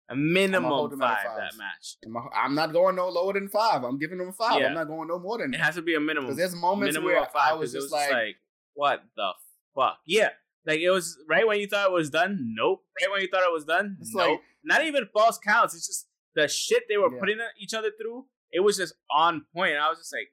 a 0.09 0.15
minimum 0.15 0.89
five 0.99 1.17
five. 1.25 1.37
that 1.37 1.57
match. 1.57 1.97
I'm, 2.05 2.15
I'm 2.35 2.55
not 2.55 2.73
going 2.73 2.95
no 2.95 3.09
lower 3.09 3.33
than 3.33 3.47
five. 3.47 3.83
I'm 3.83 3.97
giving 3.99 4.19
him 4.19 4.29
a 4.29 4.33
five. 4.33 4.59
Yeah. 4.59 4.67
I'm 4.67 4.73
not 4.73 4.87
going 4.87 5.07
no 5.07 5.19
more 5.19 5.37
than 5.37 5.53
It 5.53 5.59
has 5.59 5.75
to 5.75 5.81
be 5.81 5.95
a 5.95 5.99
minimum. 5.99 6.25
Because 6.27 6.37
there's 6.37 6.55
moments 6.55 6.95
minimum 6.95 7.15
where 7.15 7.25
five. 7.25 7.51
I 7.51 7.53
was 7.53 7.71
just 7.71 7.85
was 7.91 7.91
like, 7.91 8.35
what 8.73 9.03
the 9.15 9.31
fuck? 9.75 9.97
Yeah, 10.05 10.29
like 10.65 10.79
it 10.79 10.89
was 10.89 11.17
right 11.29 11.47
when 11.47 11.59
you 11.59 11.67
thought 11.67 11.87
it 11.87 11.93
was 11.93 12.09
done. 12.09 12.53
Nope. 12.57 12.81
Right 13.01 13.11
when 13.11 13.21
you 13.21 13.27
thought 13.31 13.43
it 13.43 13.53
was 13.53 13.65
done. 13.65 13.97
It's 14.01 14.13
nope. 14.13 14.29
like- 14.29 14.39
Not 14.63 14.83
even 14.85 15.07
false 15.13 15.37
counts. 15.37 15.73
It's 15.75 15.87
just 15.87 16.07
the 16.35 16.47
shit 16.47 16.83
they 16.89 16.97
were 16.97 17.11
Yeah. 17.13 17.19
putting 17.19 17.37
each 17.59 17.73
other 17.73 17.91
through. 17.99 18.25
It 18.51 18.59
was 18.61 18.77
just 18.77 18.93
on 19.15 19.45
point. 19.55 19.75
I 19.77 19.89
was 19.89 19.99
just 19.99 20.13
like, 20.13 20.27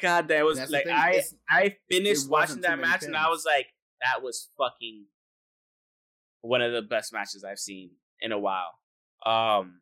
God, 0.00 0.28
that 0.28 0.44
was 0.44 0.58
like 0.70 0.86
I 0.86 1.10
it's- 1.10 1.34
I 1.48 1.76
finished 1.90 2.28
watching 2.28 2.60
that 2.62 2.78
match 2.80 3.02
and 3.04 3.16
I 3.16 3.28
was 3.28 3.44
like, 3.44 3.66
that 4.02 4.22
was 4.22 4.50
fucking 4.58 5.06
one 6.40 6.60
of 6.62 6.72
the 6.72 6.82
best 6.82 7.12
matches 7.12 7.44
I've 7.44 7.58
seen 7.58 7.90
in 8.20 8.32
a 8.32 8.38
while. 8.38 8.78
Um, 9.24 9.80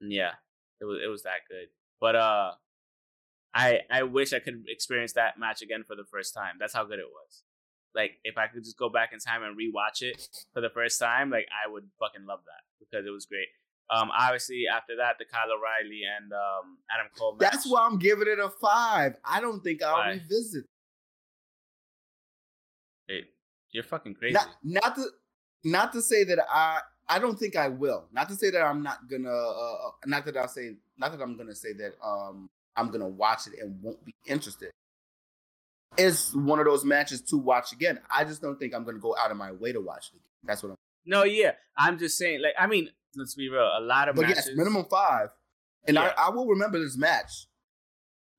yeah, 0.00 0.32
it 0.80 0.84
was 0.84 0.98
it 1.04 1.08
was 1.08 1.22
that 1.24 1.40
good. 1.48 1.68
But 2.00 2.16
uh, 2.16 2.52
I 3.54 3.80
I 3.90 4.02
wish 4.04 4.32
I 4.32 4.38
could 4.40 4.64
experience 4.68 5.12
that 5.12 5.38
match 5.38 5.62
again 5.62 5.84
for 5.86 5.94
the 5.94 6.04
first 6.10 6.34
time. 6.34 6.54
That's 6.58 6.72
how 6.74 6.84
good 6.84 6.98
it 6.98 7.06
was. 7.12 7.42
Like 7.94 8.12
if 8.24 8.38
I 8.38 8.46
could 8.46 8.64
just 8.64 8.78
go 8.78 8.88
back 8.88 9.12
in 9.12 9.18
time 9.18 9.42
and 9.42 9.56
rewatch 9.58 10.00
it 10.02 10.28
for 10.54 10.60
the 10.60 10.70
first 10.70 10.98
time, 10.98 11.30
like 11.30 11.46
I 11.52 11.70
would 11.70 11.88
fucking 11.98 12.26
love 12.26 12.40
that 12.46 12.62
because 12.78 13.06
it 13.06 13.10
was 13.10 13.26
great. 13.26 13.48
Um, 13.92 14.10
obviously 14.16 14.64
after 14.72 14.96
that, 14.98 15.16
the 15.18 15.24
Kyle 15.24 15.48
O'Reilly 15.50 16.02
and 16.16 16.32
um 16.32 16.78
Adam 16.94 17.10
Cole 17.16 17.32
match. 17.32 17.50
that's 17.50 17.66
why 17.68 17.84
I'm 17.86 17.98
giving 17.98 18.28
it 18.28 18.38
a 18.38 18.48
five. 18.48 19.16
I 19.24 19.40
don't 19.40 19.62
think 19.62 19.82
I'll 19.82 19.94
Why? 19.94 20.10
revisit. 20.12 20.64
Hey, 23.08 23.24
You're 23.72 23.82
fucking 23.84 24.14
crazy. 24.14 24.34
Not 24.34 24.48
not 24.62 24.94
to 24.94 25.04
not 25.64 25.92
to 25.92 26.02
say 26.02 26.24
that 26.24 26.38
I 26.48 26.80
I 27.08 27.18
don't 27.18 27.36
think 27.38 27.56
I 27.56 27.68
will. 27.68 28.04
Not 28.12 28.28
to 28.28 28.36
say 28.36 28.50
that 28.50 28.62
I'm 28.62 28.82
not 28.84 29.08
gonna. 29.10 29.28
Uh, 29.28 29.88
uh, 29.88 29.90
not 30.06 30.24
that 30.26 30.36
I'll 30.36 30.46
say. 30.48 30.76
Not 30.96 31.10
that 31.10 31.20
I'm 31.20 31.36
gonna 31.36 31.54
say 31.54 31.72
that 31.72 31.94
um 32.04 32.48
I'm 32.76 32.90
gonna 32.90 33.08
watch 33.08 33.48
it 33.48 33.54
and 33.60 33.82
won't 33.82 34.04
be 34.04 34.14
interested. 34.26 34.70
It's 35.98 36.32
one 36.34 36.60
of 36.60 36.66
those 36.66 36.84
matches 36.84 37.20
to 37.22 37.36
watch 37.36 37.72
again. 37.72 37.98
I 38.14 38.24
just 38.24 38.40
don't 38.40 38.56
think 38.58 38.74
I'm 38.74 38.84
gonna 38.84 38.98
go 38.98 39.16
out 39.16 39.32
of 39.32 39.36
my 39.36 39.50
way 39.50 39.72
to 39.72 39.80
watch 39.80 40.10
it 40.12 40.16
again. 40.16 40.26
That's 40.44 40.62
what 40.62 40.70
I'm. 40.70 40.76
no, 41.04 41.24
yeah. 41.24 41.52
I'm 41.76 41.98
just 41.98 42.16
saying. 42.16 42.40
Like, 42.42 42.54
I 42.56 42.68
mean, 42.68 42.90
let's 43.16 43.34
be 43.34 43.48
real. 43.48 43.62
A 43.76 43.80
lot 43.80 44.08
of 44.08 44.16
But 44.16 44.22
matches. 44.22 44.46
yes, 44.48 44.56
minimum 44.56 44.86
five, 44.90 45.28
and 45.86 45.94
Yeah. 45.96 46.12
I, 46.16 46.26
I 46.26 46.28
will 46.30 46.46
remember 46.46 46.78
this 46.78 46.96
match, 46.96 47.46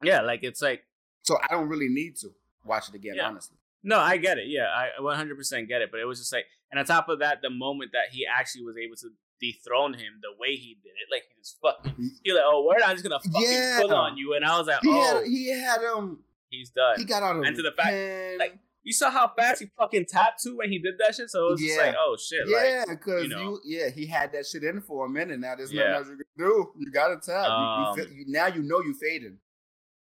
Yeah, 0.03 0.21
like 0.21 0.43
it's 0.43 0.61
like 0.61 0.83
so 1.23 1.37
I 1.43 1.53
don't 1.53 1.67
really 1.69 1.89
need 1.89 2.15
to 2.17 2.29
watch 2.65 2.89
it 2.89 2.95
again. 2.95 3.13
Yeah. 3.15 3.27
Honestly, 3.27 3.57
No, 3.83 3.99
I 3.99 4.17
get 4.17 4.37
it. 4.39 4.47
Yeah, 4.47 4.67
I 4.67 4.89
100% 4.99 5.67
get 5.67 5.81
it. 5.81 5.91
But 5.91 5.99
it 5.99 6.05
was 6.05 6.19
just 6.19 6.31
like, 6.33 6.45
and 6.71 6.79
on 6.79 6.85
top 6.85 7.09
of 7.09 7.19
that, 7.19 7.41
the 7.43 7.49
moment 7.51 7.91
that 7.93 8.11
he 8.11 8.25
actually 8.25 8.63
was 8.63 8.75
able 8.77 8.95
to 8.97 9.09
dethrone 9.39 9.93
him, 9.93 10.19
the 10.21 10.29
way 10.39 10.55
he 10.55 10.77
did 10.83 10.89
it, 10.89 11.07
like 11.11 11.23
he 11.29 11.41
just 11.41 11.57
fucking, 11.61 12.11
he 12.23 12.31
like, 12.33 12.43
oh, 12.45 12.63
word, 12.67 12.81
I'm 12.83 12.95
just 12.95 13.03
gonna 13.03 13.19
fucking 13.19 13.41
Yeah. 13.51 13.79
pull 13.81 13.93
on 13.93 14.17
you, 14.17 14.33
and 14.33 14.43
I 14.45 14.57
was 14.57 14.67
like, 14.67 14.81
he 14.81 14.89
oh, 14.89 15.17
had 15.17 15.25
he 15.25 15.49
had 15.51 15.83
um 15.83 16.19
he's 16.49 16.69
done. 16.71 16.95
he 16.97 17.05
got 17.05 17.21
out 17.23 17.37
of 17.37 17.43
And 17.43 17.55
to 17.55 17.61
the 17.61 17.71
fact- 17.71 18.39
like, 18.39 18.57
you 18.83 18.93
saw 18.93 19.11
how 19.11 19.31
fast 19.37 19.61
he 19.61 19.67
fucking 19.77 20.05
tapped 20.09 20.41
too 20.43 20.57
when 20.57 20.69
he 20.71 20.79
did 20.79 20.95
that 20.99 21.15
shit. 21.15 21.29
So 21.29 21.47
it 21.47 21.51
was 21.51 21.61
just 21.61 21.77
like, 21.77 21.95
oh 21.99 22.17
shit, 22.17 22.47
yeah, 22.47 22.83
because 22.87 23.23
you 23.25 23.29
you, 23.29 23.35
know. 23.35 23.59
yeah 23.63 23.89
he 23.89 24.05
had 24.07 24.31
that 24.33 24.45
shit 24.47 24.63
in 24.63 24.81
for 24.81 25.05
a 25.05 25.09
minute. 25.09 25.39
Now 25.39 25.55
there's 25.55 25.71
Yeah. 25.71 25.91
nothing 25.91 25.95
else 25.97 26.07
you 26.09 26.15
can 26.17 26.25
do. 26.49 26.71
You 26.79 26.91
got 26.91 27.07
to 27.09 27.15
tap. 27.31 27.45
You- 27.47 28.01
you, 28.01 28.07
Um, 28.07 28.17
you, 28.17 28.25
now 28.27 28.47
you 28.47 28.63
know 28.63 28.79
you 28.81 28.93
faded. 28.93 29.37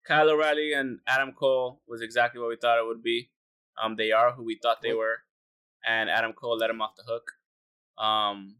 Kyle 0.06 0.30
O'Reilly 0.30 0.72
and 0.72 1.00
Adam 1.06 1.32
Cole 1.32 1.82
was 1.86 2.00
exactly 2.00 2.40
what 2.40 2.48
we 2.48 2.56
thought 2.56 2.78
it 2.78 2.86
would 2.86 3.02
be. 3.02 3.30
Um, 3.82 3.96
they 3.96 4.12
are 4.12 4.32
who 4.32 4.44
we 4.44 4.58
thought 4.62 4.82
they 4.82 4.92
were, 4.94 5.18
and 5.86 6.08
Adam 6.10 6.32
Cole 6.32 6.56
let 6.56 6.70
him 6.70 6.80
off 6.80 6.96
the 6.96 7.02
hook. 7.02 7.32
Um, 8.02 8.56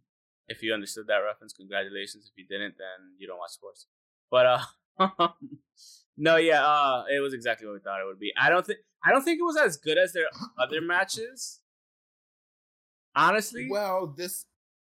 if 0.49 0.63
you 0.63 0.75
understood 0.75 1.07
that 1.09 1.19
reference, 1.19 1.53
congratulations. 1.53 2.31
If 2.31 2.37
you 2.37 2.47
didn't, 2.47 2.75
then 2.79 3.15
you 3.19 3.27
don't 3.27 3.39
watch 3.39 3.53
sports. 3.53 3.87
But 4.31 4.47
uh, 4.99 5.29
no, 6.17 6.37
yeah, 6.37 6.65
uh, 6.65 7.05
it 7.15 7.21
was 7.21 7.33
exactly 7.35 7.67
what 7.67 7.75
we 7.75 7.81
thought 7.81 8.01
it 8.01 8.07
would 8.07 8.19
be. 8.21 8.33
I 8.41 8.51
don't 8.51 8.65
think 8.67 8.79
I 9.05 9.11
don't 9.11 9.23
think 9.23 9.39
it 9.41 9.45
was 9.45 9.57
as 9.57 9.77
good 9.77 9.99
as 9.99 10.13
their 10.13 10.27
other 10.59 10.81
matches. 10.83 11.61
Honestly, 13.15 13.69
Well, 13.71 14.15
this 14.17 14.47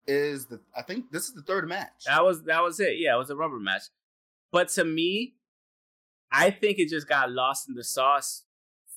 is 0.06 0.46
the. 0.46 0.60
I 0.76 0.82
think 0.82 1.10
this 1.10 1.24
is 1.28 1.34
the 1.34 1.42
third 1.42 1.68
match. 1.68 2.04
that 2.06 2.24
was 2.24 2.44
that 2.44 2.62
was 2.62 2.80
it. 2.80 2.98
Yeah, 2.98 3.14
it 3.14 3.18
was 3.18 3.30
a 3.30 3.36
rubber 3.36 3.58
match. 3.58 3.82
But 4.52 4.68
to 4.70 4.84
me, 4.84 5.34
I 6.32 6.50
think 6.50 6.78
it 6.78 6.88
just 6.88 7.08
got 7.08 7.30
lost 7.30 7.68
in 7.68 7.74
the 7.74 7.84
sauce 7.84 8.44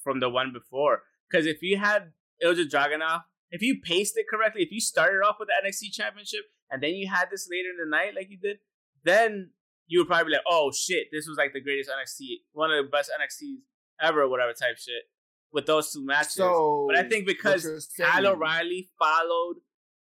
from 0.04 0.20
the 0.20 0.30
one 0.30 0.54
before. 0.54 1.04
Because 1.30 1.46
if 1.46 1.62
you 1.62 1.78
had 1.78 2.14
Ilja 2.44 2.70
Dragunov, 2.70 3.24
if 3.52 3.62
you 3.62 3.80
paced 3.84 4.18
it 4.18 4.26
correctly, 4.30 4.62
if 4.64 4.72
you 4.72 4.80
started 4.80 5.20
off 5.20 5.36
with 5.40 5.50
the 5.50 5.68
NXT 5.68 5.92
Championship 5.94 6.46
and 6.72 6.82
then 6.82 6.92
you 6.96 7.08
had 7.10 7.30
this 7.30 7.48
later 7.52 7.70
in 7.70 7.78
the 7.84 7.90
night 7.90 8.14
like 8.16 8.30
you 8.30 8.38
did, 8.38 8.58
then 9.04 9.52
you 9.90 10.00
would 10.00 10.08
probably 10.08 10.26
be 10.26 10.32
like, 10.34 10.46
"Oh 10.48 10.72
shit, 10.72 11.08
this 11.12 11.28
was 11.28 11.38
like 11.38 11.52
the 11.52 11.60
greatest 11.60 11.90
NXT, 11.90 12.44
one 12.54 12.72
of 12.72 12.86
the 12.86 12.90
best 12.90 13.12
NXTs 13.20 13.58
ever, 14.02 14.30
whatever 14.30 14.54
type 14.54 14.78
shit." 14.78 15.04
With 15.52 15.66
those 15.66 15.92
two 15.92 16.06
matches, 16.06 16.34
So, 16.34 16.86
but 16.88 16.96
I 16.96 17.10
think 17.10 17.26
because 17.26 17.90
Kyle 18.00 18.28
O'Reilly 18.28 18.88
followed 19.00 19.56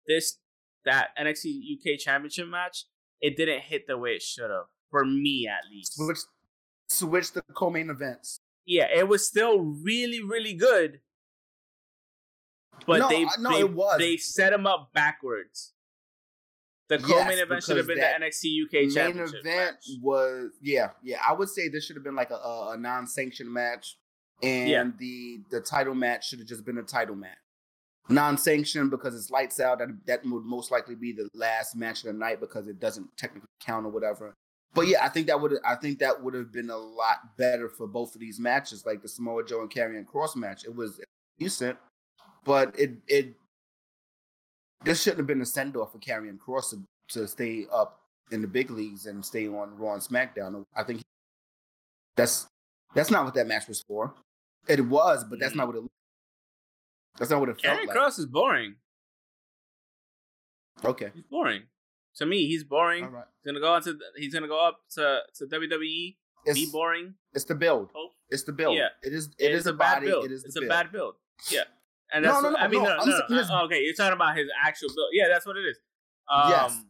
this 0.05 0.37
that 0.83 1.09
NXT 1.17 1.61
UK 1.77 1.97
Championship 1.97 2.47
match, 2.47 2.83
it 3.21 3.37
didn't 3.37 3.61
hit 3.61 3.87
the 3.87 3.97
way 3.97 4.11
it 4.11 4.21
should 4.21 4.51
have 4.51 4.65
for 4.91 5.05
me 5.05 5.47
at 5.49 5.69
least. 5.71 5.95
switch 5.95 6.17
switch 6.89 7.31
the 7.31 7.41
co-main 7.55 7.89
events. 7.89 8.41
Yeah, 8.65 8.87
it 8.93 9.07
was 9.07 9.25
still 9.25 9.59
really 9.61 10.21
really 10.21 10.53
good, 10.55 10.99
but 12.85 12.99
No, 12.99 13.07
they, 13.09 13.25
no, 13.39 13.51
they, 13.51 13.59
it 13.61 13.73
was. 13.73 13.97
they 13.97 14.17
set 14.17 14.49
them 14.51 14.67
up 14.67 14.91
backwards. 14.93 15.73
The 16.89 16.97
Yes, 16.99 17.05
co-main 17.07 17.39
event 17.39 17.63
should 17.63 17.77
have 17.77 17.87
been 17.87 17.99
the 17.99 18.03
NXT 18.03 18.65
UK 18.65 18.73
main 18.73 18.91
Championship 18.91 19.39
event 19.41 19.73
match. 19.73 19.85
was 20.01 20.49
yeah 20.61 20.89
yeah. 21.03 21.17
I 21.27 21.33
would 21.33 21.47
say 21.49 21.69
this 21.69 21.85
should 21.85 21.95
have 21.95 22.03
been 22.03 22.15
like 22.15 22.31
a, 22.31 22.35
a, 22.35 22.71
a 22.71 22.77
non-sanctioned 22.77 23.51
match, 23.51 23.97
and 24.41 24.69
Yeah. 24.69 24.89
the 24.97 25.41
the 25.51 25.61
title 25.61 25.93
match 25.95 26.27
should 26.29 26.39
have 26.39 26.47
just 26.47 26.65
been 26.65 26.77
a 26.79 26.83
title 26.83 27.15
match. 27.15 27.37
Non-sanctioned 28.09 28.89
because 28.89 29.13
it's 29.15 29.29
lights 29.29 29.59
out. 29.59 29.77
That 29.79 29.89
that 30.07 30.21
would 30.25 30.43
most 30.43 30.71
likely 30.71 30.95
be 30.95 31.11
the 31.11 31.29
last 31.35 31.75
match 31.75 31.99
of 31.99 32.05
the 32.07 32.13
night 32.13 32.39
because 32.39 32.67
it 32.67 32.79
doesn't 32.79 33.15
technically 33.17 33.49
count 33.63 33.85
or 33.85 33.89
whatever. 33.89 34.33
But 34.73 34.87
yeah, 34.87 35.03
I 35.05 35.09
think 35.09 35.27
that 35.27 35.39
would 35.39 35.53
I 35.63 35.75
think 35.75 35.99
that 35.99 36.23
would 36.23 36.33
have 36.33 36.51
been 36.51 36.71
a 36.71 36.77
lot 36.77 37.37
better 37.37 37.69
for 37.69 37.85
both 37.85 38.15
of 38.15 38.21
these 38.21 38.39
matches, 38.39 38.83
like 38.85 39.03
the 39.03 39.07
Samoa 39.07 39.45
Joe 39.45 39.61
and 39.61 39.69
Karrion 39.69 40.05
Kross 40.05 40.35
match. 40.35 40.65
It 40.65 40.75
was 40.75 40.99
decent, 41.37 41.77
but 42.45 42.77
it 42.79 42.93
it 43.07 43.35
this 44.83 45.01
shouldn't 45.01 45.19
have 45.19 45.27
been 45.27 45.41
a 45.41 45.45
send 45.45 45.75
off 45.75 45.91
for 45.91 45.99
Karrion 45.99 46.37
Kross 46.37 46.69
to, 46.71 46.81
to 47.19 47.27
stay 47.27 47.65
up 47.71 47.99
in 48.31 48.41
the 48.41 48.47
big 48.47 48.69
leagues 48.71 49.05
and 49.05 49.25
stay 49.25 49.47
on 49.47 49.77
Raw 49.77 49.93
and 49.93 50.01
SmackDown. 50.01 50.63
I 50.75 50.83
think 50.83 51.01
that's 52.15 52.47
that's 52.95 53.11
not 53.11 53.25
what 53.25 53.33
that 53.35 53.47
match 53.47 53.67
was 53.67 53.81
for. 53.81 54.13
It 54.67 54.85
was, 54.85 55.23
but 55.23 55.39
that's 55.39 55.53
mm. 55.53 55.57
not 55.57 55.67
what 55.67 55.75
it. 55.77 55.83
That's 57.17 57.31
not 57.31 57.39
what 57.39 57.49
it 57.49 57.59
felt 57.61 57.79
Karrion 57.79 57.87
like. 57.87 57.95
Cross 57.95 58.19
is 58.19 58.25
boring. 58.25 58.75
Okay, 60.83 61.09
He's 61.13 61.23
boring. 61.29 61.63
To 62.15 62.25
me, 62.25 62.47
he's 62.47 62.63
boring. 62.63 63.05
right. 63.11 63.25
He's 63.43 63.51
gonna 63.51 63.59
go 63.59 63.75
into 63.75 63.97
he's 64.15 64.33
gonna 64.33 64.47
go 64.47 64.65
up 64.65 64.79
to 64.95 65.19
to 65.35 65.45
WWE. 65.45 65.79
be 65.79 66.17
It's 66.45 66.71
boring. 66.71 67.15
it's 67.33 67.45
the 67.45 67.55
build. 67.55 67.91
It's 68.29 68.43
the 68.43 68.53
build. 68.53 68.77
Yeah. 68.77 68.87
It 69.03 69.13
is. 69.13 69.29
It 69.37 69.45
It 69.47 69.51
is 69.53 69.61
is 69.61 69.67
a 69.67 69.73
body. 69.73 70.07
build. 70.07 70.25
It 70.25 70.31
is 70.31 70.43
the 70.43 70.47
it's 70.47 70.55
a 70.55 70.59
build. 70.61 70.69
bad 70.69 70.91
build. 70.91 71.15
Yeah, 71.49 71.63
and 72.13 72.23
No, 72.23 72.31
that's 72.31 72.43
no, 72.43 72.49
what- 72.51 72.59
no, 72.59 72.65
I 72.65 72.67
mean, 72.67 72.83
no, 72.83 72.89
no, 72.97 73.05
no, 73.29 73.37
his- 73.37 73.49
uh, 73.49 73.63
okay, 73.63 73.81
you're 73.83 73.93
talking 73.93 74.13
about 74.13 74.35
his 74.37 74.47
actual 74.63 74.89
build. 74.89 75.09
Yeah, 75.13 75.27
that's 75.27 75.45
what 75.45 75.57
it 75.57 75.61
is. 75.65 75.77
Um, 76.27 76.49
Yes. 76.49 76.81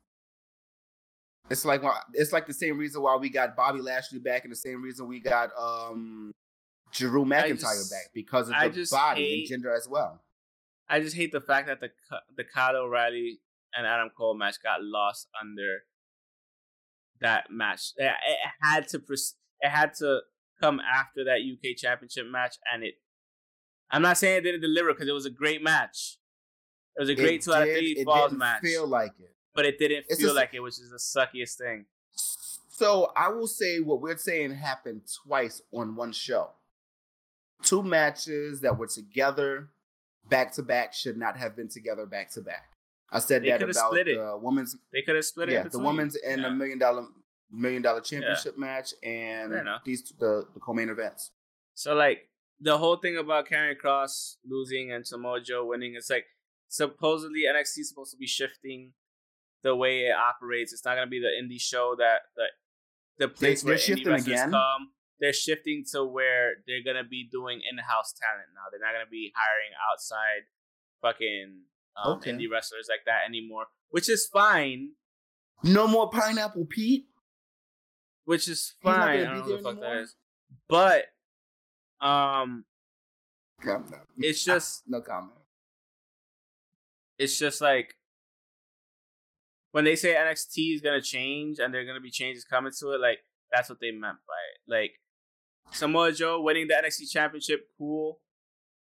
It's 1.49 1.65
like 1.65 1.81
it's 2.13 2.31
like 2.31 2.45
the 2.45 2.53
same 2.53 2.77
reason 2.77 3.01
why 3.01 3.15
we 3.15 3.29
got 3.29 3.55
Bobby 3.55 3.81
Lashley 3.81 4.19
back, 4.19 4.43
and 4.43 4.51
the 4.51 4.55
same 4.55 4.83
reason 4.83 5.07
we 5.07 5.19
got 5.19 5.49
um 5.57 6.31
Drew 6.91 7.25
McIntyre 7.25 7.59
just- 7.59 7.91
back 7.91 8.11
because 8.13 8.49
of 8.49 8.55
the 8.55 8.87
body 8.91 9.21
hate- 9.23 9.39
and 9.39 9.47
gender 9.49 9.73
as 9.73 9.87
well. 9.87 10.23
I 10.87 10.99
just 10.99 11.15
hate 11.15 11.31
the 11.31 11.41
fact 11.41 11.67
that 11.67 11.79
the 11.79 11.89
the 12.35 12.43
Kyle 12.43 12.75
O'Reilly 12.75 13.41
and 13.75 13.87
Adam 13.87 14.09
Cole 14.15 14.35
match 14.35 14.61
got 14.61 14.83
lost 14.83 15.27
under 15.41 15.79
that 17.21 17.49
match. 17.51 17.93
It, 17.97 18.05
it 18.05 18.49
had 18.61 18.87
to 18.89 19.01
it 19.61 19.69
had 19.69 19.93
to 19.95 20.21
come 20.61 20.79
after 20.79 21.23
that 21.25 21.39
UK 21.41 21.75
Championship 21.75 22.27
match, 22.27 22.57
and 22.71 22.83
it. 22.83 22.95
I'm 23.91 24.01
not 24.01 24.17
saying 24.17 24.37
it 24.37 24.41
didn't 24.41 24.61
deliver 24.61 24.93
because 24.93 25.07
it 25.07 25.13
was 25.13 25.25
a 25.25 25.29
great 25.31 25.63
match. 25.63 26.17
It 26.95 26.99
was 27.01 27.09
a 27.09 27.15
great 27.15 27.35
It 27.35 27.41
two 27.43 27.53
out 27.53 27.63
of 27.63 27.69
three 27.69 27.91
it 27.97 28.05
falls 28.05 28.29
didn't 28.31 28.39
match, 28.39 28.61
Feel 28.61 28.87
like 28.87 29.13
it. 29.19 29.33
but 29.55 29.65
it 29.65 29.79
didn't 29.79 30.05
It's 30.09 30.19
feel 30.19 30.27
just- 30.29 30.35
like 30.35 30.53
it 30.53 30.59
was 30.59 30.77
just 30.77 30.91
the 30.91 30.97
suckiest 30.97 31.57
thing. 31.57 31.85
So 32.69 33.11
I 33.15 33.27
will 33.29 33.47
say 33.47 33.79
what 33.79 33.99
we're 34.01 34.17
saying 34.17 34.51
happened 34.53 35.01
twice 35.25 35.61
on 35.73 35.95
one 35.95 36.11
show. 36.13 36.51
Two 37.63 37.83
matches 37.83 38.61
that 38.61 38.77
were 38.77 38.87
together 38.87 39.69
back 40.29 40.53
to 40.53 40.63
back 40.63 40.93
should 40.93 41.17
not 41.17 41.35
have 41.35 41.55
been 41.55 41.67
together 41.67 42.05
back 42.05 42.29
to 42.31 42.41
back. 42.41 42.65
I 43.11 43.19
said 43.19 43.43
They 43.43 43.49
that 43.49 43.61
about 43.63 43.91
the 43.93 44.39
women's 44.41 44.77
They 44.93 45.01
could 45.01 45.15
have 45.15 45.25
split 45.25 45.49
it. 45.49 45.53
yeah, 45.53 45.63
the 45.63 45.79
women's 45.79 46.15
and 46.15 46.41
Yeah. 46.41 46.49
the 46.49 46.55
million 46.55 46.77
dollar 46.79 47.07
million 47.51 47.81
dollar 47.81 47.99
championship 48.01 48.57
match 48.57 48.93
and 49.03 49.51
these 49.83 50.03
the, 50.19 50.47
the 50.53 50.59
co-main 50.59 50.89
events. 50.89 51.31
So 51.73 51.95
like 51.95 52.28
the 52.61 52.77
whole 52.77 52.97
thing 52.97 53.17
about 53.17 53.47
Karrion 53.47 53.75
Kross 53.81 54.35
losing 54.47 54.91
and 54.91 55.05
Samoa 55.07 55.41
Joe 55.41 55.65
winning, 55.65 55.95
it's 55.95 56.09
like 56.09 56.25
supposedly 56.67 57.41
NXT 57.49 57.79
is 57.79 57.89
supposed 57.89 58.11
to 58.11 58.17
be 58.17 58.27
shifting 58.27 58.93
the 59.63 59.75
way 59.75 60.01
it 60.05 60.13
operates. 60.15 60.73
It's 60.73 60.85
not 60.85 60.95
gonna 60.95 61.07
be 61.07 61.19
the 61.19 61.27
indie 61.27 61.59
show 61.61 61.95
that 61.97 62.19
the 62.35 62.45
the 63.17 63.27
place 63.27 63.61
they're 63.63 63.71
where 63.71 63.77
indie 63.77 63.81
shifting 63.81 64.07
wrestlers 64.07 64.27
again? 64.39 64.51
come. 64.51 64.91
They're 65.19 65.33
shifting 65.33 65.83
to 65.91 66.05
where 66.05 66.53
they're 66.65 66.83
gonna 66.85 67.07
be 67.07 67.27
doing 67.29 67.59
in-house 67.69 68.13
talent 68.13 68.47
now. 68.55 68.61
They're 68.71 68.79
not 68.79 68.93
gonna 68.97 69.09
be 69.11 69.33
hiring 69.35 69.73
outside 69.91 70.47
fucking 71.01 71.61
um, 71.97 72.13
Okay. 72.17 72.31
indie 72.31 72.49
wrestlers 72.51 72.87
like 72.89 73.01
that 73.05 73.21
anymore, 73.27 73.65
which 73.89 74.07
is 74.09 74.27
fine. 74.27 74.91
No 75.63 75.87
more 75.87 76.09
pineapple 76.09 76.65
Pete. 76.69 77.05
Which 78.25 78.47
is 78.47 78.75
fine. 78.81 79.01
I 79.01 79.23
don't 79.23 79.33
know 79.33 79.39
what 79.41 79.47
the 79.49 79.57
fuck 79.63 79.71
anymore? 79.77 79.99
is, 80.01 80.15
but 80.69 81.05
um, 82.01 82.65
No, 83.63 83.77
no. 83.79 83.97
it's 84.17 84.43
just 84.43 84.83
no 84.87 85.01
comment. 85.01 85.33
it's 87.17 87.37
just 87.37 87.61
like 87.61 87.95
when 89.71 89.83
they 89.83 89.95
say 89.95 90.13
NXT 90.15 90.75
is 90.75 90.81
gonna 90.81 91.01
change 91.01 91.59
and 91.59 91.73
there 91.73 91.81
are 91.81 91.85
gonna 91.85 91.99
be 91.99 92.11
changes 92.11 92.43
coming 92.43 92.71
to 92.79 92.91
it, 92.93 92.99
like 93.01 93.19
that's 93.51 93.69
what 93.69 93.79
they 93.79 93.91
meant 93.91 94.17
by 94.27 94.39
it. 94.53 94.71
Like 94.81 94.91
Samoa 95.71 96.11
Joe 96.11 96.41
winning 96.41 96.67
the 96.67 96.73
NXT 96.75 97.11
Championship, 97.11 97.67
cool. 97.77 98.19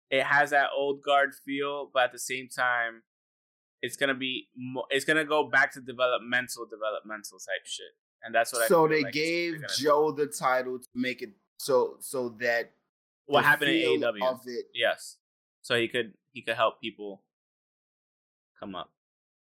It 0.09 0.23
has 0.23 0.51
that 0.51 0.69
old 0.75 1.01
guard 1.01 1.31
feel, 1.45 1.89
but 1.93 2.03
at 2.05 2.11
the 2.11 2.19
same 2.19 2.47
time, 2.47 3.03
it's 3.81 3.95
gonna 3.95 4.13
be 4.15 4.49
mo- 4.55 4.85
it's 4.89 5.05
gonna 5.05 5.25
go 5.25 5.49
back 5.49 5.73
to 5.73 5.81
developmental, 5.81 6.65
developmental 6.65 7.39
type 7.39 7.65
shit, 7.65 7.93
and 8.23 8.33
that's 8.35 8.53
what 8.53 8.63
I. 8.63 8.67
So 8.67 8.87
they 8.87 9.03
like 9.03 9.13
gave 9.13 9.59
they're 9.59 9.67
do. 9.67 9.73
Joe 9.83 10.11
the 10.11 10.27
title 10.27 10.79
to 10.79 10.87
make 10.95 11.21
it 11.21 11.31
so 11.57 11.97
so 11.99 12.29
that 12.39 12.71
what 13.27 13.45
happened 13.45 13.71
in 13.71 14.01
AEW. 14.01 14.63
Yes, 14.73 15.17
so 15.61 15.75
he 15.79 15.87
could 15.87 16.13
he 16.33 16.41
could 16.41 16.55
help 16.55 16.81
people 16.81 17.23
come 18.59 18.75
up. 18.75 18.91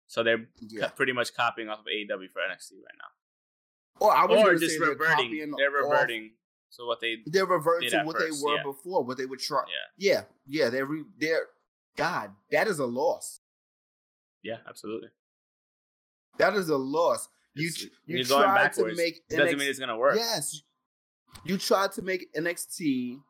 So 0.06 0.22
they're 0.22 0.48
Yeah. 0.60 0.88
pretty 0.88 1.12
much 1.12 1.34
copying 1.34 1.68
off 1.68 1.80
of 1.80 1.86
AEW 1.86 2.28
for 2.30 2.40
NXT 2.40 2.74
right 2.82 2.94
now, 2.98 4.06
Or 4.06 4.14
I 4.14 4.24
was 4.26 4.38
or 4.40 4.54
just 4.56 4.74
say 4.74 4.78
they're 4.78 4.90
reverting. 4.90 5.54
They're 5.56 5.68
off- 5.84 5.90
reverting. 5.90 6.36
So 6.70 6.86
what 6.86 7.00
they 7.00 7.22
They're 7.26 7.46
reverting 7.46 7.90
to 7.90 7.98
at 7.98 8.06
what 8.06 8.16
first, 8.18 8.40
they 8.40 8.44
were 8.44 8.56
yeah. 8.56 8.62
before, 8.64 9.04
what 9.04 9.16
they 9.16 9.26
would 9.26 9.38
try. 9.40 9.64
yeah 9.68 9.74
Yeah, 9.96 10.24
yeah, 10.46 10.70
they're 10.70 10.86
re- 10.86 11.04
they're 11.18 11.48
God. 11.96 12.34
That 12.50 12.66
is 12.68 12.78
a 12.80 12.86
loss. 12.86 13.40
yeah 14.42 14.58
absolutely. 14.66 15.10
That 16.38 16.54
is 16.54 16.68
a 16.68 16.76
loss. 16.76 17.28
You 17.54 17.68
it's, 17.68 17.82
you 17.82 17.90
you're 18.06 18.24
going 18.24 18.42
tried 18.42 18.58
to 18.72 18.76
backwards. 18.78 18.96
make 18.96 19.22
It 19.30 19.36
doesn't 19.36 19.58
mean 19.58 19.68
it's 19.70 19.78
gonna 19.78 19.96
work. 19.96 20.16
Yes, 20.16 20.62
you 21.44 21.56
tried 21.58 21.92
to 21.92 22.02
make 22.02 22.32
NXT. 22.34 23.22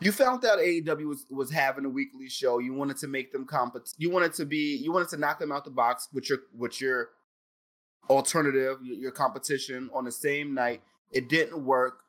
You 0.00 0.12
found 0.12 0.44
out 0.44 0.58
AEW 0.58 1.06
was, 1.06 1.26
was 1.30 1.50
having 1.50 1.84
a 1.84 1.88
weekly 1.90 2.28
show. 2.28 2.58
You 2.58 2.72
wanted 2.72 2.96
to 2.98 3.06
make 3.08 3.32
them 3.32 3.46
compet. 3.46 3.92
You 3.98 4.10
wanted 4.10 4.32
to 4.34 4.46
be. 4.46 4.76
You 4.76 4.92
wanted 4.92 5.08
to 5.10 5.16
knock 5.18 5.38
them 5.38 5.52
out 5.52 5.64
the 5.64 5.70
box 5.70 6.08
with 6.12 6.28
your 6.28 6.38
with 6.56 6.80
your 6.80 7.10
alternative, 8.08 8.78
your, 8.82 8.96
your 8.96 9.10
competition 9.10 9.90
on 9.94 10.04
the 10.04 10.12
same 10.12 10.54
night. 10.54 10.82
It 11.12 11.28
didn't 11.28 11.64
work. 11.64 12.00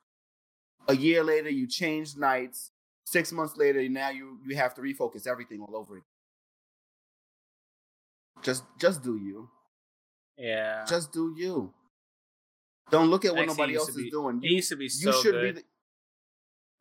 A 0.88 0.96
year 0.96 1.24
later, 1.24 1.50
you 1.50 1.68
changed 1.68 2.18
nights. 2.18 2.72
Six 3.06 3.32
months 3.32 3.58
later, 3.58 3.88
now 3.90 4.10
you 4.10 4.40
you 4.48 4.56
have 4.56 4.74
to 4.76 4.82
refocus 4.82 5.28
everything 5.28 5.62
all 5.62 5.76
over 5.76 5.96
again. 5.98 6.06
Just 8.42 8.64
just 8.80 9.04
do 9.04 9.18
you. 9.18 9.50
Yeah, 10.38 10.86
Just 10.88 11.12
do 11.12 11.36
you. 11.38 11.72
Don't 12.90 13.10
look 13.10 13.26
at 13.26 13.36
what 13.36 13.46
nobody 13.46 13.76
else 13.76 13.94
to 13.94 14.02
is 14.02 14.10
doing. 14.12 14.38
it 14.44 14.50
You, 14.50 14.56
used 14.56 14.70
to 14.70 14.76
be 14.76 14.86
you 14.86 15.14
should 15.14 15.34
good. 15.34 15.56
be. 15.56 15.62
The, 15.62 15.68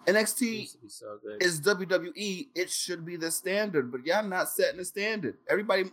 NXT 0.06 0.40
used 0.60 0.72
to 0.72 0.78
be 0.78 0.88
so 0.88 1.18
is 1.40 1.60
WWE. 1.60 2.48
It 2.54 2.70
should 2.70 3.04
be 3.04 3.16
the 3.16 3.30
standard, 3.30 3.92
but 3.92 4.04
y'all 4.06 4.22
not 4.26 4.48
setting 4.48 4.78
the 4.78 4.84
standard. 4.84 5.36
Everybody, 5.48 5.90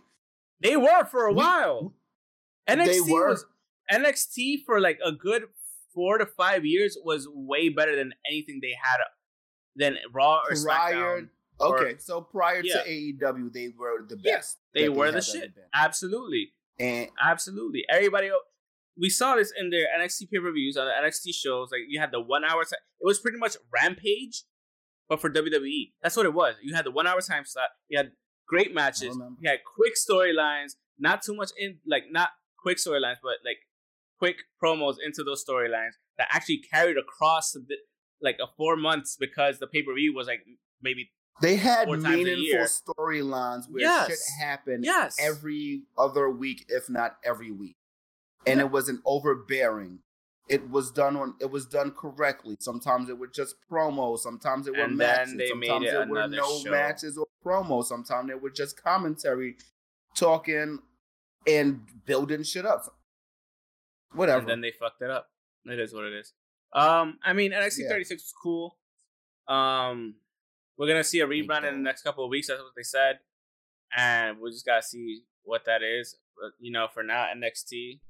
They 0.60 0.76
were 0.76 1.04
for 1.04 1.26
a 1.26 1.30
We- 1.32 1.36
while. 1.36 1.94
NXT 2.68 2.86
they 3.06 3.12
were. 3.12 3.28
was 3.28 3.44
NXT 3.92 4.64
for 4.64 4.80
like 4.80 4.98
a 5.04 5.12
good 5.12 5.44
four 5.94 6.18
to 6.18 6.26
five 6.26 6.64
years 6.66 6.96
was 7.02 7.28
way 7.28 7.68
better 7.68 7.94
than 7.96 8.12
anything 8.28 8.58
they 8.60 8.72
had 8.80 8.98
than 9.76 9.98
Raw 10.12 10.38
or 10.48 10.54
prior. 10.62 10.94
SmackDown. 11.22 11.28
or- 11.60 11.78
Okay, 11.80 11.98
so 11.98 12.20
prior 12.20 12.60
Yeah. 12.64 12.82
to 12.82 12.88
AEW, 12.88 13.50
they 13.50 13.68
were 13.68 14.04
the 14.06 14.16
Yeah, 14.22 14.36
best. 14.36 14.58
They 14.74 14.88
were 14.88 15.10
the 15.10 15.20
shit. 15.20 15.52
Absolutely, 15.74 16.52
And 16.78 17.10
absolutely. 17.20 17.84
Everybody, 17.88 18.30
we 19.00 19.08
saw 19.08 19.36
this 19.36 19.52
in 19.58 19.70
their 19.70 19.86
NXT 19.98 20.30
pay 20.30 20.38
per 20.40 20.52
views 20.52 20.76
on 20.76 20.86
the 20.86 20.92
NXT 20.92 21.34
shows. 21.34 21.68
Like 21.70 21.82
you 21.88 22.00
had 22.00 22.10
the 22.12 22.20
one 22.20 22.44
hour. 22.44 22.62
It 22.62 22.68
was 23.02 23.18
pretty 23.20 23.38
much 23.38 23.56
Rampage, 23.72 24.44
but 25.08 25.20
for 25.20 25.30
WWE. 25.30 25.92
That's 26.02 26.16
what 26.16 26.26
it 26.26 26.34
was. 26.34 26.56
You 26.62 26.74
had 26.74 26.84
the 26.84 26.90
one 26.90 27.06
hour 27.06 27.20
time 27.20 27.44
slot. 27.44 27.68
You 27.88 27.98
had 27.98 28.10
great 28.48 28.74
matches. 28.74 29.16
You 29.40 29.48
had 29.50 29.60
quick 29.76 29.94
storylines. 29.96 30.72
Not 30.98 31.22
too 31.22 31.34
much 31.34 31.50
in 31.58 31.78
like 31.86 32.04
not 32.10 32.30
quick 32.60 32.78
storylines, 32.78 33.16
but 33.22 33.36
like 33.44 33.58
quick 34.18 34.36
promos 34.62 34.96
into 35.04 35.22
those 35.22 35.44
storylines 35.48 35.92
that 36.18 36.26
actually 36.32 36.60
carried 36.72 36.96
across 36.98 37.52
the, 37.52 37.76
like 38.20 38.36
a 38.42 38.46
four 38.56 38.76
months 38.76 39.16
because 39.18 39.60
the 39.60 39.66
pay 39.68 39.82
per 39.82 39.94
view 39.94 40.12
was 40.14 40.26
like 40.26 40.40
maybe 40.82 41.12
they 41.40 41.54
had 41.54 41.86
Four 41.86 41.98
meaningful 41.98 42.66
storylines 42.66 43.70
where 43.70 43.82
Yes. 43.82 44.08
shit 44.08 44.18
happened 44.44 44.84
yes 44.84 45.16
every 45.20 45.82
other 45.96 46.28
week, 46.28 46.64
if 46.68 46.90
not 46.90 47.12
every 47.24 47.52
week, 47.52 47.76
and 48.50 48.60
it 48.60 48.70
wasn't 48.70 49.00
overbearing. 49.04 50.00
It 50.48 50.70
was 50.70 50.90
done 50.90 51.16
on. 51.16 51.34
It 51.40 51.50
was 51.50 51.66
done 51.66 51.90
correctly. 51.90 52.56
Sometimes 52.60 53.10
it 53.10 53.18
was 53.18 53.30
just 53.34 53.56
promos. 53.70 54.20
Sometimes 54.20 54.66
it 54.66 54.72
were 54.76 54.84
And 54.84 54.96
matches. 54.96 55.36
they 55.36 55.52
made 55.52 55.68
sometimes 55.68 55.92
it 55.92 56.08
were 56.08 56.26
no 56.28 56.58
show. 56.60 56.70
matches 56.70 57.18
or 57.18 57.26
promos. 57.44 57.84
Sometimes 57.84 58.28
they 58.28 58.34
were 58.34 58.48
just 58.50 58.82
commentary, 58.82 59.56
talking 60.14 60.78
and 61.46 61.80
building 62.06 62.42
shit 62.42 62.64
up. 62.64 62.94
Whatever. 64.12 64.40
and 64.40 64.48
then 64.48 64.60
they 64.62 64.70
fucked 64.72 65.02
it 65.02 65.10
up. 65.10 65.28
It 65.66 65.78
is 65.78 65.92
what 65.92 66.04
it 66.04 66.14
is. 66.14 66.32
Um, 66.72 67.18
I 67.22 67.34
mean 67.34 67.52
NXT 67.52 67.82
Yeah. 67.82 67.88
36 67.90 68.22
was 68.22 68.34
cool. 68.42 68.78
Um, 69.48 70.14
we're 70.78 70.86
gonna 70.88 71.04
see 71.04 71.20
a 71.20 71.26
rebrand 71.26 71.64
in 71.68 71.74
the 71.74 71.80
next 71.80 72.02
couple 72.02 72.24
of 72.24 72.30
weeks. 72.30 72.48
That's 72.48 72.60
what 72.62 72.72
they 72.76 72.82
said, 72.82 73.18
and 73.94 74.38
we 74.40 74.50
just 74.50 74.64
gotta 74.64 74.82
see 74.82 75.24
what 75.42 75.64
that 75.66 75.82
is. 75.82 76.16
But 76.40 76.52
you 76.58 76.72
know, 76.72 76.86
for 76.92 77.02
now 77.02 77.26
NXT. 77.34 78.00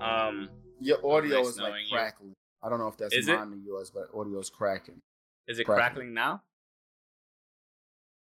Um, 0.00 0.48
Your 0.80 0.98
audio 1.06 1.38
Nice 1.38 1.48
is 1.48 1.58
like 1.58 1.70
knowing 1.72 1.84
you. 1.86 1.92
crackling. 1.96 2.32
I 2.62 2.68
don't 2.68 2.78
know 2.78 2.88
if 2.88 2.96
that's 2.96 3.14
Is 3.14 3.28
it? 3.28 3.36
mine 3.36 3.52
or 3.52 3.56
yours, 3.56 3.90
but 3.94 4.08
audio 4.18 4.38
is 4.38 4.50
cracking. 4.50 5.00
is 5.48 5.58
it 5.58 5.64
Crackling. 5.64 5.84
crackling 5.84 6.14
now? 6.14 6.42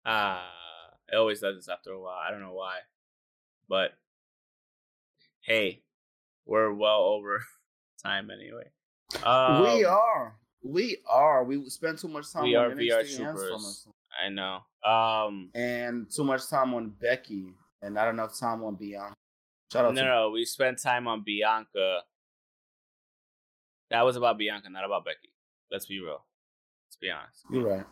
Ah, 0.06 0.44
it 1.10 1.16
always 1.16 1.40
does 1.40 1.56
this 1.56 1.68
after 1.68 1.90
a 1.90 2.00
while. 2.00 2.16
I 2.16 2.30
don't 2.30 2.40
know 2.40 2.52
why, 2.52 2.78
but 3.68 3.92
hey, 5.42 5.82
we're 6.46 6.72
well 6.72 7.00
over 7.04 7.42
time 8.02 8.30
anyway. 8.30 8.70
Um, 9.24 9.62
we 9.62 9.84
are. 9.84 10.36
We 10.62 10.98
are. 11.08 11.44
We 11.44 11.68
spend 11.70 11.98
too 11.98 12.08
much 12.08 12.32
time 12.32 12.44
we 12.44 12.56
on 12.56 12.72
are 12.72 12.74
VR 12.74 13.02
NXT 13.02 13.20
and 13.28 13.38
troopers. 13.38 13.86
I 14.24 14.28
know. 14.28 14.60
Um, 14.88 15.50
and 15.54 16.06
too 16.14 16.24
much 16.24 16.48
time 16.48 16.74
on 16.74 16.90
Becky 17.00 17.46
and 17.82 17.94
not 17.94 18.08
enough 18.08 18.38
time 18.38 18.62
on 18.64 18.74
Bianca. 18.76 19.14
Shout 19.72 19.84
out 19.86 19.94
no, 19.94 20.02
to 20.02 20.06
no, 20.06 20.30
we 20.30 20.44
spent 20.44 20.80
time 20.80 21.08
on 21.08 21.22
Bianca. 21.24 22.00
That 23.90 24.02
was 24.02 24.16
about 24.16 24.38
Bianca, 24.38 24.70
not 24.70 24.84
about 24.84 25.04
Becky. 25.04 25.32
Let's 25.70 25.86
be 25.86 26.00
real. 26.00 26.24
Let's 26.88 26.96
be 27.00 27.10
honest. 27.10 27.42
You're 27.50 27.68
right. 27.68 27.86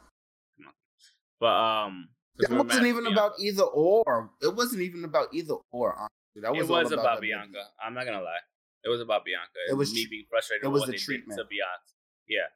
But 1.40 1.55
um, 1.55 2.09
It 2.39 2.51
we 2.51 2.57
wasn't 2.57 2.86
even 2.86 3.05
Bianca. 3.05 3.20
about 3.20 3.32
either 3.40 3.65
or. 3.65 4.31
It 4.40 4.55
wasn't 4.55 4.82
even 4.82 5.05
about 5.05 5.28
either 5.32 5.55
or. 5.73 5.94
Honestly, 5.97 6.43
that 6.43 6.53
was 6.53 6.69
it 6.69 6.73
was 6.73 6.93
about, 6.93 7.20
the 7.20 7.28
Bianca. 7.28 7.65
I'm 7.85 7.94
not 7.94 8.05
gonna 8.05 8.23
lie. 8.23 8.39
It 8.85 8.89
was 8.89 9.01
about 9.01 9.24
Bianca. 9.24 9.49
It 9.69 9.74
was 9.74 9.93
me 9.93 10.05
tr- 10.05 10.11
being 10.11 10.24
frustrated. 10.31 10.65
it 10.65 10.69
was 10.69 10.85
the 10.85 10.93
treatment. 10.97 11.36
did 11.36 11.44
to 11.44 11.49
Bianca. 11.49 11.93
Yeah. 12.28 12.49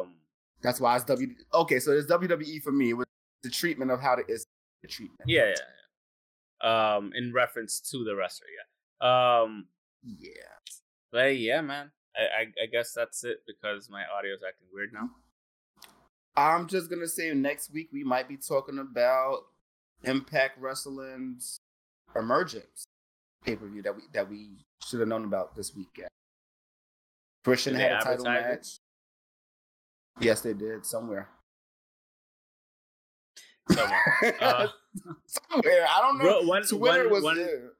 Um. 0.00 0.14
That's 0.62 0.80
why 0.80 0.96
it's 0.96 1.04
W. 1.04 1.28
Okay, 1.54 1.78
so 1.80 1.92
it's 1.92 2.10
WWE 2.10 2.62
for 2.62 2.72
me. 2.72 2.90
It 2.90 2.94
was 2.94 3.06
the 3.42 3.50
treatment 3.50 3.90
of 3.90 4.00
how 4.00 4.16
to 4.16 4.22
is 4.28 4.46
the 4.82 4.88
treatment. 4.88 5.20
Yeah, 5.26 5.42
yeah, 5.42 5.48
yeah. 5.48 5.81
Um, 6.62 7.12
in 7.14 7.32
reference 7.32 7.80
to 7.90 8.04
the 8.04 8.14
wrestler. 8.14 8.46
Yeah. 9.00 9.40
Um. 9.42 9.66
Yeah. 10.04 10.30
But 11.10 11.36
yeah, 11.38 11.60
man. 11.60 11.90
I, 12.16 12.20
I 12.20 12.42
I 12.64 12.66
guess 12.70 12.92
that's 12.92 13.24
it 13.24 13.38
because 13.46 13.88
my 13.90 14.02
audio 14.16 14.34
is 14.34 14.42
acting 14.46 14.68
weird 14.72 14.92
now. 14.92 15.10
I'm 16.36 16.68
just 16.68 16.88
gonna 16.90 17.08
say 17.08 17.32
next 17.34 17.72
week 17.72 17.88
we 17.92 18.04
might 18.04 18.28
be 18.28 18.36
talking 18.36 18.78
about 18.78 19.40
Impact 20.04 20.60
Wrestling's 20.60 21.58
emergence 22.14 22.84
pay 23.44 23.56
per 23.56 23.66
view 23.66 23.82
that 23.82 23.96
we 23.96 24.02
that 24.12 24.28
we 24.28 24.64
should 24.84 25.00
have 25.00 25.08
known 25.08 25.24
about 25.24 25.54
this 25.56 25.74
weekend. 25.74 26.08
Christian 27.44 27.74
had 27.74 27.92
a 27.92 27.98
title 28.00 28.28
advertise 28.28 28.44
it? 28.44 28.48
match. 28.48 28.78
Yes, 30.20 30.40
they 30.42 30.54
did 30.54 30.86
somewhere. 30.86 31.28
Somewhere. 33.70 34.36
Uh, 34.40 34.66
somewhere. 35.26 35.86
I 35.88 36.00
don't 36.00 36.18
know. 36.18 36.24
Bro, 36.24 36.42
one- 36.48 36.62
Twitter 36.62 37.04
one- 37.08 37.10
was 37.10 37.22
one- 37.24 37.36
there. 37.36 37.70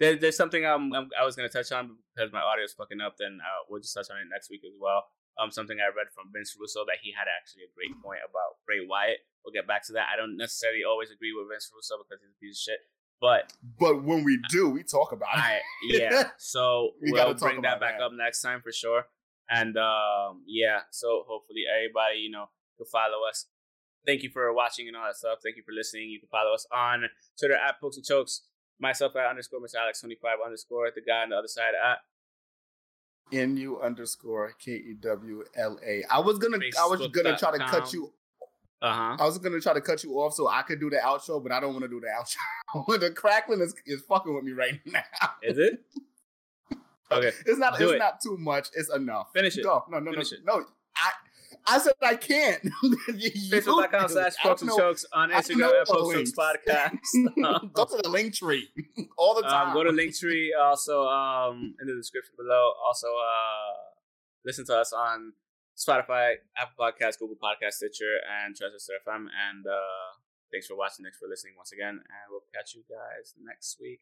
There, 0.00 0.14
there's 0.14 0.36
something 0.36 0.64
um, 0.64 0.92
I'm, 0.94 1.10
I 1.18 1.24
was 1.26 1.34
gonna 1.34 1.48
touch 1.48 1.72
on 1.72 1.98
because 2.14 2.30
my 2.32 2.38
audio 2.40 2.62
is 2.64 2.72
fucking 2.72 3.00
up. 3.00 3.16
Then 3.18 3.40
uh, 3.42 3.66
we'll 3.68 3.80
just 3.82 3.94
touch 3.94 4.06
on 4.10 4.18
it 4.18 4.30
next 4.30 4.48
week 4.48 4.62
as 4.64 4.74
well. 4.78 5.10
Um, 5.42 5.50
something 5.50 5.78
I 5.82 5.90
read 5.90 6.06
from 6.14 6.30
Vince 6.32 6.54
Russo 6.58 6.84
that 6.86 6.98
he 7.02 7.10
had 7.10 7.26
actually 7.26 7.62
a 7.66 7.70
great 7.74 7.90
point 8.02 8.22
about 8.22 8.62
Bray 8.66 8.78
Wyatt. 8.86 9.18
We'll 9.44 9.52
get 9.52 9.66
back 9.66 9.82
to 9.86 9.92
that. 9.94 10.06
I 10.12 10.16
don't 10.16 10.36
necessarily 10.36 10.82
always 10.86 11.10
agree 11.10 11.34
with 11.34 11.50
Vince 11.50 11.70
Russo 11.74 11.98
because 11.98 12.22
he's 12.22 12.30
a 12.30 12.38
piece 12.38 12.58
of 12.58 12.62
shit, 12.62 12.80
but 13.20 13.50
But 13.78 14.04
when 14.06 14.22
we 14.22 14.38
do, 14.50 14.70
we 14.70 14.82
talk 14.86 15.10
about 15.10 15.34
it. 15.34 15.42
I 15.42 15.60
yeah. 15.90 16.30
So 16.38 16.94
We 17.02 17.10
we'll 17.10 17.34
bring 17.34 17.62
that 17.62 17.80
back 17.82 17.98
that. 17.98 18.04
up 18.06 18.12
next 18.14 18.40
time 18.42 18.62
for 18.62 18.70
sure. 18.70 19.06
And 19.50 19.74
um, 19.78 20.42
yeah. 20.46 20.86
So 20.94 21.24
hopefully 21.26 21.66
everybody 21.66 22.18
you 22.22 22.30
know 22.30 22.46
can 22.78 22.86
follow 22.86 23.26
us. 23.28 23.46
Thank 24.08 24.22
you 24.22 24.30
for 24.30 24.50
watching 24.54 24.88
and 24.88 24.96
all 24.96 25.04
that 25.04 25.16
stuff. 25.16 25.40
Thank 25.42 25.56
you 25.58 25.62
for 25.62 25.72
listening. 25.72 26.08
You 26.08 26.18
can 26.18 26.30
follow 26.30 26.54
us 26.54 26.66
on 26.72 27.04
Twitter 27.38 27.54
at 27.54 27.78
Pokes 27.78 27.98
and 27.98 28.06
Chokes. 28.06 28.40
Myself 28.80 29.14
at 29.16 29.26
underscore 29.28 29.60
Mr. 29.60 29.74
Alex 29.82 30.00
twenty 30.00 30.16
five 30.22 30.38
underscore 30.42 30.88
the 30.94 31.02
guy 31.02 31.24
on 31.24 31.28
the 31.28 31.36
other 31.36 31.46
side 31.46 31.74
at 31.74 31.98
N 33.30 33.58
U 33.58 33.78
underscore 33.82 34.54
K 34.58 34.72
E 34.72 34.94
W 34.98 35.44
L 35.54 35.78
A. 35.86 36.04
I 36.10 36.20
was 36.20 36.38
gonna 36.38 36.56
I 36.56 36.86
was 36.86 37.06
gonna 37.08 37.36
try 37.36 37.52
to 37.52 37.58
cut 37.58 37.92
you 37.92 38.10
uh 38.80 38.92
huh. 38.94 39.16
I 39.20 39.26
was 39.26 39.36
gonna 39.36 39.60
try 39.60 39.74
to 39.74 39.80
cut 39.82 40.02
you 40.04 40.14
off 40.14 40.32
so 40.32 40.48
I 40.48 40.62
could 40.62 40.80
do 40.80 40.88
the 40.88 40.96
outro, 40.96 41.42
but 41.42 41.52
I 41.52 41.60
don't 41.60 41.72
want 41.72 41.82
to 41.82 41.88
do 41.88 42.00
the 42.00 42.06
outro. 42.06 43.00
the 43.00 43.10
crackling 43.10 43.60
is, 43.60 43.74
is 43.84 44.00
fucking 44.08 44.34
with 44.34 44.44
me 44.44 44.52
right 44.52 44.80
now. 44.86 45.02
Is 45.42 45.58
it? 45.58 45.82
Okay. 47.10 47.32
It's 47.44 47.58
not. 47.58 47.76
Do 47.78 47.84
it's 47.84 47.92
it. 47.94 47.98
not 47.98 48.20
too 48.22 48.36
much. 48.38 48.68
It's 48.74 48.90
enough. 48.94 49.32
Finish 49.34 49.58
it. 49.58 49.64
Go. 49.64 49.84
No, 49.90 49.98
no, 49.98 50.12
Finish 50.12 50.32
no, 50.32 50.38
it. 50.38 50.60
no. 50.60 50.66
I 50.96 51.10
I 51.66 51.78
said 51.78 51.92
I 52.02 52.16
can't. 52.16 52.62
Facebook.com 52.62 54.06
do 54.06 54.12
slash 54.12 54.32
it. 54.32 54.38
I 54.44 54.48
Pokes 54.48 54.60
don't 54.62 54.70
and 54.70 54.78
Chokes 54.78 55.06
on 55.12 55.30
Instagram 55.30 55.58
know 55.58 55.80
at 55.80 55.86
Pokes 55.86 56.00
and 56.00 56.08
links. 56.08 56.32
Chokes 56.32 56.58
Podcast. 56.66 57.72
Go 57.72 57.84
to 57.84 58.00
the 58.02 58.08
link 58.08 58.34
tree 58.34 58.68
all 59.18 59.34
the 59.34 59.42
time. 59.42 59.68
Um, 59.68 59.74
go 59.74 59.84
to 59.84 59.90
Linktree 59.90 60.50
also 60.62 61.06
um 61.06 61.74
in 61.80 61.86
the 61.86 61.94
description 61.94 62.34
below. 62.36 62.72
Also 62.86 63.08
uh 63.08 63.76
listen 64.44 64.64
to 64.66 64.76
us 64.76 64.92
on 64.92 65.32
Spotify, 65.76 66.34
Apple 66.56 66.74
Podcasts, 66.78 67.18
Google 67.18 67.36
Podcast, 67.36 67.74
Stitcher, 67.74 68.18
and 68.44 68.56
Transistor 68.56 68.94
FM. 69.06 69.26
And 69.48 69.66
uh, 69.66 70.18
thanks 70.50 70.66
for 70.66 70.76
watching. 70.76 71.04
Thanks 71.04 71.18
for 71.18 71.28
listening 71.28 71.54
once 71.56 71.72
again. 71.72 71.90
And 71.90 72.24
we'll 72.30 72.42
catch 72.52 72.74
you 72.74 72.82
guys 72.88 73.34
next 73.40 73.78
week. 73.80 74.00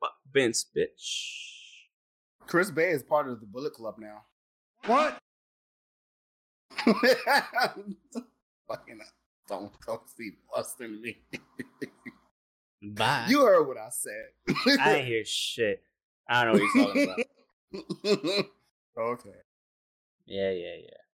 But 0.00 0.10
Vince, 0.32 0.64
bitch. 0.64 2.46
Chris 2.46 2.70
Bey 2.70 2.90
is 2.90 3.02
part 3.02 3.28
of 3.28 3.40
the 3.40 3.46
Bullet 3.46 3.74
Club 3.74 3.96
now. 3.98 4.22
What? 4.86 5.18
Fucking 8.68 9.00
don't 9.48 9.72
don't 9.86 10.08
see 10.16 10.32
Boston 10.52 11.00
me. 11.00 11.18
Bye. 12.82 13.26
you 13.30 13.40
heard 13.42 13.66
what 13.66 13.78
I 13.78 13.88
said. 13.90 14.78
I 14.80 14.98
hear 14.98 15.24
shit. 15.24 15.82
I 16.28 16.44
don't 16.44 16.54
know 16.54 16.60
what 16.60 16.74
you're 16.74 16.86
talking 16.86 17.04
about. 17.04 18.44
okay. 18.98 19.38
Yeah, 20.26 20.50
yeah, 20.50 20.74
yeah. 20.82 21.07